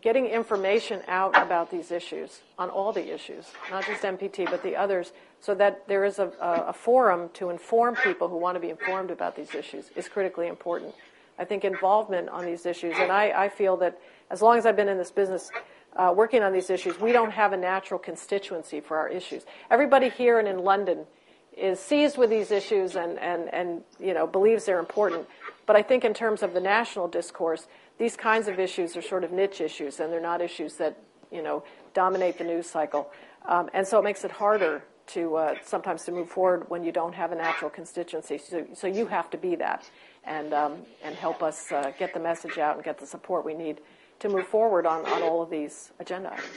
getting 0.00 0.26
information 0.26 1.00
out 1.08 1.40
about 1.40 1.70
these 1.70 1.90
issues, 1.90 2.40
on 2.58 2.70
all 2.70 2.92
the 2.92 3.12
issues, 3.12 3.46
not 3.70 3.84
just 3.84 4.02
NPT, 4.02 4.44
but 4.50 4.62
the 4.62 4.76
others, 4.76 5.12
so 5.40 5.54
that 5.54 5.86
there 5.88 6.04
is 6.04 6.18
a, 6.18 6.32
a, 6.40 6.72
forum 6.72 7.30
to 7.34 7.50
inform 7.50 7.94
people 7.96 8.28
who 8.28 8.36
want 8.36 8.56
to 8.56 8.60
be 8.60 8.70
informed 8.70 9.10
about 9.10 9.36
these 9.36 9.54
issues 9.54 9.90
is 9.96 10.08
critically 10.08 10.48
important. 10.48 10.94
I 11.38 11.44
think 11.44 11.64
involvement 11.64 12.28
on 12.28 12.44
these 12.44 12.66
issues, 12.66 12.94
and 12.98 13.12
I, 13.12 13.44
I 13.44 13.48
feel 13.48 13.76
that 13.78 13.98
as 14.30 14.42
long 14.42 14.58
as 14.58 14.66
I've 14.66 14.76
been 14.76 14.88
in 14.88 14.98
this 14.98 15.10
business 15.10 15.50
uh, 15.96 16.12
working 16.14 16.42
on 16.42 16.52
these 16.52 16.70
issues, 16.70 17.00
we 17.00 17.12
don't 17.12 17.30
have 17.30 17.52
a 17.52 17.56
natural 17.56 17.98
constituency 17.98 18.80
for 18.80 18.96
our 18.96 19.08
issues. 19.08 19.44
Everybody 19.70 20.08
here 20.08 20.38
and 20.38 20.48
in 20.48 20.58
London 20.58 21.06
is 21.56 21.80
seized 21.80 22.16
with 22.16 22.30
these 22.30 22.50
issues 22.50 22.96
and, 22.96 23.18
and, 23.18 23.52
and 23.52 23.82
you 23.98 24.14
know, 24.14 24.26
believes 24.26 24.64
they're 24.64 24.78
important. 24.78 25.26
But 25.66 25.76
I 25.76 25.82
think 25.82 26.04
in 26.04 26.14
terms 26.14 26.42
of 26.42 26.54
the 26.54 26.60
national 26.60 27.08
discourse, 27.08 27.66
these 27.98 28.16
kinds 28.16 28.48
of 28.48 28.58
issues 28.58 28.96
are 28.96 29.02
sort 29.02 29.24
of 29.24 29.32
niche 29.32 29.60
issues, 29.60 30.00
and 30.00 30.12
they're 30.12 30.20
not 30.20 30.40
issues 30.40 30.76
that 30.76 30.98
you 31.30 31.42
know 31.42 31.62
dominate 31.94 32.38
the 32.38 32.44
news 32.44 32.68
cycle. 32.68 33.10
Um, 33.46 33.68
and 33.72 33.86
so 33.86 33.98
it 33.98 34.04
makes 34.04 34.24
it 34.24 34.30
harder 34.30 34.82
to 35.08 35.36
uh, 35.36 35.54
sometimes 35.64 36.04
to 36.04 36.12
move 36.12 36.28
forward 36.28 36.68
when 36.68 36.84
you 36.84 36.92
don't 36.92 37.14
have 37.14 37.32
a 37.32 37.34
natural 37.34 37.70
constituency. 37.70 38.38
So, 38.38 38.66
so 38.74 38.86
you 38.86 39.06
have 39.06 39.30
to 39.30 39.38
be 39.38 39.56
that 39.56 39.88
and 40.24 40.52
um, 40.52 40.78
and 41.02 41.14
help 41.14 41.42
us 41.42 41.72
uh, 41.72 41.92
get 41.98 42.14
the 42.14 42.20
message 42.20 42.58
out 42.58 42.76
and 42.76 42.84
get 42.84 42.98
the 42.98 43.06
support 43.06 43.44
we 43.44 43.54
need 43.54 43.80
to 44.20 44.28
move 44.28 44.46
forward 44.46 44.84
on, 44.84 45.06
on 45.06 45.22
all 45.22 45.42
of 45.42 45.50
these 45.50 45.92
agenda 46.00 46.32
items. 46.32 46.48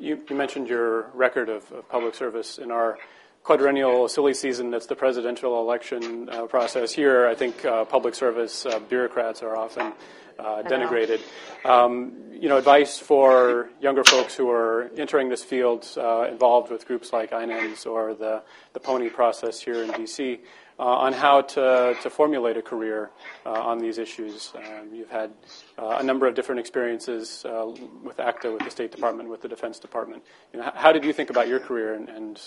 You, 0.00 0.22
you 0.28 0.36
mentioned 0.36 0.68
your 0.68 1.10
record 1.10 1.48
of, 1.50 1.70
of 1.70 1.88
public 1.88 2.14
service 2.14 2.58
in 2.58 2.70
our 2.70 2.98
quadrennial 3.42 4.08
silly 4.08 4.34
season 4.34 4.70
that's 4.70 4.86
the 4.86 4.96
presidential 4.96 5.60
election 5.60 6.28
uh, 6.30 6.46
process. 6.46 6.92
Here, 6.92 7.26
I 7.26 7.34
think 7.34 7.64
uh, 7.64 7.84
public 7.84 8.14
service 8.14 8.66
uh, 8.66 8.78
bureaucrats 8.78 9.42
are 9.42 9.56
often 9.56 9.92
uh, 10.38 10.62
denigrated. 10.62 11.20
Um, 11.64 12.28
you 12.32 12.48
know, 12.48 12.56
advice 12.56 12.98
for 12.98 13.68
younger 13.80 14.04
folks 14.04 14.36
who 14.36 14.48
are 14.48 14.90
entering 14.96 15.28
this 15.28 15.42
field, 15.42 15.88
uh, 15.96 16.28
involved 16.30 16.70
with 16.70 16.86
groups 16.86 17.12
like 17.12 17.32
INENS 17.32 17.84
or 17.84 18.14
the, 18.14 18.42
the 18.74 18.80
PONI 18.80 19.10
process 19.10 19.60
here 19.60 19.82
in 19.82 19.90
DC, 19.90 20.38
uh, 20.78 20.82
on 20.84 21.12
how 21.12 21.40
to, 21.40 21.96
to 22.00 22.08
formulate 22.08 22.56
a 22.56 22.62
career 22.62 23.10
uh, 23.44 23.50
on 23.50 23.78
these 23.78 23.98
issues. 23.98 24.52
Um, 24.54 24.94
you've 24.94 25.10
had 25.10 25.32
uh, 25.76 25.96
a 25.98 26.02
number 26.04 26.28
of 26.28 26.36
different 26.36 26.60
experiences 26.60 27.44
uh, 27.44 27.66
with 28.04 28.18
ACDA, 28.18 28.52
with 28.52 28.62
the 28.62 28.70
State 28.70 28.92
Department, 28.92 29.28
with 29.28 29.42
the 29.42 29.48
Defense 29.48 29.80
Department. 29.80 30.22
You 30.52 30.60
know, 30.60 30.70
how 30.76 30.92
did 30.92 31.02
you 31.02 31.12
think 31.12 31.30
about 31.30 31.48
your 31.48 31.58
career 31.58 31.94
and, 31.94 32.08
and 32.08 32.40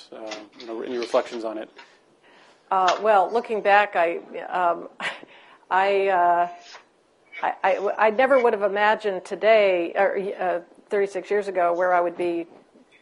you 0.58 0.68
know, 0.68 0.82
any 0.82 0.98
reflections 0.98 1.44
on 1.44 1.58
it? 1.58 1.70
well, 3.02 3.30
looking 3.30 3.62
back, 3.62 3.98
I, 3.98 4.20
um, 4.48 4.88
I 5.70 6.50
I, 7.42 7.54
I, 7.64 8.08
I 8.08 8.10
never 8.12 8.42
would 8.42 8.54
have 8.54 8.62
imagined 8.62 9.26
today, 9.26 9.94
or 9.96 10.18
uh, 10.40 10.62
36 10.90 11.30
years 11.32 11.48
ago, 11.48 11.74
where 11.74 11.94
I 11.94 12.02
would 12.02 12.18
be 12.18 12.46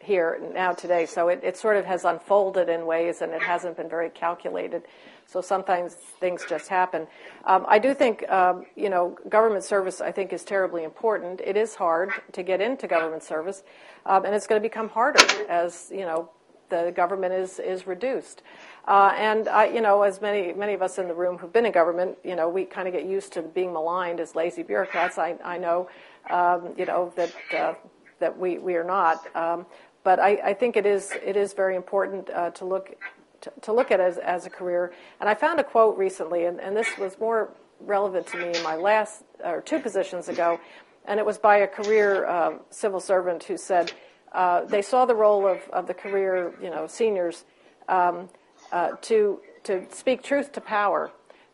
here 0.02 0.41
now 0.53 0.72
today. 0.72 1.06
So 1.06 1.28
it, 1.28 1.41
it 1.44 1.57
sort 1.57 1.76
of 1.78 1.86
has 1.86 2.06
unfolded 2.06 2.70
in 2.70 2.86
ways, 2.86 3.22
and 3.22 3.34
it 3.34 3.41
hasn't 3.41 3.78
been 3.78 3.90
very 3.90 4.10
calculated. 4.10 4.84
So 5.26 5.41
sometimes 5.41 5.94
things 5.94 6.44
just 6.49 6.70
happen. 6.70 7.06
Um, 7.45 7.66
I 7.68 7.78
do 7.80 7.94
think, 7.94 8.28
um, 8.30 8.66
you 8.76 8.90
know, 8.90 9.18
government 9.28 9.64
service, 9.64 10.02
I 10.02 10.11
think, 10.11 10.34
is 10.34 10.44
terribly 10.44 10.84
important. 10.84 11.41
It 11.41 11.57
is 11.57 11.76
hard 11.76 12.11
to 12.32 12.41
get 12.41 12.61
into 12.61 12.88
government 12.88 13.24
service, 13.24 13.64
um, 14.06 14.26
and 14.26 14.34
it's 14.34 14.48
going 14.48 14.60
to 14.61 14.68
become 14.68 14.90
harder 14.90 15.24
as, 15.48 15.91
you 15.91 16.02
know, 16.02 16.30
the 16.70 16.94
government 16.95 17.34
is, 17.34 17.60
is 17.60 17.86
reduced. 17.86 18.44
Uh, 18.88 19.14
and 19.18 19.47
I, 19.47 19.65
you 19.68 19.81
know, 19.81 20.01
as 20.01 20.22
many 20.22 20.53
many 20.53 20.73
of 20.73 20.81
us 20.81 20.97
in 20.97 21.07
the 21.07 21.14
room 21.14 21.38
who've 21.38 21.53
been 21.53 21.65
in 21.65 21.72
government, 21.72 22.18
you 22.23 22.35
know, 22.35 22.49
we 22.49 22.65
kind 22.65 22.88
of 22.88 22.93
get 22.93 23.06
used 23.06 23.34
to 23.34 23.41
being 23.41 23.72
maligned 23.72 24.19
as 24.19 24.35
lazy 24.35 24.64
bureaucrats. 24.64 25.18
I, 25.18 25.35
I 25.43 25.57
know, 25.57 25.89
um, 26.30 26.73
you 26.77 26.85
know, 26.85 27.14
that 27.15 27.34
uh, 27.56 27.73
that 28.19 28.38
we, 28.38 28.57
we 28.57 28.76
are 28.76 28.84
not. 28.84 29.35
Um, 29.35 29.65
but 30.03 30.19
I, 30.19 30.39
I 30.43 30.53
think 30.53 30.77
it 30.77 30.85
is 30.85 31.14
it 31.23 31.35
is 31.35 31.53
very 31.53 31.76
important 31.76 32.30
uh, 32.30 32.51
to 32.51 32.65
look 32.65 32.95
to, 33.41 33.51
to, 33.61 33.73
look 33.73 33.91
at 33.91 33.99
it 33.99 34.03
as, 34.03 34.18
as 34.18 34.45
a 34.45 34.49
career. 34.49 34.93
And 35.19 35.30
I 35.30 35.34
found 35.34 35.60
a 35.60 35.64
quote 35.64 35.97
recently, 35.97 36.45
and, 36.45 36.60
and 36.60 36.76
this 36.76 36.97
was 36.97 37.18
more 37.19 37.53
relevant 37.80 38.27
to 38.27 38.38
me 38.38 38.57
in 38.57 38.64
my 38.64 38.76
last 38.76 39.23
or 39.43 39.61
two 39.61 39.80
positions 39.80 40.27
ago, 40.27 40.60
and 41.06 41.19
it 41.19 41.26
was 41.26 41.38
by 41.38 41.57
a 41.57 41.68
career 41.68 42.26
uh, 42.26 42.57
civil 42.69 42.99
servant 42.99 43.43
who 43.43 43.57
said 43.57 43.93
uh, 44.34 44.65
they 44.65 44.81
saw 44.81 45.06
the 45.06 45.15
role 45.15 45.47
of, 45.47 45.60
of 45.69 45.88
the 45.88 45.93
career 45.93 46.53
you 46.61 46.69
know 46.69 46.88
seniors. 46.88 47.45
Um, 47.88 48.30
uh, 48.72 48.91
to, 49.02 49.40
to 49.64 49.86
speak 49.91 50.24
truth 50.24 50.52
to 50.54 50.62
power 50.62 51.12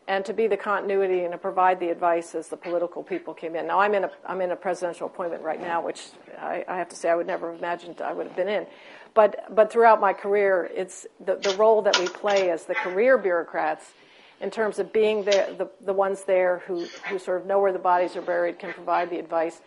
and 0.08 0.24
to 0.24 0.32
be 0.32 0.46
the 0.46 0.56
continuity 0.56 1.24
and 1.24 1.32
to 1.32 1.38
provide 1.38 1.80
the 1.80 1.88
advice 1.88 2.34
as 2.34 2.48
the 2.48 2.56
political 2.56 3.02
people 3.02 3.34
came 3.34 3.56
in. 3.56 3.66
Now, 3.66 3.80
I'm 3.80 3.94
in 3.94 4.04
a, 4.04 4.10
I'm 4.24 4.40
in 4.40 4.52
a 4.52 4.56
presidential 4.56 5.06
appointment 5.06 5.42
right 5.42 5.60
now, 5.60 5.84
which 5.84 6.02
I, 6.38 6.64
I 6.68 6.76
have 6.76 6.88
to 6.90 6.96
say 6.96 7.10
I 7.10 7.16
would 7.16 7.26
never 7.26 7.50
have 7.50 7.58
imagined 7.58 8.00
I 8.00 8.12
would 8.12 8.26
have 8.26 8.36
been 8.36 8.48
in. 8.48 8.66
But, 9.14 9.54
but 9.54 9.72
throughout 9.72 10.00
my 10.00 10.12
career, 10.12 10.70
it's 10.74 11.06
the, 11.24 11.36
the 11.36 11.56
role 11.56 11.82
that 11.82 11.98
we 11.98 12.06
play 12.06 12.50
as 12.50 12.66
the 12.66 12.74
career 12.74 13.18
bureaucrats 13.18 13.92
in 14.40 14.50
terms 14.50 14.78
of 14.78 14.92
being 14.92 15.24
the, 15.24 15.54
the, 15.56 15.70
the 15.84 15.92
ones 15.92 16.24
there 16.24 16.62
who, 16.66 16.84
who 17.08 17.18
sort 17.18 17.40
of 17.40 17.46
know 17.46 17.58
where 17.58 17.72
the 17.72 17.78
bodies 17.78 18.14
are 18.14 18.22
buried, 18.22 18.58
can 18.58 18.72
provide 18.72 19.10
the 19.10 19.18
advice, 19.18 19.62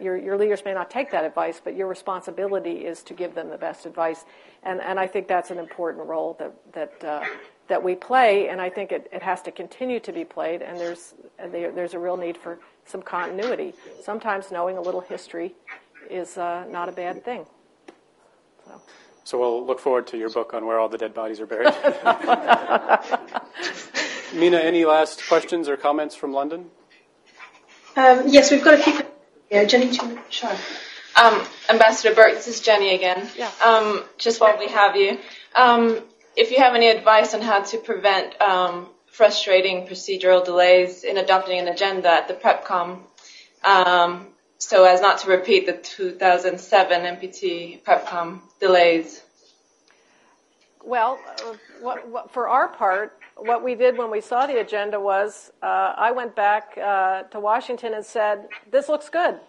your, 0.00 0.16
your 0.16 0.36
leaders 0.36 0.62
may 0.64 0.74
not 0.74 0.90
take 0.90 1.10
that 1.12 1.24
advice, 1.24 1.60
but 1.62 1.76
your 1.76 1.86
responsibility 1.86 2.86
is 2.86 3.02
to 3.04 3.14
give 3.14 3.34
them 3.34 3.50
the 3.50 3.58
best 3.58 3.86
advice. 3.86 4.24
And, 4.62 4.80
and 4.80 4.98
I 4.98 5.06
think 5.06 5.28
that's 5.28 5.50
an 5.50 5.58
important 5.58 6.06
role 6.06 6.36
that, 6.38 6.54
that, 6.72 7.04
uh, 7.04 7.24
that 7.68 7.82
we 7.82 7.94
play, 7.94 8.48
and 8.48 8.60
I 8.60 8.70
think 8.70 8.92
it, 8.92 9.08
it 9.12 9.22
has 9.22 9.42
to 9.42 9.50
continue 9.50 10.00
to 10.00 10.12
be 10.12 10.24
played, 10.24 10.62
and 10.62 10.78
there's, 10.78 11.14
there, 11.50 11.70
there's 11.70 11.94
a 11.94 11.98
real 11.98 12.16
need 12.16 12.36
for 12.36 12.58
some 12.84 13.02
continuity. 13.02 13.74
Sometimes 14.02 14.50
knowing 14.50 14.76
a 14.76 14.80
little 14.80 15.00
history 15.00 15.54
is 16.10 16.36
uh, 16.36 16.64
not 16.68 16.88
a 16.88 16.92
bad 16.92 17.24
thing. 17.24 17.46
So. 18.66 18.82
so 19.24 19.40
we'll 19.40 19.66
look 19.66 19.80
forward 19.80 20.06
to 20.08 20.18
your 20.18 20.30
book 20.30 20.54
on 20.54 20.66
where 20.66 20.78
all 20.78 20.88
the 20.88 20.98
dead 20.98 21.14
bodies 21.14 21.40
are 21.40 21.46
buried. 21.46 21.72
Mina, 24.34 24.58
any 24.58 24.84
last 24.84 25.26
questions 25.28 25.68
or 25.68 25.76
comments 25.76 26.14
from 26.14 26.32
London? 26.32 26.66
Um, 27.96 28.28
yes, 28.28 28.50
we've 28.50 28.62
got 28.62 28.74
a 28.74 28.78
few 28.78 28.99
yeah, 29.50 29.64
Jenny, 29.64 29.92
sure. 30.30 30.56
Um, 31.20 31.42
Ambassador 31.68 32.14
Burk, 32.14 32.34
this 32.34 32.48
is 32.48 32.60
Jenny 32.60 32.94
again. 32.94 33.28
Yeah. 33.36 33.50
Um, 33.64 34.04
just 34.16 34.40
while 34.40 34.58
we 34.58 34.68
have 34.68 34.96
you, 34.96 35.18
um, 35.54 36.00
if 36.36 36.50
you 36.50 36.58
have 36.58 36.74
any 36.74 36.88
advice 36.88 37.34
on 37.34 37.40
how 37.42 37.62
to 37.62 37.78
prevent 37.78 38.40
um, 38.40 38.88
frustrating 39.06 39.86
procedural 39.86 40.44
delays 40.44 41.04
in 41.04 41.18
adopting 41.18 41.58
an 41.58 41.68
agenda 41.68 42.08
at 42.08 42.28
the 42.28 42.34
PrepCom, 42.34 43.00
um, 43.64 44.28
so 44.58 44.84
as 44.84 45.00
not 45.00 45.18
to 45.20 45.30
repeat 45.30 45.66
the 45.66 45.72
2007 45.72 47.16
NPT 47.16 47.82
PrepCom 47.82 48.40
delays. 48.60 49.22
Well, 50.84 51.18
uh, 51.44 51.54
what, 51.80 52.08
what, 52.08 52.32
for 52.32 52.48
our 52.48 52.68
part, 52.68 53.18
what 53.40 53.64
we 53.64 53.74
did 53.74 53.96
when 53.96 54.10
we 54.10 54.20
saw 54.20 54.46
the 54.46 54.60
agenda 54.60 55.00
was 55.00 55.52
uh, 55.62 55.94
I 55.96 56.12
went 56.12 56.36
back 56.36 56.76
uh, 56.76 57.22
to 57.24 57.40
Washington 57.40 57.94
and 57.94 58.04
said, 58.04 58.48
"This 58.70 58.88
looks 58.88 59.08
good. 59.08 59.40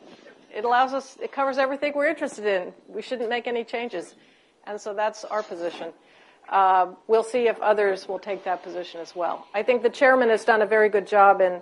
It 0.53 0.65
allows 0.65 0.93
us. 0.93 1.17
It 1.21 1.31
covers 1.31 1.57
everything 1.57 1.93
we're 1.95 2.07
interested 2.07 2.45
in. 2.45 2.73
We 2.87 3.01
shouldn't 3.01 3.29
make 3.29 3.47
any 3.47 3.63
changes." 3.63 4.15
And 4.65 4.79
so 4.79 4.93
that's 4.93 5.23
our 5.25 5.43
position. 5.43 5.91
Uh, 6.49 6.93
we'll 7.07 7.23
see 7.23 7.47
if 7.47 7.59
others 7.61 8.07
will 8.07 8.19
take 8.19 8.43
that 8.43 8.63
position 8.63 9.01
as 9.01 9.15
well. 9.15 9.47
I 9.53 9.63
think 9.63 9.83
the 9.83 9.89
chairman 9.89 10.29
has 10.29 10.43
done 10.43 10.61
a 10.61 10.65
very 10.65 10.89
good 10.89 11.07
job 11.07 11.41
in 11.41 11.61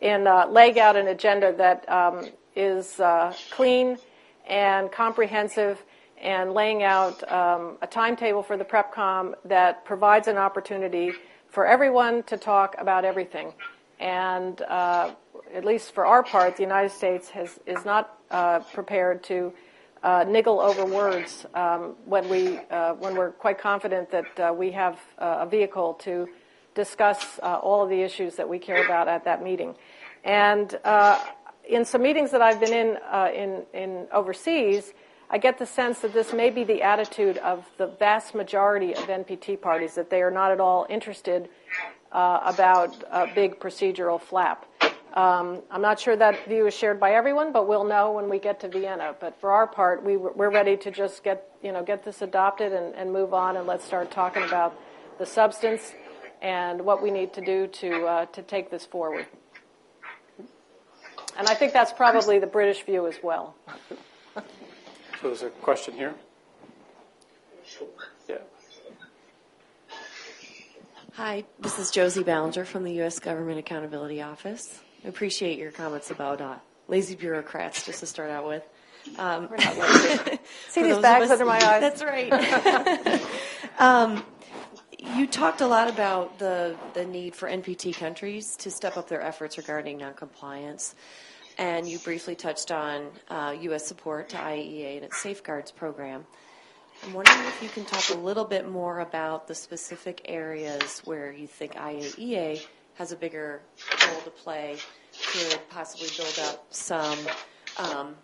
in 0.00 0.26
uh, 0.26 0.46
laying 0.48 0.78
out 0.78 0.96
an 0.96 1.08
agenda 1.08 1.52
that 1.54 1.88
um, 1.88 2.28
is 2.54 3.00
uh, 3.00 3.32
clean 3.50 3.98
and 4.46 4.90
comprehensive 4.90 5.82
and 6.20 6.52
laying 6.52 6.82
out 6.82 7.30
um, 7.30 7.78
a 7.82 7.86
timetable 7.86 8.42
for 8.42 8.56
the 8.56 8.64
PrepCom 8.64 9.34
that 9.44 9.84
provides 9.84 10.26
an 10.26 10.36
opportunity 10.36 11.12
for 11.48 11.66
everyone 11.66 12.22
to 12.24 12.36
talk 12.36 12.76
about 12.78 13.04
everything. 13.04 13.52
And 13.98 14.60
uh, 14.62 15.14
at 15.54 15.64
least 15.64 15.92
for 15.92 16.06
our 16.06 16.22
part, 16.22 16.56
the 16.56 16.62
United 16.62 16.90
States 16.90 17.30
has, 17.30 17.58
is 17.66 17.84
not 17.84 18.18
uh, 18.30 18.60
prepared 18.60 19.24
to 19.24 19.52
uh, 20.02 20.24
niggle 20.28 20.60
over 20.60 20.84
words 20.84 21.46
um, 21.54 21.96
when, 22.04 22.28
we, 22.28 22.58
uh, 22.70 22.94
when 22.94 23.16
we're 23.16 23.32
quite 23.32 23.58
confident 23.58 24.10
that 24.10 24.40
uh, 24.40 24.52
we 24.52 24.70
have 24.70 25.00
uh, 25.18 25.38
a 25.40 25.46
vehicle 25.46 25.94
to 25.94 26.28
discuss 26.74 27.40
all 27.42 27.82
of 27.82 27.90
the 27.90 28.00
issues 28.02 28.36
that 28.36 28.48
we 28.48 28.56
care 28.56 28.84
about 28.84 29.08
at 29.08 29.24
that 29.24 29.42
meeting. 29.42 29.74
And 30.22 30.78
in 31.68 31.84
some 31.84 32.02
meetings 32.02 32.30
that 32.30 32.40
I've 32.40 32.60
been 32.60 32.72
in, 32.72 32.98
in, 33.34 33.62
in 33.74 34.06
overseas, 34.12 34.92
I 35.30 35.36
get 35.38 35.58
the 35.58 35.66
sense 35.66 36.00
that 36.00 36.14
this 36.14 36.32
may 36.32 36.48
be 36.48 36.64
the 36.64 36.82
attitude 36.82 37.36
of 37.38 37.66
the 37.76 37.86
vast 37.86 38.34
majority 38.34 38.92
of 38.94 39.04
NPT 39.04 39.60
parties, 39.60 39.94
that 39.94 40.08
they 40.08 40.22
are 40.22 40.30
not 40.30 40.50
at 40.50 40.60
all 40.60 40.86
interested 40.88 41.50
uh, 42.12 42.40
about 42.44 43.04
a 43.10 43.26
big 43.34 43.60
procedural 43.60 44.20
flap. 44.20 44.64
Um, 45.12 45.60
I'm 45.70 45.82
not 45.82 46.00
sure 46.00 46.16
that 46.16 46.46
view 46.46 46.66
is 46.66 46.74
shared 46.74 46.98
by 46.98 47.12
everyone, 47.12 47.52
but 47.52 47.68
we'll 47.68 47.84
know 47.84 48.12
when 48.12 48.30
we 48.30 48.38
get 48.38 48.60
to 48.60 48.68
Vienna. 48.68 49.14
But 49.20 49.38
for 49.40 49.50
our 49.50 49.66
part, 49.66 50.02
we, 50.02 50.16
we're 50.16 50.50
ready 50.50 50.76
to 50.78 50.90
just 50.90 51.22
get, 51.24 51.50
you 51.62 51.72
know, 51.72 51.82
get 51.82 52.04
this 52.04 52.22
adopted 52.22 52.72
and, 52.72 52.94
and 52.94 53.12
move 53.12 53.34
on, 53.34 53.56
and 53.56 53.66
let's 53.66 53.84
start 53.84 54.10
talking 54.10 54.44
about 54.44 54.78
the 55.18 55.26
substance 55.26 55.92
and 56.40 56.80
what 56.82 57.02
we 57.02 57.10
need 57.10 57.34
to 57.34 57.40
do 57.40 57.66
to, 57.66 58.06
uh, 58.06 58.26
to 58.26 58.42
take 58.42 58.70
this 58.70 58.86
forward. 58.86 59.26
And 61.36 61.46
I 61.48 61.54
think 61.54 61.72
that's 61.72 61.92
probably 61.92 62.38
the 62.38 62.46
British 62.46 62.84
view 62.84 63.06
as 63.06 63.16
well. 63.22 63.54
so 65.20 65.28
there's 65.28 65.42
a 65.42 65.50
question 65.50 65.94
here. 65.94 66.14
Yeah. 68.28 68.36
Hi, 71.14 71.44
this 71.58 71.78
is 71.78 71.90
Josie 71.90 72.22
Ballinger 72.22 72.64
from 72.64 72.84
the 72.84 72.92
U.S. 72.94 73.18
Government 73.18 73.58
Accountability 73.58 74.22
Office. 74.22 74.80
I 75.04 75.08
appreciate 75.08 75.58
your 75.58 75.72
comments 75.72 76.10
about 76.10 76.40
uh, 76.40 76.56
lazy 76.86 77.16
bureaucrats, 77.16 77.84
just 77.84 78.00
to 78.00 78.06
start 78.06 78.30
out 78.30 78.46
with. 78.46 78.62
Um, 79.18 79.48
See 80.68 80.82
these 80.82 80.98
bags 80.98 81.30
under 81.30 81.44
my 81.44 81.56
eyes? 81.56 81.80
That's 81.80 82.02
right. 82.02 83.22
um, 83.78 84.24
you 84.98 85.26
talked 85.26 85.60
a 85.60 85.66
lot 85.66 85.88
about 85.88 86.38
the, 86.38 86.76
the 86.94 87.04
need 87.04 87.34
for 87.34 87.48
NPT 87.48 87.94
countries 87.94 88.56
to 88.56 88.70
step 88.70 88.96
up 88.96 89.08
their 89.08 89.22
efforts 89.22 89.56
regarding 89.56 89.98
noncompliance, 89.98 90.94
and 91.58 91.88
you 91.88 91.98
briefly 91.98 92.36
touched 92.36 92.70
on 92.70 93.08
uh, 93.28 93.54
U.S. 93.62 93.86
support 93.86 94.28
to 94.30 94.36
IAEA 94.36 94.96
and 94.96 95.04
its 95.04 95.18
safeguards 95.20 95.72
program. 95.72 96.24
I'm 97.04 97.12
wondering 97.12 97.38
if 97.46 97.62
you 97.62 97.68
can 97.68 97.84
talk 97.84 98.16
a 98.16 98.18
little 98.18 98.44
bit 98.44 98.68
more 98.68 99.00
about 99.00 99.46
the 99.46 99.54
specific 99.54 100.22
areas 100.24 101.00
where 101.04 101.32
you 101.32 101.46
think 101.46 101.74
IAEA 101.74 102.64
has 102.94 103.12
a 103.12 103.16
bigger 103.16 103.60
role 104.08 104.20
to 104.22 104.30
play, 104.30 104.76
could 105.32 105.58
possibly 105.68 106.08
build 106.16 106.38
up 106.48 106.66
some 106.70 107.18
um, 107.76 108.14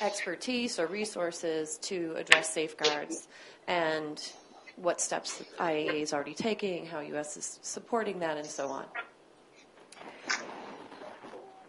expertise 0.00 0.78
or 0.78 0.86
resources 0.86 1.78
to 1.78 2.14
address 2.16 2.50
safeguards, 2.50 3.28
and 3.66 4.32
what 4.76 5.00
steps 5.00 5.42
IAEA 5.58 6.02
is 6.02 6.12
already 6.12 6.34
taking, 6.34 6.86
how 6.86 7.00
U.S. 7.00 7.36
is 7.36 7.58
supporting 7.62 8.20
that, 8.20 8.36
and 8.36 8.46
so 8.46 8.68
on. 8.68 8.84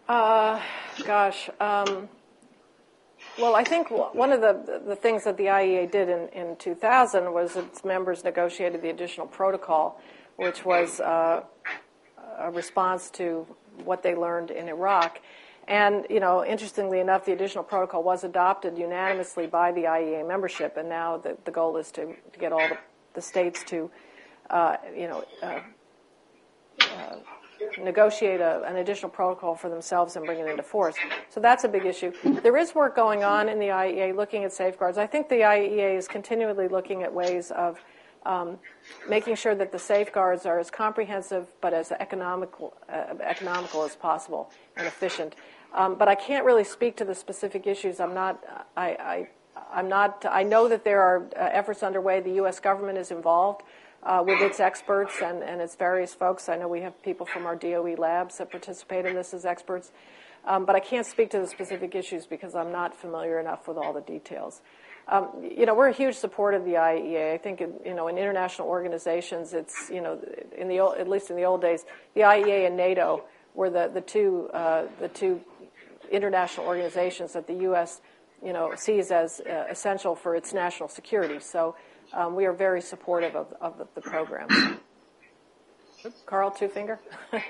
Uh, 0.08 0.58
gosh. 1.04 1.50
Um, 1.60 2.08
well, 3.38 3.54
I 3.54 3.62
think 3.62 3.90
one 3.90 4.32
of 4.32 4.40
the, 4.40 4.80
the 4.86 4.96
things 4.96 5.24
that 5.24 5.36
the 5.36 5.44
IAEA 5.44 5.90
did 5.90 6.08
in, 6.08 6.28
in 6.28 6.56
2000 6.56 7.30
was 7.30 7.56
its 7.56 7.84
members 7.84 8.24
negotiated 8.24 8.80
the 8.80 8.88
additional 8.88 9.26
protocol, 9.26 10.00
which 10.36 10.64
was 10.64 11.00
uh, 11.00 11.42
a 12.38 12.50
response 12.50 13.10
to 13.10 13.46
what 13.84 14.02
they 14.02 14.14
learned 14.14 14.50
in 14.50 14.68
Iraq. 14.68 15.20
And, 15.66 16.06
you 16.08 16.20
know, 16.20 16.42
interestingly 16.42 17.00
enough, 17.00 17.26
the 17.26 17.32
additional 17.32 17.62
protocol 17.62 18.02
was 18.02 18.24
adopted 18.24 18.78
unanimously 18.78 19.46
by 19.46 19.72
the 19.72 19.82
IAEA 19.82 20.26
membership, 20.26 20.78
and 20.78 20.88
now 20.88 21.18
the, 21.18 21.36
the 21.44 21.50
goal 21.50 21.76
is 21.76 21.92
to, 21.92 22.06
to 22.32 22.38
get 22.38 22.52
all 22.52 22.66
the, 22.66 22.78
the 23.12 23.20
states 23.20 23.62
to, 23.64 23.90
uh, 24.48 24.76
you 24.96 25.06
know, 25.06 25.24
uh, 25.42 25.60
uh, 26.80 27.16
negotiate 27.78 28.40
a, 28.40 28.62
an 28.64 28.76
additional 28.76 29.10
protocol 29.10 29.54
for 29.54 29.68
themselves 29.68 30.16
and 30.16 30.24
bring 30.24 30.38
it 30.38 30.48
into 30.48 30.62
force. 30.62 30.96
So 31.30 31.40
that's 31.40 31.64
a 31.64 31.68
big 31.68 31.86
issue. 31.86 32.12
There 32.42 32.56
is 32.56 32.74
work 32.74 32.94
going 32.96 33.24
on 33.24 33.48
in 33.48 33.58
the 33.58 33.66
IAEA 33.66 34.14
looking 34.14 34.44
at 34.44 34.52
safeguards. 34.52 34.98
I 34.98 35.06
think 35.06 35.28
the 35.28 35.36
IAEA 35.36 35.96
is 35.96 36.08
continually 36.08 36.68
looking 36.68 37.02
at 37.02 37.12
ways 37.12 37.50
of 37.50 37.80
um, 38.26 38.58
making 39.08 39.36
sure 39.36 39.54
that 39.54 39.72
the 39.72 39.78
safeguards 39.78 40.44
are 40.44 40.58
as 40.58 40.70
comprehensive 40.70 41.48
but 41.60 41.72
as 41.72 41.92
economical, 41.92 42.74
uh, 42.88 43.14
economical 43.20 43.84
as 43.84 43.96
possible 43.96 44.50
and 44.76 44.86
efficient. 44.86 45.34
Um, 45.74 45.96
but 45.96 46.08
I 46.08 46.14
can't 46.14 46.44
really 46.44 46.64
speak 46.64 46.96
to 46.96 47.04
the 47.04 47.14
specific 47.14 47.66
issues. 47.66 48.00
I'm 48.00 48.14
not. 48.14 48.42
I, 48.76 49.28
I, 49.74 49.78
am 49.80 49.88
not. 49.88 50.24
I 50.28 50.42
know 50.42 50.68
that 50.68 50.84
there 50.84 51.00
are 51.00 51.26
uh, 51.36 51.50
efforts 51.52 51.82
underway. 51.82 52.20
The 52.20 52.34
U.S. 52.34 52.58
government 52.58 52.98
is 52.98 53.10
involved 53.10 53.62
with 54.26 54.40
its 54.40 54.60
experts 54.60 55.20
and, 55.22 55.42
and 55.42 55.60
its 55.60 55.76
various 55.76 56.14
folks. 56.14 56.48
I 56.48 56.56
know 56.56 56.68
we 56.68 56.80
have 56.80 57.02
people 57.02 57.26
from 57.26 57.46
our 57.46 57.56
DOE 57.56 57.96
labs 57.98 58.38
that 58.38 58.50
participate 58.50 59.06
in 59.06 59.14
this 59.14 59.34
as 59.34 59.44
experts. 59.44 59.92
Um, 60.46 60.64
but 60.64 60.74
I 60.74 60.80
can't 60.80 61.06
speak 61.06 61.30
to 61.30 61.40
the 61.40 61.46
specific 61.46 61.94
issues 61.94 62.26
because 62.26 62.54
I'm 62.54 62.72
not 62.72 62.94
familiar 62.94 63.38
enough 63.38 63.68
with 63.68 63.76
all 63.76 63.92
the 63.92 64.00
details. 64.00 64.62
Um, 65.08 65.28
you 65.42 65.66
know, 65.66 65.74
we're 65.74 65.88
a 65.88 65.92
huge 65.92 66.14
supporter 66.16 66.58
of 66.58 66.64
the 66.64 66.72
IAEA. 66.72 67.34
I 67.34 67.38
think, 67.38 67.60
you 67.60 67.94
know, 67.94 68.08
in 68.08 68.18
international 68.18 68.68
organizations, 68.68 69.54
it's, 69.54 69.90
you 69.90 70.00
know, 70.00 70.18
in 70.56 70.68
the 70.68 70.80
old, 70.80 70.98
at 70.98 71.08
least 71.08 71.30
in 71.30 71.36
the 71.36 71.44
old 71.44 71.62
days, 71.62 71.84
the 72.14 72.22
IAEA 72.22 72.66
and 72.66 72.76
NATO 72.76 73.24
were 73.54 73.70
the, 73.70 73.90
the 73.92 74.02
two, 74.02 74.50
uh, 74.52 74.84
the 75.00 75.08
two 75.08 75.40
international 76.10 76.66
organizations 76.66 77.32
that 77.32 77.46
the 77.46 77.54
U.S., 77.54 78.00
you 78.44 78.52
know, 78.52 78.72
sees 78.76 79.10
as 79.10 79.40
uh, 79.40 79.64
essential 79.70 80.14
for 80.14 80.34
its 80.36 80.52
national 80.52 80.88
security. 80.88 81.40
So 81.40 81.74
we 82.30 82.46
are 82.46 82.52
very 82.52 82.80
supportive 82.80 83.34
of, 83.36 83.54
of 83.60 83.78
the, 83.94 84.00
program. 84.00 84.80
Carl, 86.26 86.50
two 86.50 86.68
finger. 86.68 86.98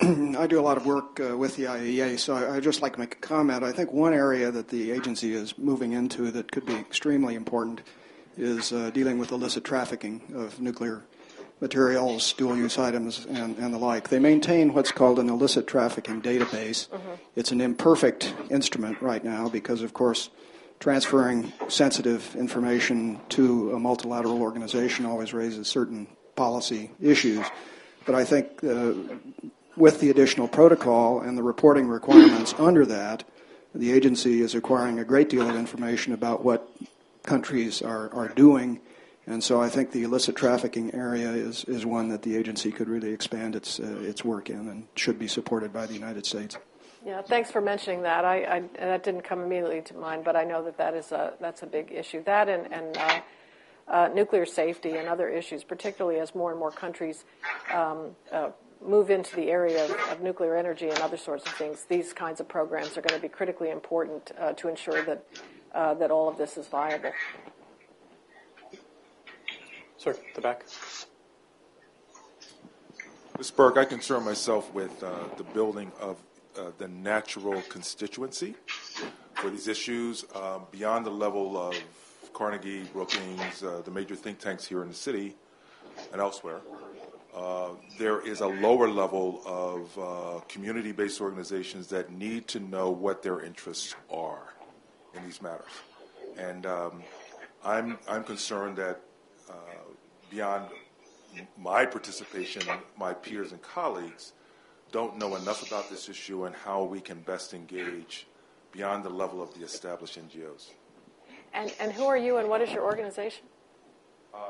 I 0.00 0.46
do 0.46 0.58
a 0.58 0.62
lot 0.62 0.76
of 0.76 0.86
work 0.86 1.20
uh, 1.20 1.36
with 1.36 1.56
the 1.56 1.64
IAEA, 1.64 2.18
so 2.18 2.34
I, 2.34 2.52
would 2.52 2.64
just 2.64 2.82
like 2.82 2.94
to 2.94 3.00
make 3.00 3.14
a 3.14 3.18
comment. 3.18 3.62
I 3.62 3.72
think 3.72 3.92
one 3.92 4.12
area 4.12 4.50
that 4.50 4.68
the 4.68 4.90
agency 4.90 5.32
is 5.32 5.56
moving 5.58 5.92
into 5.92 6.30
that 6.32 6.50
could 6.50 6.66
be 6.66 6.74
extremely 6.74 7.34
important 7.34 7.82
is 8.36 8.72
uh, 8.72 8.90
dealing 8.90 9.18
with 9.18 9.30
illicit 9.30 9.64
trafficking 9.64 10.22
of 10.34 10.60
nuclear 10.60 11.02
materials, 11.60 12.32
dual 12.32 12.56
use 12.56 12.78
items, 12.78 13.24
and, 13.26 13.56
and, 13.58 13.72
the 13.72 13.78
like. 13.78 14.08
They 14.08 14.18
maintain 14.18 14.74
what's 14.74 14.90
called 14.90 15.20
an 15.20 15.28
illicit 15.28 15.68
trafficking 15.68 16.20
database. 16.20 16.88
Mm-hmm. 16.88 17.12
It's 17.36 17.52
an 17.52 17.60
imperfect 17.60 18.34
instrument 18.50 19.00
right 19.00 19.24
now 19.24 19.48
because, 19.48 19.82
of 19.82 19.94
course, 19.94 20.30
transferring 20.82 21.52
sensitive 21.68 22.34
information 22.34 23.16
to 23.28 23.72
a 23.72 23.78
multilateral 23.78 24.42
organization 24.42 25.06
always 25.06 25.32
raises 25.32 25.68
certain 25.68 26.08
policy 26.34 26.90
issues. 27.00 27.46
But 28.04 28.16
I 28.16 28.24
think 28.24 28.64
uh, 28.64 28.94
with 29.76 30.00
the 30.00 30.10
additional 30.10 30.48
protocol 30.48 31.20
and 31.20 31.38
the 31.38 31.42
reporting 31.44 31.86
requirements 31.86 32.52
under 32.58 32.84
that, 32.86 33.22
the 33.72 33.92
agency 33.92 34.40
is 34.40 34.56
acquiring 34.56 34.98
a 34.98 35.04
great 35.04 35.28
deal 35.28 35.48
of 35.48 35.54
information 35.54 36.14
about 36.14 36.42
what 36.42 36.68
countries 37.22 37.80
are, 37.80 38.12
are 38.12 38.30
doing. 38.30 38.80
And 39.24 39.44
so 39.44 39.62
I 39.62 39.68
think 39.68 39.92
the 39.92 40.02
illicit 40.02 40.34
trafficking 40.34 40.92
area 40.92 41.30
is, 41.30 41.62
is 41.66 41.86
one 41.86 42.08
that 42.08 42.22
the 42.22 42.34
agency 42.34 42.72
could 42.72 42.88
really 42.88 43.12
expand 43.12 43.54
its, 43.54 43.78
uh, 43.78 44.00
its 44.00 44.24
work 44.24 44.50
in 44.50 44.68
and 44.68 44.88
should 44.96 45.20
be 45.20 45.28
supported 45.28 45.72
by 45.72 45.86
the 45.86 45.94
United 45.94 46.26
States. 46.26 46.58
Yeah, 47.04 47.20
thanks 47.20 47.50
for 47.50 47.60
mentioning 47.60 48.02
that. 48.02 48.24
I, 48.24 48.44
I, 48.44 48.62
that 48.78 49.02
didn't 49.02 49.22
come 49.22 49.42
immediately 49.42 49.82
to 49.82 49.94
mind, 49.94 50.22
but 50.22 50.36
I 50.36 50.44
know 50.44 50.62
that 50.64 50.78
that 50.78 50.94
is 50.94 51.10
a 51.10 51.34
that's 51.40 51.62
a 51.62 51.66
big 51.66 51.90
issue. 51.90 52.22
That 52.22 52.48
and, 52.48 52.72
and 52.72 52.96
uh, 52.96 53.20
uh, 53.88 54.08
nuclear 54.14 54.46
safety 54.46 54.96
and 54.96 55.08
other 55.08 55.28
issues, 55.28 55.64
particularly 55.64 56.20
as 56.20 56.32
more 56.34 56.50
and 56.50 56.60
more 56.60 56.70
countries 56.70 57.24
um, 57.74 58.14
uh, 58.30 58.50
move 58.80 59.10
into 59.10 59.34
the 59.34 59.50
area 59.50 59.84
of, 59.84 59.90
of, 60.10 60.20
nuclear 60.20 60.56
energy 60.56 60.88
and 60.88 60.98
other 61.00 61.16
sorts 61.16 61.44
of 61.46 61.52
things. 61.54 61.84
These 61.88 62.12
kinds 62.12 62.40
of 62.40 62.48
programs 62.48 62.96
are 62.96 63.02
going 63.02 63.20
to 63.20 63.22
be 63.22 63.28
critically 63.28 63.70
important 63.70 64.30
uh, 64.38 64.52
to 64.52 64.68
ensure 64.68 65.04
that 65.04 65.24
uh, 65.74 65.94
that 65.94 66.12
all 66.12 66.28
of 66.28 66.38
this 66.38 66.56
is 66.56 66.68
viable. 66.68 67.12
Sir, 69.96 70.16
the 70.36 70.40
back. 70.40 70.66
Ms. 73.38 73.50
Burk, 73.50 73.76
I 73.76 73.84
concern 73.84 74.24
myself 74.24 74.72
with 74.72 75.02
uh, 75.02 75.10
the 75.36 75.44
building 75.44 75.90
of 76.00 76.16
uh, 76.58 76.70
the 76.78 76.88
natural 76.88 77.60
constituency 77.62 78.54
for 79.34 79.50
these 79.50 79.68
issues 79.68 80.24
um, 80.34 80.66
beyond 80.70 81.06
the 81.06 81.10
level 81.10 81.56
of 81.56 81.74
Carnegie, 82.32 82.84
Brookings, 82.84 83.62
uh, 83.62 83.82
the 83.84 83.90
major 83.90 84.14
think 84.14 84.38
tanks 84.38 84.64
here 84.64 84.82
in 84.82 84.88
the 84.88 84.94
city 84.94 85.34
and 86.12 86.20
elsewhere. 86.20 86.60
Uh, 87.34 87.70
there 87.98 88.20
is 88.20 88.40
a 88.40 88.46
lower 88.46 88.88
level 88.88 89.40
of 89.46 89.98
uh, 89.98 90.40
community 90.48 90.92
based 90.92 91.20
organizations 91.20 91.86
that 91.88 92.12
need 92.12 92.46
to 92.48 92.60
know 92.60 92.90
what 92.90 93.22
their 93.22 93.40
interests 93.40 93.94
are 94.10 94.52
in 95.14 95.24
these 95.24 95.40
matters. 95.40 95.70
And 96.36 96.66
um, 96.66 97.02
I'm, 97.64 97.98
I'm 98.08 98.24
concerned 98.24 98.76
that 98.76 99.00
uh, 99.48 99.54
beyond 100.30 100.66
my 101.58 101.86
participation, 101.86 102.62
my 102.98 103.14
peers 103.14 103.52
and 103.52 103.62
colleagues, 103.62 104.32
don't 104.92 105.18
know 105.18 105.34
enough 105.36 105.66
about 105.66 105.90
this 105.90 106.08
issue 106.08 106.44
and 106.44 106.54
how 106.54 106.84
we 106.84 107.00
can 107.00 107.20
best 107.22 107.54
engage 107.54 108.26
beyond 108.70 109.04
the 109.04 109.10
level 109.10 109.42
of 109.42 109.52
the 109.54 109.64
established 109.64 110.18
NGOs. 110.18 110.70
And, 111.54 111.74
and 111.80 111.92
who 111.92 112.06
are 112.06 112.16
you 112.16 112.36
and 112.36 112.48
what 112.48 112.60
is 112.60 112.70
your 112.70 112.84
organization? 112.84 113.44
Um, 114.34 114.40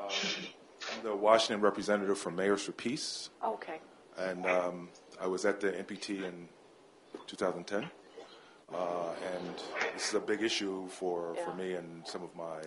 I'm 0.93 1.05
the 1.05 1.17
Washington 1.17 1.61
representative 1.63 2.19
for 2.19 2.31
Mayors 2.31 2.63
for 2.63 2.73
Peace. 2.73 3.31
Okay. 3.45 3.81
And 4.19 4.45
um, 4.47 4.89
I 5.21 5.27
was 5.27 5.45
at 5.45 5.61
the 5.61 5.73
NPT 5.73 6.25
in 6.25 6.49
2010. 7.27 7.91
Uh, 8.73 8.77
and 9.35 9.55
this 9.95 10.09
is 10.09 10.15
a 10.15 10.21
big 10.21 10.43
issue 10.43 10.89
for, 10.89 11.35
yeah. 11.37 11.45
for 11.45 11.55
me 11.55 11.75
and 11.75 12.07
some 12.07 12.23
of 12.23 12.35
my, 12.35 12.59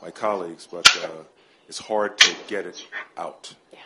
my 0.00 0.10
colleagues, 0.10 0.68
but 0.70 0.86
uh, 1.04 1.22
it's 1.68 1.78
hard 1.78 2.16
to 2.18 2.34
get 2.46 2.64
it 2.64 2.86
out. 3.16 3.54
Yeah. 3.72 3.78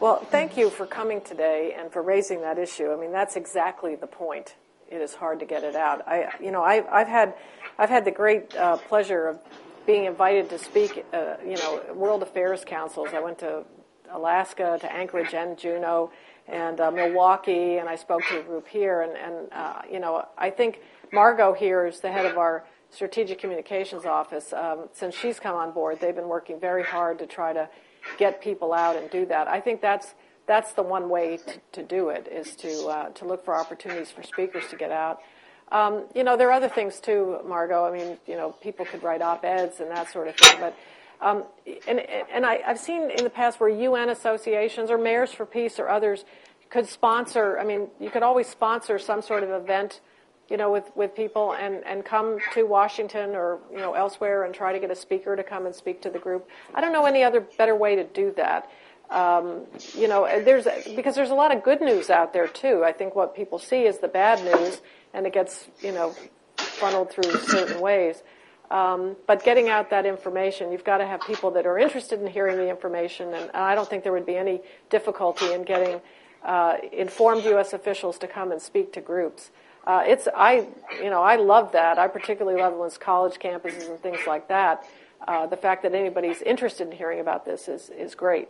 Well, 0.00 0.24
thank 0.30 0.56
you 0.56 0.70
for 0.70 0.86
coming 0.86 1.20
today 1.20 1.76
and 1.78 1.92
for 1.92 2.00
raising 2.00 2.40
that 2.40 2.58
issue. 2.58 2.90
I 2.90 2.96
mean, 2.96 3.12
that's 3.12 3.36
exactly 3.36 3.96
the 3.96 4.06
point. 4.06 4.54
It 4.90 5.02
is 5.02 5.12
hard 5.12 5.40
to 5.40 5.44
get 5.44 5.62
it 5.62 5.76
out. 5.76 6.08
I, 6.08 6.30
you 6.40 6.50
know, 6.50 6.62
I've, 6.62 6.86
I've 6.86 7.06
had, 7.06 7.34
I've 7.78 7.90
had 7.90 8.06
the 8.06 8.10
great 8.10 8.56
uh, 8.56 8.78
pleasure 8.78 9.28
of 9.28 9.38
being 9.84 10.06
invited 10.06 10.48
to 10.48 10.58
speak, 10.58 11.04
uh, 11.12 11.34
you 11.46 11.56
know, 11.56 11.82
World 11.94 12.22
Affairs 12.22 12.64
Councils. 12.64 13.10
I 13.12 13.20
went 13.20 13.40
to 13.40 13.64
Alaska, 14.10 14.78
to 14.80 14.90
Anchorage 14.90 15.34
and 15.34 15.58
Juneau, 15.58 16.10
and 16.48 16.80
uh, 16.80 16.90
Milwaukee, 16.90 17.76
and 17.76 17.86
I 17.86 17.96
spoke 17.96 18.22
to 18.30 18.40
a 18.40 18.42
group 18.42 18.68
here. 18.68 19.02
And, 19.02 19.12
and 19.18 19.52
uh, 19.52 19.82
you 19.92 20.00
know, 20.00 20.24
I 20.38 20.48
think 20.48 20.80
Margot 21.12 21.52
here 21.52 21.86
is 21.86 22.00
the 22.00 22.10
head 22.10 22.24
of 22.24 22.38
our 22.38 22.64
strategic 22.88 23.38
communications 23.38 24.06
office. 24.06 24.54
Um, 24.54 24.88
since 24.94 25.14
she's 25.14 25.38
come 25.38 25.56
on 25.56 25.72
board, 25.72 26.00
they've 26.00 26.16
been 26.16 26.28
working 26.28 26.58
very 26.58 26.84
hard 26.84 27.18
to 27.18 27.26
try 27.26 27.52
to 27.52 27.68
get 28.18 28.40
people 28.42 28.72
out 28.72 28.96
and 28.96 29.10
do 29.10 29.26
that. 29.26 29.48
I 29.48 29.60
think 29.60 29.80
that's 29.80 30.14
that's 30.46 30.72
the 30.72 30.82
one 30.82 31.08
way 31.08 31.36
to, 31.36 31.60
to 31.72 31.82
do 31.82 32.08
it 32.08 32.28
is 32.30 32.56
to 32.56 32.86
uh, 32.86 33.08
to 33.10 33.24
look 33.24 33.44
for 33.44 33.54
opportunities 33.54 34.10
for 34.10 34.22
speakers 34.22 34.64
to 34.70 34.76
get 34.76 34.90
out. 34.90 35.20
Um, 35.72 36.06
you 36.14 36.24
know, 36.24 36.36
there 36.36 36.48
are 36.48 36.52
other 36.52 36.68
things 36.68 37.00
too, 37.00 37.38
Margot. 37.46 37.84
I 37.84 37.92
mean, 37.92 38.18
you 38.26 38.36
know, 38.36 38.50
people 38.50 38.84
could 38.84 39.02
write 39.04 39.22
op-eds 39.22 39.80
and 39.80 39.90
that 39.90 40.10
sort 40.10 40.28
of 40.28 40.36
thing, 40.36 40.58
but. 40.60 40.76
Um, 41.22 41.44
and 41.86 42.00
and 42.00 42.46
I, 42.46 42.60
I've 42.66 42.78
seen 42.78 43.10
in 43.10 43.24
the 43.24 43.30
past 43.30 43.60
where 43.60 43.68
UN 43.68 44.08
associations 44.08 44.90
or 44.90 44.96
Mayors 44.96 45.30
for 45.30 45.44
Peace 45.44 45.78
or 45.78 45.86
others 45.86 46.24
could 46.70 46.86
sponsor. 46.86 47.58
I 47.58 47.64
mean, 47.64 47.88
you 48.00 48.08
could 48.08 48.22
always 48.22 48.48
sponsor 48.48 48.98
some 48.98 49.20
sort 49.20 49.42
of 49.42 49.50
event 49.50 50.00
you 50.50 50.56
know, 50.56 50.70
with, 50.70 50.90
with 50.96 51.14
people 51.14 51.54
and, 51.54 51.84
and 51.86 52.04
come 52.04 52.38
to 52.54 52.64
Washington 52.64 53.30
or, 53.30 53.60
you 53.70 53.78
know, 53.78 53.94
elsewhere 53.94 54.44
and 54.44 54.52
try 54.52 54.72
to 54.72 54.80
get 54.80 54.90
a 54.90 54.96
speaker 54.96 55.36
to 55.36 55.44
come 55.44 55.64
and 55.64 55.74
speak 55.74 56.02
to 56.02 56.10
the 56.10 56.18
group. 56.18 56.48
I 56.74 56.80
don't 56.80 56.92
know 56.92 57.06
any 57.06 57.22
other 57.22 57.40
better 57.40 57.76
way 57.76 57.94
to 57.94 58.04
do 58.04 58.34
that. 58.36 58.68
Um, 59.10 59.66
you 59.94 60.08
know, 60.08 60.26
there's, 60.44 60.66
because 60.94 61.14
there's 61.14 61.30
a 61.30 61.34
lot 61.34 61.54
of 61.54 61.62
good 61.62 61.80
news 61.80 62.10
out 62.10 62.32
there 62.32 62.48
too. 62.48 62.82
I 62.84 62.92
think 62.92 63.14
what 63.14 63.34
people 63.34 63.58
see 63.58 63.84
is 63.84 63.98
the 63.98 64.08
bad 64.08 64.44
news 64.44 64.82
and 65.14 65.26
it 65.26 65.32
gets, 65.32 65.68
you 65.80 65.92
know, 65.92 66.14
funneled 66.56 67.10
through 67.10 67.32
certain 67.40 67.80
ways. 67.80 68.22
Um, 68.70 69.16
but 69.26 69.44
getting 69.44 69.68
out 69.68 69.90
that 69.90 70.06
information, 70.06 70.70
you've 70.70 70.84
got 70.84 70.98
to 70.98 71.06
have 71.06 71.20
people 71.22 71.50
that 71.52 71.66
are 71.66 71.78
interested 71.78 72.20
in 72.20 72.26
hearing 72.28 72.56
the 72.56 72.70
information, 72.70 73.34
and 73.34 73.50
I 73.50 73.74
don't 73.74 73.90
think 73.90 74.04
there 74.04 74.12
would 74.12 74.26
be 74.26 74.36
any 74.36 74.60
difficulty 74.90 75.52
in 75.52 75.64
getting 75.64 76.00
uh, 76.44 76.76
informed 76.92 77.42
U.S. 77.46 77.72
officials 77.72 78.16
to 78.18 78.28
come 78.28 78.52
and 78.52 78.62
speak 78.62 78.92
to 78.92 79.00
groups 79.00 79.50
uh, 79.86 80.02
it's 80.06 80.28
I 80.34 80.66
you 81.02 81.10
know 81.10 81.22
I 81.22 81.36
love 81.36 81.72
that. 81.72 81.98
I 81.98 82.08
particularly 82.08 82.60
love 82.60 82.74
when 82.74 82.86
it's 82.86 82.98
college 82.98 83.38
campuses 83.38 83.88
and 83.88 83.98
things 84.00 84.20
like 84.26 84.48
that. 84.48 84.84
Uh, 85.26 85.46
the 85.46 85.56
fact 85.56 85.82
that 85.82 85.94
anybody's 85.94 86.42
interested 86.42 86.88
in 86.88 86.92
hearing 86.92 87.20
about 87.20 87.44
this 87.44 87.68
is 87.68 87.90
is 87.90 88.14
great. 88.14 88.48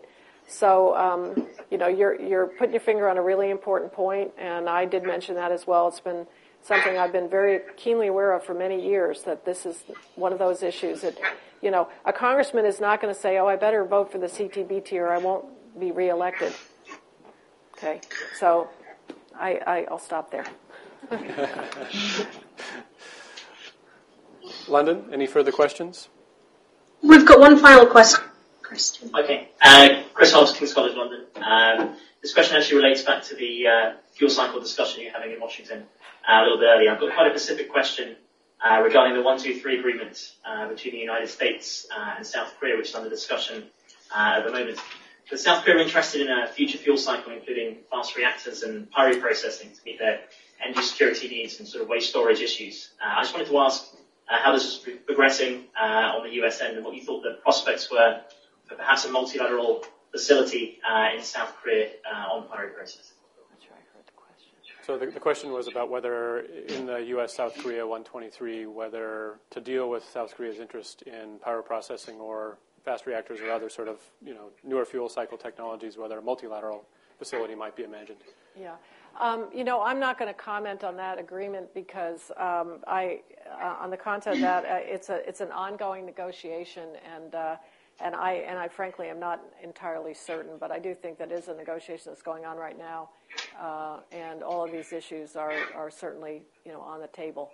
So 0.48 0.96
um, 0.96 1.46
you 1.70 1.78
know 1.78 1.86
you're 1.86 2.20
you're 2.20 2.46
putting 2.46 2.72
your 2.72 2.80
finger 2.80 3.08
on 3.08 3.16
a 3.16 3.22
really 3.22 3.50
important 3.50 3.92
point, 3.92 4.32
and 4.38 4.68
I 4.68 4.84
did 4.84 5.04
mention 5.04 5.36
that 5.36 5.52
as 5.52 5.66
well. 5.66 5.88
It's 5.88 6.00
been 6.00 6.26
something 6.62 6.98
I've 6.98 7.12
been 7.12 7.28
very 7.28 7.60
keenly 7.76 8.08
aware 8.08 8.32
of 8.32 8.44
for 8.44 8.54
many 8.54 8.84
years 8.84 9.22
that 9.22 9.44
this 9.44 9.64
is 9.64 9.84
one 10.16 10.32
of 10.32 10.38
those 10.38 10.62
issues 10.62 11.02
that 11.02 11.16
you 11.62 11.70
know 11.70 11.88
a 12.04 12.12
congressman 12.12 12.66
is 12.66 12.80
not 12.80 13.00
going 13.00 13.14
to 13.14 13.20
say, 13.20 13.38
"Oh, 13.38 13.46
I 13.46 13.56
better 13.56 13.84
vote 13.84 14.10
for 14.10 14.18
the 14.18 14.26
CTBT 14.26 14.94
or 14.94 15.08
I 15.08 15.18
won't 15.18 15.46
be 15.78 15.92
reelected." 15.92 16.52
Okay, 17.76 18.00
so 18.38 18.68
I, 19.38 19.60
I 19.66 19.86
I'll 19.90 19.98
stop 19.98 20.30
there. 20.32 20.44
London, 24.68 25.04
any 25.12 25.26
further 25.26 25.52
questions? 25.52 26.08
We've 27.02 27.26
got 27.26 27.40
one 27.40 27.58
final 27.58 27.86
question. 27.86 28.24
Okay. 28.72 29.48
Uh, 29.60 30.02
Chris 30.14 30.32
Hobbs, 30.32 30.52
King's 30.52 30.72
College 30.74 30.96
London. 30.96 31.24
Um, 31.36 31.96
this 32.22 32.32
question 32.34 32.56
actually 32.56 32.76
relates 32.76 33.02
back 33.02 33.22
to 33.24 33.34
the 33.34 33.66
uh, 33.66 33.92
fuel 34.12 34.30
cycle 34.30 34.60
discussion 34.60 35.02
you're 35.02 35.12
having 35.12 35.32
in 35.32 35.40
Washington 35.40 35.84
uh, 36.28 36.40
a 36.40 36.42
little 36.42 36.58
bit 36.58 36.66
earlier. 36.66 36.92
I've 36.92 37.00
got 37.00 37.14
quite 37.14 37.34
a 37.34 37.38
specific 37.38 37.70
question 37.70 38.16
uh, 38.62 38.82
regarding 38.82 39.14
the 39.14 39.22
123 39.22 39.78
agreement 39.78 40.32
uh, 40.44 40.68
between 40.68 40.94
the 40.94 41.00
United 41.00 41.28
States 41.28 41.86
uh, 41.96 42.14
and 42.18 42.26
South 42.26 42.54
Korea, 42.60 42.76
which 42.76 42.90
is 42.90 42.94
under 42.94 43.08
discussion 43.08 43.64
at 44.14 44.44
the 44.44 44.52
moment. 44.52 44.78
The 45.30 45.38
South 45.38 45.64
Korea 45.64 45.76
are 45.76 45.80
interested 45.80 46.20
in 46.20 46.28
a 46.28 46.46
future 46.46 46.76
fuel 46.76 46.96
cycle, 46.96 47.32
including 47.32 47.78
fast 47.90 48.16
reactors 48.16 48.62
and 48.62 48.90
pyroprocessing 48.90 49.76
to 49.76 49.80
meet 49.86 49.98
their 49.98 50.20
energy 50.64 50.82
security 50.82 51.28
needs 51.28 51.58
and 51.58 51.68
sort 51.68 51.82
of 51.82 51.88
waste 51.88 52.10
storage 52.10 52.40
issues. 52.40 52.90
Uh, 53.02 53.18
I 53.18 53.22
just 53.22 53.34
wanted 53.34 53.48
to 53.48 53.58
ask 53.58 53.86
uh, 54.28 54.38
how 54.38 54.52
this 54.52 54.64
is 54.64 54.88
progressing 55.06 55.64
uh, 55.80 56.16
on 56.16 56.24
the 56.24 56.34
US 56.42 56.60
end 56.60 56.76
and 56.76 56.84
what 56.84 56.94
you 56.94 57.02
thought 57.02 57.22
the 57.22 57.38
prospects 57.42 57.90
were 57.90 58.20
for 58.66 58.74
perhaps 58.76 59.04
a 59.04 59.10
multilateral 59.10 59.84
facility 60.12 60.78
uh, 60.88 61.16
in 61.16 61.22
South 61.22 61.54
Korea 61.62 61.90
uh, 62.10 62.32
on 62.32 62.48
pyro 62.48 62.70
processing. 62.70 63.16
So 64.82 64.96
the, 64.98 65.06
the, 65.06 65.20
question 65.20 65.52
was 65.52 65.68
about 65.68 65.90
whether 65.90 66.40
in 66.40 66.86
the 66.86 66.96
U.S. 67.08 67.34
South 67.34 67.54
Korea 67.58 67.86
123, 67.86 68.66
whether 68.66 69.38
to 69.50 69.60
deal 69.60 69.88
with 69.90 70.02
South 70.02 70.34
Korea's 70.34 70.58
interest 70.58 71.02
in 71.02 71.38
pyro 71.40 71.62
processing 71.62 72.16
or 72.16 72.58
fast 72.84 73.06
reactors 73.06 73.40
or 73.40 73.50
other 73.50 73.68
sort 73.68 73.88
of 73.88 74.00
you 74.24 74.34
know 74.34 74.48
newer 74.64 74.84
fuel 74.84 75.08
cycle 75.08 75.38
technologies, 75.38 75.96
whether 75.96 76.18
a 76.18 76.22
multilateral 76.22 76.86
facility 77.18 77.54
might 77.54 77.76
be 77.76 77.84
imagined. 77.84 78.18
Yeah. 78.58 78.74
Um, 79.18 79.48
you 79.54 79.64
know, 79.64 79.82
I'm 79.82 79.98
not 79.98 80.18
going 80.18 80.28
to 80.32 80.38
comment 80.38 80.84
on 80.84 80.96
that 80.96 81.18
agreement 81.18 81.72
because 81.74 82.30
um, 82.36 82.78
I, 82.86 83.20
uh, 83.60 83.76
on 83.80 83.90
the 83.90 83.96
content 83.96 84.36
of 84.36 84.42
that, 84.42 84.64
uh, 84.64 84.78
it's 84.80 85.08
a 85.08 85.26
it's 85.28 85.40
an 85.40 85.50
ongoing 85.52 86.06
negotiation, 86.06 86.88
and 87.14 87.34
uh, 87.34 87.56
and 88.00 88.14
I 88.14 88.32
and 88.32 88.58
I 88.58 88.68
frankly 88.68 89.08
am 89.08 89.18
not 89.18 89.40
entirely 89.62 90.14
certain, 90.14 90.52
but 90.58 90.70
I 90.70 90.78
do 90.78 90.94
think 90.94 91.18
that 91.18 91.32
is 91.32 91.48
a 91.48 91.54
negotiation 91.54 92.04
that's 92.12 92.22
going 92.22 92.44
on 92.44 92.56
right 92.56 92.78
now, 92.78 93.10
uh, 93.60 93.98
and 94.12 94.42
all 94.42 94.64
of 94.64 94.72
these 94.72 94.92
issues 94.92 95.36
are 95.36 95.54
are 95.74 95.90
certainly 95.90 96.42
you 96.64 96.72
know 96.72 96.80
on 96.80 97.00
the 97.00 97.08
table. 97.08 97.50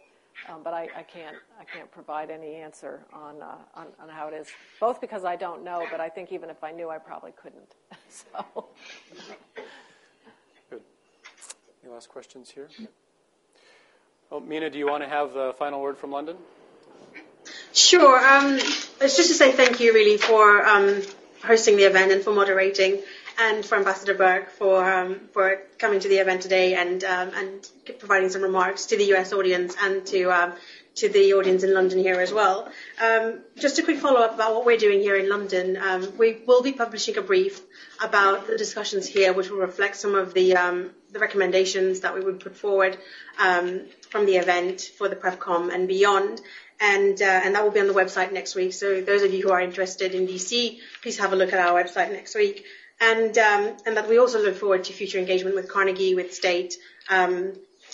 Um, 0.51 0.61
but 0.63 0.75
I, 0.75 0.83
I, 0.95 1.03
can't 1.03 1.37
I 1.59 1.65
can't 1.65 1.91
provide 1.91 2.31
any 2.31 2.57
answer 2.57 3.07
on, 3.11 3.41
uh, 3.41 3.55
on, 3.75 3.87
on 3.99 4.09
how 4.11 4.29
it 4.29 4.35
is. 4.35 4.49
Both 4.79 5.01
because 5.01 5.25
I 5.25 5.35
don't 5.35 5.65
know, 5.65 5.87
but 5.91 5.99
I 5.99 6.11
think 6.11 6.31
even 6.31 6.51
if 6.51 6.63
I 6.63 6.73
knew, 6.73 6.91
I 6.91 6.99
probably 6.99 7.33
couldn't. 7.33 7.75
so. 8.11 8.67
Any 11.87 11.95
last 11.95 12.09
questions 12.09 12.51
here? 12.51 12.69
Well, 14.29 14.41
Mina, 14.41 14.71
do 14.71 14.77
you 14.77 14.89
want 14.89 15.05
to 15.05 15.09
have 15.09 15.35
the 15.35 15.55
final 15.57 15.81
word 15.81 15.97
from 15.99 16.11
London? 16.11 16.37
Sure. 17.73 18.19
Um, 18.19 18.55
it's 19.01 19.17
just 19.17 19.29
to 19.29 19.35
say 19.35 19.53
thank 19.53 19.79
you, 19.79 19.95
really, 19.95 20.17
for 20.17 20.67
um, 20.67 21.01
hosting 21.45 21.77
the 21.77 21.85
event 21.85 22.11
and 22.11 22.23
for 22.23 22.33
moderating, 22.33 23.03
and 23.39 23.65
for 23.65 23.77
Ambassador 23.77 24.15
Burk 24.15 24.51
for 24.51 24.85
um, 24.91 25.21
for 25.33 25.63
coming 25.79 26.01
to 26.01 26.09
the 26.09 26.17
event 26.17 26.43
today 26.43 26.75
and 26.75 27.05
um, 27.05 27.31
and 27.37 27.71
providing 28.01 28.31
some 28.31 28.43
remarks 28.43 28.87
to 28.87 28.97
the 28.97 29.05
U.S. 29.15 29.33
audience 29.33 29.77
and 29.81 30.05
to 30.07 30.33
um, 30.33 30.55
to 30.97 31.11
the 31.11 31.35
audience 31.35 31.63
in 31.63 31.75
London 31.75 31.99
here 31.99 32.21
as 32.21 32.33
well. 32.33 32.71
Um, 33.01 33.41
just 33.57 33.79
a 33.79 33.83
quick 33.83 33.99
follow 33.99 34.21
up 34.21 34.35
about 34.35 34.55
what 34.55 34.65
we're 34.65 34.79
doing 34.79 35.01
here 35.01 35.17
in 35.17 35.29
London. 35.29 35.77
Um, 35.77 36.17
we 36.17 36.39
will 36.47 36.63
be 36.63 36.73
publishing 36.73 37.19
a 37.19 37.23
brief 37.23 37.61
about 38.03 38.47
the 38.47 38.57
discussions 38.57 39.07
here, 39.07 39.35
which 39.35 39.51
will 39.51 39.59
reflect 39.59 39.97
some 39.97 40.15
of 40.15 40.33
the, 40.33 40.57
um, 40.57 40.91
the 41.17 41.21
recommendations 41.21 42.01
that 42.01 42.15
we 42.15 42.21
would 42.21 42.41
put 42.41 42.55
forward 42.57 42.97
um, 43.39 43.83
from 44.11 44.27
the 44.27 44.37
event 44.37 44.93
for 44.99 45.09
the 45.09 45.17
PrepCom 45.17 45.75
and 45.75 45.89
beyond. 45.89 46.41
And, 46.79 47.21
uh, 47.23 47.41
and 47.43 47.55
that 47.55 47.65
will 47.65 47.71
be 47.71 47.81
on 47.81 47.87
the 47.87 47.95
website 47.95 48.33
next 48.33 48.55
week. 48.55 48.75
So 48.75 49.01
those 49.01 49.23
of 49.23 49.33
you 49.33 49.43
who 49.43 49.51
are 49.51 49.61
interested 49.61 50.15
in 50.15 50.27
DC, 50.27 50.79
please 51.03 51.19
have 51.19 51.33
a 51.33 51.37
look 51.37 51.55
at 51.55 51.59
our 51.59 51.83
website 51.83 52.13
next 52.13 52.35
week. 52.35 52.65
And, 53.01 53.37
um, 53.39 53.77
and 53.87 53.97
that 53.97 54.09
we 54.09 54.19
also 54.19 54.43
look 54.43 54.57
forward 54.57 54.85
to 54.85 54.93
future 54.93 55.19
engagement 55.19 55.57
with 55.57 55.71
Carnegie, 55.71 56.15
with 56.15 56.35
State, 56.35 56.77
um, 57.09 57.53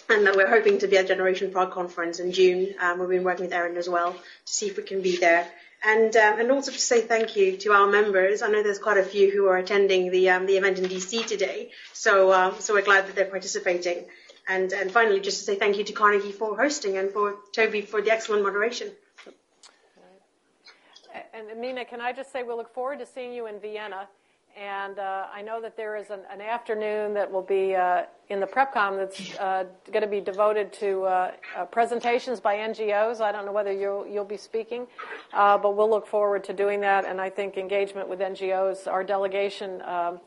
and 0.08 0.26
that 0.26 0.36
we're 0.36 0.48
hoping 0.48 0.78
to 0.78 0.88
be 0.88 0.96
at 0.96 1.06
Generation 1.06 1.52
Prague 1.52 1.70
conference 1.70 2.18
in 2.18 2.32
June. 2.32 2.74
Um, 2.80 2.98
we've 2.98 3.08
been 3.08 3.24
working 3.24 3.46
with 3.46 3.54
Erin 3.54 3.76
as 3.76 3.88
well 3.88 4.12
to 4.12 4.52
see 4.52 4.66
if 4.66 4.76
we 4.76 4.82
can 4.82 5.00
be 5.00 5.16
there. 5.16 5.46
And 5.84 6.14
um, 6.16 6.38
and 6.38 6.50
also 6.52 6.70
to 6.70 6.78
say 6.78 7.00
thank 7.00 7.34
you 7.34 7.56
to 7.58 7.72
our 7.72 7.88
members. 7.88 8.40
I 8.40 8.48
know 8.48 8.62
there's 8.62 8.78
quite 8.78 8.98
a 8.98 9.02
few 9.02 9.32
who 9.32 9.46
are 9.46 9.56
attending 9.56 10.10
the 10.12 10.30
um, 10.30 10.46
the 10.46 10.56
event 10.56 10.78
in 10.78 10.84
DC 10.84 11.26
today, 11.26 11.72
so 11.92 12.32
um, 12.32 12.54
so 12.60 12.74
we're 12.74 12.82
glad 12.82 13.08
that 13.08 13.16
they're 13.16 13.24
participating. 13.24 14.06
And 14.46 14.72
and 14.72 14.92
finally, 14.92 15.20
just 15.20 15.38
to 15.40 15.44
say 15.44 15.56
thank 15.56 15.78
you 15.78 15.84
to 15.84 15.92
Carnegie 15.92 16.30
for 16.30 16.56
hosting 16.56 16.98
and 16.98 17.10
for 17.10 17.36
Toby 17.52 17.80
for 17.80 18.00
the 18.00 18.12
excellent 18.12 18.44
moderation. 18.44 18.92
And 21.34 21.60
Mina, 21.60 21.84
can 21.84 22.00
I 22.00 22.12
just 22.12 22.30
say 22.32 22.42
we 22.42 22.54
look 22.54 22.72
forward 22.72 22.98
to 22.98 23.06
seeing 23.06 23.32
you 23.32 23.46
in 23.46 23.58
Vienna 23.58 24.08
and 24.56 24.98
uh, 24.98 25.26
I 25.32 25.40
know 25.42 25.60
that 25.62 25.76
there 25.76 25.96
is 25.96 26.10
an, 26.10 26.20
an 26.30 26.40
afternoon 26.40 27.14
that 27.14 27.30
will 27.30 27.42
be 27.42 27.74
uh, 27.74 28.02
in 28.28 28.40
the 28.40 28.46
PrepCom 28.46 28.98
that's 28.98 29.38
uh, 29.38 29.64
going 29.90 30.02
to 30.02 30.08
be 30.08 30.20
devoted 30.20 30.72
to 30.74 31.04
uh, 31.04 31.30
uh, 31.56 31.64
presentations 31.66 32.38
by 32.38 32.56
NGOs. 32.56 33.20
I 33.20 33.32
don't 33.32 33.46
know 33.46 33.52
whether 33.52 33.72
you'll, 33.72 34.06
you'll 34.06 34.24
be 34.24 34.36
speaking, 34.36 34.86
uh, 35.32 35.56
but 35.56 35.76
we'll 35.76 35.88
look 35.88 36.06
forward 36.06 36.44
to 36.44 36.52
doing 36.52 36.80
that. 36.82 37.06
And 37.06 37.20
I 37.20 37.30
think 37.30 37.56
engagement 37.56 38.08
with 38.08 38.20
NGOs, 38.20 38.86
our 38.86 39.02
delegation 39.02 39.80
um, 39.82 40.20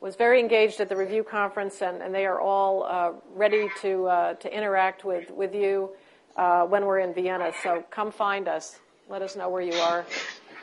was 0.00 0.16
very 0.16 0.40
engaged 0.40 0.80
at 0.80 0.88
the 0.88 0.96
review 0.96 1.22
conference, 1.22 1.80
and, 1.80 2.02
and 2.02 2.12
they 2.14 2.26
are 2.26 2.40
all 2.40 3.22
ready 3.34 3.68
to, 3.82 4.36
to 4.40 4.54
interact 4.56 5.04
with, 5.04 5.30
with 5.30 5.54
you 5.54 5.90
when 6.34 6.84
we're 6.86 7.00
in 7.00 7.14
Vienna. 7.14 7.52
So 7.62 7.84
come 7.90 8.10
find 8.10 8.48
us. 8.48 8.78
Let 9.08 9.22
us 9.22 9.36
know 9.36 9.48
where 9.48 9.62
you 9.62 9.74
are. 9.74 10.04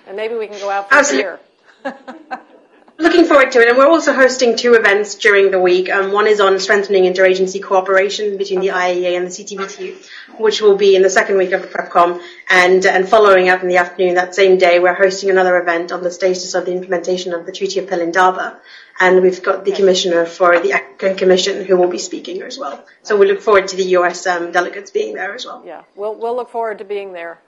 And 0.07 0.15
maybe 0.15 0.35
we 0.35 0.47
can 0.47 0.59
go 0.59 0.69
out 0.69 0.89
for 0.89 0.99
a 0.99 1.03
beer. 1.03 1.39
looking 2.97 3.25
forward 3.25 3.51
to 3.51 3.61
it. 3.61 3.69
And 3.69 3.77
we're 3.77 3.87
also 3.87 4.13
hosting 4.13 4.55
two 4.55 4.73
events 4.73 5.15
during 5.15 5.51
the 5.51 5.59
week. 5.59 5.89
Um, 5.89 6.11
one 6.11 6.27
is 6.27 6.39
on 6.39 6.59
strengthening 6.59 7.03
interagency 7.03 7.61
cooperation 7.61 8.37
between 8.37 8.59
the 8.59 8.67
IAEA 8.67 9.17
and 9.17 9.27
the 9.27 9.31
CTBT, 9.31 10.39
which 10.39 10.61
will 10.61 10.75
be 10.75 10.95
in 10.95 11.01
the 11.01 11.09
second 11.09 11.37
week 11.37 11.51
of 11.51 11.61
the 11.61 11.67
PrepCom. 11.67 12.21
And, 12.49 12.85
and 12.85 13.07
following 13.07 13.49
up 13.49 13.61
in 13.61 13.69
the 13.69 13.77
afternoon 13.77 14.15
that 14.15 14.35
same 14.35 14.57
day, 14.57 14.79
we're 14.79 14.93
hosting 14.93 15.29
another 15.29 15.59
event 15.59 15.91
on 15.91 16.03
the 16.03 16.11
status 16.11 16.53
of 16.53 16.65
the 16.65 16.73
implementation 16.73 17.33
of 17.33 17.45
the 17.45 17.51
Treaty 17.51 17.79
of 17.79 17.87
Pelindaba. 17.87 18.57
And 18.99 19.21
we've 19.21 19.43
got 19.43 19.63
the 19.63 19.73
commissioner 19.73 20.25
for 20.25 20.59
the 20.59 20.73
African 20.73 21.15
Commission 21.17 21.65
who 21.65 21.77
will 21.77 21.89
be 21.89 21.99
speaking 21.99 22.41
as 22.41 22.57
well. 22.57 22.83
So 23.03 23.15
we 23.15 23.27
look 23.27 23.41
forward 23.41 23.67
to 23.67 23.75
the 23.75 23.95
US 23.97 24.25
um, 24.25 24.51
delegates 24.51 24.89
being 24.89 25.13
there 25.13 25.35
as 25.35 25.45
well. 25.45 25.63
Yeah, 25.65 25.83
we'll, 25.95 26.15
we'll 26.15 26.35
look 26.35 26.49
forward 26.49 26.79
to 26.79 26.83
being 26.83 27.13
there. 27.13 27.39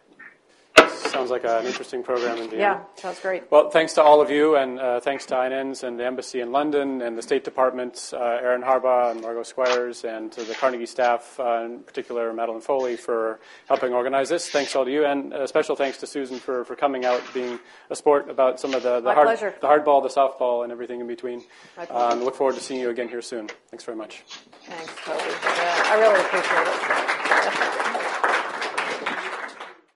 Sounds 0.87 1.31
like 1.31 1.43
an 1.43 1.65
interesting 1.65 2.03
program 2.03 2.37
in 2.37 2.49
Vienna. 2.49 2.61
Yeah, 2.61 2.79
sounds 2.95 3.19
great. 3.19 3.51
Well, 3.51 3.69
thanks 3.71 3.93
to 3.93 4.03
all 4.03 4.21
of 4.21 4.29
you, 4.29 4.55
and 4.55 4.79
uh, 4.79 4.99
thanks 4.99 5.25
to 5.27 5.35
INNs 5.35 5.83
and 5.83 5.99
the 5.99 6.05
Embassy 6.05 6.39
in 6.39 6.51
London 6.51 7.01
and 7.01 7.17
the 7.17 7.21
State 7.21 7.43
Department, 7.43 8.11
uh, 8.13 8.17
Aaron 8.17 8.61
Harbaugh 8.61 9.11
and 9.11 9.21
Margot 9.21 9.43
Squires, 9.43 10.03
and 10.05 10.31
to 10.31 10.43
the 10.43 10.53
Carnegie 10.53 10.85
staff, 10.85 11.39
uh, 11.39 11.63
in 11.65 11.79
particular 11.79 12.31
Madeline 12.31 12.61
Foley, 12.61 12.95
for 12.95 13.39
helping 13.67 13.93
organize 13.93 14.29
this. 14.29 14.49
Thanks 14.49 14.75
all 14.75 14.85
to 14.85 14.91
you, 14.91 15.05
and 15.05 15.33
a 15.33 15.47
special 15.47 15.75
thanks 15.75 15.97
to 15.97 16.07
Susan 16.07 16.37
for, 16.37 16.63
for 16.63 16.75
coming 16.75 17.05
out, 17.05 17.21
being 17.33 17.59
a 17.89 17.95
sport 17.95 18.29
about 18.29 18.59
some 18.59 18.73
of 18.73 18.83
the, 18.83 19.01
the, 19.01 19.13
hard, 19.13 19.25
pleasure. 19.25 19.53
the 19.59 19.67
hardball, 19.67 20.01
the 20.01 20.09
softball, 20.09 20.63
and 20.63 20.71
everything 20.71 20.99
in 21.01 21.07
between. 21.07 21.43
Um, 21.89 22.23
look 22.23 22.35
forward 22.35 22.55
to 22.55 22.61
seeing 22.61 22.79
you 22.79 22.89
again 22.89 23.09
here 23.09 23.21
soon. 23.21 23.49
Thanks 23.69 23.83
very 23.83 23.97
much. 23.97 24.23
Thanks, 24.63 24.93
Toby. 25.03 25.19
Yeah, 25.19 25.83
I 25.85 25.99
really 25.99 26.19
appreciate 26.21 28.03
it. 28.05 28.08